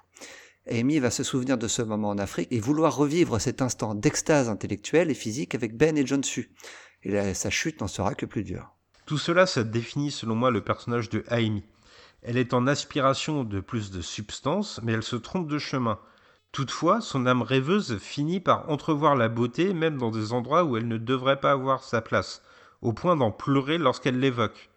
Amy 0.69 0.99
va 0.99 1.11
se 1.11 1.23
souvenir 1.23 1.57
de 1.57 1.69
ce 1.69 1.81
moment 1.81 2.09
en 2.09 2.17
Afrique 2.17 2.49
et 2.51 2.59
vouloir 2.59 2.97
revivre 2.97 3.39
cet 3.39 3.61
instant 3.61 3.95
d'extase 3.95 4.49
intellectuelle 4.49 5.09
et 5.09 5.15
physique 5.15 5.55
avec 5.55 5.77
Ben 5.77 5.97
et 5.97 6.05
John 6.05 6.25
Su. 6.25 6.51
Et 7.03 7.33
sa 7.33 7.49
chute 7.49 7.79
n'en 7.79 7.87
sera 7.87 8.15
que 8.15 8.25
plus 8.25 8.43
dure. 8.43 8.75
Tout 9.05 9.17
cela, 9.17 9.45
ça 9.45 9.63
définit 9.63 10.11
selon 10.11 10.35
moi 10.35 10.51
le 10.51 10.61
personnage 10.61 11.09
de 11.09 11.23
Amy. 11.29 11.63
Elle 12.21 12.35
est 12.35 12.53
en 12.53 12.67
aspiration 12.67 13.45
de 13.45 13.61
plus 13.61 13.91
de 13.91 14.01
substance, 14.01 14.81
mais 14.83 14.91
elle 14.91 15.03
se 15.03 15.15
trompe 15.15 15.47
de 15.47 15.57
chemin. 15.57 15.99
Toutefois, 16.51 16.99
son 16.99 17.27
âme 17.27 17.43
rêveuse 17.43 17.99
finit 17.99 18.39
par 18.39 18.69
entrevoir 18.69 19.15
la 19.15 19.29
beauté 19.29 19.73
même 19.73 19.97
dans 19.97 20.09
des 20.09 20.33
endroits 20.33 20.63
où 20.63 20.77
elle 20.77 20.87
ne 20.87 20.97
devrait 20.97 21.39
pas 21.39 21.51
avoir 21.51 21.83
sa 21.83 22.01
place, 22.01 22.41
au 22.81 22.91
point 22.91 23.15
d'en 23.15 23.31
pleurer 23.31 23.77
lorsqu'elle 23.77 24.19
l'évoque. 24.19 24.69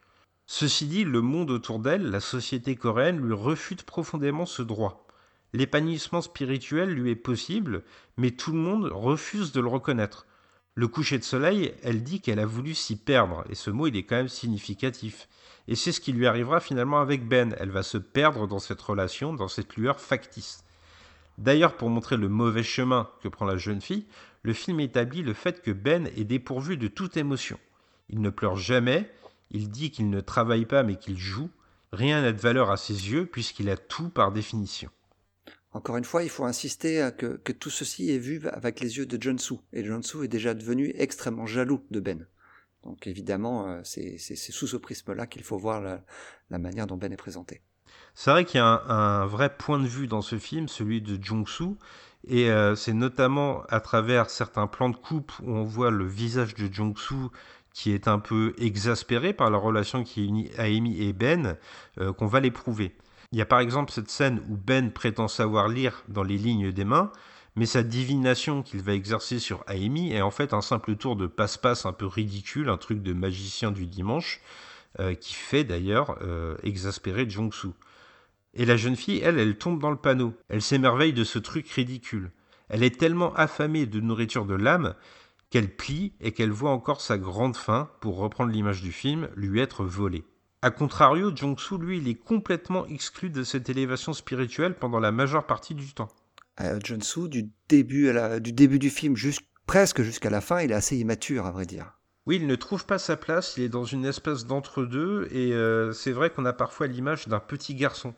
Ceci 0.46 0.86
dit, 0.86 1.04
le 1.04 1.22
monde 1.22 1.50
autour 1.50 1.78
d'elle, 1.78 2.10
la 2.10 2.20
société 2.20 2.76
coréenne, 2.76 3.20
lui 3.20 3.32
refute 3.32 3.84
profondément 3.84 4.44
ce 4.44 4.60
droit. 4.60 5.06
L'épanouissement 5.54 6.20
spirituel 6.20 6.90
lui 6.90 7.10
est 7.10 7.16
possible, 7.16 7.84
mais 8.18 8.32
tout 8.32 8.52
le 8.52 8.58
monde 8.58 8.90
refuse 8.92 9.52
de 9.52 9.60
le 9.60 9.68
reconnaître. 9.68 10.26
Le 10.74 10.88
coucher 10.88 11.18
de 11.18 11.24
soleil, 11.24 11.74
elle 11.82 12.02
dit 12.02 12.20
qu'elle 12.20 12.38
a 12.38 12.46
voulu 12.46 12.74
s'y 12.74 12.96
perdre, 12.96 13.44
et 13.48 13.54
ce 13.54 13.70
mot 13.70 13.86
il 13.86 13.96
est 13.96 14.04
quand 14.04 14.16
même 14.16 14.28
significatif. 14.28 15.28
Et 15.68 15.74
c'est 15.74 15.92
ce 15.92 16.00
qui 16.00 16.12
lui 16.12 16.26
arrivera 16.26 16.60
finalement 16.60 17.00
avec 17.00 17.26
Ben, 17.26 17.54
elle 17.58 17.70
va 17.70 17.82
se 17.82 17.98
perdre 17.98 18.46
dans 18.46 18.58
cette 18.58 18.80
relation, 18.80 19.32
dans 19.32 19.48
cette 19.48 19.76
lueur 19.76 20.00
factice. 20.00 20.64
D'ailleurs, 21.38 21.76
pour 21.76 21.88
montrer 21.88 22.16
le 22.16 22.28
mauvais 22.28 22.62
chemin 22.62 23.10
que 23.22 23.28
prend 23.28 23.46
la 23.46 23.56
jeune 23.56 23.80
fille, 23.80 24.06
le 24.42 24.52
film 24.52 24.80
établit 24.80 25.22
le 25.22 25.34
fait 25.34 25.62
que 25.62 25.70
Ben 25.70 26.08
est 26.16 26.24
dépourvu 26.24 26.76
de 26.76 26.88
toute 26.88 27.16
émotion. 27.16 27.58
Il 28.08 28.20
ne 28.20 28.30
pleure 28.30 28.56
jamais, 28.56 29.10
il 29.50 29.70
dit 29.70 29.90
qu'il 29.90 30.10
ne 30.10 30.20
travaille 30.20 30.66
pas 30.66 30.82
mais 30.82 30.96
qu'il 30.96 31.18
joue. 31.18 31.50
Rien 31.92 32.22
n'a 32.22 32.32
de 32.32 32.40
valeur 32.40 32.70
à 32.70 32.76
ses 32.76 33.10
yeux 33.10 33.26
puisqu'il 33.26 33.70
a 33.70 33.76
tout 33.76 34.08
par 34.08 34.32
définition. 34.32 34.90
Encore 35.74 35.96
une 35.96 36.04
fois, 36.04 36.22
il 36.22 36.28
faut 36.28 36.44
insister 36.44 37.08
que, 37.16 37.52
tout 37.52 37.70
ceci 37.70 38.10
est 38.10 38.18
vu 38.18 38.46
avec 38.48 38.80
les 38.80 38.98
yeux 38.98 39.06
de 39.06 39.20
John 39.20 39.38
Soo. 39.38 39.60
Et 39.72 39.84
John 39.84 40.02
Soo 40.02 40.22
est 40.22 40.28
déjà 40.28 40.52
devenu 40.52 40.92
extrêmement 40.96 41.46
jaloux 41.46 41.82
de 41.90 42.00
Ben. 42.00 42.26
Donc 42.82 43.06
évidemment, 43.06 43.68
euh, 43.68 43.80
c'est 43.84 44.18
sous 44.18 44.66
ce 44.66 44.76
prisme-là 44.76 45.26
qu'il 45.26 45.44
faut 45.44 45.56
voir 45.56 46.02
la 46.50 46.58
manière 46.58 46.86
dont 46.86 46.96
Ben 46.96 47.12
est 47.12 47.16
présenté. 47.16 47.62
C'est 48.14 48.30
vrai 48.30 48.44
qu'il 48.44 48.58
y 48.58 48.60
a 48.60 48.82
un, 48.88 49.26
vrai 49.26 49.54
point 49.56 49.78
de 49.78 49.86
vue 49.86 50.06
dans 50.06 50.20
ce 50.20 50.38
film, 50.38 50.68
celui 50.68 51.00
de 51.00 51.22
Jong-soo, 51.22 51.76
et 52.28 52.50
euh, 52.50 52.74
c'est 52.76 52.92
notamment 52.92 53.62
à 53.68 53.80
travers 53.80 54.30
certains 54.30 54.66
plans 54.66 54.90
de 54.90 54.96
coupe 54.96 55.32
où 55.42 55.50
on 55.50 55.64
voit 55.64 55.90
le 55.90 56.06
visage 56.06 56.54
de 56.54 56.72
Jong-soo 56.72 57.32
qui 57.72 57.92
est 57.92 58.06
un 58.06 58.18
peu 58.18 58.54
exaspéré 58.58 59.32
par 59.32 59.50
la 59.50 59.56
relation 59.56 60.04
qui 60.04 60.26
unit 60.26 60.50
Amy 60.58 61.02
et 61.02 61.14
Ben, 61.14 61.56
euh, 61.98 62.12
qu'on 62.12 62.26
va 62.26 62.40
l'éprouver. 62.40 62.94
Il 63.32 63.38
y 63.38 63.42
a 63.42 63.46
par 63.46 63.60
exemple 63.60 63.90
cette 63.92 64.10
scène 64.10 64.42
où 64.50 64.56
Ben 64.56 64.92
prétend 64.92 65.26
savoir 65.26 65.68
lire 65.68 66.04
dans 66.08 66.22
les 66.22 66.36
lignes 66.36 66.70
des 66.70 66.84
mains, 66.84 67.10
mais 67.56 67.64
sa 67.64 67.82
divination 67.82 68.62
qu'il 68.62 68.82
va 68.82 68.92
exercer 68.92 69.38
sur 69.38 69.64
Amy 69.66 70.12
est 70.12 70.20
en 70.20 70.30
fait 70.30 70.52
un 70.52 70.60
simple 70.60 70.96
tour 70.96 71.16
de 71.16 71.26
passe-passe 71.26 71.86
un 71.86 71.92
peu 71.94 72.06
ridicule, 72.06 72.68
un 72.68 72.76
truc 72.76 73.02
de 73.02 73.14
magicien 73.14 73.70
du 73.70 73.86
dimanche, 73.86 74.42
euh, 75.00 75.14
qui 75.14 75.32
fait 75.32 75.64
d'ailleurs 75.64 76.18
exaspérer 76.62 77.28
Jong-soo. 77.28 77.72
Et 78.54 78.64
la 78.64 78.76
jeune 78.76 78.96
fille, 78.96 79.20
elle, 79.22 79.38
elle 79.38 79.56
tombe 79.56 79.80
dans 79.80 79.90
le 79.90 79.96
panneau. 79.96 80.34
Elle 80.48 80.62
s'émerveille 80.62 81.12
de 81.12 81.24
ce 81.24 81.38
truc 81.38 81.68
ridicule. 81.70 82.30
Elle 82.68 82.82
est 82.82 82.98
tellement 82.98 83.34
affamée 83.34 83.86
de 83.86 84.00
nourriture 84.00 84.46
de 84.46 84.54
l'âme 84.54 84.94
qu'elle 85.50 85.74
plie 85.74 86.14
et 86.20 86.32
qu'elle 86.32 86.50
voit 86.50 86.70
encore 86.70 87.02
sa 87.02 87.18
grande 87.18 87.56
faim, 87.56 87.90
pour 88.00 88.16
reprendre 88.16 88.50
l'image 88.50 88.80
du 88.80 88.90
film, 88.90 89.28
lui 89.36 89.60
être 89.60 89.84
volée. 89.84 90.24
A 90.62 90.70
contrario, 90.70 91.34
Jong-soo, 91.34 91.76
lui, 91.76 91.98
il 91.98 92.08
est 92.08 92.14
complètement 92.14 92.86
exclu 92.86 93.28
de 93.28 93.42
cette 93.42 93.68
élévation 93.68 94.12
spirituelle 94.12 94.76
pendant 94.76 95.00
la 95.00 95.12
majeure 95.12 95.46
partie 95.46 95.74
du 95.74 95.92
temps. 95.92 96.08
Euh, 96.60 96.78
Jong-soo, 96.82 97.28
du 97.28 97.50
début, 97.68 98.12
du 98.40 98.52
début 98.52 98.78
du 98.78 98.88
film 98.88 99.14
presque 99.66 100.02
jusqu'à 100.02 100.30
la 100.30 100.40
fin, 100.40 100.60
il 100.60 100.70
est 100.70 100.74
assez 100.74 100.96
immature, 100.96 101.46
à 101.46 101.50
vrai 101.50 101.66
dire. 101.66 101.98
Oui, 102.26 102.36
il 102.36 102.46
ne 102.46 102.54
trouve 102.54 102.86
pas 102.86 102.98
sa 102.98 103.16
place, 103.16 103.56
il 103.56 103.64
est 103.64 103.68
dans 103.68 103.84
une 103.84 104.04
espèce 104.04 104.46
d'entre-deux, 104.46 105.26
et 105.32 105.52
euh, 105.54 105.92
c'est 105.92 106.12
vrai 106.12 106.30
qu'on 106.30 106.44
a 106.44 106.52
parfois 106.52 106.86
l'image 106.86 107.26
d'un 107.26 107.40
petit 107.40 107.74
garçon. 107.74 108.14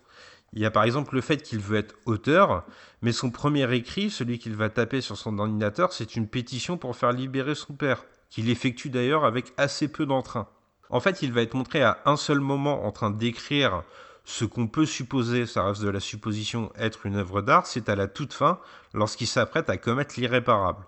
Il 0.53 0.61
y 0.61 0.67
a 0.67 0.71
par 0.71 0.85
exemple 0.85 1.15
le 1.15 1.23
fait 1.23 1.39
qu'il 1.43 1.59
veut 1.59 1.79
être 1.79 1.95
auteur, 2.05 2.65
mais 3.01 3.13
son 3.13 3.31
premier 3.31 3.73
écrit, 3.75 4.11
celui 4.11 4.39
qu'il 4.39 4.57
va 4.57 4.69
taper 4.69 5.01
sur 5.01 5.17
son 5.17 5.39
ordinateur, 5.39 5.93
c'est 5.95 6.17
une 6.17 6.29
pétition 6.29 6.77
pour 6.77 6.97
faire 6.97 7.13
libérer 7.13 7.55
son 7.55 7.73
père, 7.73 8.05
qu'il 8.29 8.51
effectue 8.51 8.91
d'ailleurs 8.91 9.25
avec 9.25 9.55
assez 9.57 9.89
peu 9.89 10.05
d'entrain. 10.05 10.49
En 10.91 11.01
fait, 11.01 11.23
il 11.23 11.33
va 11.33 11.41
être 11.41 11.55
montré 11.55 11.83
à 11.83 12.03
un 12.05 12.17
seul 12.17 12.41
moment 12.41 12.85
en 12.85 12.93
train 12.93 13.11
d'écrire 13.11 13.85
ce 14.25 14.45
qu'on 14.45 14.69
peut 14.69 14.87
supposer, 14.87 15.47
ça 15.47 15.65
reste 15.65 15.83
de 15.83 15.89
la 15.89 16.01
supposition, 16.01 16.71
être 16.77 17.07
une 17.07 17.17
œuvre 17.17 17.41
d'art, 17.41 17.67
c'est 17.67 17.89
à 17.89 17.97
la 17.97 18.07
toute 18.07 18.35
fin, 18.35 18.59
lorsqu'il 18.93 19.27
s'apprête 19.27 19.71
à 19.71 19.79
commettre 19.79 20.15
l'irréparable. 20.19 20.85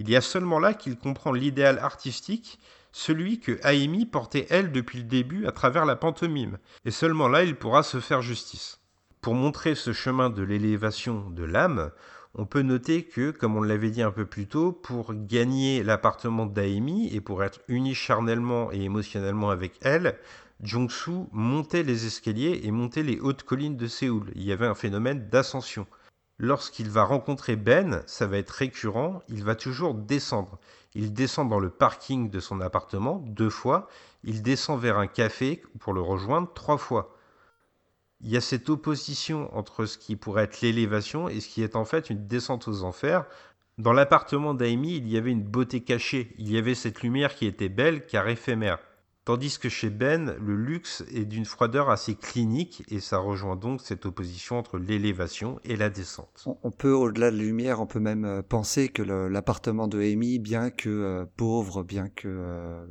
Il 0.00 0.08
y 0.08 0.14
a 0.14 0.20
seulement 0.20 0.60
là 0.60 0.74
qu'il 0.74 0.96
comprend 0.96 1.32
l'idéal 1.32 1.80
artistique 1.80 2.60
celui 2.92 3.40
que 3.40 3.58
Amy 3.64 4.06
portait 4.06 4.46
elle 4.48 4.70
depuis 4.70 4.98
le 4.98 5.04
début 5.04 5.44
à 5.46 5.50
travers 5.50 5.84
la 5.84 5.96
pantomime, 5.96 6.58
et 6.84 6.92
seulement 6.92 7.26
là 7.26 7.42
il 7.42 7.56
pourra 7.56 7.82
se 7.82 7.98
faire 7.98 8.22
justice. 8.22 8.78
Pour 9.20 9.34
montrer 9.34 9.74
ce 9.74 9.92
chemin 9.92 10.30
de 10.30 10.42
l'élévation 10.42 11.28
de 11.30 11.42
l'âme, 11.42 11.90
on 12.36 12.46
peut 12.46 12.62
noter 12.62 13.02
que, 13.02 13.32
comme 13.32 13.56
on 13.56 13.62
l'avait 13.62 13.90
dit 13.90 14.02
un 14.02 14.12
peu 14.12 14.24
plus 14.24 14.46
tôt, 14.46 14.70
pour 14.70 15.12
gagner 15.14 15.82
l'appartement 15.82 16.46
d'Amy 16.46 17.12
et 17.12 17.20
pour 17.20 17.42
être 17.42 17.60
uni 17.66 17.92
charnellement 17.92 18.70
et 18.70 18.82
émotionnellement 18.82 19.50
avec 19.50 19.72
elle, 19.82 20.16
Jong-soo 20.62 21.28
montait 21.32 21.82
les 21.82 22.06
escaliers 22.06 22.60
et 22.62 22.70
montait 22.70 23.02
les 23.02 23.18
hautes 23.18 23.42
collines 23.42 23.76
de 23.76 23.88
Séoul. 23.88 24.30
Il 24.36 24.44
y 24.44 24.52
avait 24.52 24.66
un 24.66 24.76
phénomène 24.76 25.28
d'ascension. 25.28 25.88
Lorsqu'il 26.40 26.88
va 26.88 27.02
rencontrer 27.02 27.56
Ben, 27.56 28.02
ça 28.06 28.28
va 28.28 28.38
être 28.38 28.50
récurrent, 28.50 29.22
il 29.28 29.42
va 29.42 29.56
toujours 29.56 29.94
descendre. 29.94 30.58
Il 30.94 31.12
descend 31.12 31.48
dans 31.48 31.58
le 31.58 31.70
parking 31.70 32.30
de 32.30 32.38
son 32.38 32.60
appartement 32.60 33.24
deux 33.26 33.50
fois, 33.50 33.88
il 34.22 34.42
descend 34.42 34.80
vers 34.80 34.98
un 34.98 35.08
café 35.08 35.62
pour 35.80 35.92
le 35.92 36.00
rejoindre 36.00 36.52
trois 36.54 36.78
fois. 36.78 37.16
Il 38.20 38.30
y 38.30 38.36
a 38.36 38.40
cette 38.40 38.68
opposition 38.68 39.54
entre 39.56 39.84
ce 39.84 39.98
qui 39.98 40.14
pourrait 40.16 40.44
être 40.44 40.60
l'élévation 40.60 41.28
et 41.28 41.40
ce 41.40 41.48
qui 41.48 41.62
est 41.62 41.76
en 41.76 41.84
fait 41.84 42.08
une 42.08 42.26
descente 42.26 42.68
aux 42.68 42.82
enfers. 42.84 43.24
Dans 43.76 43.92
l'appartement 43.92 44.54
d'Amy, 44.54 44.96
il 44.96 45.08
y 45.08 45.16
avait 45.16 45.30
une 45.30 45.44
beauté 45.44 45.82
cachée, 45.82 46.34
il 46.38 46.50
y 46.50 46.58
avait 46.58 46.74
cette 46.74 47.02
lumière 47.02 47.34
qui 47.34 47.46
était 47.46 47.68
belle 47.68 48.06
car 48.06 48.28
éphémère. 48.28 48.78
Tandis 49.28 49.58
que 49.58 49.68
chez 49.68 49.90
Ben, 49.90 50.34
le 50.40 50.56
luxe 50.56 51.04
est 51.12 51.26
d'une 51.26 51.44
froideur 51.44 51.90
assez 51.90 52.14
clinique 52.14 52.82
et 52.88 52.98
ça 52.98 53.18
rejoint 53.18 53.56
donc 53.56 53.82
cette 53.82 54.06
opposition 54.06 54.56
entre 54.56 54.78
l'élévation 54.78 55.60
et 55.64 55.76
la 55.76 55.90
descente. 55.90 56.48
On 56.62 56.70
peut, 56.70 56.94
au-delà 56.94 57.30
de 57.30 57.36
la 57.36 57.42
lumière, 57.42 57.78
on 57.82 57.86
peut 57.86 58.00
même 58.00 58.24
euh, 58.24 58.40
penser 58.40 58.88
que 58.88 59.02
l'appartement 59.02 59.86
de 59.86 60.00
Amy, 60.00 60.38
bien 60.38 60.70
que 60.70 60.88
euh, 60.88 61.26
pauvre, 61.36 61.82
bien 61.82 62.08
que 62.08 62.26
euh, 62.26 62.86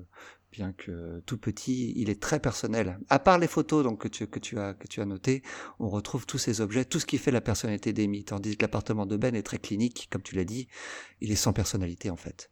bien 0.52 0.74
que 0.74 1.24
tout 1.26 1.40
petit, 1.40 1.92
il 1.96 2.12
est 2.12 2.22
très 2.22 2.40
personnel. 2.40 3.00
À 3.10 3.18
part 3.18 3.40
les 3.40 3.48
photos 3.48 3.84
donc 3.84 4.00
que 4.00 4.08
tu, 4.08 4.28
que 4.28 4.38
tu 4.38 4.60
as 4.60 4.76
que 4.76 4.88
tu 4.88 5.02
as 5.02 5.06
notées, 5.06 5.42
on 5.80 5.90
retrouve 5.90 6.28
tous 6.28 6.38
ces 6.38 6.62
objets, 6.62 6.86
tout 6.86 7.00
ce 7.00 7.08
qui 7.08 7.18
fait 7.18 7.32
la 7.32 7.42
personnalité 7.42 7.94
d'Amy. 7.94 8.26
Tandis 8.26 8.58
que 8.58 8.64
l'appartement 8.64 9.08
de 9.08 9.18
Ben 9.18 9.34
est 9.34 9.42
très 9.42 9.58
clinique, 9.58 10.08
comme 10.12 10.22
tu 10.22 10.36
l'as 10.36 10.46
dit, 10.46 10.68
il 11.20 11.32
est 11.32 11.36
sans 11.36 11.52
personnalité 11.52 12.12
en 12.12 12.16
fait. 12.16 12.52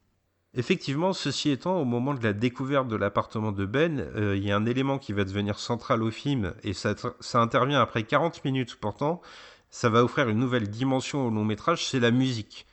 Effectivement, 0.58 1.12
ceci 1.12 1.49
étant, 1.49 1.82
au 1.82 1.86
moment 1.86 2.14
de 2.14 2.24
la 2.24 2.32
découverte 2.32 2.88
de 2.88 2.95
l'appartement 2.95 3.51
de 3.51 3.66
Ben, 3.66 3.99
euh, 3.99 4.38
il 4.38 4.45
y 4.45 4.53
a 4.53 4.56
un 4.56 4.66
élément 4.66 4.97
qui 4.97 5.12
va 5.12 5.26
devenir 5.26 5.60
central 5.60 6.01
au 6.01 6.12
film, 6.12 6.53
et 6.64 6.72
ça, 6.72 6.95
ça 7.20 7.41
intervient 7.41 7.82
après 7.82 8.03
40 8.03 8.45
minutes 8.45 8.76
pourtant, 8.76 9.22
ça 9.70 9.89
va 9.89 10.01
offrir 10.01 10.30
une 10.30 10.39
nouvelle 10.39 10.70
dimension 10.70 11.28
au 11.28 11.30
long 11.30 11.43
métrage, 11.43 11.86
c'est 11.86 11.99
la 11.99 12.12
musique. 12.12 12.66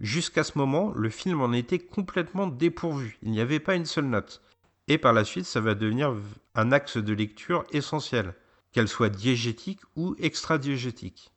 Jusqu'à 0.00 0.42
ce 0.42 0.58
moment, 0.58 0.92
le 0.96 1.08
film 1.08 1.40
en 1.40 1.52
était 1.52 1.78
complètement 1.78 2.48
dépourvu, 2.48 3.16
il 3.22 3.30
n'y 3.30 3.40
avait 3.40 3.60
pas 3.60 3.76
une 3.76 3.86
seule 3.86 4.06
note. 4.06 4.42
Et 4.88 4.98
par 4.98 5.12
la 5.12 5.24
suite, 5.24 5.46
ça 5.46 5.60
va 5.60 5.76
devenir 5.76 6.16
un 6.56 6.72
axe 6.72 6.96
de 6.96 7.14
lecture 7.14 7.64
essentiel, 7.70 8.34
qu'elle 8.72 8.88
soit 8.88 9.08
diégétique 9.08 9.80
ou 9.94 10.16
extra-diégétique. 10.18 11.33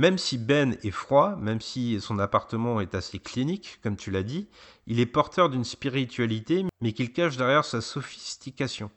Même 0.00 0.16
si 0.16 0.38
Ben 0.38 0.78
est 0.82 0.92
froid, 0.92 1.36
même 1.36 1.60
si 1.60 2.00
son 2.00 2.18
appartement 2.20 2.80
est 2.80 2.94
assez 2.94 3.18
clinique, 3.18 3.78
comme 3.82 3.96
tu 3.96 4.10
l'as 4.10 4.22
dit, 4.22 4.48
il 4.86 4.98
est 4.98 5.04
porteur 5.04 5.50
d'une 5.50 5.62
spiritualité, 5.62 6.64
mais 6.80 6.94
qu'il 6.94 7.12
cache 7.12 7.36
derrière 7.36 7.66
sa 7.66 7.82
sophistication. 7.82 8.90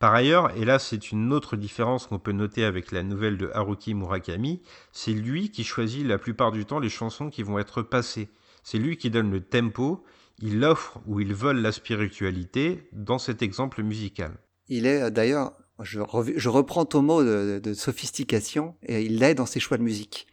Par 0.00 0.12
ailleurs, 0.12 0.50
et 0.56 0.64
là 0.64 0.80
c'est 0.80 1.12
une 1.12 1.32
autre 1.32 1.54
différence 1.56 2.08
qu'on 2.08 2.18
peut 2.18 2.32
noter 2.32 2.64
avec 2.64 2.90
la 2.90 3.04
nouvelle 3.04 3.38
de 3.38 3.52
Haruki 3.54 3.94
Murakami, 3.94 4.62
c'est 4.90 5.12
lui 5.12 5.52
qui 5.52 5.62
choisit 5.62 6.04
la 6.04 6.18
plupart 6.18 6.50
du 6.50 6.66
temps 6.66 6.80
les 6.80 6.88
chansons 6.88 7.30
qui 7.30 7.44
vont 7.44 7.60
être 7.60 7.80
passées. 7.80 8.28
C'est 8.64 8.78
lui 8.78 8.96
qui 8.96 9.10
donne 9.10 9.30
le 9.30 9.42
tempo, 9.42 10.02
il 10.40 10.64
offre 10.64 10.98
ou 11.06 11.20
il 11.20 11.32
vole 11.34 11.58
la 11.58 11.70
spiritualité 11.70 12.88
dans 12.90 13.20
cet 13.20 13.42
exemple 13.42 13.84
musical. 13.84 14.32
Il 14.66 14.86
est 14.86 15.02
euh, 15.02 15.10
d'ailleurs, 15.10 15.52
je, 15.80 16.00
reprends 16.48 16.84
ton 16.84 17.02
mot 17.02 17.22
de, 17.22 17.60
de 17.62 17.74
sophistication, 17.74 18.74
et 18.82 19.02
il 19.02 19.20
l'est 19.20 19.36
dans 19.36 19.46
ses 19.46 19.60
choix 19.60 19.78
de 19.78 19.84
musique. 19.84 20.26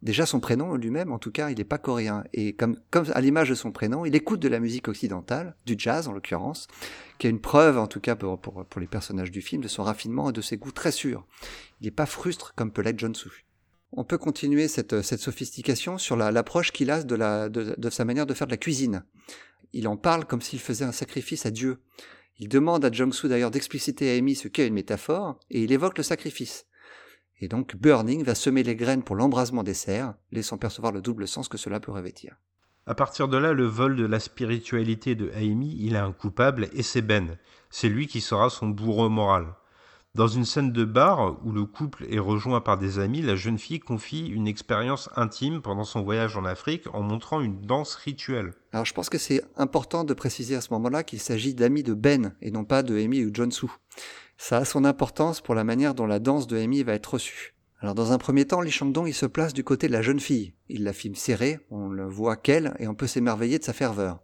Déjà, 0.00 0.26
son 0.26 0.38
prénom 0.38 0.76
lui-même, 0.76 1.12
en 1.12 1.18
tout 1.18 1.32
cas, 1.32 1.50
il 1.50 1.58
n'est 1.58 1.64
pas 1.64 1.78
coréen. 1.78 2.22
Et 2.32 2.52
comme, 2.52 2.78
comme 2.90 3.06
à 3.14 3.20
l'image 3.20 3.48
de 3.48 3.56
son 3.56 3.72
prénom, 3.72 4.04
il 4.04 4.14
écoute 4.14 4.38
de 4.38 4.48
la 4.48 4.60
musique 4.60 4.86
occidentale, 4.86 5.56
du 5.66 5.74
jazz 5.76 6.06
en 6.06 6.12
l'occurrence, 6.12 6.68
qui 7.18 7.26
est 7.26 7.30
une 7.30 7.40
preuve, 7.40 7.78
en 7.78 7.88
tout 7.88 7.98
cas 7.98 8.14
pour, 8.14 8.40
pour, 8.40 8.64
pour, 8.64 8.80
les 8.80 8.86
personnages 8.86 9.32
du 9.32 9.42
film, 9.42 9.60
de 9.60 9.68
son 9.68 9.82
raffinement 9.82 10.30
et 10.30 10.32
de 10.32 10.40
ses 10.40 10.56
goûts 10.56 10.70
très 10.70 10.92
sûrs. 10.92 11.26
Il 11.80 11.86
n'est 11.86 11.90
pas 11.90 12.06
frustre 12.06 12.54
comme 12.54 12.70
peut 12.70 12.82
l'être 12.82 12.98
John 12.98 13.14
Soo. 13.14 13.30
On 13.90 14.04
peut 14.04 14.18
continuer 14.18 14.68
cette, 14.68 15.02
cette 15.02 15.20
sophistication 15.20 15.98
sur 15.98 16.14
l'approche 16.14 16.72
qu'il 16.72 16.90
a 16.90 17.02
de, 17.02 17.14
la, 17.16 17.48
de, 17.48 17.74
de 17.76 17.90
sa 17.90 18.04
manière 18.04 18.26
de 18.26 18.34
faire 18.34 18.46
de 18.46 18.52
la 18.52 18.58
cuisine. 18.58 19.02
Il 19.72 19.88
en 19.88 19.96
parle 19.96 20.26
comme 20.26 20.42
s'il 20.42 20.60
faisait 20.60 20.84
un 20.84 20.92
sacrifice 20.92 21.44
à 21.44 21.50
Dieu. 21.50 21.78
Il 22.38 22.48
demande 22.48 22.84
à 22.84 22.92
Jong-soo 22.92 23.26
d'ailleurs 23.26 23.50
d'expliciter 23.50 24.10
à 24.10 24.14
Amy 24.14 24.36
ce 24.36 24.46
qu'est 24.46 24.68
une 24.68 24.74
métaphore, 24.74 25.40
et 25.50 25.64
il 25.64 25.72
évoque 25.72 25.98
le 25.98 26.04
sacrifice. 26.04 26.66
Et 27.40 27.48
donc 27.48 27.76
Burning 27.76 28.24
va 28.24 28.34
semer 28.34 28.62
les 28.62 28.76
graines 28.76 29.02
pour 29.02 29.16
l'embrasement 29.16 29.62
des 29.62 29.74
serres, 29.74 30.14
laissant 30.32 30.58
percevoir 30.58 30.92
le 30.92 31.00
double 31.00 31.28
sens 31.28 31.48
que 31.48 31.58
cela 31.58 31.80
peut 31.80 31.92
revêtir. 31.92 32.36
À 32.86 32.94
partir 32.94 33.28
de 33.28 33.36
là, 33.36 33.52
le 33.52 33.66
vol 33.66 33.96
de 33.96 34.06
la 34.06 34.18
spiritualité 34.18 35.14
de 35.14 35.30
Amy, 35.34 35.76
il 35.78 35.94
a 35.94 36.04
un 36.04 36.12
coupable 36.12 36.68
et 36.72 36.82
c'est 36.82 37.02
Ben. 37.02 37.36
C'est 37.70 37.88
lui 37.90 38.06
qui 38.06 38.20
sera 38.20 38.48
son 38.48 38.68
bourreau 38.68 39.10
moral. 39.10 39.54
Dans 40.14 40.26
une 40.26 40.46
scène 40.46 40.72
de 40.72 40.84
bar 40.84 41.36
où 41.44 41.52
le 41.52 41.66
couple 41.66 42.06
est 42.10 42.18
rejoint 42.18 42.62
par 42.62 42.78
des 42.78 42.98
amis, 42.98 43.20
la 43.20 43.36
jeune 43.36 43.58
fille 43.58 43.78
confie 43.78 44.26
une 44.26 44.48
expérience 44.48 45.10
intime 45.14 45.60
pendant 45.60 45.84
son 45.84 46.02
voyage 46.02 46.36
en 46.36 46.44
Afrique 46.44 46.92
en 46.94 47.02
montrant 47.02 47.40
une 47.40 47.60
danse 47.60 47.94
rituelle. 47.94 48.54
Alors 48.72 48.86
je 48.86 48.94
pense 48.94 49.10
que 49.10 49.18
c'est 49.18 49.44
important 49.56 50.04
de 50.04 50.14
préciser 50.14 50.56
à 50.56 50.60
ce 50.62 50.72
moment-là 50.72 51.04
qu'il 51.04 51.20
s'agit 51.20 51.54
d'amis 51.54 51.82
de 51.82 51.94
Ben 51.94 52.34
et 52.40 52.50
non 52.50 52.64
pas 52.64 52.82
de 52.82 52.98
Amy 52.98 53.24
ou 53.24 53.30
John 53.32 53.52
Soo 53.52 53.70
ça 54.38 54.58
a 54.58 54.64
son 54.64 54.84
importance 54.84 55.40
pour 55.40 55.54
la 55.54 55.64
manière 55.64 55.94
dont 55.94 56.06
la 56.06 56.20
danse 56.20 56.46
de 56.46 56.56
Amy 56.56 56.84
va 56.84 56.94
être 56.94 57.14
reçue. 57.14 57.54
Alors 57.80 57.94
dans 57.94 58.12
un 58.12 58.18
premier 58.18 58.46
temps, 58.46 58.60
Lee 58.60 58.70
Chang-dong 58.70 59.06
il 59.06 59.12
se 59.12 59.26
place 59.26 59.52
du 59.52 59.64
côté 59.64 59.88
de 59.88 59.92
la 59.92 60.00
jeune 60.00 60.20
fille. 60.20 60.54
Il 60.68 60.84
la 60.84 60.92
filme 60.92 61.16
serrée, 61.16 61.58
on 61.70 61.88
le 61.88 62.06
voit 62.06 62.36
qu'elle, 62.36 62.74
et 62.78 62.88
on 62.88 62.94
peut 62.94 63.06
s'émerveiller 63.06 63.58
de 63.58 63.64
sa 63.64 63.72
ferveur. 63.72 64.20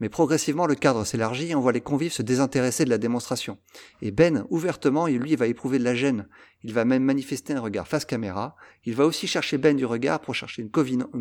Mais 0.00 0.08
progressivement, 0.08 0.66
le 0.66 0.74
cadre 0.74 1.04
s'élargit 1.04 1.50
et 1.50 1.54
on 1.54 1.60
voit 1.60 1.72
les 1.72 1.80
convives 1.80 2.12
se 2.12 2.22
désintéresser 2.22 2.84
de 2.84 2.90
la 2.90 2.98
démonstration. 2.98 3.58
Et 4.02 4.10
Ben, 4.10 4.44
ouvertement, 4.50 5.06
il, 5.06 5.18
lui, 5.18 5.36
va 5.36 5.46
éprouver 5.46 5.78
de 5.78 5.84
la 5.84 5.94
gêne. 5.94 6.26
Il 6.62 6.72
va 6.72 6.84
même 6.84 7.04
manifester 7.04 7.52
un 7.52 7.60
regard 7.60 7.86
face 7.86 8.04
caméra. 8.04 8.56
Il 8.84 8.94
va 8.96 9.06
aussi 9.06 9.26
chercher 9.26 9.56
Ben 9.56 9.76
du 9.76 9.86
regard 9.86 10.20
pour 10.20 10.34
chercher 10.34 10.62
une, 10.62 10.70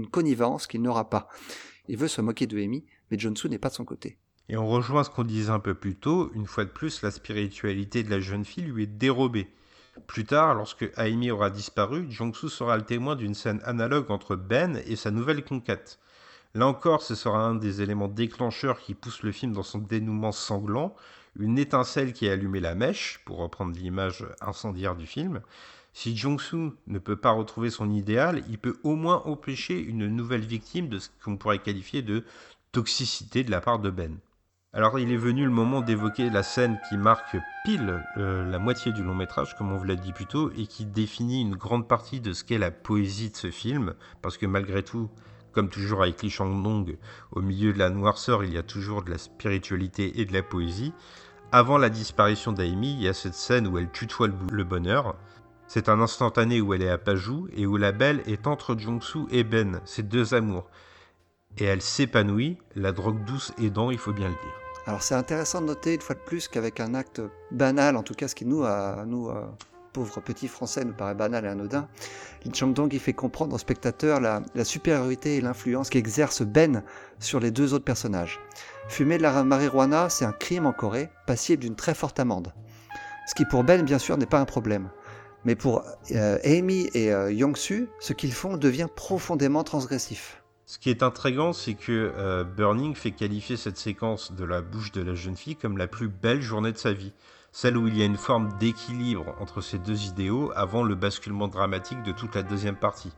connivence 0.10 0.66
qu'il 0.66 0.82
n'aura 0.82 1.10
pas. 1.10 1.28
Il 1.88 1.98
veut 1.98 2.08
se 2.08 2.22
moquer 2.22 2.48
de 2.48 2.58
Amy, 2.58 2.86
mais 3.12 3.18
Soo 3.20 3.48
n'est 3.48 3.60
pas 3.60 3.70
de 3.70 3.76
son 3.76 3.86
côté. 3.86 4.18
Et 4.50 4.58
on 4.58 4.68
rejoint 4.68 5.04
ce 5.04 5.10
qu'on 5.10 5.24
disait 5.24 5.52
un 5.52 5.60
peu 5.60 5.74
plus 5.74 5.96
tôt, 5.96 6.32
une 6.36 6.48
fois 6.48 6.66
de 6.66 6.70
plus, 6.70 7.02
la 7.02 7.12
spiritualité 7.12 8.04
de 8.04 8.10
la 8.10 8.20
jeune 8.20 8.44
fille 8.44 8.66
lui 8.66 8.84
est 8.84 8.88
dérobée. 8.88 9.50
Plus 10.08 10.26
tard, 10.26 10.56
lorsque 10.56 10.92
Amy 10.98 11.32
aura 11.32 11.50
disparu, 11.50 12.08
Jong-soo 12.10 12.50
sera 12.50 12.76
le 12.76 12.84
témoin 12.84 13.16
d'une 13.16 13.36
scène 13.36 13.62
analogue 13.64 14.12
entre 14.12 14.36
Ben 14.36 14.82
et 14.86 14.96
sa 14.96 15.12
nouvelle 15.12 15.46
conquête. 15.46 16.00
Là 16.56 16.68
encore, 16.68 17.02
ce 17.02 17.16
sera 17.16 17.46
un 17.46 17.56
des 17.56 17.82
éléments 17.82 18.08
déclencheurs 18.08 18.80
qui 18.80 18.96
pousse 18.96 19.24
le 19.24 19.32
film 19.32 19.54
dans 19.54 19.64
son 19.64 19.80
dénouement 19.80 20.32
sanglant, 20.32 20.96
une 21.40 21.58
étincelle 21.58 22.12
qui 22.12 22.28
a 22.28 22.34
allumé 22.34 22.60
la 22.60 22.76
mèche, 22.76 23.22
pour 23.26 23.38
reprendre 23.38 23.78
l'image 23.78 24.26
incendiaire 24.42 24.96
du 24.96 25.08
film. 25.08 25.42
Si 25.94 26.18
Jong-soo 26.18 26.76
ne 26.88 27.00
peut 27.00 27.16
pas 27.16 27.32
retrouver 27.32 27.70
son 27.70 27.90
idéal, 27.90 28.44
il 28.50 28.58
peut 28.58 28.78
au 28.84 28.96
moins 28.96 29.22
empêcher 29.26 29.80
une 29.80 30.08
nouvelle 30.08 30.46
victime 30.46 30.90
de 30.90 31.00
ce 31.00 31.10
qu'on 31.24 31.38
pourrait 31.38 31.62
qualifier 31.62 32.02
de 32.02 32.26
toxicité 32.72 33.44
de 33.44 33.52
la 33.52 33.62
part 33.62 33.80
de 33.80 33.90
Ben. 33.90 34.18
Alors 34.76 34.98
il 34.98 35.12
est 35.12 35.18
venu 35.18 35.44
le 35.44 35.52
moment 35.52 35.82
d'évoquer 35.82 36.32
la 36.32 36.42
scène 36.42 36.80
qui 36.90 36.98
marque 36.98 37.38
pile 37.64 38.04
euh, 38.18 38.44
la 38.50 38.58
moitié 38.58 38.92
du 38.92 39.04
long 39.04 39.14
métrage, 39.14 39.56
comme 39.56 39.72
on 39.72 39.78
vous 39.78 39.84
l'a 39.84 39.96
dit 39.96 40.14
plus 40.14 40.26
tôt, 40.26 40.50
et 40.58 40.66
qui 40.66 40.88
définit 40.88 41.42
une 41.42 41.56
grande 41.56 41.88
partie 41.88 42.20
de 42.20 42.34
ce 42.34 42.44
qu'est 42.44 42.58
la 42.58 42.72
poésie 42.72 43.30
de 43.30 43.36
ce 43.36 43.52
film, 43.52 43.94
parce 44.24 44.36
que 44.36 44.48
malgré 44.48 44.82
tout, 44.82 45.12
comme 45.52 45.70
toujours 45.70 46.02
avec 46.02 46.24
Lee 46.24 46.32
Chang-dong, 46.32 46.98
au 47.34 47.42
milieu 47.42 47.72
de 47.72 47.78
la 47.78 47.92
noirceur, 47.92 48.44
il 48.44 48.52
y 48.52 48.58
a 48.58 48.64
toujours 48.64 49.04
de 49.04 49.12
la 49.12 49.20
spiritualité 49.20 50.20
et 50.20 50.26
de 50.26 50.34
la 50.34 50.42
poésie. 50.42 50.92
Avant 51.52 51.78
la 51.78 51.92
disparition 51.92 52.52
d'Amy, 52.52 52.94
il 52.94 53.04
y 53.04 53.08
a 53.08 53.14
cette 53.14 53.36
scène 53.36 53.68
où 53.68 53.78
elle 53.78 53.92
tutoie 53.92 54.30
le 54.52 54.64
bonheur. 54.64 55.16
C'est 55.68 55.88
un 55.88 56.02
instantané 56.02 56.62
où 56.62 56.74
elle 56.74 56.82
est 56.82 56.90
à 56.90 56.98
Pajou 56.98 57.48
et 57.56 57.68
où 57.68 57.78
la 57.78 57.92
belle 57.92 58.24
est 58.26 58.48
entre 58.48 58.76
Jong-soo 58.76 59.28
et 59.30 59.44
Ben, 59.44 59.82
ces 59.86 60.02
deux 60.02 60.34
amours. 60.34 60.68
Et 61.60 61.66
elle 61.66 61.84
s'épanouit, 61.84 62.58
la 62.76 62.92
drogue 62.92 63.24
douce 63.24 63.54
aidant, 63.62 63.92
il 63.92 64.00
faut 64.00 64.14
bien 64.14 64.30
le 64.30 64.34
dire. 64.34 64.63
Alors 64.86 65.02
c'est 65.02 65.16
intéressant 65.16 65.62
de 65.62 65.68
noter 65.68 65.94
une 65.94 66.02
fois 66.02 66.16
de 66.16 66.20
plus 66.20 66.48
qu'avec 66.48 66.80
un 66.80 66.94
acte 66.94 67.22
banal, 67.52 67.96
en 67.96 68.04
tout 68.04 68.14
cas 68.14 68.28
ce 68.28 68.36
qui 68.36 68.46
nous, 68.46 68.66
nous 69.06 69.30
pauvres 69.94 70.20
petits 70.20 70.48
français, 70.48 70.84
nous 70.84 70.94
paraît 70.94 71.16
banal 71.16 71.46
et 71.46 71.48
anodin, 71.48 71.88
Lin 72.44 72.52
Chang-dong 72.54 72.92
il 72.92 73.00
fait 73.00 73.14
comprendre 73.14 73.56
au 73.56 73.58
spectateur 73.58 74.20
la, 74.20 74.42
supériorité 74.66 75.38
et 75.38 75.42
l'influence 75.42 75.90
qu'exerce 75.90 76.42
Ben 76.42 76.84
sur 77.20 77.40
les 77.40 77.52
deux 77.52 77.74
autres 77.74 77.86
personnages. 77.86 78.40
Fumer 78.90 79.18
de 79.18 79.24
la 79.24 79.44
marijuana, 79.44 80.10
c'est 80.10 80.26
un 80.26 80.34
crime 80.34 80.66
en 80.66 80.74
Corée, 80.74 81.10
passible 81.28 81.62
d'une 81.62 81.76
très 81.76 81.94
forte 81.94 82.20
amende. 82.20 82.52
Ce 83.28 83.36
qui 83.36 83.46
pour 83.46 83.64
Ben, 83.64 83.84
bien 83.84 84.00
sûr, 84.00 84.18
n'est 84.18 84.26
pas 84.26 84.40
un 84.40 84.46
problème. 84.46 84.90
Mais 85.46 85.56
pour 85.56 85.84
euh, 86.12 86.38
Amy 86.44 86.90
et 86.94 87.14
euh, 87.14 87.32
Yong-su, 87.32 87.88
ce 88.00 88.14
qu'ils 88.14 88.34
font 88.34 88.58
devient 88.58 88.88
profondément 88.94 89.64
transgressif. 89.64 90.43
Ce 90.66 90.78
qui 90.78 90.90
est 90.90 91.04
intriguant, 91.04 91.52
c'est 91.52 91.74
que 91.74 92.14
euh, 92.18 92.46
Burning 92.46 92.96
fait 92.96 93.12
qualifier 93.12 93.58
cette 93.58 93.78
séquence 93.78 94.32
de 94.32 94.46
la 94.46 94.62
bouche 94.62 94.94
de 94.94 95.02
la 95.02 95.14
jeune 95.14 95.36
fille 95.36 95.58
comme 95.58 95.78
la 95.78 95.88
plus 95.88 96.08
belle 96.08 96.42
journée 96.42 96.72
de 96.72 96.78
sa 96.78 96.94
vie, 96.94 97.12
celle 97.52 97.78
où 97.78 97.88
il 97.88 97.98
y 97.98 98.02
a 98.02 98.06
une 98.06 98.18
forme 98.18 98.58
d'équilibre 98.60 99.36
entre 99.42 99.60
ces 99.60 99.78
deux 99.78 100.06
idéaux 100.06 100.54
avant 100.56 100.84
le 100.84 100.96
basculement 100.96 101.50
dramatique 101.50 102.02
de 102.04 102.14
toute 102.14 102.34
la 102.36 102.44
deuxième 102.44 102.78
partie. 102.78 103.12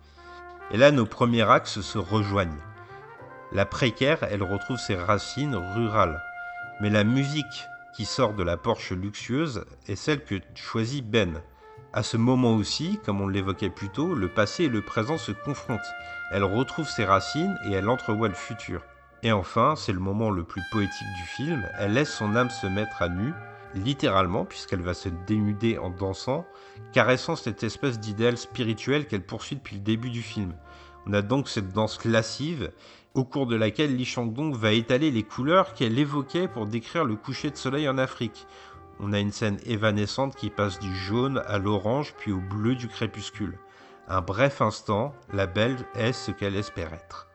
Et 0.71 0.77
là, 0.77 0.91
nos 0.91 1.05
premiers 1.05 1.49
axes 1.49 1.81
se 1.81 1.99
rejoignent. 1.99 2.57
La 3.51 3.65
précaire, 3.67 4.23
elle 4.23 4.41
retrouve 4.41 4.77
ses 4.77 4.95
racines 4.95 5.55
rurales, 5.55 6.21
mais 6.81 6.89
la 6.89 7.03
musique 7.03 7.63
qui 7.95 8.05
sort 8.05 8.33
de 8.33 8.43
la 8.43 8.57
Porsche 8.57 8.91
luxueuse 8.91 9.65
est 9.87 9.95
celle 9.95 10.25
que 10.25 10.41
choisit 10.55 11.07
Ben. 11.07 11.41
À 11.95 12.03
ce 12.03 12.17
moment 12.17 12.53
aussi, 12.53 12.99
comme 13.03 13.21
on 13.21 13.27
l'évoquait 13.27 13.71
plus 13.71 13.89
tôt, 13.89 14.13
le 14.13 14.27
passé 14.27 14.65
et 14.65 14.69
le 14.69 14.81
présent 14.81 15.17
se 15.17 15.31
confrontent 15.31 15.79
elle 16.31 16.43
retrouve 16.43 16.89
ses 16.89 17.05
racines 17.05 17.57
et 17.65 17.71
elle 17.71 17.89
entrevoit 17.89 18.27
le 18.27 18.33
futur. 18.33 18.81
Et 19.23 19.31
enfin, 19.31 19.75
c'est 19.75 19.93
le 19.93 19.99
moment 19.99 20.29
le 20.29 20.43
plus 20.43 20.61
poétique 20.71 21.07
du 21.17 21.23
film, 21.23 21.67
elle 21.79 21.93
laisse 21.93 22.13
son 22.13 22.35
âme 22.35 22.49
se 22.49 22.67
mettre 22.67 23.01
à 23.01 23.09
nu, 23.09 23.33
littéralement, 23.73 24.45
puisqu'elle 24.45 24.81
va 24.81 24.93
se 24.93 25.09
dénuder 25.27 25.77
en 25.77 25.89
dansant, 25.89 26.45
caressant 26.93 27.35
cette 27.35 27.63
espèce 27.63 27.99
d'idéal 27.99 28.37
spirituel 28.37 29.07
qu'elle 29.07 29.25
poursuit 29.25 29.55
depuis 29.55 29.77
le 29.77 29.81
début 29.81 30.09
du 30.09 30.21
film. 30.21 30.53
On 31.07 31.13
a 31.13 31.21
donc 31.21 31.47
cette 31.47 31.71
danse 31.71 32.03
lascive, 32.05 32.71
au 33.13 33.23
cours 33.23 33.47
de 33.47 33.55
laquelle 33.55 33.95
Li 33.95 34.05
Shangdong 34.05 34.55
va 34.55 34.73
étaler 34.73 35.11
les 35.11 35.23
couleurs 35.23 35.73
qu'elle 35.73 35.97
évoquait 35.97 36.47
pour 36.47 36.65
décrire 36.65 37.05
le 37.05 37.15
coucher 37.15 37.49
de 37.49 37.55
soleil 37.55 37.87
en 37.87 37.97
Afrique. 37.97 38.45
On 38.99 39.13
a 39.13 39.19
une 39.19 39.31
scène 39.31 39.57
évanescente 39.65 40.35
qui 40.35 40.49
passe 40.49 40.79
du 40.79 40.95
jaune 40.95 41.41
à 41.47 41.57
l'orange 41.57 42.13
puis 42.17 42.31
au 42.31 42.39
bleu 42.39 42.75
du 42.75 42.87
crépuscule. 42.87 43.57
Un 44.07 44.21
bref 44.21 44.61
instant, 44.61 45.13
la 45.33 45.47
belle 45.47 45.77
est 45.95 46.13
ce 46.13 46.31
qu'elle 46.31 46.55
espère 46.55 46.93
être. 46.93 47.27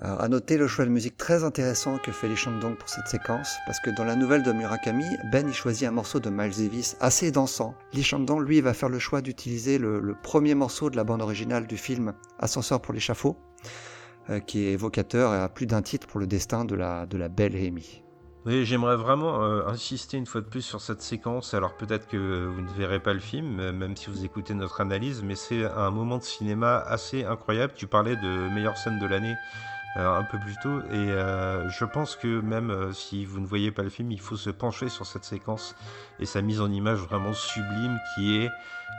Alors, 0.00 0.20
à 0.20 0.28
noter 0.28 0.56
le 0.56 0.66
choix 0.66 0.84
de 0.84 0.90
musique 0.90 1.16
très 1.16 1.44
intéressant 1.44 1.98
que 1.98 2.12
fait 2.12 2.34
Shandong 2.34 2.76
pour 2.76 2.88
cette 2.88 3.06
séquence, 3.06 3.54
parce 3.66 3.78
que 3.80 3.90
dans 3.90 4.04
la 4.04 4.16
nouvelle 4.16 4.42
de 4.42 4.52
Murakami, 4.52 5.04
Ben 5.30 5.48
y 5.48 5.52
choisit 5.52 5.86
un 5.86 5.92
morceau 5.92 6.20
de 6.20 6.30
Miles 6.30 6.82
assez 7.00 7.30
dansant. 7.30 7.74
Lee 7.92 8.06
lui, 8.44 8.60
va 8.60 8.74
faire 8.74 8.88
le 8.88 8.98
choix 8.98 9.20
d'utiliser 9.20 9.78
le, 9.78 10.16
premier 10.22 10.54
morceau 10.54 10.90
de 10.90 10.96
la 10.96 11.04
bande 11.04 11.22
originale 11.22 11.66
du 11.66 11.76
film 11.76 12.14
Ascenseur 12.38 12.80
pour 12.80 12.92
l'échafaud. 12.92 13.36
qui 14.46 14.66
est 14.66 14.72
évocateur 14.72 15.32
à 15.32 15.48
plus 15.48 15.66
d'un 15.66 15.82
titre 15.82 16.06
pour 16.06 16.18
le 16.18 16.26
destin 16.26 16.64
de 16.64 16.74
la, 16.74 17.06
de 17.06 17.18
la 17.18 17.28
belle 17.28 17.54
Amy. 17.56 18.03
Oui, 18.46 18.66
j'aimerais 18.66 18.96
vraiment 18.96 19.42
euh, 19.42 19.66
insister 19.68 20.18
une 20.18 20.26
fois 20.26 20.42
de 20.42 20.46
plus 20.46 20.60
sur 20.60 20.82
cette 20.82 21.00
séquence. 21.00 21.54
Alors 21.54 21.78
peut-être 21.78 22.06
que 22.06 22.44
vous 22.46 22.60
ne 22.60 22.68
verrez 22.72 23.00
pas 23.00 23.14
le 23.14 23.20
film, 23.20 23.58
euh, 23.58 23.72
même 23.72 23.96
si 23.96 24.10
vous 24.10 24.22
écoutez 24.22 24.52
notre 24.52 24.82
analyse, 24.82 25.22
mais 25.22 25.34
c'est 25.34 25.64
un 25.64 25.90
moment 25.90 26.18
de 26.18 26.24
cinéma 26.24 26.76
assez 26.76 27.24
incroyable. 27.24 27.72
Tu 27.74 27.86
parlais 27.86 28.16
de 28.16 28.48
meilleure 28.50 28.76
scène 28.76 28.98
de 28.98 29.06
l'année 29.06 29.34
euh, 29.96 30.18
un 30.18 30.24
peu 30.24 30.38
plus 30.38 30.56
tôt, 30.62 30.82
et 30.92 31.08
je 31.70 31.84
pense 31.86 32.16
que 32.16 32.40
même 32.40 32.92
si 32.92 33.24
vous 33.24 33.40
ne 33.40 33.46
voyez 33.46 33.70
pas 33.70 33.82
le 33.82 33.88
film, 33.88 34.12
il 34.12 34.20
faut 34.20 34.36
se 34.36 34.50
pencher 34.50 34.90
sur 34.90 35.06
cette 35.06 35.24
séquence 35.24 35.74
et 36.20 36.26
sa 36.26 36.42
mise 36.42 36.60
en 36.60 36.70
image 36.70 36.98
vraiment 36.98 37.32
sublime 37.32 37.98
qui 38.14 38.36
est 38.36 38.50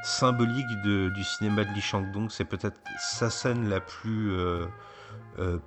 symbolique 0.04 0.82
du 0.82 1.24
cinéma 1.24 1.66
de 1.66 1.72
Li 1.72 1.82
Shangdong. 1.82 2.32
C'est 2.32 2.46
peut-être 2.46 2.80
sa 2.98 3.30
scène 3.30 3.70
la 3.70 3.80
plus 3.80 4.32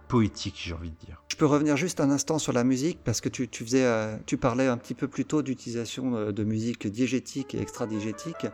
poétique, 0.08 0.56
j'ai 0.58 0.74
envie 0.74 0.90
de 0.90 0.96
dire. 0.96 1.22
Peux 1.38 1.46
revenir 1.46 1.76
juste 1.76 2.00
un 2.00 2.10
instant 2.10 2.40
sur 2.40 2.52
la 2.52 2.64
musique 2.64 2.98
parce 3.04 3.20
que 3.20 3.28
tu, 3.28 3.48
faisais, 3.52 3.84
euh, 3.84 4.16
tu 4.26 4.36
parlais 4.36 4.66
un 4.66 4.76
petit 4.76 4.94
peu 4.94 5.06
plus 5.06 5.24
tôt 5.24 5.40
d'utilisation 5.40 6.16
euh, 6.16 6.32
de 6.32 6.42
musique 6.42 6.88
diégétique 6.88 7.54
et 7.54 7.62
extra-diégétique. 7.62 8.48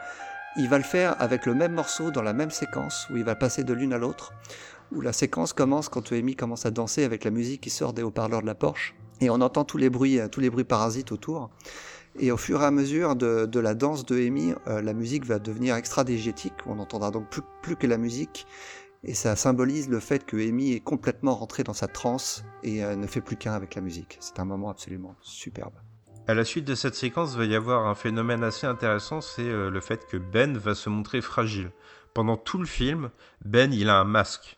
Il 0.58 0.68
va 0.68 0.76
le 0.76 0.84
faire 0.84 1.16
avec 1.18 1.46
le 1.46 1.54
même 1.54 1.72
morceau 1.72 2.10
dans 2.10 2.20
la 2.20 2.34
même 2.34 2.50
séquence 2.50 3.06
où 3.10 3.16
il 3.16 3.24
va 3.24 3.36
passer 3.36 3.64
de 3.64 3.72
l'une 3.72 3.94
à 3.94 3.98
l'autre. 3.98 4.34
Où 4.92 5.00
la 5.00 5.14
séquence 5.14 5.54
commence 5.54 5.88
quand 5.88 6.12
Amy 6.12 6.36
commence 6.36 6.66
à 6.66 6.70
danser 6.70 7.04
avec 7.04 7.24
la 7.24 7.30
musique 7.30 7.62
qui 7.62 7.70
sort 7.70 7.94
des 7.94 8.02
haut-parleurs 8.02 8.42
de 8.42 8.46
la 8.46 8.54
Porsche 8.54 8.94
et 9.22 9.30
on 9.30 9.40
entend 9.40 9.64
tous 9.64 9.78
les 9.78 9.88
bruits, 9.88 10.20
tous 10.30 10.40
les 10.40 10.50
bruits 10.50 10.64
parasites 10.64 11.10
autour. 11.10 11.48
Et 12.18 12.30
au 12.32 12.36
fur 12.36 12.60
et 12.60 12.66
à 12.66 12.70
mesure 12.70 13.16
de, 13.16 13.58
la 13.60 13.74
danse 13.74 14.04
de 14.04 14.14
Amy, 14.14 14.52
la 14.66 14.92
musique 14.92 15.24
va 15.24 15.38
devenir 15.38 15.74
extra-diégétique. 15.74 16.52
On 16.66 16.74
n'entendra 16.74 17.10
donc 17.10 17.30
plus, 17.30 17.42
plus 17.62 17.76
que 17.76 17.86
la 17.86 17.96
musique 17.96 18.46
et 19.04 19.14
ça 19.14 19.36
symbolise 19.36 19.88
le 19.88 20.00
fait 20.00 20.24
que 20.24 20.36
Amy 20.36 20.72
est 20.72 20.80
complètement 20.80 21.34
rentrée 21.34 21.62
dans 21.62 21.74
sa 21.74 21.88
transe 21.88 22.44
et 22.62 22.84
euh, 22.84 22.96
ne 22.96 23.06
fait 23.06 23.20
plus 23.20 23.36
qu'un 23.36 23.52
avec 23.52 23.74
la 23.74 23.82
musique. 23.82 24.16
C'est 24.20 24.38
un 24.38 24.44
moment 24.44 24.70
absolument 24.70 25.14
superbe. 25.20 25.74
À 26.26 26.32
la 26.32 26.44
suite 26.44 26.64
de 26.64 26.74
cette 26.74 26.94
séquence, 26.94 27.36
va 27.36 27.44
y 27.44 27.54
avoir 27.54 27.86
un 27.86 27.94
phénomène 27.94 28.42
assez 28.42 28.66
intéressant, 28.66 29.20
c'est 29.20 29.42
euh, 29.42 29.68
le 29.68 29.80
fait 29.80 30.06
que 30.06 30.16
Ben 30.16 30.56
va 30.56 30.74
se 30.74 30.88
montrer 30.88 31.20
fragile. 31.20 31.70
Pendant 32.14 32.38
tout 32.38 32.58
le 32.58 32.66
film, 32.66 33.10
Ben, 33.44 33.74
il 33.74 33.90
a 33.90 33.98
un 33.98 34.04
masque. 34.04 34.56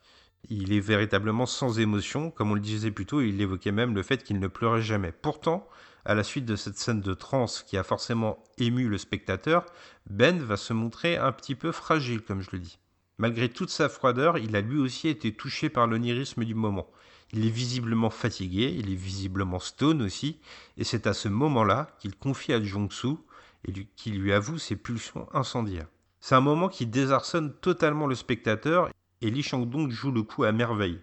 Il 0.48 0.72
est 0.72 0.80
véritablement 0.80 1.46
sans 1.46 1.80
émotion, 1.80 2.30
comme 2.30 2.52
on 2.52 2.54
le 2.54 2.60
disait 2.60 2.92
plus 2.92 3.06
tôt, 3.06 3.20
il 3.20 3.40
évoquait 3.40 3.72
même 3.72 3.96
le 3.96 4.04
fait 4.04 4.22
qu'il 4.22 4.38
ne 4.38 4.46
pleurait 4.46 4.82
jamais. 4.82 5.10
Pourtant, 5.10 5.68
à 6.04 6.14
la 6.14 6.22
suite 6.22 6.44
de 6.44 6.54
cette 6.54 6.78
scène 6.78 7.00
de 7.00 7.14
transe 7.14 7.64
qui 7.64 7.76
a 7.76 7.82
forcément 7.82 8.38
ému 8.58 8.86
le 8.86 8.96
spectateur, 8.96 9.66
Ben 10.08 10.38
va 10.38 10.56
se 10.56 10.72
montrer 10.72 11.16
un 11.16 11.32
petit 11.32 11.56
peu 11.56 11.72
fragile, 11.72 12.22
comme 12.22 12.42
je 12.42 12.50
le 12.52 12.60
dis. 12.60 12.78
Malgré 13.18 13.48
toute 13.48 13.70
sa 13.70 13.88
froideur, 13.88 14.36
il 14.36 14.54
a 14.56 14.60
lui 14.60 14.78
aussi 14.78 15.08
été 15.08 15.32
touché 15.32 15.70
par 15.70 15.86
l'onirisme 15.86 16.44
du 16.44 16.54
moment. 16.54 16.86
Il 17.32 17.46
est 17.46 17.50
visiblement 17.50 18.10
fatigué, 18.10 18.74
il 18.78 18.92
est 18.92 18.96
visiblement 18.96 19.58
stone 19.58 20.02
aussi, 20.02 20.38
et 20.76 20.84
c'est 20.84 21.06
à 21.06 21.14
ce 21.14 21.28
moment-là 21.28 21.96
qu'il 21.98 22.14
confie 22.14 22.52
à 22.52 22.62
Jong-soo 22.62 23.24
et 23.66 23.72
qui 23.96 24.10
lui 24.10 24.32
avoue 24.32 24.58
ses 24.58 24.76
pulsions 24.76 25.26
incendiaires. 25.32 25.88
C'est 26.20 26.34
un 26.34 26.40
moment 26.40 26.68
qui 26.68 26.86
désarçonne 26.86 27.54
totalement 27.54 28.06
le 28.06 28.14
spectateur, 28.14 28.90
et 29.22 29.30
Lee 29.30 29.42
Chang-dong 29.42 29.90
joue 29.90 30.12
le 30.12 30.22
coup 30.22 30.44
à 30.44 30.52
merveille. 30.52 31.00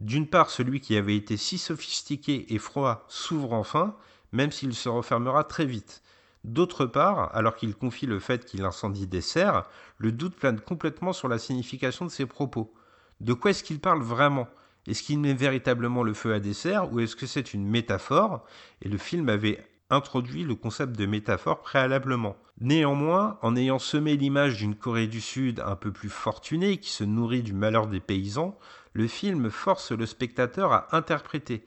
D'une 0.00 0.28
part, 0.28 0.50
celui 0.50 0.80
qui 0.80 0.96
avait 0.96 1.16
été 1.16 1.36
si 1.36 1.58
sophistiqué 1.58 2.54
et 2.54 2.58
froid 2.58 3.04
s'ouvre 3.08 3.52
enfin, 3.52 3.96
même 4.32 4.52
s'il 4.52 4.74
se 4.74 4.88
refermera 4.88 5.44
très 5.44 5.66
vite. 5.66 6.02
D'autre 6.44 6.86
part, 6.86 7.34
alors 7.34 7.56
qu'il 7.56 7.74
confie 7.74 8.06
le 8.06 8.18
fait 8.18 8.44
qu'il 8.44 8.64
incendie 8.64 9.06
des 9.06 9.20
serres, 9.20 9.64
le 9.98 10.12
doute 10.12 10.36
plane 10.36 10.60
complètement 10.60 11.12
sur 11.12 11.28
la 11.28 11.38
signification 11.38 12.06
de 12.06 12.10
ses 12.10 12.26
propos. 12.26 12.72
De 13.20 13.34
quoi 13.34 13.50
est-ce 13.50 13.62
qu'il 13.62 13.80
parle 13.80 14.02
vraiment? 14.02 14.48
Est-ce 14.86 15.02
qu'il 15.02 15.18
met 15.18 15.34
véritablement 15.34 16.02
le 16.02 16.14
feu 16.14 16.32
à 16.32 16.40
des 16.40 16.54
ou 16.90 17.00
est-ce 17.00 17.14
que 17.14 17.26
c'est 17.26 17.52
une 17.52 17.66
métaphore? 17.66 18.44
Et 18.80 18.88
le 18.88 18.96
film 18.96 19.28
avait 19.28 19.62
introduit 19.90 20.44
le 20.44 20.54
concept 20.54 20.96
de 20.96 21.04
métaphore 21.04 21.60
préalablement. 21.60 22.36
Néanmoins, 22.60 23.38
en 23.42 23.56
ayant 23.56 23.78
semé 23.78 24.16
l'image 24.16 24.56
d'une 24.56 24.76
Corée 24.76 25.08
du 25.08 25.20
Sud 25.20 25.60
un 25.60 25.76
peu 25.76 25.92
plus 25.92 26.08
fortunée 26.08 26.78
qui 26.78 26.90
se 26.90 27.04
nourrit 27.04 27.42
du 27.42 27.52
malheur 27.52 27.88
des 27.88 28.00
paysans, 28.00 28.56
le 28.92 29.06
film 29.06 29.50
force 29.50 29.92
le 29.92 30.06
spectateur 30.06 30.72
à 30.72 30.96
interpréter. 30.96 31.62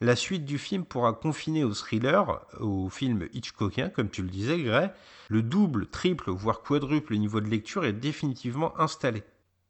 La 0.00 0.16
suite 0.16 0.44
du 0.44 0.58
film 0.58 0.84
pourra 0.84 1.12
confiner 1.12 1.64
au 1.64 1.72
thriller, 1.72 2.44
au 2.60 2.88
film 2.88 3.28
Hitchcockien, 3.32 3.90
comme 3.90 4.10
tu 4.10 4.22
le 4.22 4.28
disais, 4.28 4.60
Gray. 4.60 4.90
Le 5.28 5.42
double, 5.42 5.86
triple, 5.86 6.30
voire 6.30 6.62
quadruple 6.62 7.16
niveau 7.16 7.40
de 7.40 7.48
lecture 7.48 7.84
est 7.84 7.92
définitivement 7.92 8.78
installé. 8.78 9.22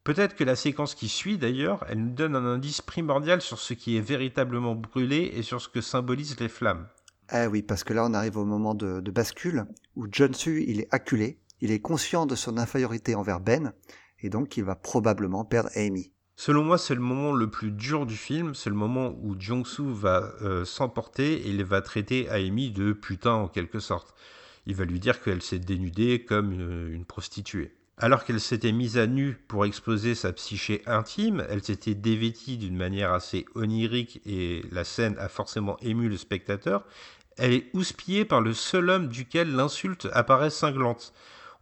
Peut-être 0.03 0.35
que 0.35 0.45
la 0.45 0.57
séquence 0.57 0.95
qui 0.95 1.09
suit, 1.09 1.39
d'ailleurs, 1.39 1.85
elle 1.89 1.99
nous 1.99 2.14
donne 2.14 2.37
un 2.37 2.45
indice 2.45 2.83
primordial 2.83 3.41
sur 3.41 3.59
ce 3.59 3.72
qui 3.72 3.97
est 3.97 4.03
véritablement 4.03 4.75
brûlé 4.75 5.33
et 5.35 5.43
sur 5.43 5.62
ce 5.62 5.68
que 5.68 5.81
symbolisent 5.81 6.39
les 6.41 6.49
flammes. 6.49 6.87
Ah 7.29 7.49
oui, 7.49 7.62
parce 7.62 7.85
que 7.85 7.95
là, 7.95 8.05
on 8.05 8.12
arrive 8.12 8.37
au 8.37 8.45
moment 8.45 8.75
de, 8.75 9.01
bascule 9.11 9.66
où 9.97 10.07
John 10.11 10.35
Su, 10.35 10.62
il 10.66 10.81
est 10.81 10.89
acculé, 10.91 11.39
il 11.61 11.70
est 11.70 11.81
conscient 11.81 12.27
de 12.27 12.35
son 12.35 12.59
infériorité 12.59 13.14
envers 13.14 13.41
Ben, 13.41 13.72
et 14.20 14.29
donc 14.29 14.57
il 14.57 14.64
va 14.64 14.75
probablement 14.75 15.45
perdre 15.45 15.70
Amy. 15.75 16.12
Selon 16.37 16.64
moi, 16.64 16.78
c'est 16.78 16.95
le 16.95 17.01
moment 17.01 17.32
le 17.32 17.49
plus 17.49 17.70
dur 17.70 18.07
du 18.07 18.16
film. 18.16 18.55
C'est 18.55 18.70
le 18.70 18.76
moment 18.76 19.16
où 19.22 19.37
Jong-soo 19.39 19.95
va 19.95 20.32
euh, 20.43 20.64
s'emporter 20.64 21.35
et 21.35 21.49
il 21.49 21.64
va 21.64 21.80
traiter 21.80 22.28
Amy 22.28 22.70
de 22.70 22.93
putain 22.93 23.35
en 23.35 23.49
quelque 23.49 23.78
sorte. 23.78 24.14
Il 24.66 24.74
va 24.74 24.85
lui 24.85 24.99
dire 24.99 25.22
qu'elle 25.22 25.43
s'est 25.43 25.59
dénudée 25.59 26.24
comme 26.24 26.53
une, 26.53 26.93
une 26.93 27.05
prostituée. 27.05 27.74
Alors 27.97 28.24
qu'elle 28.24 28.41
s'était 28.41 28.72
mise 28.72 28.99
à 28.99 29.07
nu 29.07 29.39
pour 29.47 29.64
exposer 29.64 30.16
sa 30.16 30.32
psyché 30.32 30.82
intime, 30.87 31.47
elle 31.49 31.62
s'était 31.62 31.95
dévêtie 31.95 32.59
d'une 32.59 32.76
manière 32.76 33.12
assez 33.12 33.47
onirique 33.55 34.20
et 34.26 34.64
la 34.72 34.82
scène 34.82 35.16
a 35.18 35.28
forcément 35.28 35.76
ému 35.80 36.09
le 36.09 36.16
spectateur. 36.16 36.85
Elle 37.37 37.53
est 37.53 37.70
houspillée 37.72 38.24
par 38.24 38.41
le 38.41 38.53
seul 38.53 38.91
homme 38.91 39.09
duquel 39.09 39.55
l'insulte 39.55 40.09
apparaît 40.12 40.51
cinglante. 40.51 41.12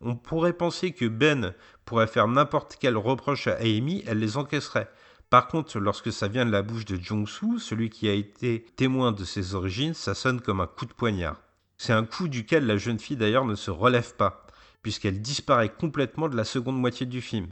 On 0.00 0.16
pourrait 0.16 0.54
penser 0.54 0.92
que 0.92 1.04
Ben 1.04 1.54
pourrait 1.84 2.06
faire 2.06 2.28
n'importe 2.28 2.76
quel 2.80 2.96
reproche 2.96 3.46
à 3.46 3.56
Amy, 3.56 4.02
elle 4.06 4.18
les 4.18 4.36
encaisserait. 4.36 4.90
Par 5.30 5.48
contre, 5.48 5.78
lorsque 5.78 6.12
ça 6.12 6.28
vient 6.28 6.44
de 6.44 6.50
la 6.50 6.62
bouche 6.62 6.84
de 6.84 6.96
Jong-soo, 7.02 7.58
celui 7.58 7.88
qui 7.88 8.08
a 8.08 8.12
été 8.12 8.66
témoin 8.76 9.12
de 9.12 9.24
ses 9.24 9.54
origines, 9.54 9.94
ça 9.94 10.14
sonne 10.14 10.40
comme 10.40 10.60
un 10.60 10.66
coup 10.66 10.84
de 10.84 10.92
poignard. 10.92 11.40
C'est 11.78 11.94
un 11.94 12.04
coup 12.04 12.28
duquel 12.28 12.66
la 12.66 12.76
jeune 12.76 12.98
fille 12.98 13.16
d'ailleurs 13.16 13.46
ne 13.46 13.54
se 13.54 13.70
relève 13.70 14.14
pas, 14.14 14.46
puisqu'elle 14.82 15.22
disparaît 15.22 15.72
complètement 15.72 16.28
de 16.28 16.36
la 16.36 16.44
seconde 16.44 16.78
moitié 16.78 17.06
du 17.06 17.22
film. 17.22 17.46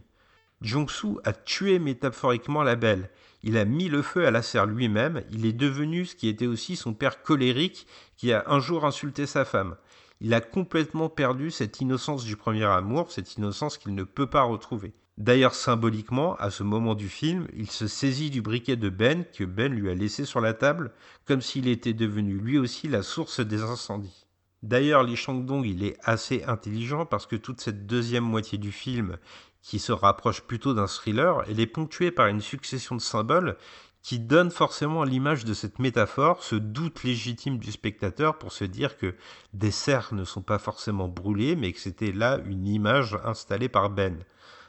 Jong-soo 0.61 1.21
a 1.25 1.33
tué 1.33 1.79
métaphoriquement 1.79 2.63
la 2.63 2.77
belle. 2.77 3.09
Il 3.43 3.57
a 3.57 3.65
mis 3.65 3.89
le 3.89 4.03
feu 4.03 4.27
à 4.27 4.31
la 4.31 4.43
serre 4.43 4.67
lui-même, 4.67 5.23
il 5.31 5.47
est 5.47 5.55
devenu 5.55 6.05
ce 6.05 6.15
qui 6.15 6.29
était 6.29 6.47
aussi 6.47 6.77
son 6.77 6.93
père 6.93 7.23
colérique 7.23 7.87
qui 8.19 8.33
a 8.35 8.45
un 8.47 8.61
jour 8.61 8.85
insulté 8.85 9.25
sa 9.25 9.47
femme 9.47 9.77
il 10.21 10.35
a 10.35 10.41
complètement 10.41 11.09
perdu 11.09 11.51
cette 11.51 11.81
innocence 11.81 12.25
du 12.25 12.37
premier 12.37 12.65
amour, 12.65 13.11
cette 13.11 13.37
innocence 13.37 13.79
qu'il 13.79 13.95
ne 13.95 14.05
peut 14.05 14.29
pas 14.29 14.43
retrouver. 14.43 14.93
D'ailleurs, 15.19 15.55
symboliquement, 15.55 16.35
à 16.37 16.51
ce 16.51 16.63
moment 16.63 16.95
du 16.95 17.09
film, 17.09 17.47
il 17.55 17.71
se 17.71 17.87
saisit 17.87 18.31
du 18.31 18.41
briquet 18.41 18.77
de 18.77 18.89
Ben 18.89 19.25
que 19.25 19.45
Ben 19.45 19.73
lui 19.73 19.91
a 19.91 19.95
laissé 19.95 20.25
sur 20.25 20.41
la 20.41 20.55
table, 20.55 20.93
comme 21.27 21.43
s'il 21.43 21.69
était 21.69 21.93
devenu 21.93 22.39
lui 22.39 22.59
aussi 22.59 22.89
la 22.89 23.03
source 23.03 23.41
des 23.41 23.63
incendies. 23.63 24.27
D'ailleurs, 24.63 25.03
Li 25.03 25.17
Shangdong, 25.17 25.65
il 25.65 25.85
est 25.85 25.97
assez 26.03 26.45
intelligent 26.45 27.07
parce 27.07 27.27
que 27.27 27.37
toute 27.37 27.61
cette 27.61 27.87
deuxième 27.87 28.25
moitié 28.25 28.59
du 28.59 28.73
film, 28.73 29.17
qui 29.63 29.79
se 29.79 29.93
rapproche 29.93 30.43
plutôt 30.43 30.75
d'un 30.75 30.87
thriller, 30.87 31.45
elle 31.49 31.61
est 31.61 31.67
ponctuée 31.67 32.11
par 32.11 32.27
une 32.27 32.41
succession 32.41 32.97
de 32.97 33.01
symboles 33.01 33.57
qui 34.03 34.19
donne 34.19 34.51
forcément 34.51 35.05
l'image 35.05 35.45
de 35.45 35.55
cette 35.55 35.79
métaphore, 35.79 36.43
ce 36.43 36.57
doute 36.57 37.05
légitime 37.05 37.59
du 37.59 37.71
spectateur 37.71 38.39
pour 38.39 38.53
se 38.53 38.65
dire 38.65 38.97
que 38.97 39.15
des 39.53 39.71
serres 39.71 40.15
ne 40.15 40.25
sont 40.25 40.43
pas 40.43 40.59
forcément 40.59 41.09
brûlées, 41.09 41.55
mais 41.55 41.73
que 41.73 41.81
c'était 41.81 42.13
là 42.13 42.39
une 42.47 42.67
image 42.67 43.19
installée 43.25 43.69
par 43.69 43.91
Ben. 43.91 44.19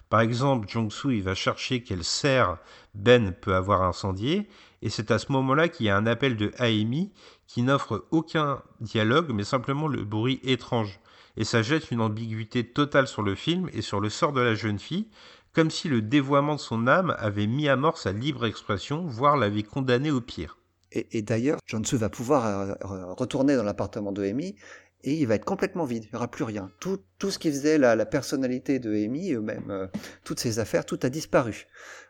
Par 0.10 0.20
exemple, 0.20 0.68
Jong-soo 0.68 1.12
il 1.12 1.24
va 1.24 1.36
chercher 1.36 1.84
quelle 1.84 2.04
serre 2.04 2.58
Ben 2.94 3.32
peut 3.32 3.56
avoir 3.56 3.84
incendié, 3.84 4.50
et 4.82 4.90
c'est 4.90 5.12
à 5.12 5.20
ce 5.20 5.32
moment-là 5.32 5.70
qu'il 5.70 5.86
y 5.86 5.90
a 5.90 5.96
un 5.96 6.06
appel 6.06 6.36
de 6.36 6.52
Aemi 6.60 7.14
qui 7.48 7.62
n'offre 7.62 8.06
aucun 8.12 8.62
dialogue, 8.82 9.32
mais 9.34 9.46
simplement 9.46 9.88
le 9.88 10.04
bruit 10.04 10.42
étrange. 10.44 11.00
Et 11.38 11.46
ça 11.46 11.62
jette 11.62 11.92
une 11.92 12.02
ambiguïté 12.02 12.68
totale 12.68 13.08
sur 13.08 13.22
le 13.22 13.36
film 13.36 13.70
et 13.72 13.82
sur 13.82 14.02
le 14.02 14.10
sort 14.10 14.34
de 14.34 14.42
la 14.42 14.54
jeune 14.54 14.80
fille, 14.80 15.08
comme 15.54 15.72
si 15.72 15.88
le 15.90 16.02
dévoiement 16.02 16.56
de 16.56 16.60
son 16.60 16.88
âme 16.88 17.16
avait 17.20 17.48
mis 17.48 17.68
à 17.68 17.76
mort 17.76 17.98
sa 17.98 18.12
libre 18.12 18.46
expression, 18.46 19.06
voire 19.06 19.38
l'avait 19.38 19.64
condamné 19.64 20.12
au 20.12 20.22
pire. 20.22 20.58
Et, 20.94 21.22
d'ailleurs, 21.22 21.58
John-Soo 21.68 21.98
va 21.98 22.10
pouvoir 22.10 22.46
euh, 22.46 23.14
retourner 23.14 23.56
dans 23.56 23.64
l'appartement 23.64 24.12
de 24.12 24.24
Amy 24.24 24.58
et 25.04 25.14
il 25.14 25.26
va 25.26 25.36
être 25.36 25.46
complètement 25.46 25.86
vide, 25.86 26.04
il 26.04 26.10
n'y 26.10 26.18
aura 26.18 26.30
plus 26.30 26.44
rien. 26.44 26.70
Tout, 26.82 27.00
tout 27.18 27.32
ce 27.32 27.40
qui 27.40 27.50
faisait 27.50 27.78
la, 27.78 28.06
personnalité 28.06 28.78
de 28.80 28.94
Amy, 28.94 29.34
même 29.38 29.72
euh, 29.72 29.88
toutes 30.26 30.42
ses 30.42 30.60
affaires, 30.60 30.86
tout 30.86 31.00
a 31.04 31.10
disparu. 31.10 31.68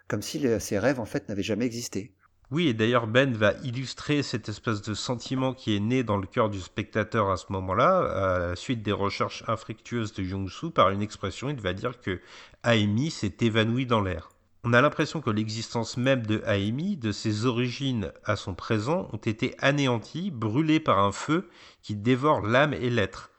Comme 0.07 0.23
si 0.23 0.43
ses 0.59 0.79
rêves, 0.79 0.99
en 0.99 1.05
fait, 1.05 1.29
n'avaient 1.29 1.43
jamais 1.43 1.65
existé. 1.65 2.15
Oui, 2.51 2.67
et 2.67 2.73
d'ailleurs 2.73 3.07
Ben 3.07 3.33
va 3.33 3.53
illustrer 3.63 4.23
cette 4.23 4.49
espèce 4.49 4.81
de 4.81 4.93
sentiment 4.93 5.53
qui 5.53 5.73
est 5.73 5.79
né 5.79 6.03
dans 6.03 6.17
le 6.17 6.27
cœur 6.27 6.49
du 6.49 6.59
spectateur 6.59 7.29
à 7.31 7.37
ce 7.37 7.45
moment-là, 7.53 7.99
à 7.99 8.39
la 8.39 8.55
suite 8.57 8.83
des 8.83 8.91
recherches 8.91 9.45
infructueuses 9.47 10.11
de 10.13 10.23
Jung-soo, 10.23 10.69
par 10.69 10.89
une 10.89 11.01
expression, 11.01 11.49
il 11.49 11.61
va 11.61 11.71
dire 11.71 12.01
que 12.01 12.19
Amy 12.63 13.09
s'est 13.09 13.37
évanouie 13.39 13.85
dans 13.85 14.01
l'air. 14.01 14.31
On 14.65 14.73
a 14.73 14.81
l'impression 14.81 15.21
que 15.21 15.29
l'existence 15.29 15.95
même 15.95 16.25
de 16.25 16.43
Aemi, 16.45 16.97
de 16.97 17.13
ses 17.13 17.45
origines 17.45 18.11
à 18.25 18.35
son 18.35 18.53
présent, 18.53 19.07
ont 19.13 19.17
été 19.17 19.55
anéanties, 19.59 20.29
brûlées 20.29 20.81
par 20.81 20.99
un 20.99 21.13
feu 21.13 21.49
qui 21.81 21.95
dévore 21.95 22.41
l'âme 22.41 22.73
et 22.73 22.89
l'être. 22.89 23.31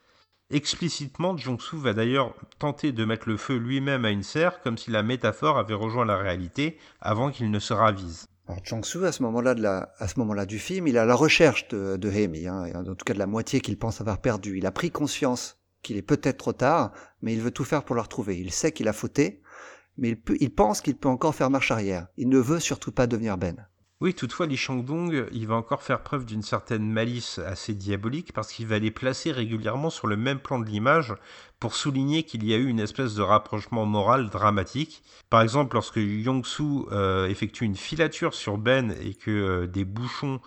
Explicitement, 0.48 1.36
Jong-soo 1.36 1.76
va 1.76 1.92
d'ailleurs 1.92 2.34
tenter 2.58 2.92
de 2.92 3.04
mettre 3.04 3.28
le 3.28 3.36
feu 3.36 3.56
lui-même 3.56 4.06
à 4.06 4.10
une 4.10 4.22
serre, 4.22 4.62
comme 4.62 4.78
si 4.78 4.90
la 4.90 5.02
métaphore 5.02 5.58
avait 5.58 5.74
rejoint 5.74 6.06
la 6.06 6.16
réalité 6.16 6.78
avant 7.00 7.30
qu'il 7.30 7.50
ne 7.50 7.58
se 7.58 7.74
ravise. 7.74 8.26
Alors 8.52 8.64
Jong-soo, 8.66 9.04
à 9.04 9.12
ce 9.12 9.22
moment-là 9.22 9.54
moment 10.16 10.44
du 10.44 10.58
film, 10.58 10.86
il 10.86 10.96
est 10.96 10.98
à 10.98 11.06
la 11.06 11.14
recherche 11.14 11.68
de, 11.68 11.96
de 11.96 12.10
Hemi, 12.10 12.46
hein, 12.46 12.70
en 12.74 12.84
tout 12.94 13.04
cas 13.06 13.14
de 13.14 13.18
la 13.18 13.26
moitié 13.26 13.60
qu'il 13.60 13.78
pense 13.78 14.02
avoir 14.02 14.20
perdu. 14.20 14.58
Il 14.58 14.66
a 14.66 14.70
pris 14.70 14.90
conscience 14.90 15.58
qu'il 15.80 15.96
est 15.96 16.02
peut-être 16.02 16.36
trop 16.36 16.52
tard, 16.52 16.92
mais 17.22 17.32
il 17.32 17.40
veut 17.40 17.50
tout 17.50 17.64
faire 17.64 17.82
pour 17.82 17.96
la 17.96 18.02
retrouver. 18.02 18.38
Il 18.38 18.52
sait 18.52 18.72
qu'il 18.72 18.88
a 18.88 18.92
fauté, 18.92 19.40
mais 19.96 20.10
il, 20.10 20.18
il 20.38 20.54
pense 20.54 20.82
qu'il 20.82 20.96
peut 20.96 21.08
encore 21.08 21.34
faire 21.34 21.48
marche 21.48 21.70
arrière. 21.70 22.08
Il 22.18 22.28
ne 22.28 22.38
veut 22.38 22.60
surtout 22.60 22.92
pas 22.92 23.06
devenir 23.06 23.38
Ben. 23.38 23.56
Oui, 24.02 24.14
toutefois, 24.14 24.46
Li 24.46 24.56
Shangdong, 24.56 25.28
il 25.30 25.46
va 25.46 25.54
encore 25.54 25.84
faire 25.84 26.02
preuve 26.02 26.26
d'une 26.26 26.42
certaine 26.42 26.90
malice 26.90 27.38
assez 27.38 27.72
diabolique 27.72 28.32
parce 28.32 28.52
qu'il 28.52 28.66
va 28.66 28.80
les 28.80 28.90
placer 28.90 29.30
régulièrement 29.30 29.90
sur 29.90 30.08
le 30.08 30.16
même 30.16 30.40
plan 30.40 30.58
de 30.58 30.68
l'image 30.68 31.14
pour 31.60 31.76
souligner 31.76 32.24
qu'il 32.24 32.44
y 32.44 32.52
a 32.52 32.56
eu 32.56 32.66
une 32.66 32.80
espèce 32.80 33.14
de 33.14 33.22
rapprochement 33.22 33.86
moral 33.86 34.28
dramatique. 34.28 35.04
Par 35.30 35.40
exemple, 35.40 35.76
lorsque 35.76 35.98
Yong-soo 35.98 36.88
euh, 36.90 37.28
effectue 37.28 37.64
une 37.64 37.76
filature 37.76 38.34
sur 38.34 38.58
Ben 38.58 38.92
et 39.00 39.14
que 39.14 39.30
euh, 39.30 39.66
des 39.68 39.84
bouchons 39.84 40.40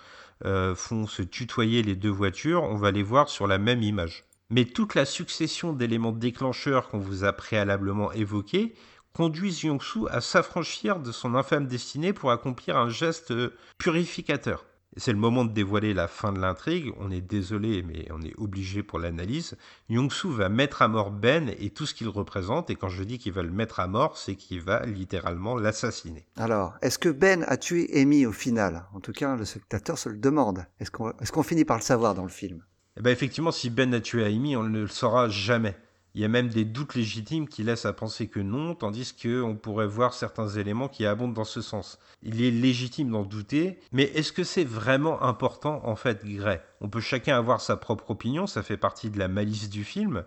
euh, 0.44 0.76
font 0.76 1.08
se 1.08 1.22
tutoyer 1.22 1.82
les 1.82 1.96
deux 1.96 2.10
voitures, 2.10 2.64
on 2.64 2.76
va 2.76 2.92
les 2.92 3.04
voir 3.04 3.30
sur 3.30 3.48
la 3.48 3.58
même 3.58 3.84
image. 3.84 4.26
Mais 4.50 4.66
toute 4.66 4.96
la 4.96 5.06
succession 5.06 5.72
d'éléments 5.72 6.12
déclencheurs 6.12 6.90
qu'on 6.90 7.00
vous 7.00 7.24
a 7.24 7.32
préalablement 7.32 8.12
évoqués 8.12 8.76
conduisent 9.16 9.64
Yong-soo 9.64 10.08
à 10.12 10.20
s'affranchir 10.20 11.00
de 11.00 11.14
son 11.14 11.36
infâme 11.36 11.68
destinée 11.68 12.12
pour 12.12 12.32
accomplir 12.32 12.76
un 12.76 12.90
geste 12.90 13.34
purificateur. 13.78 14.66
C'est 14.98 15.14
le 15.14 15.18
moment 15.18 15.46
de 15.46 15.54
dévoiler 15.54 15.94
la 15.94 16.10
fin 16.10 16.34
de 16.34 16.40
l'intrigue. 16.40 16.92
On 17.00 17.12
est 17.12 17.22
désolé, 17.22 17.82
mais 17.82 18.08
on 18.12 18.22
est 18.22 18.34
obligé 18.38 18.84
pour 18.84 19.00
l'analyse. 19.00 19.56
Yong-soo 19.90 20.32
va 20.32 20.50
mettre 20.50 20.82
à 20.82 20.90
mort 20.90 21.12
Ben 21.12 21.54
et 21.60 21.70
tout 21.70 21.86
ce 21.86 21.94
qu'il 21.94 22.10
représente. 22.10 22.70
Et 22.70 22.76
quand 22.76 22.90
je 22.90 23.04
dis 23.04 23.18
qu'il 23.18 23.32
va 23.32 23.42
le 23.42 23.52
mettre 23.52 23.80
à 23.80 23.88
mort, 23.88 24.18
c'est 24.18 24.36
qu'il 24.36 24.62
va 24.62 24.86
littéralement 24.86 25.56
l'assassiner. 25.56 26.26
Alors, 26.36 26.76
est-ce 26.82 27.00
que 27.00 27.10
Ben 27.10 27.46
a 27.48 27.56
tué 27.56 27.90
Amy 27.94 28.26
au 28.26 28.34
final? 28.34 28.86
En 28.94 29.00
tout 29.00 29.14
cas, 29.14 29.36
le 29.36 29.46
spectateur 29.46 29.98
se 29.98 30.10
le 30.10 30.18
demande. 30.18 30.66
Est-ce 30.80 30.92
qu'on 30.92 31.12
est 31.12 31.44
finit 31.44 31.66
par 31.66 31.78
le 31.78 31.84
savoir 31.84 32.16
dans 32.16 32.24
le 32.24 32.30
film? 32.30 32.64
Eh 32.98 33.02
ben 33.02 33.12
Effectivement, 33.12 33.52
si 33.52 33.70
Ben 33.70 33.94
a 33.94 34.02
tué 34.02 34.26
Amy, 34.26 34.56
on 34.58 34.64
ne 34.64 34.82
le 34.82 34.88
saura 34.88 35.30
jamais. 35.30 35.76
Il 36.16 36.22
y 36.22 36.26
a 36.26 36.30
même 36.30 36.48
des 36.48 36.64
doutes 36.64 36.96
légitimes 36.96 37.46
qui 37.46 37.62
laissent 37.62 37.86
à 37.86 37.92
penser 37.92 38.30
que 38.30 38.40
non, 38.40 38.74
tandis 38.74 39.14
qu'on 39.14 39.58
pourrait 39.62 39.86
voir 39.86 40.14
certains 40.14 40.48
éléments 40.48 40.88
qui 40.88 41.06
abondent 41.06 41.34
dans 41.34 41.44
ce 41.44 41.62
sens. 41.62 42.00
Il 42.24 42.42
est 42.42 42.52
légitime 42.52 43.12
d'en 43.12 43.24
douter, 43.24 43.82
mais 43.92 44.04
est-ce 44.04 44.32
que 44.32 44.46
c'est 44.46 44.64
vraiment 44.64 45.22
important 45.22 45.82
en 45.84 45.98
fait, 45.98 46.26
Gray? 46.26 46.62
On 46.80 46.88
peut 46.88 47.02
chacun 47.02 47.38
avoir 47.38 47.60
sa 47.60 47.76
propre 47.76 48.12
opinion, 48.12 48.48
ça 48.48 48.64
fait 48.64 48.78
partie 48.78 49.10
de 49.10 49.20
la 49.20 49.28
malice 49.28 49.70
du 49.70 49.84
film, 49.84 50.24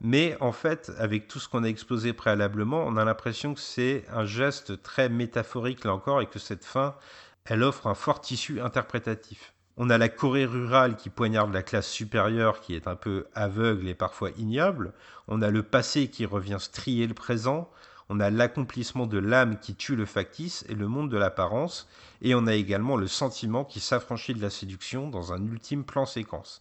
mais 0.00 0.36
en 0.40 0.50
fait, 0.50 0.90
avec 0.98 1.28
tout 1.28 1.38
ce 1.38 1.48
qu'on 1.48 1.62
a 1.62 1.68
exposé 1.68 2.12
préalablement, 2.12 2.84
on 2.84 2.96
a 2.96 3.04
l'impression 3.04 3.54
que 3.54 3.60
c'est 3.60 4.04
un 4.12 4.24
geste 4.24 4.82
très 4.82 5.08
métaphorique 5.08 5.84
là 5.84 5.94
encore 5.94 6.20
et 6.20 6.26
que 6.26 6.40
cette 6.40 6.64
fin, 6.64 6.96
elle 7.44 7.62
offre 7.62 7.86
un 7.86 7.94
fort 7.94 8.20
tissu 8.20 8.60
interprétatif. 8.60 9.54
On 9.80 9.90
a 9.90 9.98
la 9.98 10.08
Corée 10.08 10.44
rurale 10.44 10.96
qui 10.96 11.08
poignarde 11.08 11.54
la 11.54 11.62
classe 11.62 11.88
supérieure 11.88 12.60
qui 12.60 12.74
est 12.74 12.88
un 12.88 12.96
peu 12.96 13.26
aveugle 13.32 13.86
et 13.88 13.94
parfois 13.94 14.30
ignoble. 14.36 14.92
On 15.28 15.40
a 15.40 15.52
le 15.52 15.62
passé 15.62 16.08
qui 16.08 16.26
revient 16.26 16.56
strier 16.58 17.06
le 17.06 17.14
présent. 17.14 17.70
On 18.08 18.18
a 18.18 18.28
l'accomplissement 18.28 19.06
de 19.06 19.18
l'âme 19.18 19.60
qui 19.60 19.76
tue 19.76 19.94
le 19.94 20.04
factice 20.04 20.64
et 20.68 20.74
le 20.74 20.88
monde 20.88 21.12
de 21.12 21.16
l'apparence. 21.16 21.86
Et 22.22 22.34
on 22.34 22.48
a 22.48 22.54
également 22.54 22.96
le 22.96 23.06
sentiment 23.06 23.64
qui 23.64 23.78
s'affranchit 23.78 24.34
de 24.34 24.42
la 24.42 24.50
séduction 24.50 25.10
dans 25.10 25.32
un 25.32 25.40
ultime 25.44 25.84
plan 25.84 26.06
séquence. 26.06 26.60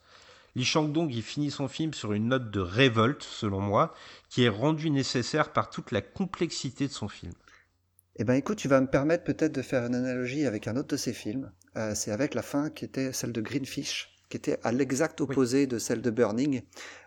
Lee 0.56 0.64
Chang-dong 0.64 1.11
y 1.11 1.23
finit 1.23 1.49
son 1.49 1.68
film 1.68 1.95
sur 1.95 2.14
une 2.14 2.27
note 2.27 2.52
de 2.52 2.60
révolte, 2.60 3.23
selon 3.23 3.61
moi, 3.61 3.95
qui 4.30 4.44
est 4.44 4.49
rendue 4.49 4.91
nécessaire 4.91 5.53
par 5.53 5.72
toute 5.72 5.89
la 5.89 6.02
complexité 6.02 6.88
de 6.88 6.94
son 6.94 7.07
film. 7.07 7.34
Eh 8.18 8.23
ben 8.23 8.34
écoute, 8.34 8.57
tu 8.57 8.68
vas 8.68 8.81
me 8.81 8.88
permettre 8.88 9.23
peut-être 9.23 9.53
de 9.53 9.61
faire 9.61 9.85
une 9.85 9.95
analogie 9.95 10.45
avec 10.45 10.68
un 10.68 10.76
autre 10.76 10.89
de 10.89 10.98
ses 10.98 11.14
films. 11.14 11.52
Euh, 11.78 11.94
c'est 11.95 12.12
avec 12.12 12.34
la 12.34 12.41
fin 12.41 12.70
qui 12.70 12.86
était 12.86 13.14
celle 13.14 13.32
de 13.32 13.41
Greenfish, 13.41 14.10
qui 14.30 14.38
était 14.38 14.60
à 14.64 14.72
l'exact 14.72 15.22
opposé 15.22 15.68
de 15.68 15.78
celle 15.78 16.02
de 16.02 16.10
Burning, 16.10 16.62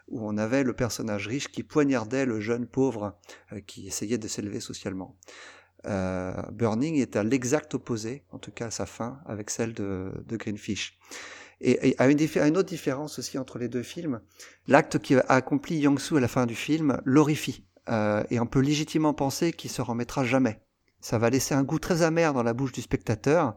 où 0.09 0.27
on 0.27 0.39
avait 0.39 0.63
le 0.63 0.73
personnage 0.73 1.27
riche 1.27 1.49
qui 1.49 1.63
poignardait 1.63 2.25
le 2.25 2.41
jeune 2.41 2.67
pauvre 2.67 3.19
euh, 3.53 3.61
qui 3.61 3.87
essayait 3.87 4.19
de 4.19 4.29
s'élever 4.29 4.61
socialement. 4.61 5.17
Euh, 5.87 6.35
Burning 6.53 6.97
est 6.97 7.17
à 7.17 7.25
l'exact 7.25 7.75
opposé, 7.75 8.25
en 8.31 8.39
tout 8.39 8.53
cas 8.53 8.67
à 8.67 8.71
sa 8.71 8.87
fin, 8.87 9.21
avec 9.27 9.51
celle 9.51 9.73
de, 9.73 10.13
de 10.27 10.37
Greenfish. 10.37 10.99
Et, 11.63 11.95
à, 11.99 12.09
une, 12.09 12.19
une, 12.19 12.57
autre 12.57 12.69
différence 12.71 13.19
aussi 13.19 13.37
entre 13.37 13.59
les 13.59 13.69
deux 13.69 13.83
films, 13.83 14.21
l'acte 14.67 14.99
qui 14.99 15.15
a 15.15 15.25
accompli 15.29 15.77
Yang-soo 15.77 16.17
à 16.17 16.21
la 16.21 16.29
fin 16.29 16.47
du 16.47 16.55
film 16.55 17.03
l'horrifie. 17.05 17.67
et 18.31 18.41
on 18.41 18.47
peut 18.47 18.61
légitimement 18.61 19.13
penser 19.13 19.53
qu'il 19.53 19.71
se 19.71 19.83
remettra 19.83 20.25
jamais 20.25 20.63
ça 21.01 21.19
va 21.19 21.31
laisser 21.31 21.55
un 21.55 21.63
goût 21.63 21.79
très 21.79 22.03
amer 22.03 22.33
dans 22.33 22.43
la 22.43 22.53
bouche 22.53 22.73
du 22.73 22.83
spectateur 22.83 23.57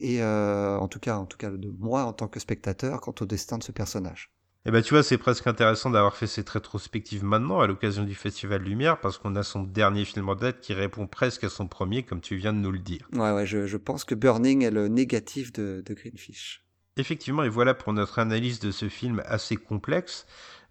et 0.00 0.22
euh, 0.22 0.78
en 0.78 0.88
tout 0.88 1.00
cas 1.00 1.16
en 1.16 1.26
tout 1.26 1.38
cas 1.38 1.50
de 1.50 1.72
moi 1.78 2.04
en 2.04 2.12
tant 2.12 2.28
que 2.28 2.40
spectateur 2.40 3.00
quant 3.00 3.14
au 3.20 3.26
destin 3.26 3.58
de 3.58 3.62
ce 3.62 3.72
personnage. 3.72 4.30
Eh 4.66 4.70
ben 4.70 4.82
tu 4.82 4.92
vois, 4.92 5.02
c'est 5.02 5.18
presque 5.18 5.46
intéressant 5.46 5.88
d'avoir 5.88 6.16
fait 6.16 6.26
cette 6.26 6.50
rétrospective 6.50 7.24
maintenant 7.24 7.60
à 7.60 7.66
l'occasion 7.66 8.04
du 8.04 8.14
Festival 8.14 8.60
Lumière 8.62 9.00
parce 9.00 9.16
qu'on 9.16 9.34
a 9.36 9.42
son 9.42 9.62
dernier 9.62 10.04
film 10.04 10.28
en 10.28 10.34
date 10.34 10.60
qui 10.60 10.74
répond 10.74 11.06
presque 11.06 11.44
à 11.44 11.48
son 11.48 11.68
premier, 11.68 12.02
comme 12.02 12.20
tu 12.20 12.36
viens 12.36 12.52
de 12.52 12.58
nous 12.58 12.72
le 12.72 12.80
dire. 12.80 13.08
Ouais, 13.12 13.32
ouais, 13.32 13.46
je, 13.46 13.66
je 13.66 13.76
pense 13.76 14.04
que 14.04 14.14
Burning 14.14 14.64
est 14.64 14.70
le 14.70 14.88
négatif 14.88 15.52
de, 15.52 15.82
de 15.86 15.94
Greenfish. 15.94 16.64
Effectivement, 16.98 17.44
et 17.44 17.48
voilà 17.48 17.74
pour 17.74 17.92
notre 17.92 18.18
analyse 18.18 18.58
de 18.58 18.72
ce 18.72 18.88
film 18.88 19.22
assez 19.24 19.56
complexe. 19.56 20.26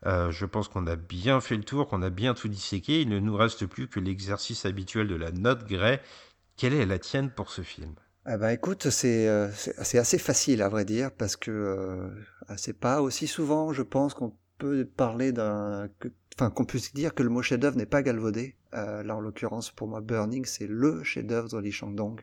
Euh, 0.06 0.30
je 0.30 0.46
pense 0.46 0.68
qu'on 0.68 0.86
a 0.86 0.96
bien 0.96 1.42
fait 1.42 1.56
le 1.56 1.64
tour, 1.64 1.88
qu'on 1.88 2.02
a 2.02 2.10
bien 2.10 2.34
tout 2.34 2.50
disséqué. 2.50 3.02
Il 3.02 3.10
ne 3.10 3.20
nous 3.20 3.36
reste 3.36 3.66
plus 3.66 3.88
que 3.88 4.00
l'exercice 4.00 4.66
habituel 4.66 5.08
de 5.08 5.16
la 5.16 5.32
note 5.32 5.66
Gray. 5.66 6.00
Quelle 6.58 6.74
est 6.74 6.86
la 6.86 7.00
tienne 7.00 7.32
pour 7.32 7.50
ce 7.50 7.62
film? 7.62 7.96
Eh 8.30 8.38
ben, 8.38 8.50
écoute, 8.50 8.88
euh, 9.06 9.52
c'est 9.56 9.98
assez 9.98 10.18
facile 10.18 10.62
à 10.62 10.70
vrai 10.70 10.86
dire 10.86 11.12
parce 11.12 11.36
que 11.36 11.52
euh, 11.52 12.10
c'est 12.58 12.78
pas 12.78 13.02
aussi 13.02 13.28
souvent, 13.28 13.72
je 13.74 13.84
pense, 13.84 14.14
qu'on 14.14 14.34
peut 14.58 14.86
parler 14.86 15.32
d'un, 15.32 15.90
enfin 16.36 16.50
qu'on 16.50 16.66
puisse 16.66 16.94
dire 16.94 17.14
que 17.14 17.24
le 17.24 17.30
mot 17.30 17.42
chef-d'œuvre 17.42 17.78
n'est 17.78 17.86
pas 17.86 18.02
galvaudé. 18.02 18.56
là, 18.74 19.16
en 19.16 19.22
l'occurrence, 19.22 19.72
pour 19.72 19.88
moi, 19.88 20.02
Burning, 20.02 20.46
c'est 20.46 20.68
le 20.68 21.04
chef-d'œuvre 21.04 21.50
de 21.50 21.58
Li 21.58 21.72
Shangdong, 21.72 22.20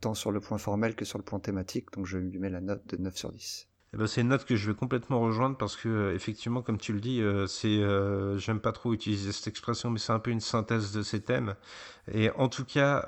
tant 0.00 0.14
sur 0.14 0.32
le 0.32 0.40
point 0.40 0.58
formel 0.58 0.94
que 0.96 1.04
sur 1.04 1.18
le 1.18 1.24
point 1.24 1.38
thématique. 1.38 1.92
Donc, 1.92 2.06
je 2.06 2.18
lui 2.18 2.38
mets 2.38 2.50
la 2.50 2.60
note 2.60 2.86
de 2.88 2.96
9 2.96 3.16
sur 3.16 3.32
10. 3.32 3.68
Eh 3.94 3.98
ben, 3.98 4.06
c'est 4.06 4.22
une 4.22 4.28
note 4.28 4.46
que 4.46 4.56
je 4.56 4.70
vais 4.70 4.74
complètement 4.74 5.20
rejoindre 5.20 5.58
parce 5.58 5.76
que 5.76 5.86
euh, 5.86 6.14
effectivement, 6.14 6.62
comme 6.62 6.78
tu 6.78 6.94
le 6.94 7.00
dis, 7.00 7.20
euh, 7.20 7.46
c'est, 7.46 7.68
euh, 7.68 8.38
j'aime 8.38 8.58
pas 8.58 8.72
trop 8.72 8.94
utiliser 8.94 9.32
cette 9.32 9.48
expression, 9.48 9.90
mais 9.90 9.98
c'est 9.98 10.14
un 10.14 10.18
peu 10.18 10.30
une 10.30 10.40
synthèse 10.40 10.92
de 10.92 11.02
ces 11.02 11.20
thèmes. 11.20 11.56
Et 12.10 12.30
en 12.30 12.48
tout 12.48 12.64
cas, 12.64 13.06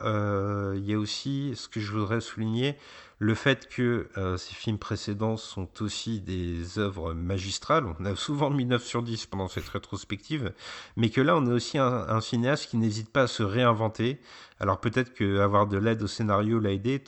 il 0.76 0.84
y 0.84 0.92
a 0.92 0.98
aussi 0.98 1.52
ce 1.56 1.68
que 1.68 1.80
je 1.80 1.90
voudrais 1.90 2.20
souligner, 2.20 2.76
le 3.18 3.34
fait 3.34 3.68
que 3.68 4.08
ces 4.36 4.54
films 4.54 4.78
précédents 4.78 5.36
sont 5.36 5.68
aussi 5.82 6.20
des 6.20 6.78
œuvres 6.78 7.12
magistrales. 7.14 7.86
On 7.98 8.04
a 8.04 8.14
souvent 8.16 8.50
mis 8.50 8.66
9 8.66 8.84
sur 8.84 9.02
10 9.02 9.26
pendant 9.26 9.48
cette 9.48 9.68
rétrospective, 9.68 10.52
mais 10.96 11.10
que 11.10 11.20
là, 11.20 11.36
on 11.36 11.46
a 11.46 11.54
aussi 11.54 11.78
un, 11.78 12.06
un 12.08 12.20
cinéaste 12.20 12.70
qui 12.70 12.76
n'hésite 12.76 13.10
pas 13.10 13.22
à 13.22 13.26
se 13.26 13.42
réinventer. 13.42 14.20
Alors 14.60 14.80
peut-être 14.80 15.14
qu'avoir 15.14 15.66
de 15.66 15.78
l'aide 15.78 16.02
au 16.02 16.06
scénario 16.06 16.60
l'a 16.60 16.72
aidé 16.72 17.02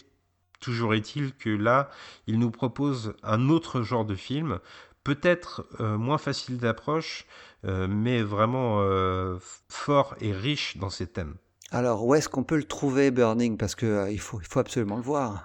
Toujours 0.61 0.95
est-il 0.95 1.35
que 1.35 1.51
là, 1.51 1.91
il 2.27 2.39
nous 2.39 2.51
propose 2.51 3.15
un 3.23 3.49
autre 3.49 3.83
genre 3.83 4.05
de 4.05 4.15
film, 4.15 4.59
peut-être 5.05 5.67
euh, 5.81 5.97
moins 5.97 6.19
facile 6.19 6.59
d'approche, 6.59 7.27
euh, 7.65 7.87
mais 7.89 8.23
vraiment 8.23 8.81
euh, 8.81 9.39
fort 9.69 10.17
et 10.21 10.33
riche 10.33 10.77
dans 10.79 10.91
ses 10.91 11.07
thèmes. 11.07 11.37
Alors, 11.71 12.05
où 12.05 12.15
est-ce 12.15 12.29
qu'on 12.29 12.45
peut 12.45 12.57
le 12.57 12.65
trouver, 12.65 13.11
Burning? 13.11 13.57
Parce 13.57 13.75
qu'il 13.75 14.09
il, 14.11 14.21
faut, 14.21 14.41
il 14.41 14.47
faut 14.47 14.61
absolument 14.61 14.97
le 14.97 15.03
voir. 15.03 15.45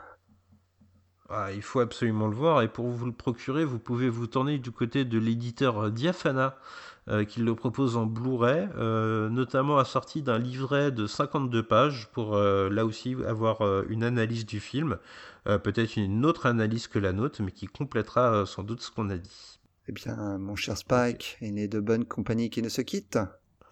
Ah, 1.30 1.52
il 1.54 1.62
faut 1.62 1.80
absolument 1.80 2.28
le 2.28 2.36
voir, 2.36 2.62
et 2.62 2.68
pour 2.68 2.88
vous 2.88 3.06
le 3.06 3.14
procurer, 3.14 3.64
vous 3.64 3.80
pouvez 3.80 4.10
vous 4.10 4.28
tourner 4.28 4.58
du 4.58 4.72
côté 4.72 5.06
de 5.06 5.18
l'éditeur 5.18 5.90
Diafana, 5.90 6.58
euh, 7.08 7.26
qui 7.26 7.40
le 7.40 7.56
propose 7.56 7.98
en 7.98 8.06
Blu-ray, 8.06 8.70
euh, 8.78 9.28
notamment 9.30 9.80
assorti 9.80 10.22
d'un 10.22 10.38
livret 10.38 10.92
de 10.92 11.08
52 11.08 11.64
pages 11.64 12.08
pour 12.14 12.36
euh, 12.36 12.70
là 12.70 12.86
aussi 12.86 13.16
avoir 13.28 13.64
une 13.90 14.04
analyse 14.04 14.46
du 14.46 14.60
film, 14.60 14.98
peut-être 15.46 15.98
une 15.98 16.24
autre 16.28 16.46
analyse 16.46 16.88
que 16.88 17.00
la 17.00 17.14
nôtre, 17.14 17.42
mais 17.42 17.52
qui 17.52 17.66
complétera 17.66 18.46
sans 18.46 18.62
doute 18.62 18.82
ce 18.82 18.92
qu'on 18.92 19.10
a 19.10 19.18
dit. 19.18 19.60
Eh 19.88 19.92
bien, 19.92 20.38
mon 20.38 20.56
cher 20.56 20.78
Spike, 20.78 21.40
il 21.42 21.56
n'est 21.56 21.68
de 21.68 21.80
bonne 21.80 22.06
compagnie 22.06 22.52
qui 22.52 22.62
ne 22.62 22.70
se 22.70 22.82
quitte. 22.82 23.18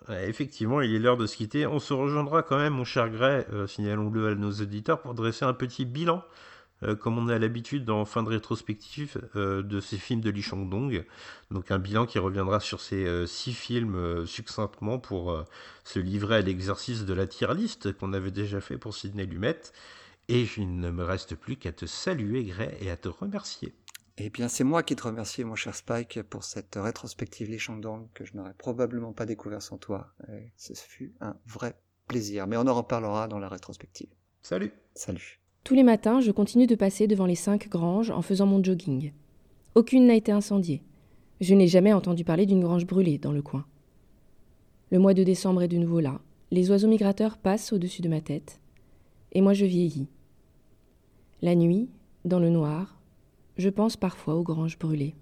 Effectivement, 0.09 0.81
il 0.81 0.95
est 0.95 0.99
l'heure 0.99 1.17
de 1.17 1.27
se 1.27 1.37
quitter. 1.37 1.67
On 1.67 1.77
se 1.77 1.93
rejoindra 1.93 2.41
quand 2.41 2.57
même, 2.57 2.73
mon 2.73 2.85
cher 2.85 3.11
Gray, 3.11 3.45
signalons-le 3.67 4.29
à 4.29 4.33
nos 4.33 4.51
auditeurs, 4.51 4.99
pour 5.01 5.13
dresser 5.13 5.45
un 5.45 5.53
petit 5.53 5.85
bilan 5.85 6.23
euh, 6.83 6.95
comme 6.95 7.17
on 7.17 7.27
a 7.27 7.37
l'habitude 7.37 7.89
en 7.89 8.05
fin 8.05 8.23
de 8.23 8.29
rétrospective 8.29 9.21
euh, 9.35 9.61
de 9.61 9.79
ces 9.79 9.97
films 9.97 10.21
de 10.21 10.29
Lee 10.29 10.41
Chang-dong. 10.41 11.05
Donc 11.51 11.71
un 11.71 11.79
bilan 11.79 12.05
qui 12.05 12.19
reviendra 12.19 12.59
sur 12.59 12.81
ces 12.81 13.05
euh, 13.05 13.25
six 13.25 13.53
films 13.53 14.25
succinctement 14.25 14.99
pour 14.99 15.45
se 15.83 15.99
livrer 15.99 16.37
à 16.37 16.41
l'exercice 16.41 17.05
de 17.05 17.13
la 17.13 17.27
tier 17.27 17.53
list 17.53 17.93
qu'on 17.97 18.13
avait 18.13 18.31
déjà 18.31 18.61
fait 18.61 18.77
pour 18.77 18.95
Sidney 18.95 19.25
Lumet. 19.25 19.59
Et 20.27 20.47
il 20.57 20.79
ne 20.79 20.91
me 20.91 21.03
reste 21.03 21.35
plus 21.35 21.55
qu'à 21.55 21.71
te 21.71 21.87
saluer, 21.87 22.43
Gray, 22.43 22.77
et 22.81 22.91
à 22.91 22.97
te 22.97 23.09
remercier. 23.09 23.73
Eh 24.17 24.29
bien, 24.29 24.47
c'est 24.47 24.63
moi 24.63 24.83
qui 24.83 24.95
te 24.95 25.03
remercie, 25.03 25.43
mon 25.43 25.55
cher 25.55 25.73
Spike, 25.73 26.21
pour 26.23 26.43
cette 26.43 26.75
rétrospective 26.75 27.49
Lee 27.49 27.57
Chang-dong 27.57 28.07
que 28.13 28.25
je 28.25 28.35
n'aurais 28.35 28.53
probablement 28.53 29.13
pas 29.13 29.25
découvert 29.25 29.61
sans 29.61 29.77
toi. 29.77 30.13
Et 30.31 30.51
ce 30.57 30.73
fut 30.73 31.13
un 31.21 31.35
vrai 31.47 31.75
plaisir. 32.07 32.45
Mais 32.45 32.57
on 32.57 32.67
en 32.67 32.73
reparlera 32.73 33.27
dans 33.27 33.39
la 33.39 33.49
rétrospective. 33.49 34.09
Salut. 34.41 34.71
Salut. 34.93 35.38
Tous 35.63 35.75
les 35.75 35.83
matins, 35.83 36.19
je 36.19 36.31
continue 36.31 36.67
de 36.67 36.75
passer 36.75 37.07
devant 37.07 37.25
les 37.25 37.35
cinq 37.35 37.69
granges 37.69 38.11
en 38.11 38.21
faisant 38.21 38.45
mon 38.45 38.63
jogging. 38.63 39.11
Aucune 39.75 40.07
n'a 40.07 40.15
été 40.15 40.31
incendiée. 40.31 40.81
Je 41.41 41.53
n'ai 41.53 41.67
jamais 41.67 41.93
entendu 41.93 42.23
parler 42.23 42.45
d'une 42.45 42.61
grange 42.61 42.85
brûlée 42.85 43.17
dans 43.17 43.31
le 43.31 43.41
coin. 43.41 43.65
Le 44.91 44.99
mois 44.99 45.13
de 45.13 45.23
décembre 45.23 45.61
est 45.61 45.67
de 45.67 45.77
nouveau 45.77 45.99
là. 45.99 46.19
Les 46.51 46.71
oiseaux 46.71 46.87
migrateurs 46.87 47.37
passent 47.37 47.71
au-dessus 47.71 48.01
de 48.01 48.09
ma 48.09 48.21
tête. 48.21 48.59
Et 49.31 49.41
moi 49.41 49.53
je 49.53 49.65
vieillis. 49.65 50.07
La 51.41 51.55
nuit, 51.55 51.89
dans 52.25 52.39
le 52.39 52.49
noir, 52.49 52.99
je 53.57 53.69
pense 53.69 53.95
parfois 53.95 54.35
aux 54.35 54.43
granges 54.43 54.79
brûlées. 54.79 55.15